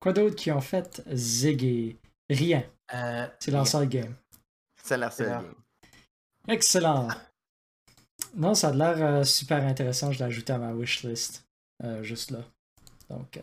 Quoi 0.00 0.12
d'autre 0.12 0.36
qui 0.36 0.50
ont 0.52 0.60
fait 0.60 1.02
Ziggy 1.12 1.96
Rien. 2.30 2.62
Euh, 2.94 3.26
c'est 3.38 3.50
leur 3.50 3.66
seul 3.66 3.88
game. 3.88 4.14
C'est 4.82 4.96
leur 4.96 5.12
seul 5.12 5.28
game. 5.28 5.54
Excellent. 6.46 7.08
Non, 8.34 8.54
ça 8.54 8.68
a 8.68 8.72
l'air 8.72 9.02
euh, 9.02 9.24
super 9.24 9.64
intéressant. 9.64 10.12
Je 10.12 10.18
l'ai 10.18 10.24
ajouté 10.24 10.52
à 10.52 10.58
ma 10.58 10.72
wishlist. 10.72 11.46
Euh, 11.84 12.02
juste 12.02 12.30
là. 12.30 12.40
Donc, 13.08 13.38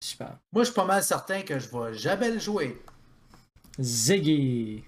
super. 0.00 0.38
Moi, 0.52 0.62
je 0.62 0.66
suis 0.66 0.74
pas 0.74 0.84
mal 0.84 1.02
certain 1.02 1.42
que 1.42 1.58
je 1.58 1.68
vais 1.68 1.94
jamais 1.94 2.30
le 2.30 2.38
jouer. 2.38 2.80
Ziggy. 3.80 4.84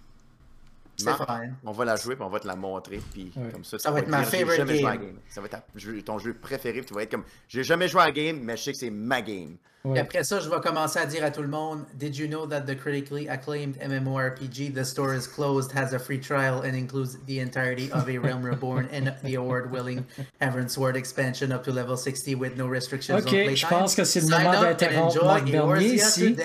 On 1.65 1.73
va 1.73 1.85
la 1.85 1.97
jouer 1.97 2.17
puis 2.17 2.25
on 2.25 2.29
va 2.29 2.41
te 2.41 2.47
la 2.47 2.57
montrer. 2.57 3.01
Puis 3.13 3.33
comme 3.53 3.65
ça, 3.65 3.79
ça 3.79 3.91
va 3.91 4.01
être 4.01 4.09
ma 4.09 4.25
favorite 4.25 4.65
game. 4.67 5.19
Ça 5.29 5.41
va 5.41 5.47
être 5.47 6.05
ton 6.05 6.19
jeu 6.19 6.35
préféré. 6.35 6.85
tu 6.85 6.95
vas 6.95 7.03
être 7.03 7.11
comme 7.13 7.25
j'ai 7.49 7.63
jamais 7.63 7.89
joué 7.89 8.03
à 8.03 8.05
un 8.07 8.11
game, 8.11 8.41
mais 8.41 8.57
je 8.57 8.65
sais 8.65 8.73
que 8.73 8.79
c'est 8.79 8.91
ma 8.91 9.23
game. 9.23 9.57
Et 9.95 9.99
après 9.99 10.25
ça, 10.25 10.41
je 10.41 10.51
vais 10.51 10.61
commencer 10.61 10.99
à 10.99 11.07
dire 11.07 11.25
à 11.25 11.31
tout 11.31 11.41
le 11.41 11.49
monde 11.49 11.85
Did 11.95 12.17
you 12.17 12.27
know 12.27 12.47
that 12.47 12.63
the 12.63 12.77
critically 12.77 13.29
acclaimed 13.29 13.77
MMORPG 13.81 14.75
The 14.75 14.85
Store 14.85 15.15
is 15.15 15.27
Closed 15.27 15.73
has 15.73 15.95
a 15.95 15.99
free 15.99 16.19
trial 16.19 16.63
and 16.63 16.75
includes 16.75 17.17
the 17.27 17.39
entirety 17.39 17.91
of 17.93 18.09
A 18.09 18.19
Realm 18.19 18.43
Reborn 18.43 18.89
and 18.93 19.15
the 19.23 19.37
award-winning 19.37 20.05
Heaven 20.41 20.69
Sword 20.69 20.97
expansion 20.97 21.53
up 21.53 21.65
to 21.65 21.73
level 21.73 21.97
60 21.97 22.35
with 22.35 22.57
no 22.57 22.67
restrictions 22.67 23.21
Ok, 23.21 23.55
je 23.55 23.67
pense 23.67 23.95
que 23.95 24.05
c'est 24.05 24.21
le 24.21 24.29
moment 24.29 24.61
d'interrompre 24.61 25.25
Marc 25.25 25.51
Bernier 25.51 25.95
ici 25.95 26.37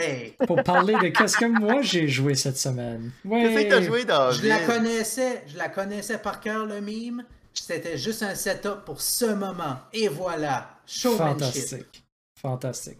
pour 0.46 0.64
parler 0.64 0.94
de 0.94 1.08
qu'est-ce 1.08 1.38
que 1.38 1.46
moi 1.46 1.82
j'ai 1.82 2.08
joué 2.08 2.36
cette 2.36 2.58
semaine. 2.58 3.12
Qu'est-ce 3.28 3.64
que 3.64 3.70
t'as 3.70 3.82
joué, 3.82 4.06
David? 4.06 4.42
Je 4.42 4.48
la 4.48 4.60
connaissais, 4.60 5.44
je 5.48 5.58
la 5.58 5.70
connaissais 5.70 6.18
par 6.18 6.40
cœur, 6.40 6.66
le 6.66 6.82
mime. 6.82 7.24
C'était 7.54 7.98
juste 7.98 8.24
un 8.24 8.36
setup 8.36 8.84
pour 8.86 9.02
ce 9.02 9.26
moment. 9.26 9.78
Et 9.92 10.08
voilà, 10.08 10.70
showmanship. 10.86 11.40
Fantastique. 11.40 12.03
Fantastique. 12.44 12.98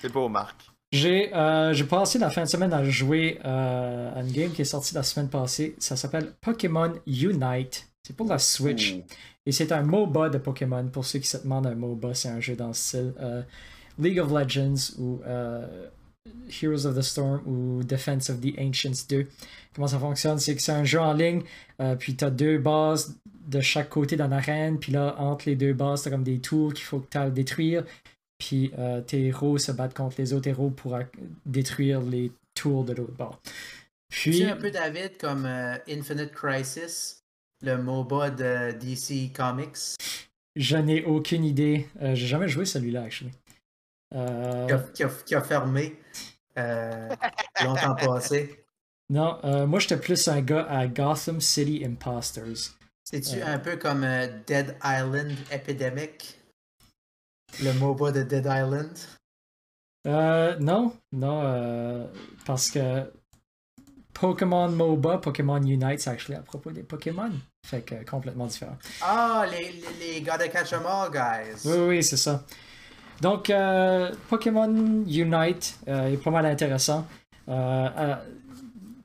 C'est 0.00 0.10
beau, 0.10 0.28
Marc. 0.28 0.56
J'ai 0.90 1.30
euh, 1.34 1.74
passé 1.84 2.18
la 2.18 2.30
fin 2.30 2.44
de 2.44 2.48
semaine 2.48 2.72
à 2.72 2.82
jouer 2.82 3.38
euh, 3.44 4.14
à 4.14 4.22
une 4.22 4.32
game 4.32 4.50
qui 4.50 4.62
est 4.62 4.64
sortie 4.64 4.94
la 4.94 5.02
semaine 5.02 5.28
passée. 5.28 5.76
Ça 5.78 5.96
s'appelle 5.96 6.32
Pokémon 6.40 6.94
Unite. 7.06 7.86
C'est 8.02 8.16
pour 8.16 8.26
la 8.26 8.38
Switch. 8.38 8.96
Et 9.44 9.52
c'est 9.52 9.72
un 9.72 9.82
MOBA 9.82 10.30
de 10.30 10.38
Pokémon. 10.38 10.86
Pour 10.88 11.04
ceux 11.04 11.18
qui 11.18 11.28
se 11.28 11.36
demandent, 11.36 11.66
un 11.66 11.74
MOBA, 11.74 12.14
c'est 12.14 12.30
un 12.30 12.40
jeu 12.40 12.56
dans 12.56 12.68
le 12.68 12.72
style 12.72 13.12
euh, 13.20 13.42
League 13.98 14.18
of 14.18 14.32
Legends 14.32 14.94
ou 14.98 15.20
Heroes 16.62 16.86
of 16.86 16.96
the 16.96 17.02
Storm 17.02 17.42
ou 17.46 17.82
Defense 17.84 18.30
of 18.30 18.40
the 18.40 18.58
Ancients 18.58 19.04
2. 19.06 19.26
Comment 19.74 19.88
ça 19.88 19.98
fonctionne? 19.98 20.38
C'est 20.38 20.54
que 20.54 20.62
c'est 20.62 20.72
un 20.72 20.84
jeu 20.84 21.00
en 21.00 21.12
ligne, 21.12 21.42
puis 21.98 22.16
tu 22.16 22.24
as 22.24 22.30
deux 22.30 22.58
bases 22.58 23.14
de 23.46 23.60
chaque 23.60 23.88
côté 23.88 24.16
dans 24.16 24.28
l'arène, 24.28 24.78
puis 24.78 24.92
là, 24.92 25.16
entre 25.18 25.48
les 25.48 25.56
deux 25.56 25.72
bases, 25.72 26.02
tu 26.02 26.08
as 26.08 26.10
comme 26.10 26.22
des 26.22 26.38
tours 26.38 26.72
qu'il 26.74 26.84
faut 26.84 27.00
que 27.00 27.08
tu 27.10 27.32
détruire 27.32 27.84
puis 28.38 28.72
euh, 28.78 29.00
tes 29.00 29.26
héros 29.26 29.58
se 29.58 29.72
battent 29.72 29.94
contre 29.94 30.16
les 30.18 30.32
autres 30.32 30.48
héros 30.48 30.70
pour 30.70 30.98
détruire 31.44 32.00
les 32.00 32.32
tours 32.54 32.84
de 32.84 32.94
l'autre 32.94 33.12
bord. 33.12 33.40
Puis... 34.08 34.44
un 34.44 34.56
peu 34.56 34.70
David 34.70 35.18
comme 35.18 35.44
euh, 35.44 35.76
Infinite 35.88 36.32
Crisis, 36.32 37.24
le 37.62 37.76
MOBA 37.76 38.30
de 38.30 38.72
DC 38.72 39.32
Comics? 39.34 39.96
Je 40.56 40.76
n'ai 40.76 41.04
aucune 41.04 41.44
idée. 41.44 41.88
Euh, 42.00 42.14
j'ai 42.14 42.26
jamais 42.26 42.48
joué 42.48 42.64
celui-là, 42.64 43.02
actually. 43.02 43.32
Qui 44.94 45.34
a, 45.34 45.42
fermé 45.42 45.98
longtemps 47.62 47.94
passé. 47.94 48.64
Non, 49.10 49.38
moi 49.66 49.78
j'étais 49.80 49.98
plus 49.98 50.28
un 50.28 50.40
gars 50.40 50.66
à 50.68 50.86
Gotham 50.86 51.40
City 51.40 51.84
Imposters. 51.84 52.74
C'est-tu 53.04 53.40
un 53.42 53.58
peu 53.58 53.76
comme 53.76 54.06
Dead 54.46 54.76
Island 54.82 55.32
Epidemic? 55.50 56.37
Le 57.62 57.72
MOBA 57.74 58.12
de 58.12 58.22
Dead 58.22 58.44
Island? 58.44 58.90
Euh, 60.06 60.56
non, 60.60 60.94
non, 61.12 61.40
euh, 61.44 62.06
parce 62.46 62.70
que 62.70 63.10
Pokémon 64.14 64.68
MOBA, 64.68 65.18
Pokémon 65.18 65.56
Unite, 65.62 66.00
c'est 66.00 66.10
actually 66.10 66.38
à 66.38 66.42
propos 66.42 66.70
des 66.70 66.82
Pokémon. 66.82 67.30
Fait 67.66 67.82
que 67.82 68.08
complètement 68.08 68.46
différent. 68.46 68.76
Ah, 69.02 69.44
les, 69.50 69.72
les, 70.00 70.14
les 70.14 70.20
Gotta 70.22 70.48
Catch 70.48 70.72
'em 70.72 70.86
All, 70.86 71.10
guys. 71.10 71.60
Oui, 71.64 71.76
oui, 71.88 72.02
c'est 72.02 72.16
ça. 72.16 72.44
Donc, 73.20 73.50
euh, 73.50 74.12
Pokémon 74.28 74.68
Unite 75.06 75.78
euh, 75.88 76.12
est 76.12 76.16
pas 76.22 76.30
mal 76.30 76.46
intéressant. 76.46 77.06
Euh, 77.48 78.14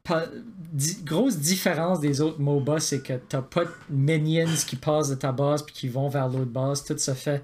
pas- 0.03 0.25
di- 0.71 1.03
grosse 1.03 1.37
différence 1.37 1.99
des 1.99 2.21
autres 2.21 2.39
MOBA, 2.39 2.79
c'est 2.79 3.01
que 3.01 3.13
t'as 3.13 3.41
pas 3.41 3.65
de 3.65 3.71
minions 3.89 4.53
qui 4.67 4.75
passent 4.75 5.09
de 5.09 5.15
ta 5.15 5.31
base 5.31 5.63
puis 5.63 5.73
qui 5.73 5.89
vont 5.89 6.07
vers 6.09 6.27
l'autre 6.29 6.51
base. 6.51 6.83
Tout 6.85 6.97
se 6.97 7.13
fait 7.13 7.43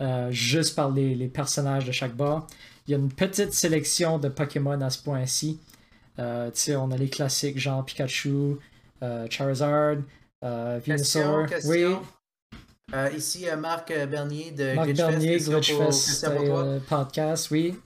euh, 0.00 0.30
juste 0.30 0.74
par 0.76 0.90
les, 0.90 1.14
les 1.14 1.28
personnages 1.28 1.84
de 1.84 1.92
chaque 1.92 2.14
bas. 2.14 2.46
Il 2.86 2.92
y 2.92 2.94
a 2.94 2.98
une 2.98 3.12
petite 3.12 3.52
sélection 3.52 4.18
de 4.18 4.28
Pokémon 4.28 4.80
à 4.80 4.90
ce 4.90 5.02
point-ci. 5.02 5.60
Euh, 6.18 6.50
on 6.76 6.90
a 6.90 6.96
les 6.96 7.08
classiques 7.08 7.58
genre 7.58 7.84
Pikachu, 7.84 8.56
euh, 9.02 9.26
Charizard, 9.30 9.96
Question, 10.40 10.80
Venusaur. 10.86 11.46
question. 11.46 12.02
Oui, 12.92 13.16
ici, 13.16 13.46
Marc 13.58 13.92
Bernier 14.08 14.50
de 14.52 14.74
Marc 14.74 14.88
Glitchfest. 14.88 16.22
Bernier, 16.22 16.48
pour 16.48 16.98
podcast, 16.98 17.50
oui. 17.50 17.78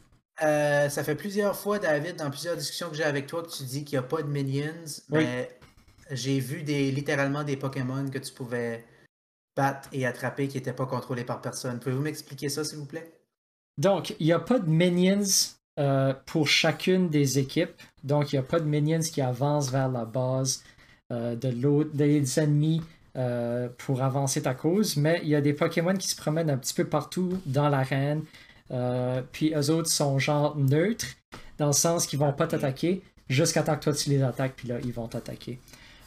Euh, 0.43 0.89
ça 0.89 1.05
fait 1.05 1.15
plusieurs 1.15 1.57
fois, 1.57 1.79
David, 1.79 2.17
dans 2.17 2.31
plusieurs 2.31 2.57
discussions 2.57 2.89
que 2.89 2.97
j'ai 2.97 3.05
avec 3.05 3.27
toi, 3.27 3.43
que 3.43 3.51
tu 3.51 3.63
dis 3.65 3.85
qu'il 3.85 3.99
n'y 3.99 4.05
a 4.05 4.09
pas 4.09 4.23
de 4.23 4.29
minions, 4.29 4.73
Oui. 5.11 5.25
mais 5.25 5.51
j'ai 6.11 6.41
vu 6.41 6.63
des, 6.63 6.91
littéralement 6.91 7.45
des 7.45 7.57
Pokémon 7.57 8.09
que 8.09 8.19
tu 8.19 8.33
pouvais 8.33 8.85
battre 9.57 9.89
et 9.93 10.07
attraper 10.07 10.49
qui 10.49 10.57
n'étaient 10.57 10.73
pas 10.73 10.87
contrôlés 10.87 11.25
par 11.25 11.41
personne. 11.41 11.79
Pouvez-vous 11.79 12.03
m'expliquer 12.03 12.49
ça, 12.49 12.65
s'il 12.65 12.79
vous 12.79 12.87
plaît? 12.87 13.13
Donc, 13.79 14.15
il 14.21 14.27
n'y 14.27 14.33
a 14.33 14.39
pas 14.39 14.59
de 14.59 14.69
minions 14.69 15.23
euh, 15.79 16.15
pour 16.27 16.49
chacune 16.49 17.09
des 17.09 17.39
équipes. 17.39 17.81
Donc, 18.05 18.33
il 18.33 18.37
n'y 18.37 18.41
a 18.41 18.45
pas 18.45 18.61
de 18.61 18.67
minions 18.67 19.01
qui 19.01 19.21
avancent 19.21 19.71
vers 19.71 19.89
la 19.89 20.05
base 20.05 20.63
euh, 21.13 21.35
de 21.37 21.85
des 21.93 22.41
ennemis 22.41 22.83
euh, 23.17 23.69
pour 23.79 24.03
avancer 24.03 24.43
ta 24.43 24.55
cause. 24.55 24.97
Mais 24.97 25.21
il 25.23 25.29
y 25.29 25.35
a 25.35 25.41
des 25.41 25.53
Pokémon 25.53 25.95
qui 25.95 26.09
se 26.09 26.17
promènent 26.17 26.51
un 26.51 26.59
petit 26.59 26.75
peu 26.75 26.85
partout 26.85 27.41
dans 27.47 27.69
l'arène. 27.69 28.23
Puis 29.33 29.53
eux 29.55 29.71
autres 29.71 29.91
sont 29.91 30.19
genre 30.19 30.57
neutres, 30.57 31.05
dans 31.59 31.67
le 31.67 31.73
sens 31.75 32.07
qu'ils 32.07 32.19
vont 32.19 32.33
pas 32.33 32.47
t'attaquer 32.47 33.03
jusqu'à 33.29 33.63
temps 33.63 33.77
que 33.77 33.85
toi 33.85 33.93
tu 33.93 34.09
les 34.09 34.23
attaques, 34.23 34.55
puis 34.57 34.69
là 34.69 34.79
ils 34.83 34.93
vont 34.93 35.09
t'attaquer. 35.09 35.59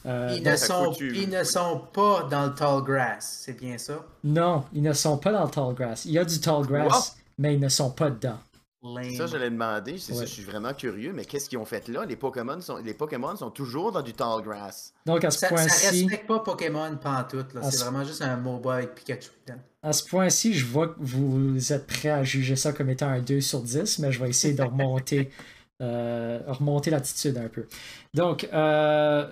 Euh, 0.05 0.33
Ils, 0.37 0.43
ne 0.43 0.55
sont, 0.55 0.93
ils 0.99 1.29
ne 1.29 1.43
sont 1.43 1.81
pas 1.91 2.23
dans 2.29 2.45
le 2.47 2.53
tall 2.53 2.83
grass, 2.83 3.41
c'est 3.45 3.59
bien 3.59 3.77
ça? 3.77 4.05
non, 4.23 4.63
ils 4.73 4.81
ne 4.83 4.93
sont 4.93 5.17
pas 5.17 5.31
dans 5.31 5.45
le 5.45 5.49
tall 5.49 5.73
grass. 5.73 6.05
Il 6.05 6.11
y 6.11 6.19
a 6.19 6.25
du 6.25 6.39
tall 6.39 6.63
grass, 6.65 7.17
mais 7.39 7.55
ils 7.55 7.59
ne 7.59 7.69
sont 7.69 7.89
pas 7.91 8.09
dedans. 8.11 8.37
Lame. 8.83 9.15
Ça, 9.15 9.25
j'allais 9.25 9.49
demander, 9.49 9.97
c'est 9.97 10.13
ça, 10.13 10.19
Ouais. 10.19 10.27
je 10.27 10.31
suis 10.31 10.43
vraiment 10.43 10.71
curieux, 10.75 11.11
mais 11.11 11.25
qu'est-ce 11.25 11.49
qu'ils 11.49 11.57
ont 11.57 11.65
fait 11.65 11.87
là? 11.87 12.05
Les 12.05 12.15
Pokémon 12.15 12.61
sont, 12.61 12.77
les 12.77 12.93
Pokémon 12.93 13.35
sont 13.35 13.49
toujours 13.49 13.91
dans 13.91 14.03
du 14.03 14.13
tall 14.13 14.43
grass. 14.43 14.93
Donc 15.07 15.23
à 15.23 15.31
ce 15.31 15.39
Ça, 15.39 15.47
ça 15.49 15.55
point-ci, 15.55 16.03
respecte 16.03 16.27
pas 16.27 16.37
Pokémon 16.41 16.95
pantoute, 16.97 17.55
là. 17.55 17.61
C'est 17.71 17.83
vraiment 17.83 18.03
juste 18.03 18.21
un 18.21 18.37
MOBA 18.37 18.75
avec 18.75 18.93
Pikachu 18.93 19.31
dedans. 19.47 19.59
à 19.81 19.91
ce 19.91 20.03
point-ci, 20.07 20.53
je 20.53 20.67
vois 20.67 20.89
que 20.89 20.97
vous 20.99 21.73
êtes 21.73 21.87
prêt 21.87 22.09
à 22.09 22.23
juger 22.23 22.55
ça 22.55 22.73
comme 22.73 22.91
étant 22.91 23.07
un 23.09 23.21
2 23.21 23.41
sur 23.41 23.61
10, 23.61 23.97
mais 23.99 24.11
je 24.11 24.21
vais 24.21 24.29
essayer 24.29 24.53
de 24.53 24.61
remonter, 24.61 25.31
euh, 25.81 26.39
remonter 26.45 26.91
l'attitude 26.91 27.37
un 27.39 27.47
peu. 27.49 27.65
Donc, 28.13 28.47
euh, 28.53 29.25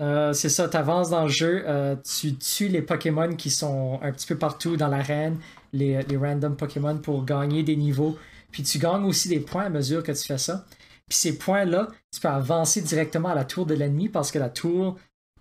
euh, 0.00 0.32
c'est 0.32 0.48
ça, 0.48 0.68
tu 0.68 0.76
avances 0.76 1.10
dans 1.10 1.22
le 1.22 1.30
jeu, 1.30 1.64
euh, 1.66 1.96
tu 1.96 2.34
tues 2.36 2.68
les 2.68 2.82
Pokémon 2.82 3.34
qui 3.34 3.50
sont 3.50 3.98
un 4.02 4.12
petit 4.12 4.26
peu 4.26 4.36
partout 4.36 4.76
dans 4.76 4.88
l'arène, 4.88 5.38
les, 5.72 6.02
les 6.02 6.16
random 6.16 6.56
Pokémon 6.56 6.98
pour 6.98 7.24
gagner 7.24 7.62
des 7.62 7.76
niveaux. 7.76 8.18
Puis 8.50 8.62
tu 8.62 8.78
gagnes 8.78 9.04
aussi 9.04 9.28
des 9.28 9.40
points 9.40 9.64
à 9.64 9.68
mesure 9.68 10.02
que 10.02 10.12
tu 10.12 10.24
fais 10.24 10.38
ça. 10.38 10.64
Puis 11.08 11.18
ces 11.18 11.38
points-là, 11.38 11.88
tu 12.12 12.20
peux 12.20 12.28
avancer 12.28 12.82
directement 12.82 13.30
à 13.30 13.34
la 13.34 13.44
tour 13.44 13.64
de 13.64 13.74
l'ennemi 13.74 14.08
parce 14.08 14.30
que 14.30 14.38
la 14.38 14.50
tour 14.50 14.96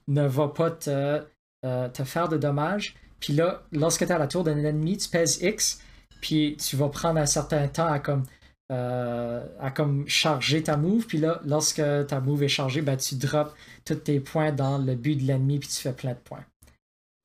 ne 0.08 0.26
va 0.26 0.47
pas 0.47 0.72
te, 0.72 1.24
euh, 1.66 1.89
te 1.89 2.03
faire 2.03 2.30
de 2.30 2.38
dommages. 2.38 2.95
Puis 3.20 3.34
là, 3.34 3.64
lorsque 3.72 4.06
tu 4.06 4.12
es 4.12 4.12
à 4.12 4.20
la 4.20 4.28
tour 4.28 4.43
d'un 4.43 4.58
ennemi, 4.58 4.97
tu 4.97 5.10
pèses 5.10 5.41
X, 5.41 5.82
puis 6.22 6.58
tu 6.58 6.76
vas 6.76 6.89
prendre 6.89 7.20
un 7.20 7.26
certain 7.26 7.68
temps 7.68 7.88
à 7.88 7.99
comme, 7.99 8.24
euh, 8.72 9.45
à 9.59 9.72
comme 9.72 10.07
charger 10.07 10.63
ta 10.63 10.78
move. 10.78 11.05
Puis 11.05 11.18
là, 11.20 11.41
lorsque 11.45 11.82
ta 12.07 12.20
move 12.20 12.43
est 12.43 12.47
chargée, 12.49 12.82
ben, 12.82 12.97
tu 12.97 13.16
drops 13.16 13.53
tous 13.86 13.95
tes 13.95 14.20
points 14.20 14.51
dans 14.51 14.78
le 14.78 14.95
but 14.95 15.16
de 15.16 15.24
l'ennemi, 15.24 15.59
puis 15.59 15.70
tu 15.70 15.82
fais 15.82 15.93
plein 15.93 16.11
de 16.11 16.18
points. 16.20 16.45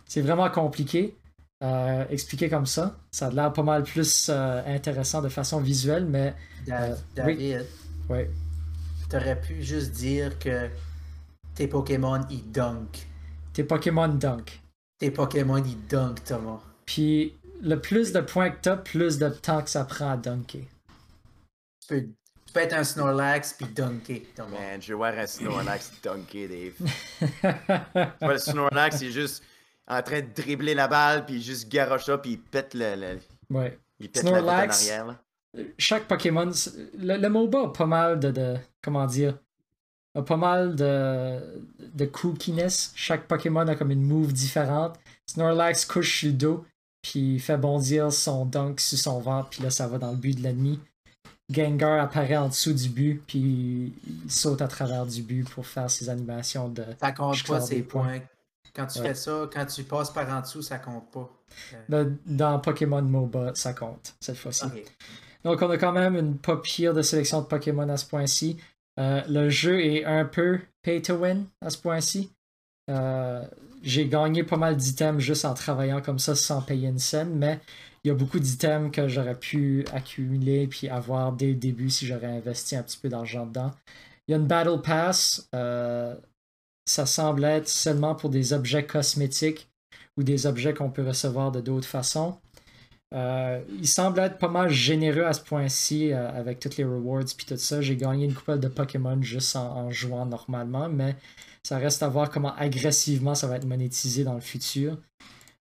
C'est 0.07 0.21
vraiment 0.23 0.51
compliqué. 0.51 1.17
euh, 1.63 2.07
expliqué 2.09 2.49
comme 2.49 2.65
ça. 2.65 2.97
Ça 3.11 3.27
a 3.27 3.31
l'air 3.31 3.53
pas 3.53 3.63
mal 3.63 3.83
plus 3.83 4.29
euh, 4.31 4.63
intéressant 4.67 5.21
de 5.21 5.29
façon 5.29 5.61
visuelle, 5.61 6.07
mais 6.07 6.35
Da- 6.67 6.85
Euh, 6.85 6.97
David, 7.15 7.67
ouais. 8.09 8.31
t'aurais 9.11 9.39
pu 9.39 9.63
juste 9.63 9.93
dire 9.93 10.39
que 10.39 10.71
tes 11.55 11.69
Pokémon, 11.69 12.21
ils 12.31 12.51
dunk. 12.51 13.07
Tes 13.53 13.65
Pokémon 13.65 14.09
Dunk. 14.09 14.63
Tes 14.99 15.11
Pokémon, 15.11 15.59
ils 15.63 15.77
dunk, 15.87 16.25
Thomas. 16.25 16.61
Puis 16.87 17.35
le 17.63 17.79
plus 17.79 18.13
de 18.13 18.21
points 18.21 18.49
que 18.51 18.61
tu 18.63 18.69
as, 18.71 18.77
plus 18.79 19.19
de 19.19 19.29
temps 19.29 19.61
que 19.63 19.69
ça 19.69 19.85
prend 19.85 20.13
à 20.13 20.17
dunker. 20.17 20.63
Tu 21.91 22.01
peux, 22.03 22.07
tu 22.47 22.53
peux 22.53 22.61
être 22.61 22.73
un 22.75 22.85
Snorlax 22.85 23.55
puis 23.55 23.67
dunker. 23.67 24.21
Man, 24.39 24.81
je 24.81 24.89
vais 24.89 24.95
voir 24.95 25.13
un 25.19 25.27
Snorlax 25.27 25.93
dunker, 26.03 26.49
Dave. 26.49 26.91
Tu 28.19 28.25
vois, 28.25 28.33
le 28.33 28.39
Snorlax, 28.39 29.01
il 29.03 29.09
est 29.09 29.13
juste 29.13 29.43
en 29.87 30.03
train 30.03 30.21
de 30.21 30.27
dribbler 30.35 30.75
la 30.75 30.89
balle, 30.89 31.27
puis 31.27 31.37
il 31.37 31.43
juste 31.43 31.69
garoche 31.71 32.05
ça, 32.05 32.19
puis 32.19 32.33
il 32.33 32.39
pète 32.41 32.75
le, 32.75 32.95
le- 32.97 33.57
ouais. 33.57 33.79
il 33.99 34.09
pète 34.09 34.23
la 34.25 34.31
tête 34.31 34.39
en 34.39 34.43
Snorlax. 34.45 34.81
arrière. 34.83 35.07
là. 35.07 35.21
chaque 35.79 36.05
Pokémon, 36.07 36.51
le, 36.99 37.17
le 37.17 37.29
MOBA 37.29 37.61
a 37.65 37.69
pas 37.73 37.87
mal 37.87 38.21
de, 38.21 38.31
de- 38.31 38.57
comment 38.83 39.07
dire, 39.07 39.37
a 40.15 40.23
pas 40.23 40.37
mal 40.37 40.75
de, 40.77 41.61
de 41.93 42.05
kookiness. 42.05 42.93
Chaque 42.95 43.27
Pokémon 43.27 43.67
a 43.67 43.75
comme 43.77 43.91
une 43.91 44.03
move 44.05 44.33
différente. 44.33 44.99
Snorlax 45.27 45.85
couche 45.87 46.21
sur 46.21 46.29
le 46.29 46.35
dos, 46.35 46.65
puis 47.03 47.35
il 47.35 47.41
fait 47.41 47.57
bondir 47.57 48.13
son 48.13 48.45
dunk 48.47 48.81
sur 48.81 48.99
son 48.99 49.21
ventre, 49.21 49.51
puis 49.51 49.63
là 49.63 49.71
ça 49.71 49.87
va 49.89 49.99
dans 49.99 50.11
le 50.11 50.17
but 50.17 50.37
de 50.37 50.43
l'ennemi. 50.43 50.79
Gengar 51.51 52.01
apparaît 52.01 52.37
en 52.37 52.49
dessous 52.49 52.73
du 52.73 52.89
but, 52.89 53.23
puis 53.27 53.93
il 54.25 54.31
saute 54.31 54.63
à 54.63 54.69
travers 54.69 55.05
du 55.07 55.23
but 55.23 55.49
pour 55.49 55.67
faire 55.67 55.91
ses 55.91 56.09
animations 56.09 56.69
de. 56.69 56.85
Ça 57.01 57.13
compte 57.13 57.45
pas 57.47 57.61
des 57.67 57.83
points. 57.83 58.03
points. 58.05 58.21
Quand 58.75 58.87
tu 58.87 59.01
Ouais. 59.01 59.09
fais 59.09 59.15
ça, 59.15 59.49
quand 59.53 59.67
tu 59.67 59.83
passes 59.83 60.11
par 60.11 60.29
en 60.31 60.41
dessous, 60.41 60.63
ça 60.63 60.79
compte 60.79 61.11
pas. 61.11 61.29
de- 61.89 62.13
Dans 62.27 62.61
Pokémon 62.61 63.03
MOBA, 63.03 63.53
ça 63.55 63.73
compte 63.75 64.15
cette 64.21 64.37
fois-ci. 64.37 64.67
Donc, 65.43 65.61
on 65.63 65.71
a 65.71 65.77
quand 65.79 65.91
même 65.93 66.15
une 66.17 66.37
pas 66.39 66.57
pire 66.59 66.95
de 66.95 67.03
sélection 67.03 67.41
de 67.41 67.47
Pokémon 67.47 67.89
à 67.89 67.97
ce 67.97 68.07
point-ci. 68.07 68.59
Euh, 69.01 69.23
le 69.29 69.49
jeu 69.51 69.81
est 69.81 70.05
un 70.05 70.25
peu 70.25 70.61
pay 70.83 71.03
to 71.03 71.15
win 71.15 71.47
à 71.65 71.71
ce 71.71 71.79
point-ci. 71.79 72.31
Euh, 72.91 73.45
J'ai 73.83 74.07
gagné 74.07 74.45
pas 74.45 74.59
mal 74.59 74.77
d'items 74.77 75.23
juste 75.25 75.47
en 75.47 75.55
travaillant 75.55 76.03
comme 76.03 76.19
ça 76.19 76.35
sans 76.35 76.61
payer 76.61 76.89
une 76.89 76.99
scène, 76.99 77.31
mais 77.35 77.59
il 78.05 78.09
y 78.09 78.11
a 78.11 78.15
beaucoup 78.15 78.39
d'items 78.39 78.91
que 78.91 79.09
j'aurais 79.09 79.39
pu 79.39 79.85
accumuler 79.93 80.67
puis 80.67 80.89
avoir 80.89 81.33
dès 81.33 81.49
le 81.49 81.55
début 81.55 81.91
si 81.91 82.07
j'aurais 82.07 82.27
investi 82.27 82.77
un 82.77 82.83
petit 82.83 82.99
peu 82.99 83.09
d'argent 83.09 83.47
dedans. 83.47 83.73
Il 84.27 84.33
y 84.33 84.35
a 84.35 84.39
une 84.39 84.47
Battle 84.47 84.81
Pass. 84.83 85.49
euh, 85.55 86.17
ça 86.87 87.07
semble 87.07 87.45
être 87.45 87.69
seulement 87.69 88.15
pour 88.15 88.31
des 88.31 88.53
objets 88.53 88.85
cosmétiques 88.87 89.71
ou 90.17 90.23
des 90.23 90.47
objets 90.47 90.75
qu'on 90.75 90.91
peut 90.91 91.07
recevoir 91.07 91.53
de 91.53 91.61
d'autres 91.61 91.87
façons. 91.87 92.39
Euh, 93.15 93.63
il 93.79 93.89
semble 93.89 94.21
être 94.21 94.39
pas 94.39 94.49
mal 94.49 94.71
généreux 94.71 95.25
à 95.25 95.33
ce 95.33 95.41
point-ci 95.41 96.13
euh, 96.13 96.31
avec 96.31 96.61
toutes 96.61 96.77
les 96.77 96.85
rewards 96.85 97.25
puis 97.37 97.47
tout 97.47 97.57
ça. 97.57 97.81
J'ai 97.81 97.97
gagné 97.97 98.25
une 98.25 98.35
couple 98.35 98.59
de 98.59 98.69
Pokémon 98.69 99.21
juste 99.23 99.57
en, 99.57 99.91
jouant 99.91 100.27
normalement, 100.27 100.89
mais 100.89 101.17
ça 101.63 101.79
reste 101.79 102.03
à 102.03 102.09
voir 102.09 102.31
comment 102.31 102.55
agressivement 102.57 103.35
ça 103.35 103.47
va 103.47 103.57
être 103.57 103.67
monétisé 103.67 104.25
dans 104.25 104.35
le 104.35 104.41
futur. 104.41 104.99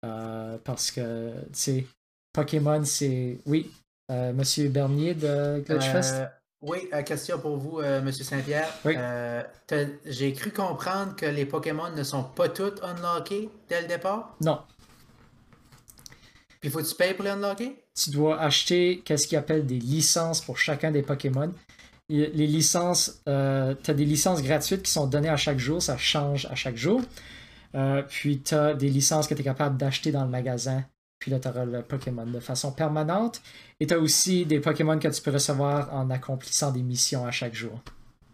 Parce 0.01 0.91
que, 0.91 1.33
tu 1.45 1.47
sais, 1.53 1.87
Pokémon, 2.33 2.83
c'est. 2.85 3.39
Oui, 3.45 3.71
euh, 4.11 4.33
Monsieur 4.33 4.69
Bernier 4.69 5.13
de 5.13 5.63
Glitchfest. 5.67 6.13
Euh, 6.13 6.25
oui, 6.61 6.87
euh, 6.93 7.01
question 7.03 7.39
pour 7.39 7.57
vous, 7.57 7.79
euh, 7.79 8.01
Monsieur 8.01 8.23
Saint-Pierre. 8.23 8.67
Oui. 8.85 8.95
J'ai 10.05 10.33
cru 10.33 10.51
comprendre 10.51 11.15
que 11.15 11.25
les 11.25 11.45
Pokémon 11.45 11.89
ne 11.95 12.03
sont 12.03 12.23
pas 12.23 12.49
toutes 12.49 12.81
unlockés 12.83 13.49
dès 13.69 13.81
le 13.81 13.87
départ? 13.87 14.35
Non, 14.41 14.59
Puis 16.59 16.69
faut 16.69 16.79
que 16.79 16.85
tu 16.87 16.95
payes 16.95 17.13
pour 17.13 17.23
les 17.23 17.31
unlocker? 17.31 17.75
tu 18.01 18.11
dois 18.11 18.39
acheter 18.39 19.01
qu'est-ce 19.03 19.27
qu'ils 19.27 19.37
appellent 19.37 19.65
des 19.65 19.79
licences 19.79 20.39
pour 20.41 20.57
chacun 20.57 20.89
des 20.91 21.01
Pokémon. 21.01 21.53
Et 22.09 22.27
Les 22.27 22.47
licences, 22.47 23.21
tu 23.25 23.31
as 23.31 23.75
des 23.93 24.05
licences 24.05 24.41
gratuites 24.41 24.83
qui 24.83 24.91
sont 24.91 25.05
données 25.07 25.29
à 25.29 25.35
chaque 25.37 25.59
jour, 25.59 25.81
ça 25.81 25.97
change 25.97 26.45
à 26.47 26.55
chaque 26.55 26.77
jour. 26.77 27.01
Euh, 27.75 28.01
puis 28.01 28.41
tu 28.41 28.55
as 28.55 28.73
des 28.73 28.89
licences 28.89 29.27
que 29.27 29.33
tu 29.33 29.41
es 29.41 29.43
capable 29.43 29.77
d'acheter 29.77 30.11
dans 30.11 30.23
le 30.23 30.29
magasin. 30.29 30.83
Puis 31.19 31.31
là, 31.31 31.39
tu 31.39 31.47
auras 31.49 31.65
le 31.65 31.81
Pokémon 31.81 32.25
de 32.25 32.39
façon 32.39 32.71
permanente. 32.71 33.41
Et 33.79 33.87
tu 33.87 33.93
as 33.93 33.99
aussi 33.99 34.45
des 34.45 34.59
Pokémon 34.59 34.97
que 34.99 35.07
tu 35.09 35.21
peux 35.21 35.31
recevoir 35.31 35.93
en 35.93 36.09
accomplissant 36.09 36.71
des 36.71 36.81
missions 36.81 37.25
à 37.25 37.31
chaque 37.31 37.53
jour. 37.53 37.79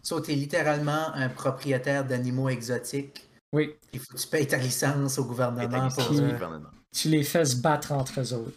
So, 0.02 0.20
t'es 0.20 0.34
littéralement 0.34 1.12
un 1.14 1.28
propriétaire 1.28 2.04
d'animaux 2.04 2.48
exotiques. 2.48 3.28
Oui, 3.52 3.74
Il 3.92 3.98
faut 4.00 4.14
que 4.14 4.18
tu 4.20 4.26
payes 4.28 4.46
ta 4.46 4.56
licence 4.56 5.18
au 5.18 5.24
Et 5.24 5.26
gouvernement 5.26 5.88
ta 5.88 6.04
pour. 6.04 6.12
euh, 6.16 6.30
gouvernement. 6.32 6.68
tu 6.94 7.08
les 7.08 7.24
fais 7.24 7.44
se 7.44 7.56
battre 7.56 7.90
entre 7.92 8.20
eux 8.20 8.32
autres. 8.34 8.56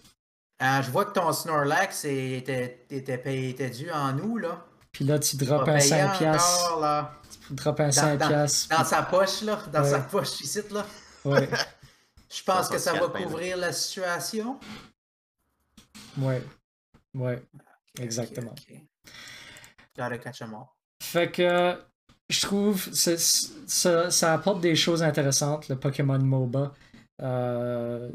Ah, 0.60 0.82
je 0.82 0.92
vois 0.92 1.06
que 1.06 1.14
ton 1.14 1.32
Snorlax 1.32 2.06
était, 2.06 2.86
était, 2.90 3.18
payé- 3.18 3.50
était 3.50 3.70
dû 3.70 3.90
en 3.92 4.14
nous, 4.14 4.38
là. 4.38 4.64
Puis 4.92 5.06
là, 5.06 5.18
tu 5.18 5.38
drops 5.38 5.62
un 5.70 5.74
payant 5.78 5.80
5 5.80 6.18
piastres. 6.18 6.66
encore, 6.66 6.82
là. 6.82 7.14
Tu 7.48 7.54
drops 7.54 7.80
un 7.80 7.86
Dans- 7.86 7.92
5 7.92 8.18
dans- 8.20 8.28
piastres. 8.28 8.78
Dans 8.78 8.84
sa 8.84 9.02
poche, 9.04 9.42
là. 9.44 9.60
Dans 9.72 9.82
Ouais. 9.84 9.90
sa 9.90 10.00
poche 10.02 10.42
ici, 10.42 10.60
là. 10.72 10.86
Ouais, 11.26 11.50
Je 12.32 12.44
pense 12.44 12.68
Ça, 12.68 12.74
que 12.74 12.80
ça 12.80 12.94
va 12.94 13.08
ben, 13.08 13.24
couvrir 13.24 13.58
la 13.58 13.74
situation? 13.74 14.60
ouais, 16.18 16.44
ouais. 17.16 17.42
Exactement. 18.00 18.52
Ok, 18.52 18.66
ok. 18.72 19.12
Gotta 19.98 20.18
catch 20.18 20.42
'em 20.42 20.54
all. 20.54 20.66
Fait 21.02 21.32
que 21.32 21.78
je 22.30 22.42
trouve 22.42 22.88
ça, 22.94 24.12
ça 24.12 24.34
apporte 24.34 24.62
des 24.62 24.76
choses 24.76 25.02
intéressantes, 25.02 25.68
le 25.70 25.76
Pokémon 25.76 26.20
MOBA. 26.20 26.74
Euh, 27.22 28.10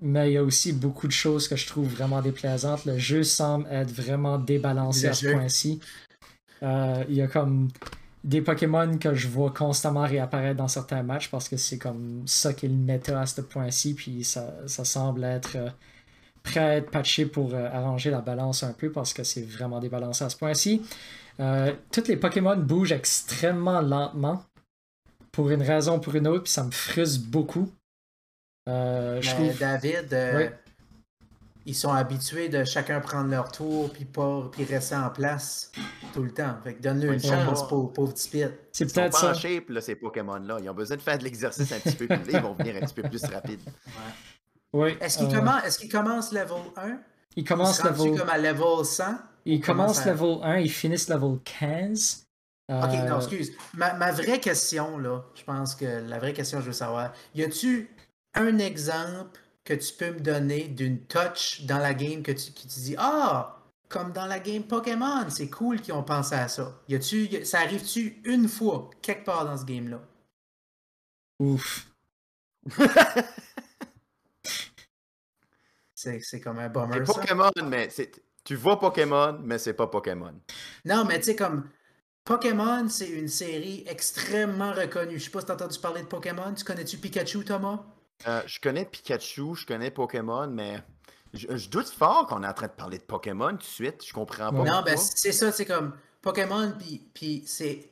mais 0.00 0.30
il 0.30 0.34
y 0.34 0.36
a 0.36 0.44
aussi 0.44 0.72
beaucoup 0.72 1.06
de 1.08 1.12
choses 1.12 1.48
que 1.48 1.56
je 1.56 1.66
trouve 1.66 1.88
vraiment 1.88 2.22
déplaisantes. 2.22 2.84
Le 2.84 2.98
jeu 2.98 3.24
semble 3.24 3.66
être 3.70 3.90
vraiment 3.90 4.38
débalancé 4.38 5.06
Le 5.06 5.10
à 5.10 5.14
ce 5.14 5.26
point-ci. 5.32 5.80
Euh, 6.62 7.04
il 7.08 7.16
y 7.16 7.22
a 7.22 7.26
comme 7.26 7.68
des 8.24 8.40
Pokémon 8.40 8.98
que 8.98 9.14
je 9.14 9.28
vois 9.28 9.50
constamment 9.50 10.02
réapparaître 10.02 10.56
dans 10.56 10.68
certains 10.68 11.02
matchs 11.02 11.28
parce 11.28 11.48
que 11.48 11.56
c'est 11.56 11.78
comme 11.78 12.22
ça 12.26 12.52
qui 12.52 12.66
est 12.66 12.68
le 12.68 12.74
méta 12.74 13.20
à 13.20 13.26
ce 13.26 13.40
point-ci. 13.40 13.94
Puis 13.94 14.24
ça, 14.24 14.54
ça 14.66 14.84
semble 14.84 15.24
être 15.24 15.56
euh, 15.56 15.70
prêt 16.42 16.60
à 16.60 16.76
être 16.76 16.90
patché 16.90 17.26
pour 17.26 17.54
euh, 17.54 17.68
arranger 17.72 18.10
la 18.10 18.20
balance 18.20 18.62
un 18.62 18.72
peu 18.72 18.92
parce 18.92 19.12
que 19.12 19.24
c'est 19.24 19.42
vraiment 19.42 19.80
débalancé 19.80 20.24
à 20.24 20.28
ce 20.28 20.36
point-ci. 20.36 20.82
Euh, 21.40 21.72
tous 21.90 22.06
les 22.08 22.16
Pokémon 22.16 22.56
bougent 22.56 22.92
extrêmement 22.92 23.80
lentement 23.80 24.44
pour 25.32 25.50
une 25.50 25.62
raison 25.62 25.96
ou 25.96 26.00
pour 26.00 26.14
une 26.14 26.28
autre, 26.28 26.44
puis 26.44 26.52
ça 26.52 26.62
me 26.62 26.70
frustre 26.70 27.24
beaucoup. 27.26 27.70
Je 28.66 29.34
trouve. 29.34 29.58
David, 29.58 30.12
Ouais. 30.12 30.61
Ils 31.66 31.74
sont 31.74 31.92
habitués 31.92 32.48
de 32.48 32.64
chacun 32.64 33.00
prendre 33.00 33.30
leur 33.30 33.50
tour 33.52 33.92
puis 33.92 34.04
pas 34.04 34.48
puis 34.50 34.64
rester 34.64 34.96
en 34.96 35.10
place 35.10 35.70
tout 36.12 36.22
le 36.22 36.32
temps. 36.32 36.56
Fait 36.64 36.74
que 36.74 36.82
donne-lui 36.82 37.06
une 37.08 37.12
Ouais, 37.14 37.18
chance, 37.20 37.60
ouais. 37.62 37.68
pauvre, 37.68 37.92
pauvre 37.92 38.12
petit 38.14 38.28
pit. 38.28 38.46
C'est 38.72 38.84
Ils 38.84 38.92
peut-être 38.92 39.16
ça. 39.16 39.34
shape, 39.34 39.68
là, 39.70 39.80
ces 39.80 39.94
Pokémon-là. 39.94 40.58
Ils 40.62 40.68
ont 40.70 40.74
besoin 40.74 40.96
de 40.96 41.02
faire 41.02 41.18
de 41.18 41.24
l'exercice 41.24 41.70
un 41.72 41.78
petit 41.78 41.94
peu, 41.96 42.06
puis 42.06 42.32
là, 42.32 42.38
ils 42.38 42.42
vont 42.42 42.54
venir 42.54 42.76
un 42.76 42.80
petit 42.80 42.94
peu 42.94 43.02
plus 43.02 43.22
rapide. 43.24 43.60
Oui. 44.72 44.96
Est-ce 45.00 45.18
qu'il 45.18 45.26
euh, 45.34 45.38
commence, 45.38 45.64
est-ce 45.64 45.78
qu'il 45.78 45.90
commence 45.90 46.32
level 46.32 46.56
1? 46.76 46.98
il 47.36 47.44
commence 47.44 47.78
il 47.78 47.82
se 47.82 47.88
rend-tu 47.88 48.08
level, 48.10 48.18
comme 48.20 48.28
à 48.30 48.38
level 48.38 48.84
100? 48.84 49.04
il 49.44 49.60
commence 49.60 49.98
commence 50.02 50.06
à- 50.06 50.10
level 50.12 50.38
1, 50.42 50.56
il 50.58 50.70
finit 50.70 50.96
level 51.08 51.38
15. 51.44 52.24
Ok, 52.70 52.76
Euh, 52.84 53.08
non, 53.08 53.16
excuse. 53.18 53.52
Ma, 53.74 53.92
ma 53.94 54.12
vraie 54.12 54.40
question, 54.40 54.96
là, 54.98 55.22
je 55.34 55.42
pense 55.44 55.74
que 55.74 55.84
la 55.84 56.18
vraie 56.18 56.32
question, 56.32 56.60
je 56.60 56.66
veux 56.66 56.72
savoir, 56.72 57.12
y 57.34 57.42
a-tu 57.42 57.90
un 58.34 58.58
exemple 58.58 59.38
que 59.64 59.74
tu 59.74 59.92
peux 59.94 60.12
me 60.12 60.20
donner 60.20 60.68
d'une 60.68 61.06
touch 61.06 61.62
dans 61.66 61.78
la 61.78 61.94
game 61.94 62.22
que 62.22 62.32
tu, 62.32 62.52
que 62.52 62.60
tu 62.62 62.68
dis 62.68 62.94
Ah, 62.98 63.58
comme 63.88 64.12
dans 64.12 64.26
la 64.26 64.40
game 64.40 64.64
Pokémon, 64.64 65.28
c'est 65.30 65.50
cool 65.50 65.80
qu'ils 65.80 65.94
ont 65.94 66.02
pensé 66.02 66.34
à 66.34 66.48
ça. 66.48 66.80
Y 66.88 66.94
a-tu, 66.96 67.44
ça 67.44 67.60
arrive-tu 67.60 68.20
une 68.24 68.48
fois, 68.48 68.90
quelque 69.02 69.24
part 69.24 69.44
dans 69.44 69.56
ce 69.58 69.64
game-là? 69.64 70.00
Ouf. 71.38 71.92
C'est, 75.94 76.20
c'est 76.20 76.40
comme 76.40 76.58
un 76.58 76.68
C'est 76.90 77.00
bummer, 77.00 77.06
ça. 77.06 77.22
Pokémon, 77.22 77.50
mais 77.64 77.88
c'est... 77.90 78.10
tu 78.44 78.56
vois 78.56 78.78
Pokémon, 78.78 79.38
mais 79.42 79.58
c'est 79.58 79.74
pas 79.74 79.86
Pokémon. 79.86 80.34
Non, 80.84 81.04
mais 81.04 81.18
tu 81.18 81.26
sais, 81.26 81.36
comme 81.36 81.68
Pokémon, 82.24 82.88
c'est 82.88 83.10
une 83.10 83.28
série 83.28 83.84
extrêmement 83.86 84.72
reconnue. 84.72 85.18
Je 85.18 85.24
sais 85.26 85.30
pas 85.30 85.40
si 85.40 85.46
t'as 85.46 85.54
entendu 85.54 85.78
parler 85.80 86.02
de 86.02 86.08
Pokémon. 86.08 86.54
Tu 86.54 86.64
connais-tu 86.64 86.98
Pikachu, 86.98 87.44
Thomas? 87.44 87.84
Euh, 88.26 88.42
je 88.46 88.60
connais 88.60 88.84
Pikachu, 88.84 89.54
je 89.54 89.66
connais 89.66 89.90
Pokémon, 89.90 90.46
mais 90.48 90.82
je, 91.34 91.56
je 91.56 91.68
doute 91.68 91.88
fort 91.88 92.26
qu'on 92.26 92.42
est 92.42 92.46
en 92.46 92.52
train 92.54 92.66
de 92.68 92.72
parler 92.72 92.98
de 92.98 93.02
Pokémon 93.04 93.50
tout 93.50 93.56
de 93.58 93.62
suite. 93.62 94.04
Je 94.06 94.12
comprends 94.12 94.50
pas. 94.50 94.64
Non, 94.64 94.82
ben 94.84 94.96
c'est 94.96 95.32
ça, 95.32 95.50
c'est 95.52 95.66
comme 95.66 95.92
Pokémon, 96.20 96.72
puis, 96.78 97.02
puis 97.14 97.42
c'est 97.46 97.90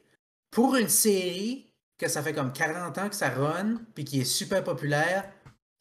pour 0.50 0.76
une 0.76 0.88
série 0.88 1.66
que 1.98 2.08
ça 2.08 2.22
fait 2.22 2.32
comme 2.32 2.52
40 2.52 2.96
ans 2.98 3.08
que 3.08 3.14
ça 3.14 3.28
run, 3.30 3.76
puis 3.94 4.04
qui 4.04 4.20
est 4.20 4.24
super 4.24 4.64
populaire, 4.64 5.30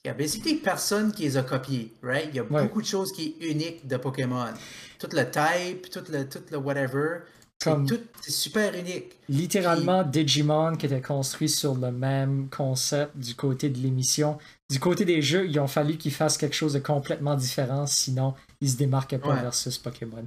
il 0.03 0.07
y 0.07 0.11
a 0.11 0.13
basically 0.13 0.55
personne 0.55 1.11
qui 1.11 1.23
les 1.23 1.37
a 1.37 1.43
copiés, 1.43 1.93
right? 2.01 2.27
Il 2.29 2.35
y 2.35 2.39
a 2.39 2.43
Ouais. 2.43 2.63
beaucoup 2.63 2.81
de 2.81 2.87
choses 2.87 3.11
qui 3.11 3.35
est 3.39 3.45
unique 3.51 3.85
de 3.87 3.97
Pokémon. 3.97 4.53
Tout 4.97 5.09
le 5.13 5.23
type, 5.29 5.89
tout 5.89 6.03
le, 6.09 6.27
tout 6.27 6.43
le 6.51 6.57
whatever, 6.57 7.19
Comme- 7.61 7.85
tout- 7.87 7.99
c'est 8.21 8.31
super 8.31 8.73
unique. 8.73 9.17
Littéralement, 9.27 10.03
Digimon 10.03 10.77
qui 10.77 10.85
était 10.85 11.01
construit 11.01 11.49
sur 11.49 11.75
le 11.75 11.91
même 11.91 12.49
concept 12.49 13.17
du 13.17 13.35
côté 13.35 13.69
de 13.69 13.77
l'émission. 13.79 14.37
Du 14.69 14.79
côté 14.79 15.03
des 15.03 15.21
jeux, 15.21 15.45
il 15.47 15.59
ont 15.59 15.67
fallu 15.67 15.97
qu'ils 15.97 16.13
fassent 16.13 16.37
quelque 16.37 16.55
chose 16.55 16.73
de 16.73 16.79
complètement 16.79 17.35
différent, 17.35 17.85
sinon 17.85 18.33
ils 18.61 18.69
se 18.71 18.77
démarquaient 18.77 19.17
pas 19.19 19.33
Ouais. 19.35 19.41
versus 19.41 19.77
Pokémon. 19.77 20.25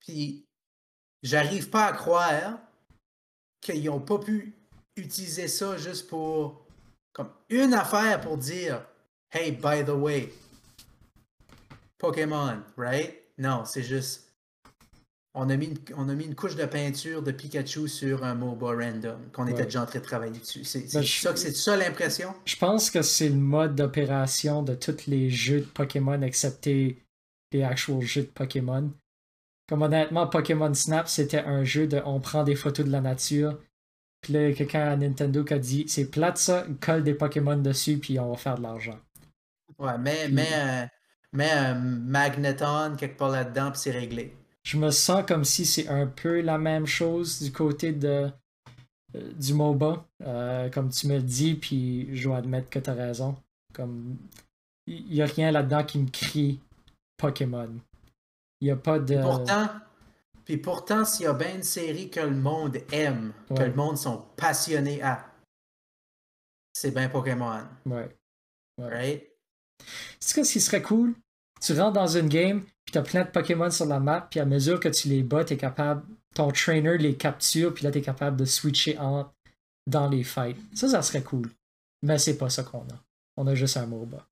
Puis 0.00 0.44
j'arrive 1.22 1.68
pas 1.68 1.86
à 1.86 1.92
croire 1.92 2.58
qu'ils 3.60 3.88
ont 3.90 4.00
pas 4.00 4.18
pu 4.18 4.54
utiliser 4.96 5.48
ça 5.48 5.76
juste 5.76 6.08
pour 6.08 6.64
comme 7.12 7.30
une 7.50 7.74
affaire 7.74 8.20
pour 8.20 8.38
dire 8.38 8.82
Hey, 9.30 9.52
by 9.52 9.84
the 9.84 9.90
way, 9.90 10.32
Pokémon, 11.98 12.62
right? 12.76 13.14
Non, 13.38 13.64
c'est 13.64 13.82
juste 13.82 14.21
on 15.34 15.48
a, 15.48 15.56
mis 15.56 15.66
une, 15.66 15.78
on 15.96 16.08
a 16.08 16.14
mis 16.14 16.24
une 16.24 16.34
couche 16.34 16.56
de 16.56 16.66
peinture 16.66 17.22
de 17.22 17.32
Pikachu 17.32 17.88
sur 17.88 18.22
un 18.22 18.34
MOBA 18.34 18.66
random 18.66 19.18
qu'on 19.32 19.46
était 19.46 19.64
déjà 19.64 19.82
en 19.82 19.86
train 19.86 19.98
de 20.00 20.04
travailler 20.04 20.38
dessus. 20.38 20.64
C'est 20.64 20.92
Ben, 20.92 21.02
ça, 21.02 21.34
ça 21.36 21.76
l'impression? 21.76 22.34
Je 22.44 22.56
pense 22.56 22.90
que 22.90 23.00
c'est 23.00 23.30
le 23.30 23.36
mode 23.36 23.74
d'opération 23.74 24.62
de 24.62 24.74
tous 24.74 25.06
les 25.06 25.30
jeux 25.30 25.60
de 25.60 25.66
Pokémon, 25.66 26.20
excepté 26.20 27.02
les 27.50 27.62
actual 27.62 28.02
jeux 28.02 28.22
de 28.22 28.26
Pokémon. 28.26 28.92
Comme 29.68 29.82
honnêtement, 29.82 30.26
Pokémon 30.26 30.74
Snap, 30.74 31.08
c'était 31.08 31.40
un 31.40 31.64
jeu 31.64 31.86
de 31.86 32.02
on 32.04 32.20
prend 32.20 32.44
des 32.44 32.54
photos 32.56 32.84
de 32.84 32.90
la 32.92 33.00
nature. 33.00 33.58
Puis 34.20 34.34
là, 34.34 34.52
quelqu'un 34.52 34.88
à 34.88 34.96
Nintendo 34.96 35.44
qui 35.44 35.54
a 35.54 35.58
dit 35.58 35.84
c'est 35.88 36.10
plate 36.10 36.36
ça, 36.36 36.66
colle 36.80 37.04
des 37.04 37.14
Pokémon 37.14 37.56
dessus, 37.56 37.96
puis 37.98 38.18
on 38.18 38.30
va 38.30 38.36
faire 38.36 38.56
de 38.56 38.62
l'argent. 38.62 38.98
Ouais, 39.78 39.96
mais, 39.98 40.26
Puis- 40.26 40.34
mais, 40.34 40.48
euh, 40.52 40.86
mais 41.32 41.50
un 41.50 41.74
Magneton 41.74 42.96
quelque 42.96 43.16
part 43.16 43.30
là-dedans, 43.30 43.70
puis 43.70 43.80
c'est 43.80 43.90
réglé. 43.92 44.36
Je 44.64 44.76
me 44.78 44.90
sens 44.90 45.24
comme 45.26 45.44
si 45.44 45.66
c'est 45.66 45.88
un 45.88 46.06
peu 46.06 46.40
la 46.40 46.58
même 46.58 46.86
chose 46.86 47.42
du 47.42 47.50
côté 47.52 47.92
de 47.92 48.30
euh, 49.14 49.32
du 49.34 49.54
MOBA, 49.54 50.06
euh, 50.22 50.70
comme 50.70 50.88
tu 50.90 51.06
me 51.08 51.16
le 51.16 51.22
dis, 51.22 51.54
puis 51.54 52.14
je 52.16 52.24
dois 52.24 52.38
admettre 52.38 52.70
que 52.70 52.78
tu 52.78 52.88
as 52.90 52.94
raison. 52.94 53.36
Comme 53.74 54.16
il 54.86 55.06
n'y 55.06 55.22
a 55.22 55.26
rien 55.26 55.50
là-dedans 55.50 55.84
qui 55.84 55.98
me 55.98 56.08
crie 56.08 56.60
Pokémon. 57.16 57.70
Il 58.60 58.66
n'y 58.66 58.70
a 58.70 58.76
pas 58.76 58.98
de. 58.98 59.20
Pourtant, 59.20 59.68
puis 60.44 60.56
pourtant, 60.56 61.04
s'il 61.04 61.24
y 61.24 61.28
a 61.28 61.32
bien 61.34 61.56
une 61.56 61.62
série 61.62 62.10
que 62.10 62.20
le 62.20 62.34
monde 62.34 62.78
aime, 62.92 63.32
que 63.48 63.62
le 63.62 63.74
monde 63.74 63.96
sont 63.98 64.24
passionnés 64.36 65.02
à, 65.02 65.26
c'est 66.72 66.92
bien 66.92 67.08
Pokémon, 67.08 67.62
Ouais. 67.86 68.08
right? 68.78 69.28
Sais 70.20 70.44
ce 70.44 70.52
qui 70.52 70.60
serait 70.60 70.82
cool? 70.82 71.14
Tu 71.60 71.78
rentres 71.78 71.92
dans 71.94 72.06
une 72.06 72.28
game, 72.28 72.64
puis 72.92 73.00
t'as 73.00 73.02
plein 73.02 73.24
de 73.24 73.30
Pokémon 73.30 73.70
sur 73.70 73.86
la 73.86 74.00
map, 74.00 74.26
puis 74.30 74.38
à 74.38 74.44
mesure 74.44 74.78
que 74.78 74.88
tu 74.90 75.08
les 75.08 75.22
bats, 75.22 75.44
t'es 75.44 75.56
capable. 75.56 76.02
Ton 76.34 76.50
trainer 76.50 76.96
les 76.98 77.14
capture, 77.16 77.72
puis 77.74 77.84
là, 77.84 77.90
t'es 77.90 78.00
capable 78.02 78.36
de 78.38 78.44
switcher 78.44 78.96
entre 78.98 79.32
dans 79.86 80.08
les 80.08 80.24
fights. 80.24 80.56
Ça, 80.74 80.88
ça 80.88 81.02
serait 81.02 81.22
cool. 81.22 81.50
Mais 82.02 82.18
c'est 82.18 82.36
pas 82.38 82.48
ça 82.50 82.62
qu'on 82.62 82.80
a. 82.82 83.02
On 83.36 83.46
a 83.46 83.54
juste 83.54 83.76
un 83.76 83.86
MOBA. 83.86 84.26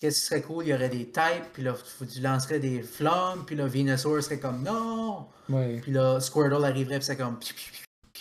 Qu'est-ce 0.00 0.20
qui 0.20 0.26
serait 0.26 0.42
cool? 0.42 0.64
Il 0.64 0.68
y 0.68 0.74
aurait 0.74 0.88
des 0.88 1.06
types, 1.10 1.52
puis 1.52 1.62
là, 1.62 1.74
tu 2.10 2.20
lancerais 2.20 2.58
des 2.60 2.82
flammes, 2.82 3.44
puis 3.46 3.54
là, 3.56 3.66
Venusaur 3.66 4.22
serait 4.22 4.40
comme 4.40 4.62
non! 4.62 5.26
Ouais, 5.50 5.78
Puis 5.82 5.92
là, 5.92 6.18
Squirtle 6.20 6.64
arriverait, 6.64 6.98
puis 6.98 7.04
c'est 7.04 7.16
comme. 7.18 7.38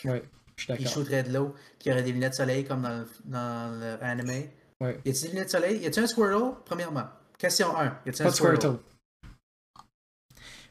ouais, 0.05 0.23
je 0.57 0.63
suis 0.63 0.73
Il 0.73 0.77
d'accord. 0.77 0.87
shooterait 0.91 1.23
de 1.23 1.33
l'eau, 1.33 1.53
puis 1.79 1.85
il 1.85 1.89
y 1.89 1.91
aurait 1.93 2.03
des 2.03 2.11
lunettes 2.11 2.31
de 2.33 2.37
soleil 2.37 2.65
comme 2.65 2.81
dans, 2.81 2.99
le- 2.99 3.97
dans 3.97 4.17
l'anime. 4.17 4.49
Ouais. 4.81 4.99
Y 5.05 5.09
a-t-il 5.09 5.21
des 5.21 5.27
lunettes 5.29 5.45
de 5.47 5.51
soleil? 5.51 5.77
Y 5.79 5.87
a-t-il 5.87 6.03
un 6.03 6.07
Squirtle? 6.07 6.55
Premièrement. 6.65 7.05
Question 7.39 7.75
1. 7.75 7.85
Y 8.05 8.09
a-t-il 8.09 8.27
un 8.27 8.31
Squirtle. 8.31 8.77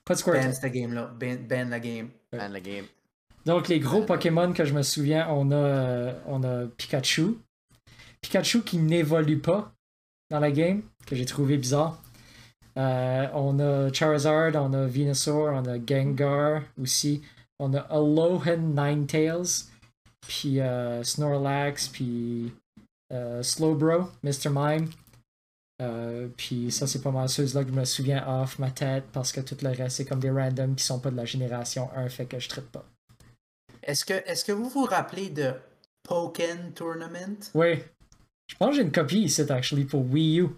Pas 0.05 0.15
de 0.15 0.19
Squirtle. 0.19 0.47
Ban 0.47 0.53
cette 0.53 0.73
game-là. 0.73 1.11
Ban, 1.19 1.37
ban 1.49 1.69
la 1.69 1.81
game. 1.81 2.11
Man, 2.33 2.53
la 2.53 2.61
game. 2.61 2.85
Donc, 3.45 3.69
les 3.69 3.81
gros 3.81 4.03
Pokémon 4.03 4.53
que 4.53 4.65
je 4.65 4.75
me 4.75 4.83
souviens, 4.83 5.27
on 5.31 5.51
a, 5.51 5.57
euh, 5.57 6.21
on 6.27 6.45
a 6.45 6.67
Pikachu. 6.67 7.39
Pikachu 8.21 8.63
qui 8.63 8.77
n'évolue 8.79 9.39
pas 9.39 9.73
dans 10.31 10.41
la 10.41 10.51
game, 10.51 10.83
que 11.07 11.17
j'ai 11.17 11.25
trouvé 11.25 11.57
bizarre. 11.57 11.99
Euh, 12.77 13.27
on 13.35 13.59
a 13.59 13.93
Charizard, 13.93 14.55
on 14.55 14.73
a 14.73 14.87
Venusaur, 14.87 15.53
on 15.53 15.67
a 15.67 15.79
Gengar 15.85 16.63
aussi. 16.81 17.23
On 17.59 17.75
a 17.75 17.81
Alolan 17.81 18.59
Ninetales, 18.59 19.67
puis 20.21 20.61
euh, 20.61 21.03
Snorlax, 21.03 21.89
puis 21.89 22.53
euh, 23.13 23.43
Slowbro, 23.43 24.11
Mr. 24.23 24.51
Mime. 24.51 24.89
Euh, 25.81 26.29
puis 26.37 26.73
ça, 26.73 26.87
c'est 26.89 27.01
pas 27.03 27.13
mal 27.13 27.29
ceux-là 27.29 27.63
que 27.63 27.71
je 27.71 27.75
me 27.75 27.85
souviens 27.85 28.27
off 28.43 28.59
ma 28.59 28.71
tête 28.71 29.05
parce 29.13 29.31
que 29.33 29.41
tout 29.41 29.57
le 29.63 29.69
reste, 29.69 29.97
c'est 29.99 30.05
comme 30.05 30.19
des 30.21 30.31
randoms 30.31 30.75
qui 30.75 30.85
sont 30.85 30.99
pas 30.99 31.11
de 31.11 31.17
la 31.17 31.25
génération 31.25 31.89
1, 31.95 32.09
fait 32.09 32.27
que 32.27 32.39
je 32.41 32.49
traite 32.49 32.69
pas. 32.69 32.85
Est-ce 33.83 34.05
que, 34.05 34.15
est 34.15 34.45
que 34.45 34.53
vous 34.53 34.69
vous 34.69 34.85
rappelez 34.85 35.31
de 35.31 35.53
Pokken 36.03 36.73
Tournament? 36.75 37.39
Oui. 37.55 37.79
Je 38.49 38.57
pense 38.57 38.71
que 38.71 38.77
j'ai 38.77 38.83
une 38.83 38.93
copie 38.93 39.23
ici, 39.23 39.43
actually, 39.43 39.85
pour 39.85 40.05
Wii 40.11 40.41
U. 40.41 40.49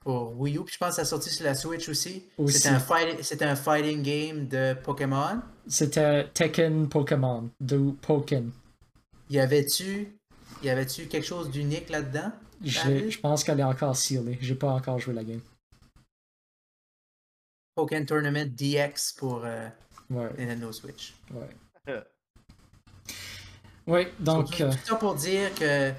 pour 0.00 0.40
Wii 0.40 0.56
U. 0.56 0.64
Puis 0.64 0.74
je 0.74 0.78
pense 0.78 0.90
que 0.90 0.94
ça 0.96 1.02
a 1.02 1.04
sorti 1.04 1.28
sur 1.30 1.44
la 1.44 1.54
Switch 1.54 1.88
aussi. 1.88 2.24
Aussi. 2.38 2.54
C'était 2.58 2.68
un, 2.70 2.78
fight- 2.78 3.42
un 3.42 3.56
fighting 3.56 4.02
game 4.02 4.48
de 4.48 4.74
Pokémon. 4.74 5.40
C'était 5.66 6.24
Tekken 6.32 6.88
Pokémon, 6.88 7.50
de 7.60 7.90
Pokken. 8.00 8.50
Y 9.30 9.38
avait-tu 9.40 10.16
y 10.62 10.68
avait-tu 10.70 11.06
quelque 11.06 11.26
chose 11.26 11.50
d'unique 11.50 11.90
là-dedans? 11.90 12.32
David? 12.62 13.10
Je 13.10 13.18
pense 13.20 13.44
qu'elle 13.44 13.60
est 13.60 13.64
encore 13.64 13.96
sealée. 13.96 14.38
J'ai 14.40 14.54
pas 14.54 14.70
encore 14.72 14.98
joué 14.98 15.14
la 15.14 15.24
game. 15.24 15.40
Pokémon 17.74 18.04
Tournament 18.04 18.46
DX 18.46 19.14
pour 19.16 19.44
euh, 19.44 19.68
Ouais, 20.10 20.28
Nintendo 20.38 20.72
Switch. 20.72 21.14
ouais. 21.32 21.48
Ouais, 23.86 24.12
donc. 24.20 24.56
tout, 24.56 24.62
euh, 24.62 24.70
tout 24.70 24.78
ça 24.86 24.94
pour 24.94 25.16
dire 25.16 25.52
que 25.56 25.92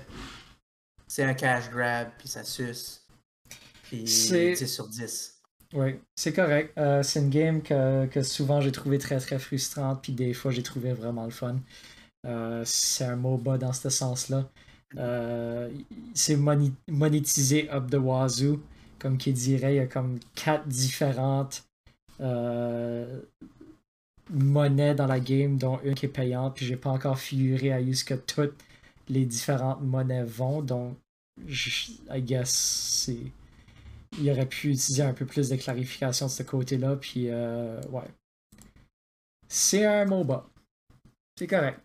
c'est 1.05 1.23
un 1.23 1.33
cash 1.33 1.69
grab, 1.69 2.11
puis 2.17 2.29
ça 2.29 2.45
suce. 2.45 3.05
Puis 3.83 4.07
C'est- 4.07 4.53
10 4.53 4.67
sur 4.73 4.87
10. 4.87 5.41
Oui, 5.73 5.99
c'est 6.15 6.31
correct. 6.31 6.71
Euh, 6.77 7.03
c'est 7.03 7.19
une 7.19 7.29
game 7.29 7.61
que, 7.61 8.05
que 8.05 8.21
souvent 8.23 8.61
j'ai 8.61 8.71
trouvé 8.71 8.99
très 8.99 9.17
très 9.19 9.37
frustrante, 9.37 10.01
puis 10.01 10.13
des 10.13 10.33
fois 10.33 10.51
j'ai 10.51 10.63
trouvé 10.63 10.93
vraiment 10.93 11.25
le 11.25 11.31
fun. 11.31 11.57
Euh, 12.25 12.63
c'est 12.65 13.03
un 13.03 13.17
MOBA 13.17 13.57
dans 13.57 13.73
ce 13.73 13.89
sens-là. 13.89 14.49
Euh, 14.97 15.69
c'est 16.13 16.35
moni- 16.35 16.73
monétisé 16.87 17.69
up 17.71 17.89
the 17.89 17.95
wazoo, 17.95 18.61
comme 18.99 19.17
qui 19.17 19.33
dirait, 19.33 19.73
il 19.75 19.77
y 19.77 19.79
a 19.79 19.87
comme 19.87 20.19
quatre 20.35 20.67
différentes 20.67 21.65
euh, 22.21 23.21
monnaies 24.29 24.95
dans 24.95 25.07
la 25.07 25.19
game, 25.19 25.57
dont 25.57 25.79
une 25.83 25.95
qui 25.95 26.05
est 26.05 26.09
payante, 26.09 26.55
puis 26.55 26.65
j'ai 26.65 26.77
pas 26.77 26.89
encore 26.91 27.19
figuré 27.19 27.71
à 27.73 27.79
ce 27.93 28.03
que 28.03 28.13
toutes 28.13 28.55
les 29.09 29.25
différentes 29.25 29.81
monnaies 29.81 30.23
vont, 30.23 30.61
donc 30.61 30.97
je- 31.47 31.91
I 32.11 32.21
guess 32.21 32.49
c'est 32.51 33.19
il 34.19 34.29
aurait 34.29 34.45
pu 34.45 34.69
utiliser 34.71 35.01
un 35.03 35.13
peu 35.13 35.25
plus 35.25 35.49
de 35.49 35.55
clarification 35.55 36.27
de 36.27 36.31
ce 36.31 36.43
côté-là. 36.43 36.95
Puis, 36.95 37.29
euh, 37.29 37.81
ouais. 37.91 38.07
C'est 39.47 39.85
un 39.85 40.05
MOBA. 40.05 40.47
C'est 41.37 41.47
correct. 41.47 41.79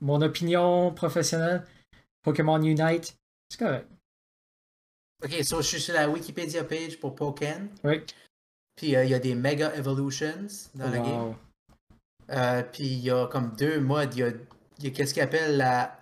Mon 0.00 0.20
opinion 0.22 0.92
professionnelle, 0.92 1.64
Pokémon 2.22 2.60
Unite, 2.62 3.16
c'est 3.48 3.58
correct. 3.58 3.86
Ok, 5.24 5.32
so 5.42 5.60
je 5.60 5.66
suis 5.66 5.80
sur 5.80 5.94
la 5.94 6.08
Wikipédia 6.08 6.64
page 6.64 6.98
pour 7.00 7.14
Pokémon. 7.14 7.68
Oui. 7.84 8.02
Puis 8.76 8.94
euh, 8.94 9.04
il 9.04 9.10
y 9.10 9.14
a 9.14 9.18
des 9.18 9.34
Mega 9.34 9.74
Evolutions 9.74 10.46
dans 10.74 10.90
la 10.90 10.98
game. 10.98 11.20
Wow. 11.28 11.36
Euh, 12.30 12.62
puis 12.62 12.84
il 12.84 12.98
y 13.00 13.10
a 13.10 13.26
comme 13.26 13.54
deux 13.56 13.80
modes. 13.80 14.14
Il 14.14 14.20
y 14.20 14.22
a, 14.22 14.28
a 14.28 14.90
qu'est-ce 14.90 15.14
qu'ils 15.14 15.22
appellent 15.22 15.56
la 15.56 15.98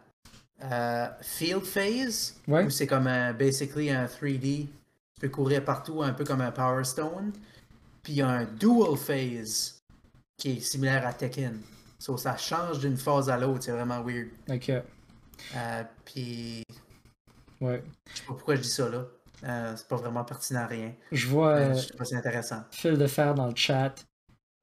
euh, 0.63 1.09
Field 1.23 1.65
Phase, 1.65 2.37
Ouais. 2.47 2.65
où 2.65 2.71
c'est 2.71 2.87
comme 2.87 3.07
un, 3.07 3.33
basically 3.33 3.91
un 3.91 4.05
3D. 4.07 4.67
Tu 4.67 5.21
peux 5.21 5.29
courir 5.31 5.65
partout, 5.65 6.03
un 6.03 6.13
peu 6.13 6.25
comme 6.25 6.43
un 6.43 6.53
Power 6.53 6.85
Stone. 6.85 7.33
Puis 8.03 8.15
il 8.15 8.17
y 8.17 8.23
a 8.23 8.29
un 8.29 8.45
Dual 8.45 8.97
Phase, 8.99 9.79
qui 10.37 10.59
est 10.59 10.61
similaire 10.61 11.07
à 11.07 11.15
Tekken. 11.15 11.59
So, 11.99 12.19
ça 12.19 12.37
change 12.37 12.81
d'une 12.81 12.99
phase 12.99 13.31
à 13.31 13.39
l'autre, 13.39 13.63
c'est 13.65 13.73
vraiment 13.73 14.03
weird. 14.03 14.29
Ok. 14.51 14.71
Euh, 15.57 15.83
puis 16.05 16.63
Ouais. 17.61 17.83
je 18.13 18.17
sais 18.19 18.23
pas 18.27 18.35
pourquoi 18.35 18.55
je 18.57 18.61
dis 18.63 18.69
ça 18.71 18.89
là. 18.89 19.05
Euh, 19.45 19.75
c'est 19.77 19.87
pas 19.89 19.97
vraiment 19.97 20.25
pertinent 20.25 20.61
à 20.61 20.67
rien. 20.67 20.95
Je 21.13 21.27
vois 21.29 21.55
Euh, 21.57 21.71
euh, 21.71 21.75
je 21.75 22.05
ça 22.05 22.17
intéressant. 22.17 22.63
Phil 22.71 22.97
de 22.99 23.07
Fer 23.07 23.35
dans 23.35 23.47
le 23.49 23.55
chat 23.57 23.95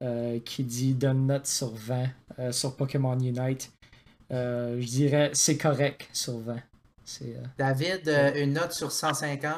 euh, 0.02 0.40
qui 0.40 0.64
dit 0.64 0.94
donne 0.94 1.28
note 1.28 1.46
sur 1.48 1.74
20 1.74 2.08
euh, 2.40 2.52
sur 2.52 2.76
Pokémon 2.76 3.18
Unite. 3.20 3.72
Je 4.32 4.86
dirais 4.86 5.30
c'est 5.34 5.58
correct 5.58 6.10
sur 6.12 6.40
20. 6.40 6.58
C'est 7.06 7.36
euh, 7.36 7.44
David, 7.58 8.08
une 8.36 8.54
note 8.54 8.72
sur 8.72 8.92
150, 8.92 9.54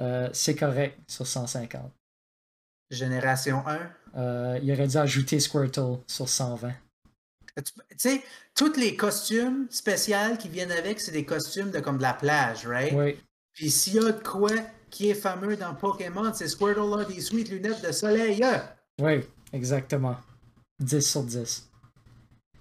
euh, 0.00 0.28
c'est 0.32 0.56
correct 0.56 0.98
sur 1.06 1.26
150. 1.26 1.92
génération 2.90 3.62
1. 3.66 3.78
Euh, 4.16 4.58
il 4.62 4.72
aurait 4.72 4.88
dû 4.88 4.96
ajouter 4.96 5.38
Squirtle 5.38 5.98
sur 6.06 6.28
120. 6.28 6.72
Tu 7.62 7.72
sais, 7.96 8.22
tous 8.54 8.76
les 8.76 8.96
costumes 8.96 9.66
spéciaux 9.70 10.36
qui 10.38 10.48
viennent 10.48 10.72
avec, 10.72 11.00
c'est 11.00 11.12
des 11.12 11.24
costumes 11.24 11.70
de 11.70 11.80
comme 11.80 11.98
de 11.98 12.02
la 12.02 12.14
plage, 12.14 12.66
right? 12.66 12.92
Oui, 12.94 13.18
Puis 13.52 13.70
s'il 13.70 13.94
y 13.94 13.98
a 13.98 14.12
de 14.12 14.22
quoi 14.22 14.52
qui 14.90 15.10
est 15.10 15.14
fameux 15.14 15.56
dans 15.56 15.74
Pokémon, 15.74 16.32
c'est 16.34 16.48
Squirtle 16.48 17.00
a 17.00 17.04
des 17.04 17.20
sweet 17.20 17.50
lunettes 17.50 17.82
de 17.84 17.92
soleil. 17.92 18.42
hein? 18.42 18.62
oui, 19.00 19.20
exactement. 19.52 20.16
10 20.80 21.00
sur 21.00 21.22
10. 21.24 21.68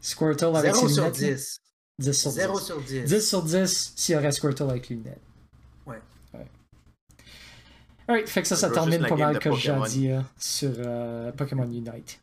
Squirtle 0.01 0.55
avec 0.55 0.73
0 0.73 0.87
ses 0.87 0.93
sur 0.93 1.03
lunettes. 1.03 1.21
là, 1.21 1.27
10. 1.35 1.61
10 1.99 2.13
sur 2.13 2.31
0 2.31 2.59
10. 2.59 2.65
sur 2.65 2.81
10. 2.81 3.03
10 3.03 3.27
sur 3.27 3.43
10 3.43 3.93
s'il 3.95 4.15
y 4.15 4.17
aurait 4.17 4.31
Squirtle 4.31 4.69
avec 4.69 4.89
lunettes. 4.89 5.21
Ouais. 5.85 6.01
ouais. 6.33 6.47
Alright, 8.07 8.27
fait 8.27 8.41
que 8.41 8.47
ça, 8.47 8.55
ça 8.55 8.69
termine 8.69 9.05
pas 9.07 9.15
mal 9.15 9.39
que 9.39 9.51
j'ai 9.55 9.75
dire 9.89 10.23
sur 10.37 10.71
euh, 10.77 11.31
Pokémon 11.31 11.65
Unite. 11.65 12.19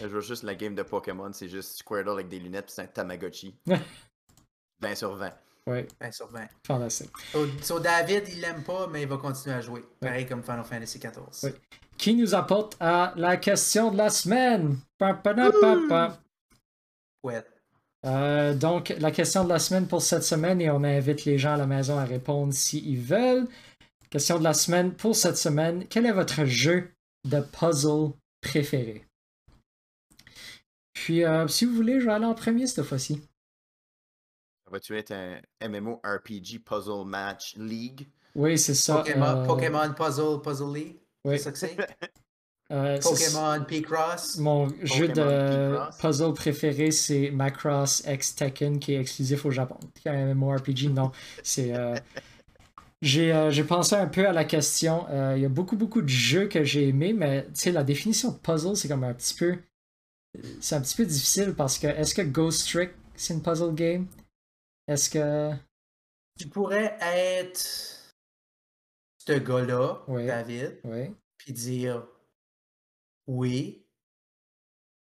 Je 0.00 0.06
vois 0.06 0.20
juste 0.20 0.42
la 0.42 0.54
game 0.54 0.74
de 0.74 0.82
Pokémon, 0.82 1.32
c'est 1.32 1.48
juste 1.48 1.78
Squirtle 1.78 2.10
avec 2.10 2.28
des 2.28 2.38
lunettes, 2.38 2.66
puis 2.66 2.74
c'est 2.74 2.82
un 2.82 2.86
Tamagotchi. 2.86 3.54
20 4.80 4.94
sur 4.94 5.14
20. 5.14 5.30
Ouais, 5.68 5.86
20 6.00 6.12
sur 6.12 6.26
20. 6.28 6.40
fantastique. 6.66 7.10
So, 7.32 7.46
so 7.62 7.78
David, 7.78 8.24
il 8.28 8.40
l'aime 8.40 8.62
pas, 8.64 8.88
mais 8.88 9.02
il 9.02 9.08
va 9.08 9.16
continuer 9.16 9.54
à 9.54 9.60
jouer. 9.60 9.84
Pareil 10.00 10.26
comme 10.26 10.42
Final 10.42 10.64
Fantasy 10.64 10.98
XIV. 10.98 11.44
Ouais. 11.44 11.54
Qui 11.96 12.14
nous 12.14 12.34
apporte 12.34 12.76
à 12.80 13.12
la 13.16 13.36
question 13.36 13.92
de 13.92 13.96
la 13.96 14.10
semaine? 14.10 14.78
Pa, 14.98 15.14
pa, 15.14 15.34
da, 15.34 15.52
pa, 15.52 15.76
pa. 15.88 16.18
Ouais. 17.22 17.44
Euh, 18.04 18.54
donc, 18.54 18.92
la 18.98 19.12
question 19.12 19.44
de 19.44 19.50
la 19.50 19.60
semaine 19.60 19.86
pour 19.86 20.02
cette 20.02 20.24
semaine, 20.24 20.60
et 20.60 20.68
on 20.68 20.82
invite 20.82 21.24
les 21.24 21.38
gens 21.38 21.54
à 21.54 21.56
la 21.56 21.66
maison 21.66 21.96
à 21.98 22.04
répondre 22.04 22.52
s'ils 22.52 23.00
veulent. 23.00 23.46
Question 24.10 24.38
de 24.40 24.44
la 24.44 24.54
semaine 24.54 24.92
pour 24.92 25.14
cette 25.14 25.36
semaine. 25.36 25.86
Quel 25.88 26.06
est 26.06 26.12
votre 26.12 26.44
jeu 26.44 26.90
de 27.24 27.40
puzzle 27.40 28.10
préféré? 28.40 29.04
Puis, 30.92 31.24
euh, 31.24 31.48
si 31.48 31.64
vous 31.64 31.74
voulez, 31.74 32.00
je 32.00 32.06
vais 32.06 32.12
aller 32.12 32.24
en 32.26 32.34
premier 32.34 32.66
cette 32.66 32.84
fois-ci. 32.84 33.14
Ça 34.64 34.70
va-tu 34.70 34.96
être 34.96 35.12
un 35.12 35.40
MMORPG 35.68 36.60
Puzzle 36.64 37.04
Match 37.06 37.54
League? 37.56 38.08
Oui, 38.34 38.58
c'est 38.58 38.74
ça. 38.74 38.98
Pokémon, 38.98 39.26
euh, 39.26 39.46
Pokémon 39.46 39.92
Puzzle, 39.94 40.40
Puzzle 40.42 40.74
League. 40.74 40.96
oui, 41.24 41.38
C'est 41.38 41.44
ça 41.44 41.52
que 41.52 41.58
c'est? 41.58 41.76
euh, 42.70 42.98
c'est- 43.00 43.08
Pokémon 43.32 43.64
P-Cross. 43.64 44.38
Mon 44.38 44.68
jeu 44.82 45.08
de 45.08 45.78
puzzle 46.00 46.32
préféré, 46.32 46.90
c'est 46.90 47.30
Macross 47.30 48.02
X 48.06 48.34
Tekken, 48.36 48.78
qui 48.78 48.94
est 48.94 49.00
exclusif 49.00 49.44
au 49.44 49.50
Japon. 49.50 49.78
Qui 49.94 50.08
est 50.08 50.12
un 50.12 50.34
MMORPG, 50.34 50.88
non. 50.90 51.10
C'est. 51.42 51.74
euh, 51.74 51.94
J'ai 53.02 53.32
euh, 53.32 53.50
j'ai 53.50 53.64
pensé 53.64 53.96
un 53.96 54.06
peu 54.06 54.28
à 54.28 54.32
la 54.32 54.44
question. 54.44 55.06
Euh, 55.10 55.34
Il 55.36 55.42
y 55.42 55.44
a 55.44 55.48
beaucoup, 55.48 55.76
beaucoup 55.76 56.02
de 56.02 56.08
jeux 56.08 56.46
que 56.46 56.62
j'ai 56.62 56.86
aimés, 56.88 57.12
mais 57.12 57.44
tu 57.46 57.50
sais, 57.54 57.72
la 57.72 57.82
définition 57.82 58.30
de 58.30 58.36
puzzle, 58.38 58.76
c'est 58.76 58.86
comme 58.86 59.02
un 59.02 59.12
petit 59.12 59.34
peu. 59.34 59.58
C'est 60.60 60.76
un 60.76 60.80
petit 60.80 60.96
peu 60.96 61.04
difficile 61.04 61.54
parce 61.54 61.78
que 61.78 61.86
est-ce 61.86 62.14
que 62.14 62.22
Ghost 62.22 62.68
Trick, 62.68 62.92
c'est 63.14 63.34
une 63.34 63.42
puzzle 63.42 63.74
game? 63.74 64.06
Est-ce 64.88 65.10
que. 65.10 65.52
Tu 66.38 66.48
pourrais 66.48 66.96
être 67.00 67.58
ce 69.18 69.32
gars-là. 69.38 70.02
David, 70.08 70.78
Oui. 70.84 71.14
puis 71.36 71.52
dire 71.52 72.06
oui. 73.26 73.84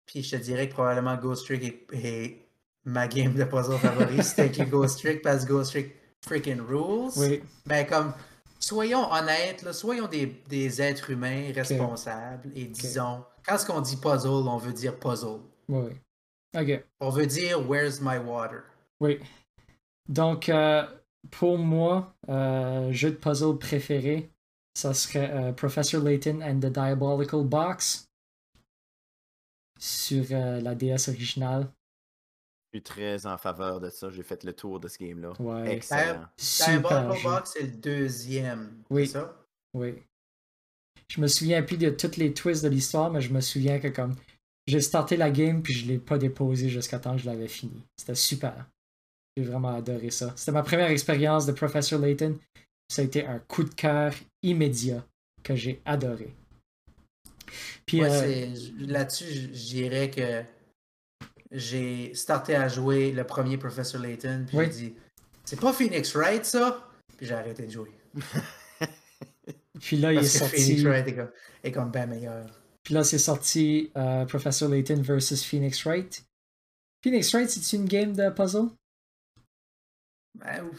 Puis 0.06 0.24
je 0.24 0.36
te 0.36 0.42
dirais 0.42 0.68
que 0.68 0.74
probablement 0.74 1.16
Ghost 1.16 1.46
Trick 1.46 1.64
est, 1.64 1.88
est 1.94 2.48
ma 2.84 3.08
game 3.08 3.34
de 3.34 3.44
puzzle 3.46 3.78
favori. 3.78 4.22
C'était 4.24 4.52
qui 4.52 4.66
Ghost 4.66 5.00
Trick 5.00 5.22
parce 5.22 5.46
que 5.46 5.50
Ghost 5.50 5.72
Trick 5.72 5.94
freaking 6.26 6.60
rules. 6.60 7.12
Oui. 7.16 7.42
Mais 7.66 7.86
comme, 7.86 8.14
soyons 8.60 9.10
honnêtes, 9.12 9.62
là, 9.62 9.72
soyons 9.74 10.08
des, 10.08 10.26
des 10.50 10.82
êtres 10.82 11.10
humains 11.12 11.52
responsables 11.54 12.52
et 12.56 12.66
disons, 12.66 13.24
quand 13.46 13.58
ce 13.58 13.66
qu'on 13.66 13.82
dit 13.82 13.98
puzzle, 13.98 14.48
on 14.48 14.58
veut 14.58 14.74
dire 14.74 15.00
puzzle. 15.00 15.40
Oui. 15.70 15.92
Ok. 16.56 16.84
On 17.00 17.10
veut 17.10 17.26
dire 17.26 17.68
where's 17.68 18.00
my 18.02 18.18
water? 18.18 18.64
Oui. 19.00 19.20
Donc, 20.08 20.50
euh, 20.50 20.86
pour 21.32 21.58
moi, 21.58 22.14
euh, 22.30 22.92
jeu 22.92 23.12
de 23.12 23.16
puzzle 23.16 23.58
préféré, 23.58 24.30
ça 24.74 24.94
serait 24.94 25.32
euh, 25.32 25.52
Professor 25.54 26.02
Layton 26.02 26.42
and 26.42 26.60
the 26.60 26.72
Diabolical 26.72 27.44
Box 27.44 28.08
sur 29.80 30.26
euh, 30.32 30.62
la 30.62 30.76
DS 30.76 31.10
originale. 31.10 31.68
Je 32.72 32.80
suis 32.80 32.84
très 32.84 33.26
en 33.26 33.38
faveur 33.38 33.80
de 33.80 33.90
ça. 33.90 34.10
J'ai 34.10 34.24
fait 34.24 34.44
le 34.44 34.54
tour 34.54 34.80
de 34.80 34.88
ce 34.88 34.98
game-là. 34.98 35.34
Ouais. 35.40 35.76
Excellent. 35.76 36.26
Super 36.38 36.82
Diabolical 36.82 37.18
jeu. 37.18 37.30
Box, 37.30 37.52
c'est 37.54 37.62
le 37.64 37.78
deuxième. 37.78 38.84
Oui. 38.90 39.08
C'est 39.08 39.14
ça? 39.14 39.36
Oui. 39.74 40.02
Je 41.14 41.22
me 41.22 41.28
souviens 41.28 41.62
plus 41.62 41.78
de 41.78 41.92
toutes 41.92 42.18
les 42.18 42.34
twists 42.34 42.64
de 42.64 42.70
l'histoire, 42.70 43.12
mais 43.12 43.22
je 43.22 43.32
me 43.32 43.40
souviens 43.40 43.78
que 43.80 43.88
comme 43.88 44.16
j'ai 44.66 44.82
starté 44.82 45.16
la 45.16 45.30
game 45.30 45.62
puis 45.62 45.72
je 45.74 45.86
l'ai 45.86 46.00
pas 46.00 46.18
déposé 46.18 46.70
jusqu'à 46.70 46.98
temps 46.98 47.16
que 47.16 47.22
je 47.22 47.28
l'avais 47.28 47.48
fini. 47.48 47.84
C'était 47.98 48.16
super. 48.16 48.66
J'ai 49.38 49.44
vraiment 49.44 49.76
adoré 49.76 50.10
ça. 50.10 50.34
C'était 50.36 50.52
ma 50.52 50.64
première 50.64 50.90
expérience 50.90 51.46
de 51.46 51.52
Professor 51.52 52.00
Layton. 52.00 52.40
Ça 52.90 53.04
a 53.04 53.06
été 53.06 53.26
un 53.28 53.38
coup 53.40 53.64
de 53.64 53.74
cœur 53.74 54.14
immédiat 54.42 55.06
que 55.44 55.56
j'ai 55.56 55.82
adoré. 55.86 56.34
Puis 57.86 58.02
Ouais, 58.02 58.10
euh, 58.12 58.56
Là-dessus, 58.80 59.26
je 59.26 59.42
je 59.54 59.66
dirais 59.68 60.10
que 60.10 60.44
j'ai 61.52 62.16
starté 62.16 62.56
à 62.56 62.68
jouer 62.68 63.12
le 63.12 63.24
premier 63.24 63.58
Professor 63.60 64.02
Layton, 64.02 64.46
puis 64.48 64.58
Oui. 64.58 64.66
j'ai 64.66 64.72
dit 64.72 64.94
c'est 65.46 65.60
pas 65.60 65.74
Phoenix 65.74 66.16
Wright 66.16 66.44
ça? 66.46 66.90
Puis 67.18 67.28
j'ai 67.28 67.36
arrêté 67.36 67.68
de 67.68 67.72
jouer. 67.72 67.92
Puis 69.80 69.98
là, 69.98 70.14
il 70.14 70.20
est 70.20 70.24
sorti. 70.24 70.56
Phoenix 70.62 70.84
Wright 70.84 71.08
est 71.64 71.72
comme, 71.72 71.92
ben 71.92 72.08
meilleur. 72.10 72.46
Puis 72.84 72.94
là, 72.94 73.04
c'est 73.04 73.18
sorti 73.18 73.92
euh, 73.98 74.26
Professor 74.26 74.70
Layton 74.70 75.02
versus 75.02 75.44
Phoenix 75.44 75.84
Wright. 75.86 76.24
Phoenix 77.04 77.32
Wright, 77.34 77.50
c'est 77.50 77.76
une 77.76 77.86
game 77.86 78.14
de 78.14 78.30
puzzle? 78.30 78.70
Ben, 80.36 80.70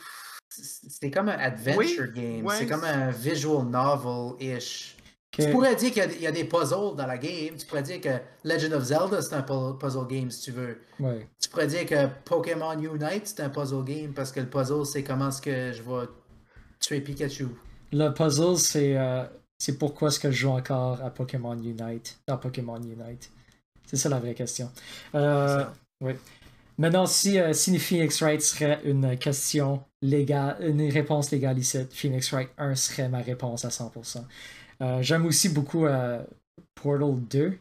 c'est 0.48 1.10
comme 1.10 1.28
un 1.28 1.38
adventure 1.38 2.12
game. 2.12 2.44
ouais, 2.44 2.56
c'est 2.58 2.66
comme 2.66 2.84
un 2.84 3.10
visual 3.10 3.66
novel-ish. 3.66 4.96
Tu 5.30 5.50
pourrais 5.50 5.74
dire 5.74 5.90
qu'il 5.90 5.98
y 6.02 6.06
a- 6.06 6.12
il 6.12 6.20
y, 6.22 6.26
a 6.28 6.32
des 6.32 6.44
puzzles 6.44 6.94
dans 6.96 7.06
la 7.08 7.18
game. 7.18 7.56
Tu 7.56 7.66
pourrais 7.66 7.82
dire 7.82 8.00
que 8.00 8.20
Legend 8.44 8.72
of 8.74 8.84
Zelda, 8.84 9.20
c'est 9.20 9.34
un 9.34 9.42
pu- 9.42 9.76
puzzle 9.80 10.06
game 10.06 10.30
si 10.30 10.42
tu 10.42 10.52
veux. 10.52 10.80
Ouais. 11.00 11.28
Tu 11.42 11.48
pourrais 11.48 11.66
dire 11.66 11.84
que 11.86 12.06
Pokémon 12.24 12.78
Unite, 12.78 13.26
c'est 13.26 13.40
un 13.40 13.48
puzzle 13.50 13.82
game 13.84 14.12
parce 14.14 14.30
que 14.30 14.38
le 14.38 14.48
puzzle, 14.48 14.86
c'est 14.86 15.02
comment 15.02 15.30
est-ce 15.30 15.42
que 15.42 15.72
je 15.72 15.82
vais 15.82 16.06
tuer 16.78 17.00
Pikachu. 17.00 17.48
Le 17.94 18.10
puzzle, 18.10 18.58
c'est 18.58 18.98
euh, 18.98 19.24
c'est 19.58 19.78
pourquoi 19.78 20.08
est-ce 20.08 20.20
que 20.20 20.30
je 20.30 20.36
joue 20.36 20.50
encore 20.50 21.00
à 21.02 21.10
Pokémon 21.10 21.54
Unite, 21.54 22.18
dans 22.26 22.36
Pokémon 22.36 22.76
Unite. 22.76 23.30
C'est 23.86 23.96
ça 23.96 24.08
la 24.08 24.18
vraie 24.18 24.34
question. 24.34 24.70
Euh, 25.14 25.64
oui. 26.00 26.14
Maintenant, 26.76 27.06
si, 27.06 27.38
euh, 27.38 27.52
si 27.52 27.78
Phoenix 27.78 28.20
Wright 28.20 28.42
serait 28.42 28.80
une 28.84 29.16
question 29.16 29.84
légale, 30.02 30.56
une 30.60 30.90
réponse 30.90 31.30
légale 31.30 31.58
ici, 31.58 31.78
Phoenix 31.90 32.32
Wright 32.32 32.50
1 32.58 32.74
serait 32.74 33.08
ma 33.08 33.20
réponse 33.20 33.64
à 33.64 33.68
100%. 33.68 34.24
Euh, 34.82 35.00
J'aime 35.02 35.24
aussi 35.24 35.48
beaucoup 35.48 35.86
euh, 35.86 36.22
Portal 36.74 37.14
2, 37.30 37.58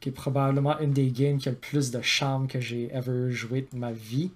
qui 0.00 0.08
est 0.10 0.12
probablement 0.12 0.78
une 0.78 0.92
des 0.92 1.10
games 1.10 1.38
qui 1.38 1.48
a 1.48 1.52
le 1.52 1.58
plus 1.58 1.90
de 1.90 2.00
charme 2.02 2.46
que 2.46 2.60
j'ai 2.60 2.88
ever 2.94 3.32
joué 3.32 3.66
de 3.72 3.76
ma 3.76 3.90
vie. 3.90 4.30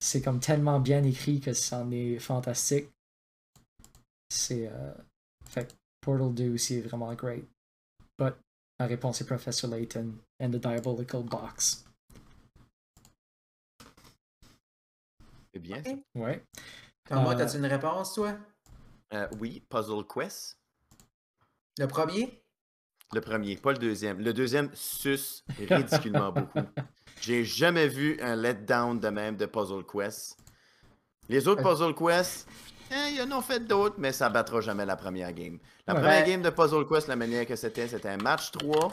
C'est 0.00 0.20
comme 0.20 0.40
tellement 0.40 0.80
bien 0.80 1.04
écrit 1.04 1.38
que 1.38 1.52
c'en 1.52 1.88
est 1.92 2.18
fantastique. 2.18 2.88
C'est. 4.32 4.68
Euh... 4.68 4.94
Fait 5.44 5.66
que 5.66 5.72
Portal 6.00 6.32
2 6.32 6.54
aussi 6.54 6.78
est 6.78 6.80
vraiment 6.80 7.12
great. 7.14 7.44
But 8.18 8.34
ma 8.80 8.86
réponse 8.86 9.20
est 9.20 9.26
Professor 9.26 9.70
Layton 9.70 10.14
and 10.40 10.50
the 10.50 10.56
Diabolical 10.56 11.22
Box. 11.22 11.84
C'est 15.52 15.60
bien 15.60 15.82
ça. 15.82 15.90
Ok. 15.90 15.98
Ouais. 16.14 16.42
Thomas, 17.04 17.34
Euh, 17.34 17.36
t'as-tu 17.36 17.58
une 17.58 17.66
réponse, 17.66 18.14
toi? 18.14 18.38
Euh, 19.12 19.28
oui, 19.38 19.62
Puzzle 19.68 20.06
Quest. 20.06 20.56
Le 21.78 21.86
premier? 21.86 22.42
Le 23.12 23.20
premier, 23.20 23.56
pas 23.58 23.72
le 23.72 23.78
deuxième. 23.78 24.20
Le 24.20 24.32
deuxième 24.32 24.70
suce 24.74 25.44
ridiculement 25.58 26.32
beaucoup. 26.32 26.66
J'ai 27.20 27.44
jamais 27.44 27.86
vu 27.88 28.18
un 28.22 28.34
letdown 28.36 28.98
de 28.98 29.08
même 29.08 29.36
de 29.36 29.44
Puzzle 29.44 29.84
Quest. 29.84 30.38
Les 31.28 31.46
autres 31.46 31.62
Puzzle 31.62 31.94
Quest, 31.94 32.48
eh, 32.92 33.12
ils 33.14 33.22
en 33.22 33.36
ont 33.38 33.40
fait 33.42 33.60
d'autres, 33.60 33.96
mais 33.98 34.12
ça 34.12 34.28
battra 34.28 34.60
jamais 34.60 34.84
la 34.86 34.96
première 34.96 35.32
game. 35.32 35.58
La 35.86 35.94
Ouais. 35.94 36.00
première 36.00 36.24
game 36.26 36.42
de 36.42 36.50
Puzzle 36.50 36.86
Quest, 36.86 37.08
la 37.08 37.16
manière 37.16 37.46
que 37.46 37.56
c'était, 37.56 37.88
c'était 37.88 38.08
un 38.10 38.16
match 38.18 38.50
3. 38.52 38.92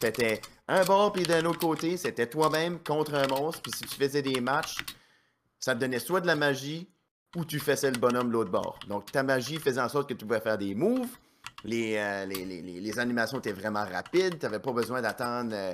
C'était 0.00 0.40
un 0.68 0.84
bord 0.84 1.12
puis 1.12 1.22
d'un 1.22 1.44
autre 1.44 1.58
côté, 1.60 1.96
c'était 1.96 2.26
toi-même 2.26 2.78
contre 2.80 3.14
un 3.14 3.26
monstre. 3.28 3.62
Puis 3.62 3.72
si 3.76 3.84
tu 3.84 3.96
faisais 3.96 4.22
des 4.22 4.40
matchs, 4.40 4.76
ça 5.60 5.74
te 5.74 5.80
donnait 5.80 5.98
soit 5.98 6.20
de 6.20 6.26
la 6.26 6.36
magie 6.36 6.88
ou 7.36 7.44
tu 7.44 7.58
faisais 7.58 7.90
le 7.90 7.98
bonhomme 7.98 8.28
de 8.28 8.32
l'autre 8.32 8.50
bord. 8.50 8.78
Donc 8.88 9.10
ta 9.10 9.22
magie 9.22 9.58
faisait 9.58 9.80
en 9.80 9.88
sorte 9.88 10.08
que 10.08 10.14
tu 10.14 10.24
pouvais 10.26 10.40
faire 10.40 10.58
des 10.58 10.74
moves. 10.74 11.08
Les, 11.64 11.96
euh, 11.96 12.26
les, 12.26 12.44
les- 12.44 12.60
les- 12.60 12.80
les 12.80 12.98
animations 12.98 13.38
étaient 13.38 13.52
vraiment 13.52 13.84
rapides. 13.84 14.38
Tu 14.38 14.44
n'avais 14.44 14.58
pas 14.58 14.72
besoin 14.72 15.00
d'attendre 15.00 15.52
euh, 15.54 15.72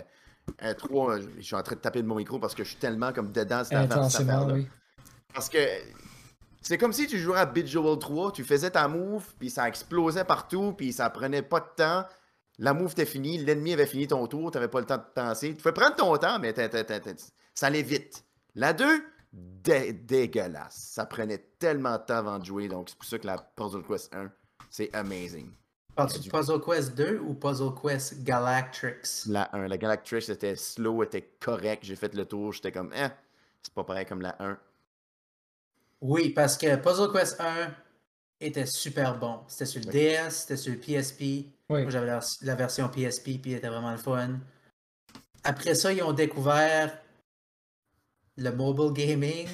un 0.60 0.74
3. 0.74 1.18
Je 1.38 1.42
suis 1.42 1.56
en 1.56 1.62
train 1.62 1.74
de 1.74 1.80
taper 1.80 2.02
de 2.02 2.06
mon 2.06 2.14
micro 2.14 2.38
parce 2.38 2.54
que 2.54 2.62
je 2.62 2.68
suis 2.68 2.78
tellement 2.78 3.12
comme 3.12 3.32
dedans 3.32 3.64
cette 3.64 3.90
affaire- 3.90 4.46
oui. 4.52 4.68
Parce 5.34 5.48
que 5.48 5.58
c'est 6.60 6.78
comme 6.78 6.92
si 6.92 7.06
tu 7.06 7.18
jouais 7.18 7.38
à 7.38 7.46
Beat 7.46 7.66
Joel 7.66 7.98
3, 7.98 8.32
tu 8.32 8.44
faisais 8.44 8.70
ta 8.70 8.86
move, 8.88 9.24
puis 9.38 9.50
ça 9.50 9.66
explosait 9.68 10.24
partout, 10.24 10.72
puis 10.76 10.92
ça 10.92 11.08
prenait 11.10 11.42
pas 11.42 11.60
de 11.60 11.68
temps. 11.76 12.04
La 12.58 12.74
move 12.74 12.92
était 12.92 13.06
finie, 13.06 13.38
l'ennemi 13.38 13.72
avait 13.72 13.86
fini 13.86 14.06
ton 14.06 14.26
tour, 14.26 14.50
t'avais 14.50 14.68
pas 14.68 14.80
le 14.80 14.86
temps 14.86 14.98
de 14.98 15.02
penser. 15.14 15.50
Tu 15.50 15.56
pouvais 15.62 15.72
prendre 15.72 15.96
ton 15.96 16.14
temps, 16.18 16.38
mais 16.38 16.54
ça 17.54 17.66
allait 17.66 17.82
vite. 17.82 18.24
La 18.54 18.72
2, 18.74 19.02
dé- 19.32 19.92
dégueulasse. 19.94 20.74
Ça 20.92 21.06
prenait 21.06 21.38
tellement 21.58 21.92
de 21.96 22.02
temps 22.02 22.16
avant 22.16 22.38
de 22.38 22.44
jouer, 22.44 22.68
donc 22.68 22.90
c'est 22.90 22.96
pour 22.98 23.06
ça 23.08 23.18
que 23.18 23.26
la 23.26 23.38
Puzzle 23.38 23.82
Quest 23.82 24.14
1, 24.14 24.30
c'est 24.68 24.94
amazing. 24.94 25.50
Parles-tu 25.96 26.18
du- 26.20 26.28
de 26.28 26.32
Puzzle 26.36 26.60
Quest 26.60 26.94
2 26.94 27.18
ou 27.24 27.34
Puzzle 27.34 27.70
Quest 27.80 28.22
Galactrix? 28.22 29.24
La 29.26 29.48
1, 29.56 29.66
la 29.68 29.78
Galactrix 29.78 30.26
était 30.30 30.56
slow, 30.56 31.02
était 31.02 31.30
correct, 31.40 31.84
j'ai 31.84 31.96
fait 31.96 32.14
le 32.14 32.26
tour, 32.26 32.52
j'étais 32.52 32.72
comme, 32.72 32.92
eh, 32.94 33.08
c'est 33.62 33.72
pas 33.74 33.84
pareil 33.84 34.04
comme 34.06 34.20
la 34.20 34.36
1. 34.38 34.58
Oui, 36.00 36.30
parce 36.30 36.56
que 36.56 36.76
Puzzle 36.76 37.12
Quest 37.12 37.40
1 37.40 37.70
était 38.40 38.66
super 38.66 39.18
bon. 39.18 39.40
C'était 39.48 39.66
sur 39.66 39.80
le 39.82 39.86
Oui. 39.88 39.92
DS, 39.92 40.30
c'était 40.30 40.56
sur 40.56 40.72
le 40.72 40.78
PSP. 40.78 41.20
Oui. 41.68 41.82
Moi, 41.82 41.90
j'avais 41.90 42.06
la, 42.06 42.20
la 42.42 42.54
version 42.54 42.88
PSP, 42.88 43.40
puis 43.40 43.52
était 43.52 43.68
vraiment 43.68 43.90
le 43.92 43.98
fun. 43.98 44.38
Après 45.44 45.74
ça, 45.74 45.92
ils 45.92 46.02
ont 46.02 46.12
découvert 46.12 46.96
le 48.36 48.50
mobile 48.52 48.92
gaming, 48.92 49.46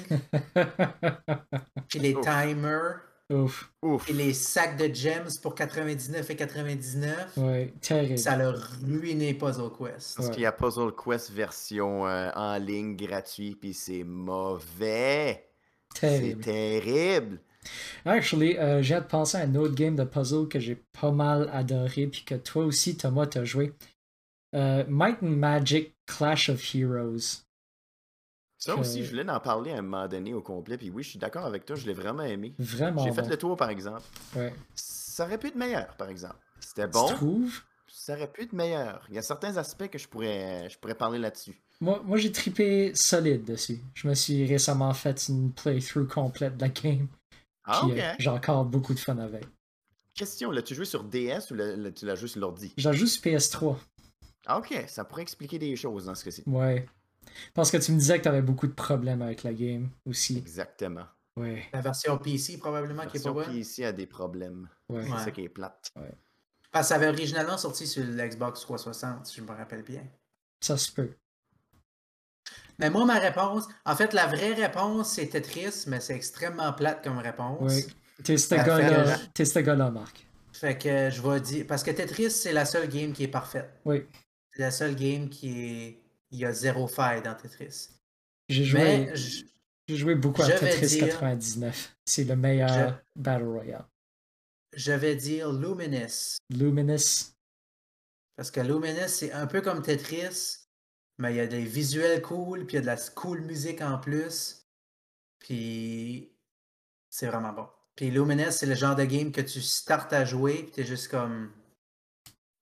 puis 1.89 1.99
les 1.99 2.13
Ouf. 2.15 2.21
timers, 2.25 2.99
Ouf. 3.29 3.69
Ouf. 3.81 4.09
et 4.09 4.13
les 4.13 4.33
sacs 4.33 4.77
de 4.77 4.93
gems 4.93 5.27
pour 5.41 5.53
99 5.55 6.29
et 6.29 6.35
99. 6.37 7.33
Ouais, 7.37 7.73
terrible. 7.81 8.17
Ça 8.17 8.37
l'a 8.37 8.51
ruiné 8.51 9.33
Puzzle 9.33 9.69
Quest. 9.77 10.15
Parce 10.15 10.27
Ouais. 10.29 10.33
qu'il 10.33 10.43
y 10.43 10.45
a 10.45 10.51
Puzzle 10.53 10.93
Quest 10.95 11.31
version 11.31 12.07
euh, 12.07 12.29
en 12.35 12.57
ligne 12.57 12.95
gratuit, 12.95 13.55
puis 13.55 13.73
c'est 13.73 14.03
mauvais. 14.05 15.46
C'est 15.95 16.37
Terrible. 16.41 17.39
Actually, 18.05 18.57
euh, 18.57 18.81
j'ai 18.81 18.95
hâte 18.95 19.03
de 19.05 19.09
penser 19.09 19.37
à 19.37 19.41
un 19.41 19.55
autre 19.55 19.75
game 19.75 19.95
de 19.95 20.03
puzzle 20.03 20.47
que 20.47 20.59
j'ai 20.59 20.75
pas 20.75 21.11
mal 21.11 21.49
adoré, 21.51 22.07
puis 22.07 22.23
que 22.23 22.35
toi 22.35 22.63
aussi, 22.65 22.95
Thomas, 22.95 23.25
t'as 23.27 23.43
joué. 23.43 23.73
Euh, 24.55 24.85
Might 24.87 25.17
and 25.21 25.27
Magic 25.27 25.93
Clash 26.05 26.49
of 26.49 26.63
Heroes. 26.75 27.43
Ça 28.57 28.73
Que- 28.73 28.79
aussi, 28.79 29.03
je 29.03 29.09
voulais 29.09 29.29
en 29.29 29.39
parler 29.39 29.71
à 29.71 29.77
un 29.79 29.81
moment 29.81 30.07
donné 30.07 30.33
au 30.33 30.41
complet, 30.41 30.77
puis 30.77 30.89
oui, 30.89 31.03
je 31.03 31.09
suis 31.09 31.19
d'accord 31.19 31.45
avec 31.45 31.65
toi, 31.65 31.75
je 31.75 31.85
l'ai 31.85 31.93
vraiment 31.93 32.23
aimé. 32.23 32.55
Vraiment 32.57 33.03
J'ai 33.03 33.11
fait 33.11 33.21
bon. 33.23 33.29
le 33.29 33.37
tour, 33.37 33.57
par 33.57 33.69
exemple. 33.69 34.01
Ouais. 34.35 34.53
Ça 34.73 35.25
aurait 35.25 35.37
pu 35.37 35.47
être 35.47 35.55
meilleur, 35.55 35.93
par 35.97 36.09
exemple. 36.09 36.37
C'était 36.59 36.85
Tu 36.85 36.91
bon, 36.91 37.07
trouves? 37.07 37.61
ça 37.87 38.13
aurait 38.13 38.31
pu 38.31 38.43
être 38.43 38.53
meilleur. 38.53 39.05
Il 39.09 39.15
y 39.15 39.17
a 39.17 39.21
certains 39.21 39.57
aspects 39.57 39.87
que 39.89 39.97
je 39.99 40.07
pourrais, 40.07 40.69
je 40.69 40.77
pourrais 40.79 40.95
parler 40.95 41.19
là-dessus. 41.19 41.61
Moi, 41.79 42.01
moi 42.05 42.17
j'ai 42.17 42.31
trippé 42.31 42.91
solide 42.95 43.43
dessus. 43.45 43.79
Je 43.93 44.07
me 44.07 44.13
suis 44.15 44.45
récemment 44.47 44.93
fait 44.93 45.27
une 45.29 45.51
playthrough 45.51 46.07
complète 46.07 46.57
de 46.57 46.61
la 46.61 46.69
game. 46.69 47.07
Ah, 47.65 47.81
euh, 47.89 48.13
j'ai 48.17 48.29
encore 48.29 48.65
beaucoup 48.65 48.93
de 48.93 48.99
fun 48.99 49.17
avec. 49.17 49.45
Question, 50.15 50.49
l'as-tu 50.51 50.73
joué 50.73 50.85
sur 50.85 51.03
DS 51.03 51.51
ou 51.51 51.55
tu 51.91 52.05
l'as 52.05 52.15
joué 52.15 52.27
sur 52.27 52.39
l'ordi? 52.39 52.73
J'en 52.77 52.93
joue 52.93 53.05
sur 53.05 53.21
PS3. 53.21 53.75
Ah, 54.47 54.57
ok, 54.57 54.85
ça 54.87 55.03
pourrait 55.05 55.21
expliquer 55.21 55.59
des 55.59 55.75
choses 55.75 56.05
dans 56.05 56.15
ce 56.15 56.23
cas-ci. 56.23 56.43
Ouais. 56.47 56.87
Parce 57.53 57.69
que 57.69 57.77
tu 57.77 57.91
me 57.91 57.99
disais 57.99 58.17
que 58.17 58.23
t'avais 58.23 58.41
beaucoup 58.41 58.65
de 58.67 58.71
problèmes 58.73 59.21
avec 59.21 59.43
la 59.43 59.53
game 59.53 59.89
aussi. 60.07 60.37
Exactement. 60.37 61.05
Ouais. 61.35 61.65
La 61.73 61.81
version 61.81 62.17
PC, 62.17 62.57
probablement, 62.57 63.03
La 63.03 63.09
qui 63.09 63.17
est 63.17 63.23
pas 63.23 63.31
version 63.31 63.51
bonne. 63.51 63.59
PC 63.59 63.83
a 63.85 63.91
des 63.91 64.07
problèmes. 64.07 64.67
Ouais. 64.89 65.03
C'est 65.03 65.11
Ouais. 65.11 65.23
ça 65.25 65.31
qui 65.31 65.41
est 65.41 65.49
plate. 65.49 65.91
Parce 66.71 66.85
que 66.85 66.89
ça 66.89 66.95
avait 66.95 67.07
originalement 67.09 67.57
sorti 67.57 67.85
sur 67.85 68.03
l'Xbox 68.03 68.61
360, 68.61 69.25
si 69.27 69.35
je 69.35 69.41
me 69.41 69.51
rappelle 69.51 69.83
bien. 69.83 70.03
Ça 70.61 70.77
se 70.77 70.91
peut. 70.91 71.11
Mais 72.79 72.89
moi, 72.89 73.05
ma 73.05 73.17
réponse, 73.19 73.67
en 73.85 73.95
fait, 73.95 74.13
la 74.13 74.27
vraie 74.27 74.53
réponse, 74.53 75.13
c'est 75.13 75.27
Tetris, 75.27 75.85
mais 75.87 75.99
c'est 75.99 76.15
extrêmement 76.15 76.71
plate 76.73 77.03
comme 77.03 77.17
réponse. 77.17 77.73
Oui. 77.73 77.85
T'es 78.23 78.37
ce 78.37 78.53
gars-là, 79.59 79.91
Marc. 79.91 80.27
Fait 80.53 80.77
que 80.77 81.09
je 81.09 81.21
vais 81.21 81.39
dire. 81.39 81.65
Parce 81.67 81.83
que 81.83 81.91
Tetris, 81.91 82.31
c'est 82.31 82.53
la 82.53 82.65
seule 82.65 82.87
game 82.87 83.13
qui 83.13 83.23
est 83.23 83.27
parfaite. 83.27 83.69
Oui. 83.85 84.05
C'est 84.53 84.61
la 84.61 84.71
seule 84.71 84.95
game 84.95 85.29
qui 85.29 85.49
est. 85.65 86.01
Il 86.31 86.39
y 86.39 86.45
a 86.45 86.51
zéro 86.51 86.87
faille 86.87 87.21
dans 87.21 87.35
Tetris. 87.35 87.89
J'ai 88.49 88.63
joué, 88.65 89.11
j'ai 89.87 89.95
joué 89.95 90.15
beaucoup 90.15 90.41
à 90.41 90.47
Tetris 90.49 90.87
dire- 90.87 91.05
99. 91.07 91.95
C'est 92.05 92.23
le 92.25 92.35
meilleur 92.35 92.99
Battle 93.15 93.45
Royale. 93.45 93.85
je 94.73 94.91
vais 94.91 95.15
dire 95.15 95.51
Luminous. 95.53 96.37
Luminous. 96.49 97.33
Parce 98.35 98.51
que 98.51 98.59
Luminous, 98.61 99.07
c'est 99.07 99.31
un 99.31 99.47
peu 99.47 99.61
comme 99.61 99.81
Tetris, 99.81 100.66
mais 101.17 101.33
il 101.33 101.37
y 101.37 101.39
a 101.41 101.47
des 101.47 101.63
visuels 101.63 102.21
cool, 102.21 102.65
puis 102.65 102.75
il 102.75 102.75
y 102.75 102.77
a 102.79 102.81
de 102.81 102.85
la 102.87 102.97
cool 103.15 103.41
musique 103.41 103.81
en 103.81 103.97
plus. 103.99 104.65
Puis 105.39 106.31
c'est 107.09 107.27
vraiment 107.27 107.53
bon. 107.53 107.67
Puis 107.95 108.11
Luminous, 108.11 108.51
c'est 108.51 108.65
le 108.65 108.75
genre 108.75 108.95
de 108.95 109.05
game 109.05 109.31
que 109.31 109.41
tu 109.41 109.61
startes 109.61 110.13
à 110.13 110.25
jouer, 110.25 110.63
puis 110.63 110.71
t'es 110.71 110.83
juste 110.83 111.09
comme. 111.09 111.51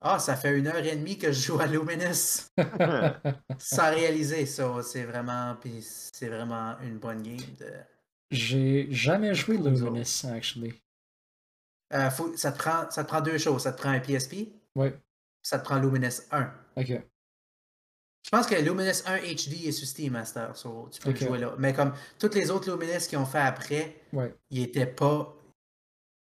Ah, 0.02 0.20
ça 0.20 0.36
fait 0.36 0.58
une 0.58 0.68
heure 0.68 0.86
et 0.86 0.96
demie 0.96 1.18
que 1.18 1.32
je 1.32 1.40
joue 1.48 1.60
à 1.60 1.66
Luminous 1.68 2.48
sans 3.60 3.90
réaliser 3.90 4.46
ça. 4.46 4.82
C'est 4.84 5.04
vraiment, 5.04 5.56
puis 5.60 5.82
c'est 5.82 6.30
vraiment 6.30 6.78
une 6.82 7.00
bonne 7.00 7.24
game. 7.24 7.38
De... 7.60 7.74
J'ai 8.32 8.88
jamais 8.92 9.34
joué 9.34 9.58
Luminous, 9.58 10.26
actually. 10.32 10.82
Euh, 11.94 12.10
faut- 12.10 12.36
ça, 12.38 12.52
te 12.52 12.58
prend, 12.58 12.90
ça 12.92 13.04
te 13.04 13.08
prend 13.10 13.22
deux 13.22 13.38
choses. 13.38 13.64
Ça 13.64 13.72
te 13.72 13.78
prend 13.82 13.90
un 13.92 14.00
PSP, 14.00 14.50
Ouais. 14.76 14.98
ça 15.42 15.60
te 15.60 15.64
prend 15.64 15.80
Luminous 15.80 16.22
1. 16.32 16.54
Ok. 16.76 16.92
Je 18.26 18.30
pense 18.32 18.48
que 18.48 18.56
Luminous 18.56 19.04
1 19.06 19.18
HD 19.20 19.68
est 19.68 19.72
sur 19.72 19.88
Steam 19.88 20.14
Master, 20.14 20.58
so 20.58 20.90
tu 20.92 21.00
peux 21.00 21.12
le 21.12 21.16
jouer 21.16 21.38
là. 21.38 21.54
Mais 21.60 21.74
comme 21.74 21.94
toutes 22.18 22.34
les 22.34 22.50
autres 22.50 22.72
Luminous 22.72 23.06
qui 23.08 23.16
ont 23.16 23.26
fait 23.28 23.38
après, 23.38 24.02
Ouais. 24.14 24.34
ils 24.50 24.64
étaient 24.64 24.88
pas. 24.88 25.32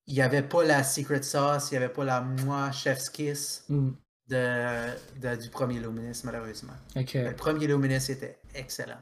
il 0.06 0.14
n'y 0.14 0.20
avait 0.20 0.42
pas 0.42 0.64
la 0.64 0.82
secret 0.82 1.22
sauce, 1.22 1.70
il 1.70 1.78
n'y 1.78 1.84
avait 1.84 1.92
pas 1.92 2.04
la 2.04 2.20
moi 2.20 2.70
chef's 2.72 3.08
kiss 3.08 3.64
Hmm, 3.68 3.92
de, 4.28 4.88
de- 5.20 5.36
du 5.36 5.48
premier 5.50 5.78
Luminous, 5.78 6.24
malheureusement. 6.24 6.74
Le 6.96 7.32
premier 7.34 7.66
Luminous 7.68 8.10
était 8.10 8.38
excellent. 8.54 8.98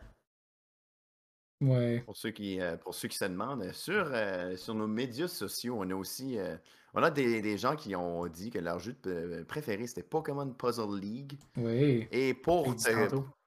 Ouais. 1.63 2.01
Pour 2.01 2.17
ceux 2.17 2.31
qui, 2.31 2.61
euh, 2.61 2.77
pour 2.77 2.95
ceux 2.95 3.09
qui 3.09 3.17
se 3.17 3.25
demandent, 3.25 3.73
sur, 3.73 4.11
euh, 4.13 4.57
sur 4.57 4.75
nos 4.75 4.87
médias 4.87 5.29
sociaux, 5.29 5.77
on 5.79 5.89
a 5.91 5.95
aussi 5.95 6.39
euh, 6.39 6.57
on 6.95 7.03
a 7.03 7.11
des, 7.11 7.41
des 7.41 7.57
gens 7.57 7.75
qui 7.77 7.97
ont 7.97 8.27
dit 8.27 8.51
que 8.51 8.59
leur 8.59 8.79
jeu 8.79 8.95
de- 9.05 9.45
préféré 9.49 9.87
c'était 9.87 10.03
Pokémon 10.03 10.49
Puzzle 10.51 10.99
League. 11.01 11.39
Oui. 11.57 12.07
Et 12.11 12.35
pour, 12.35 12.75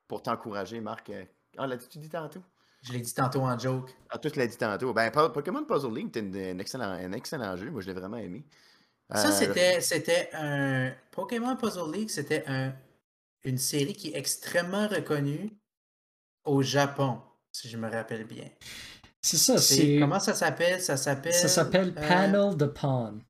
pour 0.07 0.21
t'encourager, 0.23 0.81
Marc. 0.81 1.11
Ah, 1.57 1.67
l'as-tu 1.67 1.99
dit 1.99 2.09
tantôt? 2.09 2.41
Je 2.81 2.91
l'ai 2.93 2.99
dit 2.99 3.13
tantôt 3.13 3.41
en 3.41 3.57
joke. 3.57 3.95
Ah, 4.09 4.17
tu 4.19 4.29
l'as 4.37 4.45
dit 4.47 4.57
tantôt. 4.57 4.93
Ben, 4.93 5.09
Po- 5.11 5.29
Pokémon 5.29 5.63
Puzzle 5.63 5.93
League, 5.93 6.09
c'était 6.13 6.51
un 6.51 6.59
excellent, 6.59 6.89
un 6.91 7.11
excellent 7.13 7.55
jeu. 7.57 7.69
Moi, 7.71 7.81
je 7.81 7.87
l'ai 7.87 7.93
vraiment 7.93 8.17
aimé. 8.17 8.43
Ça, 9.13 9.29
Euh, 9.29 9.31
c'était, 9.31 9.81
c'était 9.81 10.29
un. 10.33 10.91
Pokémon 11.11 11.55
Puzzle 11.55 11.91
League, 11.91 12.09
c'était 12.09 12.43
un, 12.47 12.73
une 13.43 13.57
série 13.57 13.93
qui 13.93 14.09
est 14.09 14.17
extrêmement 14.17 14.87
reconnue 14.87 15.51
au 16.43 16.61
Japon, 16.61 17.19
si 17.61 17.69
je 17.69 17.77
me 17.77 17.89
rappelle 17.89 18.25
bien. 18.25 18.49
C'est 19.21 19.37
ça, 19.37 19.57
C'est- 19.57 19.75
c'est. 19.75 19.97
Comment 19.99 20.19
ça 20.19 20.33
s'appelle? 20.33 20.81
Ça 20.81 20.97
s'appelle. 20.97 21.33
Ça 21.33 21.47
s'appelle 21.47 21.93
euh, 21.97 22.07
Panel 22.07 22.55
de 22.57 22.65
Pawn. 22.65 23.21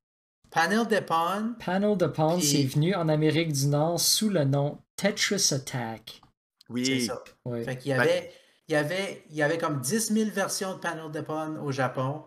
Panel 0.50 0.86
de 0.86 0.98
Pawn. 1.00 1.54
Panel 1.64 1.96
de 1.96 2.06
Pawn, 2.06 2.38
Puis- 2.38 2.46
c'est 2.48 2.64
venu 2.64 2.94
en 2.94 3.08
Amérique 3.08 3.52
du 3.52 3.66
Nord 3.66 4.00
sous 4.00 4.28
le 4.28 4.44
nom 4.44 4.78
Tetris 4.96 5.52
Attack. 5.52 6.20
C'est 6.68 6.72
Oui. 6.72 7.06
ça. 7.06 7.22
Ouais. 7.44 7.64
Fait 7.64 7.76
qu'il 7.76 7.92
y 7.92 7.94
Ben- 7.94 8.00
avait, 8.00 8.32
il 8.68 8.72
y 8.72 8.76
avait, 8.76 9.24
il 9.30 9.36
y 9.36 9.42
avait 9.42 9.58
comme 9.58 9.80
10 9.80 10.12
000 10.12 10.30
versions 10.30 10.74
de 10.74 10.78
Panel 10.78 11.10
de 11.12 11.20
Pawn 11.20 11.58
au 11.58 11.70
Japon. 11.72 12.22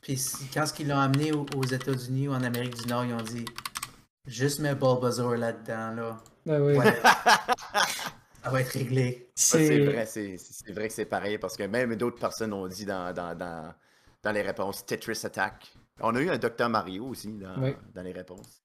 Puis 0.00 0.18
quand 0.54 0.64
ils 0.78 0.88
l'ont 0.88 0.98
amené 0.98 1.32
aux, 1.32 1.44
aux 1.56 1.64
États-Unis 1.64 2.28
ou 2.28 2.32
en 2.32 2.42
Amérique 2.42 2.74
du 2.76 2.86
Nord, 2.88 3.04
ils 3.04 3.12
ont 3.14 3.22
dit 3.22 3.44
juste 4.26 4.60
mets 4.60 4.74
Bulbasaur 4.74 5.36
là-dedans, 5.36 5.90
là. 5.92 6.16
Ben 6.46 6.60
oui. 6.62 6.74
Ouais. 6.76 6.98
ça 8.42 8.50
va 8.50 8.60
être 8.60 8.68
réglé. 8.70 9.28
C'est 9.34 9.80
vrai, 9.84 10.06
vrai 10.72 10.88
que 10.88 10.94
c'est 10.94 11.04
pareil 11.04 11.38
parce 11.38 11.56
que 11.56 11.64
même 11.64 11.94
d'autres 11.96 12.18
personnes 12.18 12.52
ont 12.52 12.66
dit 12.68 12.84
dans, 12.86 13.12
dans, 13.12 13.34
dans, 13.36 13.74
dans 14.22 14.32
les 14.32 14.42
réponses 14.42 14.84
Tetris 14.86 15.20
Attack. 15.24 15.72
On 16.02 16.14
a 16.16 16.20
eu 16.20 16.30
un 16.30 16.38
Docteur 16.38 16.68
Mario 16.70 17.04
aussi 17.06 17.32
dans, 17.32 17.60
Oui. 17.62 17.74
dans 17.94 18.02
les 18.02 18.12
réponses. 18.12 18.62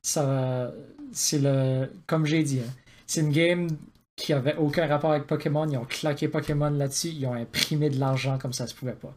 ça, 0.00 0.72
c'est 1.12 1.38
le, 1.40 1.90
comme 2.06 2.24
j'ai 2.26 2.42
dit, 2.44 2.60
hein, 2.60 2.70
c'est 3.06 3.20
une 3.20 3.32
game 3.32 3.68
qui 4.14 4.32
avait 4.32 4.54
aucun 4.56 4.86
rapport 4.86 5.10
avec 5.12 5.26
Pokémon. 5.26 5.66
Ils 5.68 5.76
ont 5.78 5.84
claqué 5.84 6.28
Pokémon 6.28 6.70
là-dessus. 6.70 7.08
Ils 7.08 7.26
ont 7.26 7.34
imprimé 7.34 7.90
de 7.90 7.98
l'argent 7.98 8.38
comme 8.38 8.52
ça 8.52 8.66
se 8.66 8.74
pouvait 8.74 8.92
pas. 8.94 9.16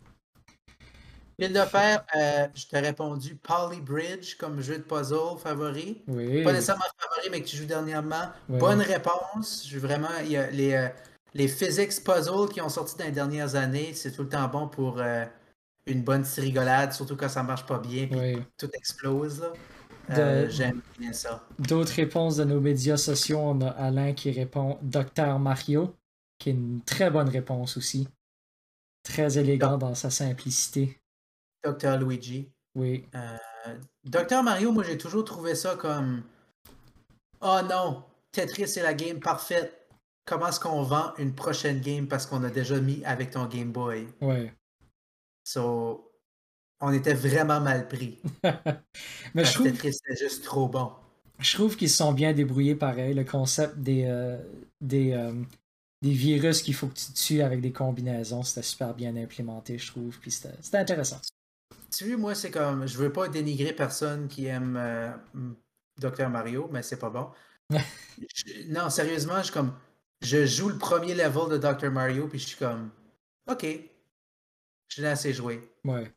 Fil 1.40 1.52
de 1.52 1.60
fer, 1.62 2.06
euh, 2.16 2.48
je 2.56 2.66
t'ai 2.68 2.80
répondu 2.80 3.36
Poly 3.36 3.82
Bridge 3.82 4.36
comme 4.38 4.62
jeu 4.62 4.78
de 4.78 4.84
puzzle 4.84 5.38
favori. 5.38 6.02
Oui. 6.08 6.44
Pas 6.44 6.54
nécessairement 6.54 6.84
favori, 6.98 7.30
mais 7.32 7.42
que 7.42 7.48
tu 7.48 7.58
joues 7.58 7.66
dernièrement. 7.66 8.30
Bonne 8.48 8.82
réponse. 8.82 9.66
Je 9.70 9.78
vraiment. 9.80 10.08
Il 10.24 10.32
y 10.32 10.38
a 10.38 10.50
les, 10.50 10.74
euh, 10.74 10.88
les 11.34 11.48
physics 11.50 12.04
puzzles 12.04 12.50
qui 12.54 12.62
ont 12.62 12.70
sorti 12.70 12.98
dans 12.98 13.06
les 13.06 13.12
dernières 13.12 13.56
années, 13.56 13.94
c'est 13.94 14.12
tout 14.12 14.24
le 14.24 14.30
temps 14.30 14.48
bon 14.48 14.68
pour 14.70 15.00
euh, 15.00 15.26
une 15.86 16.04
bonne 16.04 16.22
petite 16.24 16.40
rigolade, 16.40 16.94
surtout 16.94 17.18
quand 17.18 17.28
ça 17.30 17.44
marche 17.44 17.66
pas 17.66 17.80
bien 17.80 18.08
puis 18.08 18.18
Oui. 18.20 18.38
tout 18.58 18.70
explose. 18.74 19.42
là. 19.42 19.52
Euh, 20.12 20.48
J'aime 20.50 20.82
bien 21.00 21.12
ça. 21.14 21.44
D'autres 21.60 21.94
réponses 21.94 22.38
de 22.38 22.44
nos 22.46 22.62
médias 22.62 22.96
sociaux, 22.98 23.40
on 23.40 23.60
a 23.62 23.70
Alain 23.70 24.14
qui 24.14 24.32
répond 24.32 24.78
Docteur 24.84 25.38
Mario, 25.40 25.96
qui 26.40 26.50
est 26.50 26.54
une 26.54 26.82
très 26.86 27.10
bonne 27.10 27.28
réponse 27.30 27.76
aussi. 27.76 28.08
Très 29.04 29.38
élégant 29.38 29.78
dans 29.78 29.96
sa 29.96 30.10
simplicité. 30.12 30.98
Dr. 31.66 31.98
Luigi. 31.98 32.52
Oui. 32.76 33.06
Euh, 33.16 33.38
Dr. 34.04 34.44
Mario, 34.44 34.72
moi 34.72 34.84
j'ai 34.84 34.98
toujours 34.98 35.24
trouvé 35.26 35.56
ça 35.56 35.76
comme 35.76 36.24
Oh 37.42 37.60
non, 37.70 38.04
Tetris 38.32 38.64
est 38.64 38.84
la 38.84 38.94
game 38.94 39.20
parfaite. 39.20 39.88
Comment 40.26 40.48
est-ce 40.48 40.60
qu'on 40.60 40.82
vend 40.84 41.14
une 41.18 41.36
prochaine 41.36 41.80
game 41.82 42.08
parce 42.08 42.26
qu'on 42.26 42.44
a 42.44 42.50
déjà 42.50 42.80
mis 42.80 43.04
avec 43.06 43.32
ton 43.32 43.46
Game 43.46 43.72
Boy? 43.72 44.08
Ouais. 44.22 44.54
So, 45.44 46.12
on 46.82 46.92
était 46.94 47.14
vraiment 47.14 47.62
mal 47.62 47.88
pris. 47.88 48.20
Mais 49.36 49.44
Parce 49.44 49.54
je 49.54 49.60
que 49.60 49.64
trouve, 49.64 49.72
Tetris 49.72 49.98
était 50.06 50.16
juste 50.18 50.44
trop 50.44 50.68
bon. 50.68 50.92
je 51.40 51.54
trouve 51.56 51.76
qu'ils 51.78 51.90
se 51.90 51.98
sont 51.98 52.14
bien 52.14 52.34
débrouillés 52.34 52.76
pareil. 52.76 53.14
Le 53.14 53.24
concept 53.24 53.78
des, 53.78 54.06
euh, 54.06 54.38
des, 54.82 55.12
euh, 55.14 55.44
des 56.02 56.12
virus 56.12 56.62
qu'il 56.62 56.74
faut 56.74 56.88
que 56.88 56.96
tu 56.96 57.14
tues 57.14 57.42
avec 57.42 57.62
des 57.62 57.72
combinaisons, 57.72 58.44
c'était 58.44 58.64
super 58.64 58.94
bien 58.96 59.16
implémenté, 59.16 59.78
je 59.78 59.88
trouve. 59.92 60.18
Puis 60.20 60.32
c'était 60.32 60.78
intéressant. 60.78 61.22
Tu 61.96 62.06
vois, 62.08 62.18
moi, 62.18 62.36
c'est 62.36 62.52
comme. 62.52 62.88
Je 62.88 62.98
veux 62.98 63.12
pas 63.12 63.28
dénigrer 63.28 63.74
personne 63.74 64.28
qui 64.28 64.46
aime 64.48 64.76
euh, 64.78 65.12
Dr. 65.98 66.30
Mario, 66.30 66.68
mais 66.72 66.84
c'est 66.84 67.00
pas 67.00 67.10
bon. 67.10 67.30
Je- 68.36 68.68
non, 68.68 68.90
sérieusement, 68.90 69.42
je 69.44 69.52
comme. 69.52 69.74
Je 70.22 70.46
joue 70.46 70.70
le 70.70 70.78
premier 70.78 71.14
level 71.14 71.50
de 71.50 71.58
Dr. 71.58 71.92
Mario, 71.92 72.28
puis 72.28 72.40
je 72.40 72.48
suis 72.48 72.58
comme. 72.58 72.92
Ok. 73.50 73.66
Je 74.88 75.02
l'ai 75.02 75.08
assez 75.10 75.34
joué. 75.34 75.62
Ouais. 75.84 76.12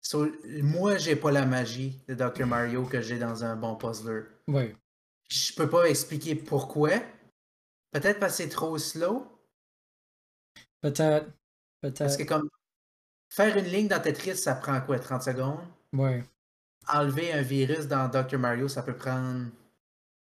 So, 0.00 0.26
moi, 0.62 0.98
j'ai 0.98 1.14
pas 1.16 1.30
la 1.30 1.46
magie 1.46 2.00
de 2.08 2.14
Dr. 2.14 2.46
Mario 2.46 2.84
que 2.84 3.00
j'ai 3.00 3.18
dans 3.18 3.44
un 3.44 3.54
bon 3.54 3.76
puzzler. 3.76 4.22
Ouais. 4.48 4.76
Je 5.28 5.54
peux 5.54 5.68
pas 5.68 5.88
expliquer 5.88 6.34
pourquoi. 6.34 6.90
Peut-être 7.92 8.18
parce 8.18 8.36
que 8.36 8.42
c'est 8.42 8.48
trop 8.48 8.76
slow. 8.78 9.26
Peut-être. 10.80 11.30
Parce 11.80 12.16
que 12.16 12.22
Peut-être. 12.22 12.26
comme. 12.28 12.50
Faire 13.34 13.56
une 13.56 13.64
ligne 13.64 13.88
dans 13.88 14.00
Tetris, 14.00 14.36
ça 14.36 14.54
prend 14.54 14.80
quoi, 14.82 14.98
30 14.98 15.22
secondes? 15.22 15.60
Ouais. 15.94 16.22
enlever 16.88 17.32
un 17.32 17.42
virus 17.42 17.86
dans 17.86 18.08
Dr. 18.08 18.38
Mario, 18.38 18.66
ça 18.68 18.82
peut 18.82 18.94
prendre 18.96 19.46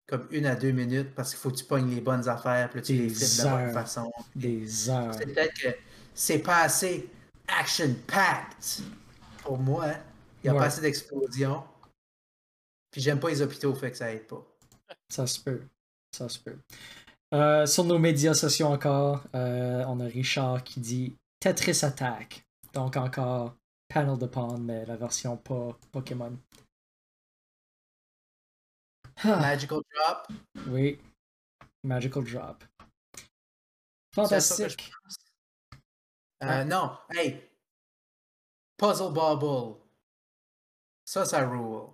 comme 0.07 0.27
une 0.31 0.45
à 0.47 0.55
deux 0.55 0.71
minutes 0.73 1.15
parce 1.15 1.31
qu'il 1.31 1.39
faut 1.39 1.51
que 1.51 1.57
tu 1.57 1.65
pognes 1.65 1.89
les 1.95 2.01
bonnes 2.01 2.29
affaires, 2.29 2.69
puis 2.69 2.81
là, 2.81 2.85
tu 2.87 2.93
les 2.93 3.09
flippes 3.09 3.39
de 3.39 3.45
la 3.45 3.57
bonne 3.57 3.73
façon. 3.73 4.13
Des 4.37 4.91
heures. 4.91 5.15
C'est 5.15 5.27
peut-être 5.27 5.55
que 5.55 5.69
c'est 6.15 6.39
pas 6.41 6.59
assez 6.63 7.09
action-packed 7.49 8.85
pour 9.43 9.59
moi. 9.59 9.87
hein. 9.87 9.97
Il 10.45 10.47
n'y 10.47 10.51
a 10.51 10.53
Ouais. 10.55 10.59
pas 10.61 10.67
assez 10.67 10.81
d'explosions. 10.83 11.63
Puis 12.91 13.01
j'aime 13.01 13.19
pas 13.21 13.31
les 13.31 13.41
hôpitaux, 13.41 13.75
fait 13.75 13.91
que 13.91 13.97
ça 13.97 14.13
aide 14.13 14.27
pas. 14.27 14.45
Ça 15.09 15.27
se 15.27 15.41
peut. 15.41 15.63
Ça 16.15 16.29
se 16.29 16.39
peut. 16.39 16.57
Euh, 17.33 17.65
sur 17.67 17.85
nos 17.85 17.99
médias 17.99 18.35
sociaux 18.35 18.67
encore, 18.67 19.25
euh, 19.35 19.83
on 19.89 19.99
a 20.01 20.05
Richard 20.05 20.63
qui 20.65 20.81
dit 20.81 21.17
Tetris 21.41 21.81
Attack. 21.83 22.45
Donc 22.73 22.97
encore 22.97 23.57
Panel 23.89 24.19
de 24.19 24.27
Pawn, 24.27 24.63
mais 24.65 24.85
la 24.87 24.97
version 24.97 25.37
pas 25.37 25.77
Pokémon. 25.93 26.37
Ah, 29.25 29.37
Magical 29.37 29.81
Drop. 29.95 30.29
oui. 30.69 30.99
Magical 31.85 32.25
Drop. 32.25 32.65
Fantastique. 34.15 34.91
Euh, 36.43 36.65
non, 36.65 36.97
hey. 37.15 37.49
Puzzle 38.77 39.13
Bubble. 39.13 39.77
Ça, 41.05 41.25
ça 41.25 41.47
rule. 41.49 41.89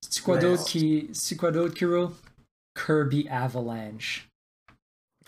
C'est 0.00 0.22
quoi 0.22 0.34
Ouais. 0.36 0.42
d'autre 0.42 0.64
qui. 0.66 1.08
C'est 1.14 1.36
quoi 1.36 1.50
d'autre 1.52 1.74
qui 1.74 1.84
roule? 1.84 2.10
Kirby 2.74 3.28
Avalanche. 3.28 4.27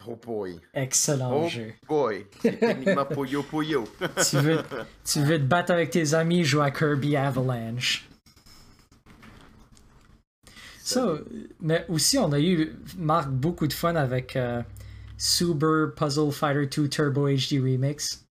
Oh 0.07 0.17
boy. 0.17 0.59
Excellent 0.73 1.45
Oh 1.45 1.49
jeu. 1.49 1.73
boy. 1.87 2.27
C'est 2.41 2.59
techniquement 2.59 3.05
Puyo 3.05 3.43
Puyo. 3.43 3.85
Tu 4.29 4.39
veux, 4.39 4.63
tu 5.05 5.21
veux 5.21 5.39
te 5.39 5.45
battre 5.45 5.73
avec 5.73 5.91
tes 5.91 6.15
amis, 6.15 6.45
joue 6.45 6.63
à 6.63 6.71
Kirby 6.71 7.17
Avalanche. 7.17 8.09
Ça, 10.83 11.19
mais 11.61 11.85
aussi, 11.89 12.19
on 12.19 12.33
a 12.33 12.41
eu, 12.41 12.75
Marc, 12.97 13.29
beaucoup 13.29 13.67
de 13.67 13.73
fun 13.73 13.95
avec 13.95 14.35
euh, 14.37 14.63
Super 15.19 15.95
Puzzle 15.95 16.33
Fighter 16.33 16.67
2 16.67 16.89
Turbo 16.89 17.29
HD 17.29 17.61
Remix. 17.63 18.25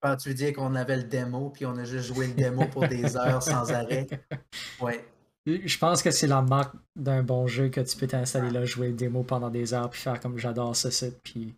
Ah, 0.00 0.16
tu 0.16 0.30
veux 0.30 0.34
dire 0.34 0.52
qu'on 0.54 0.74
avait 0.74 0.96
le 0.96 1.04
démo, 1.04 1.50
puis 1.50 1.66
on 1.66 1.76
a 1.76 1.84
juste 1.84 2.12
joué 2.12 2.28
le 2.28 2.32
démo 2.34 2.66
pour 2.66 2.88
des 2.88 3.16
heures 3.16 3.42
sans 3.42 3.70
arrêt? 3.72 4.06
Ouais. 4.80 5.04
Je 5.46 5.78
pense 5.78 6.02
que 6.02 6.10
c'est 6.10 6.26
la 6.28 6.40
marque 6.42 6.74
d'un 6.94 7.22
bon 7.22 7.46
jeu 7.48 7.68
que 7.68 7.80
tu 7.80 7.96
peux 7.96 8.06
t'installer 8.06 8.50
là, 8.50 8.64
jouer 8.64 8.88
le 8.88 8.94
démo 8.94 9.24
pendant 9.24 9.50
des 9.50 9.74
heures, 9.74 9.90
puis 9.90 10.00
faire 10.00 10.20
comme 10.20 10.38
j'adore 10.38 10.76
ce 10.76 10.90
site, 10.90 11.18
puis 11.24 11.54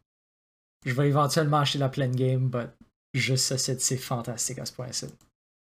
je 0.87 0.95
vais 0.95 1.09
éventuellement 1.09 1.59
acheter 1.59 1.79
la 1.79 1.89
pleine 1.91 2.15
game, 2.17 2.49
but 2.49 2.69
juste 3.13 3.45
ce 3.47 3.57
site, 3.59 3.81
c'est 3.81 3.97
fantastique 3.99 4.59
à 4.59 4.65
ce 4.65 4.73
point-ci. 4.73 5.07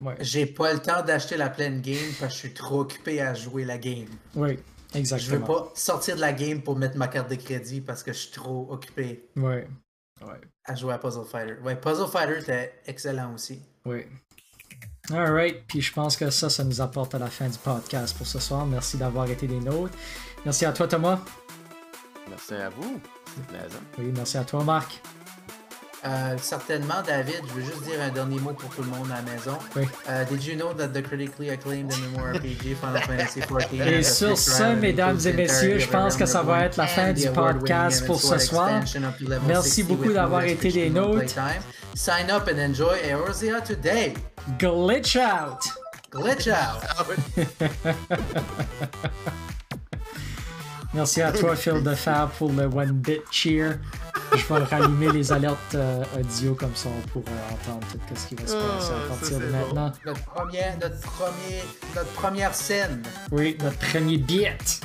Ouais, 0.05 0.17
J'ai 0.21 0.47
pas 0.47 0.73
le 0.73 0.81
temps 0.81 1.03
d'acheter 1.03 1.37
la 1.37 1.49
pleine 1.51 1.81
game 1.81 1.97
parce 2.19 2.33
que 2.35 2.43
je 2.43 2.47
suis 2.49 2.55
trop 2.55 2.81
occupé 2.81 3.21
à 3.21 3.35
jouer 3.35 3.65
la 3.65 3.79
game. 3.79 4.09
oui, 4.35 4.59
Je 4.91 4.95
veux 4.95 4.99
exactement. 5.01 5.47
pas 5.47 5.73
sortir 5.75 6.17
de 6.17 6.21
la 6.21 6.33
game 6.33 6.61
pour 6.63 6.77
mettre 6.77 6.97
ma 6.97 7.09
carte 7.09 7.31
de 7.31 7.37
crédit 7.37 7.81
parce 7.81 8.03
que 8.03 8.13
je 8.13 8.19
suis 8.19 8.31
trop 8.33 8.67
occupé 8.71 9.29
Ouais, 9.37 9.69
ouais. 10.23 10.41
à 10.65 10.75
jouer 10.75 10.95
à 10.95 10.99
Puzzle 10.99 11.25
Fighter. 11.25 11.55
Ouais, 11.63 11.77
Puzzle 11.77 12.09
Fighter 12.09 12.39
était 12.41 12.73
excellent 12.87 13.35
aussi. 13.35 13.61
Oui. 13.85 14.05
Alright, 15.11 15.65
puis 15.67 15.81
je 15.81 15.93
pense 15.93 16.17
que 16.17 16.31
ça, 16.31 16.49
ça 16.49 16.63
nous 16.63 16.81
apporte 16.81 17.15
à 17.15 17.19
la 17.19 17.27
fin 17.27 17.49
du 17.49 17.59
podcast 17.59 18.17
pour 18.17 18.27
ce 18.27 18.39
soir. 18.39 18.65
Merci 18.67 18.97
d'avoir 18.97 19.29
été 19.29 19.47
des 19.47 19.59
nôtres. 19.59 19.95
Merci 20.45 20.65
à 20.65 20.73
toi, 20.73 20.87
Thomas. 20.87 21.19
Merci 22.29 22.55
à 22.55 22.69
vous. 22.69 23.01
C'est 23.35 23.47
plaisant. 23.47 23.83
Oui, 23.99 24.13
merci 24.15 24.39
à 24.39 24.45
toi, 24.45 24.63
Marc. 24.63 25.01
Euh, 26.05 26.37
certainement, 26.41 27.01
David, 27.07 27.43
je 27.49 27.53
veux 27.55 27.63
juste 27.63 27.83
dire 27.85 28.01
un 28.03 28.11
dernier 28.11 28.41
mot 28.41 28.53
pour 28.53 28.71
tout 28.75 28.83
le 28.83 28.89
monde 28.89 29.09
à 29.13 29.17
la 29.17 29.23
maison. 29.33 29.57
Oui. 29.77 29.85
Uh, 30.09 30.25
did 30.29 30.45
you 30.45 30.57
know 30.57 30.73
that 30.73 30.89
the 30.89 31.01
critically 31.03 31.51
acclaimed 31.51 31.93
MMORPG 31.93 32.75
Final 32.81 33.03
Fantasy 33.03 33.41
XIV 33.41 33.81
Et 33.87 34.03
sur 34.03 34.37
ce, 34.37 34.75
mesdames 34.75 35.19
et 35.25 35.33
the 35.33 35.37
messieurs, 35.37 35.79
je 35.79 35.89
pense 35.89 36.17
que 36.17 36.27
ça 36.27 36.43
va 36.43 36.65
être 36.65 36.77
la 36.77 36.89
fin 36.89 37.13
du 37.13 37.29
podcast 37.31 38.05
pour 38.07 38.21
ce 38.21 38.39
soir. 38.39 38.71
Merci 39.47 39.83
60 39.83 39.87
beaucoup 39.87 40.13
d'avoir 40.13 40.43
été 40.43 40.73
des 40.73 40.91
nôtres. 40.91 41.35
Sign 41.95 42.31
up 42.31 42.49
and 42.49 42.59
enjoy 42.59 42.99
Eorzea 43.05 43.61
today. 43.61 44.15
Glitch 44.59 45.17
out! 45.17 45.61
Glitch 46.11 46.49
out. 46.49 46.83
Merci 50.95 51.23
à 51.23 51.33
toi, 51.33 51.57
Phil 51.57 51.83
de 51.83 51.95
Fer, 51.95 52.29
pour 52.39 52.53
le 52.53 52.65
One 52.65 52.93
Bit 52.93 53.23
Cheer. 53.31 53.79
Je 54.35 54.47
vais 54.55 54.65
rallumer 54.65 55.11
les 55.13 55.31
alertes 55.33 55.75
euh, 55.75 56.03
audio 56.19 56.55
comme 56.55 56.75
ça 56.75 56.89
on 56.89 57.09
pourra 57.09 57.31
entendre 57.51 57.87
tout 58.09 58.15
ce 58.17 58.27
qui 58.29 58.35
va 58.35 58.47
se 58.47 58.55
Ah, 58.57 58.77
passer 58.79 58.93
à 58.93 59.09
partir 59.09 59.39
de 59.39 59.45
bon. 59.45 59.53
maintenant. 59.59 59.93
Notre 60.07 60.25
première, 60.25 60.79
notre 60.81 61.01
premier, 61.01 61.63
notre 61.95 62.11
première 62.13 62.55
scène. 62.55 63.03
Oui, 63.31 63.57
notre 63.63 63.77
premier 63.79 64.17
beat. 64.19 64.81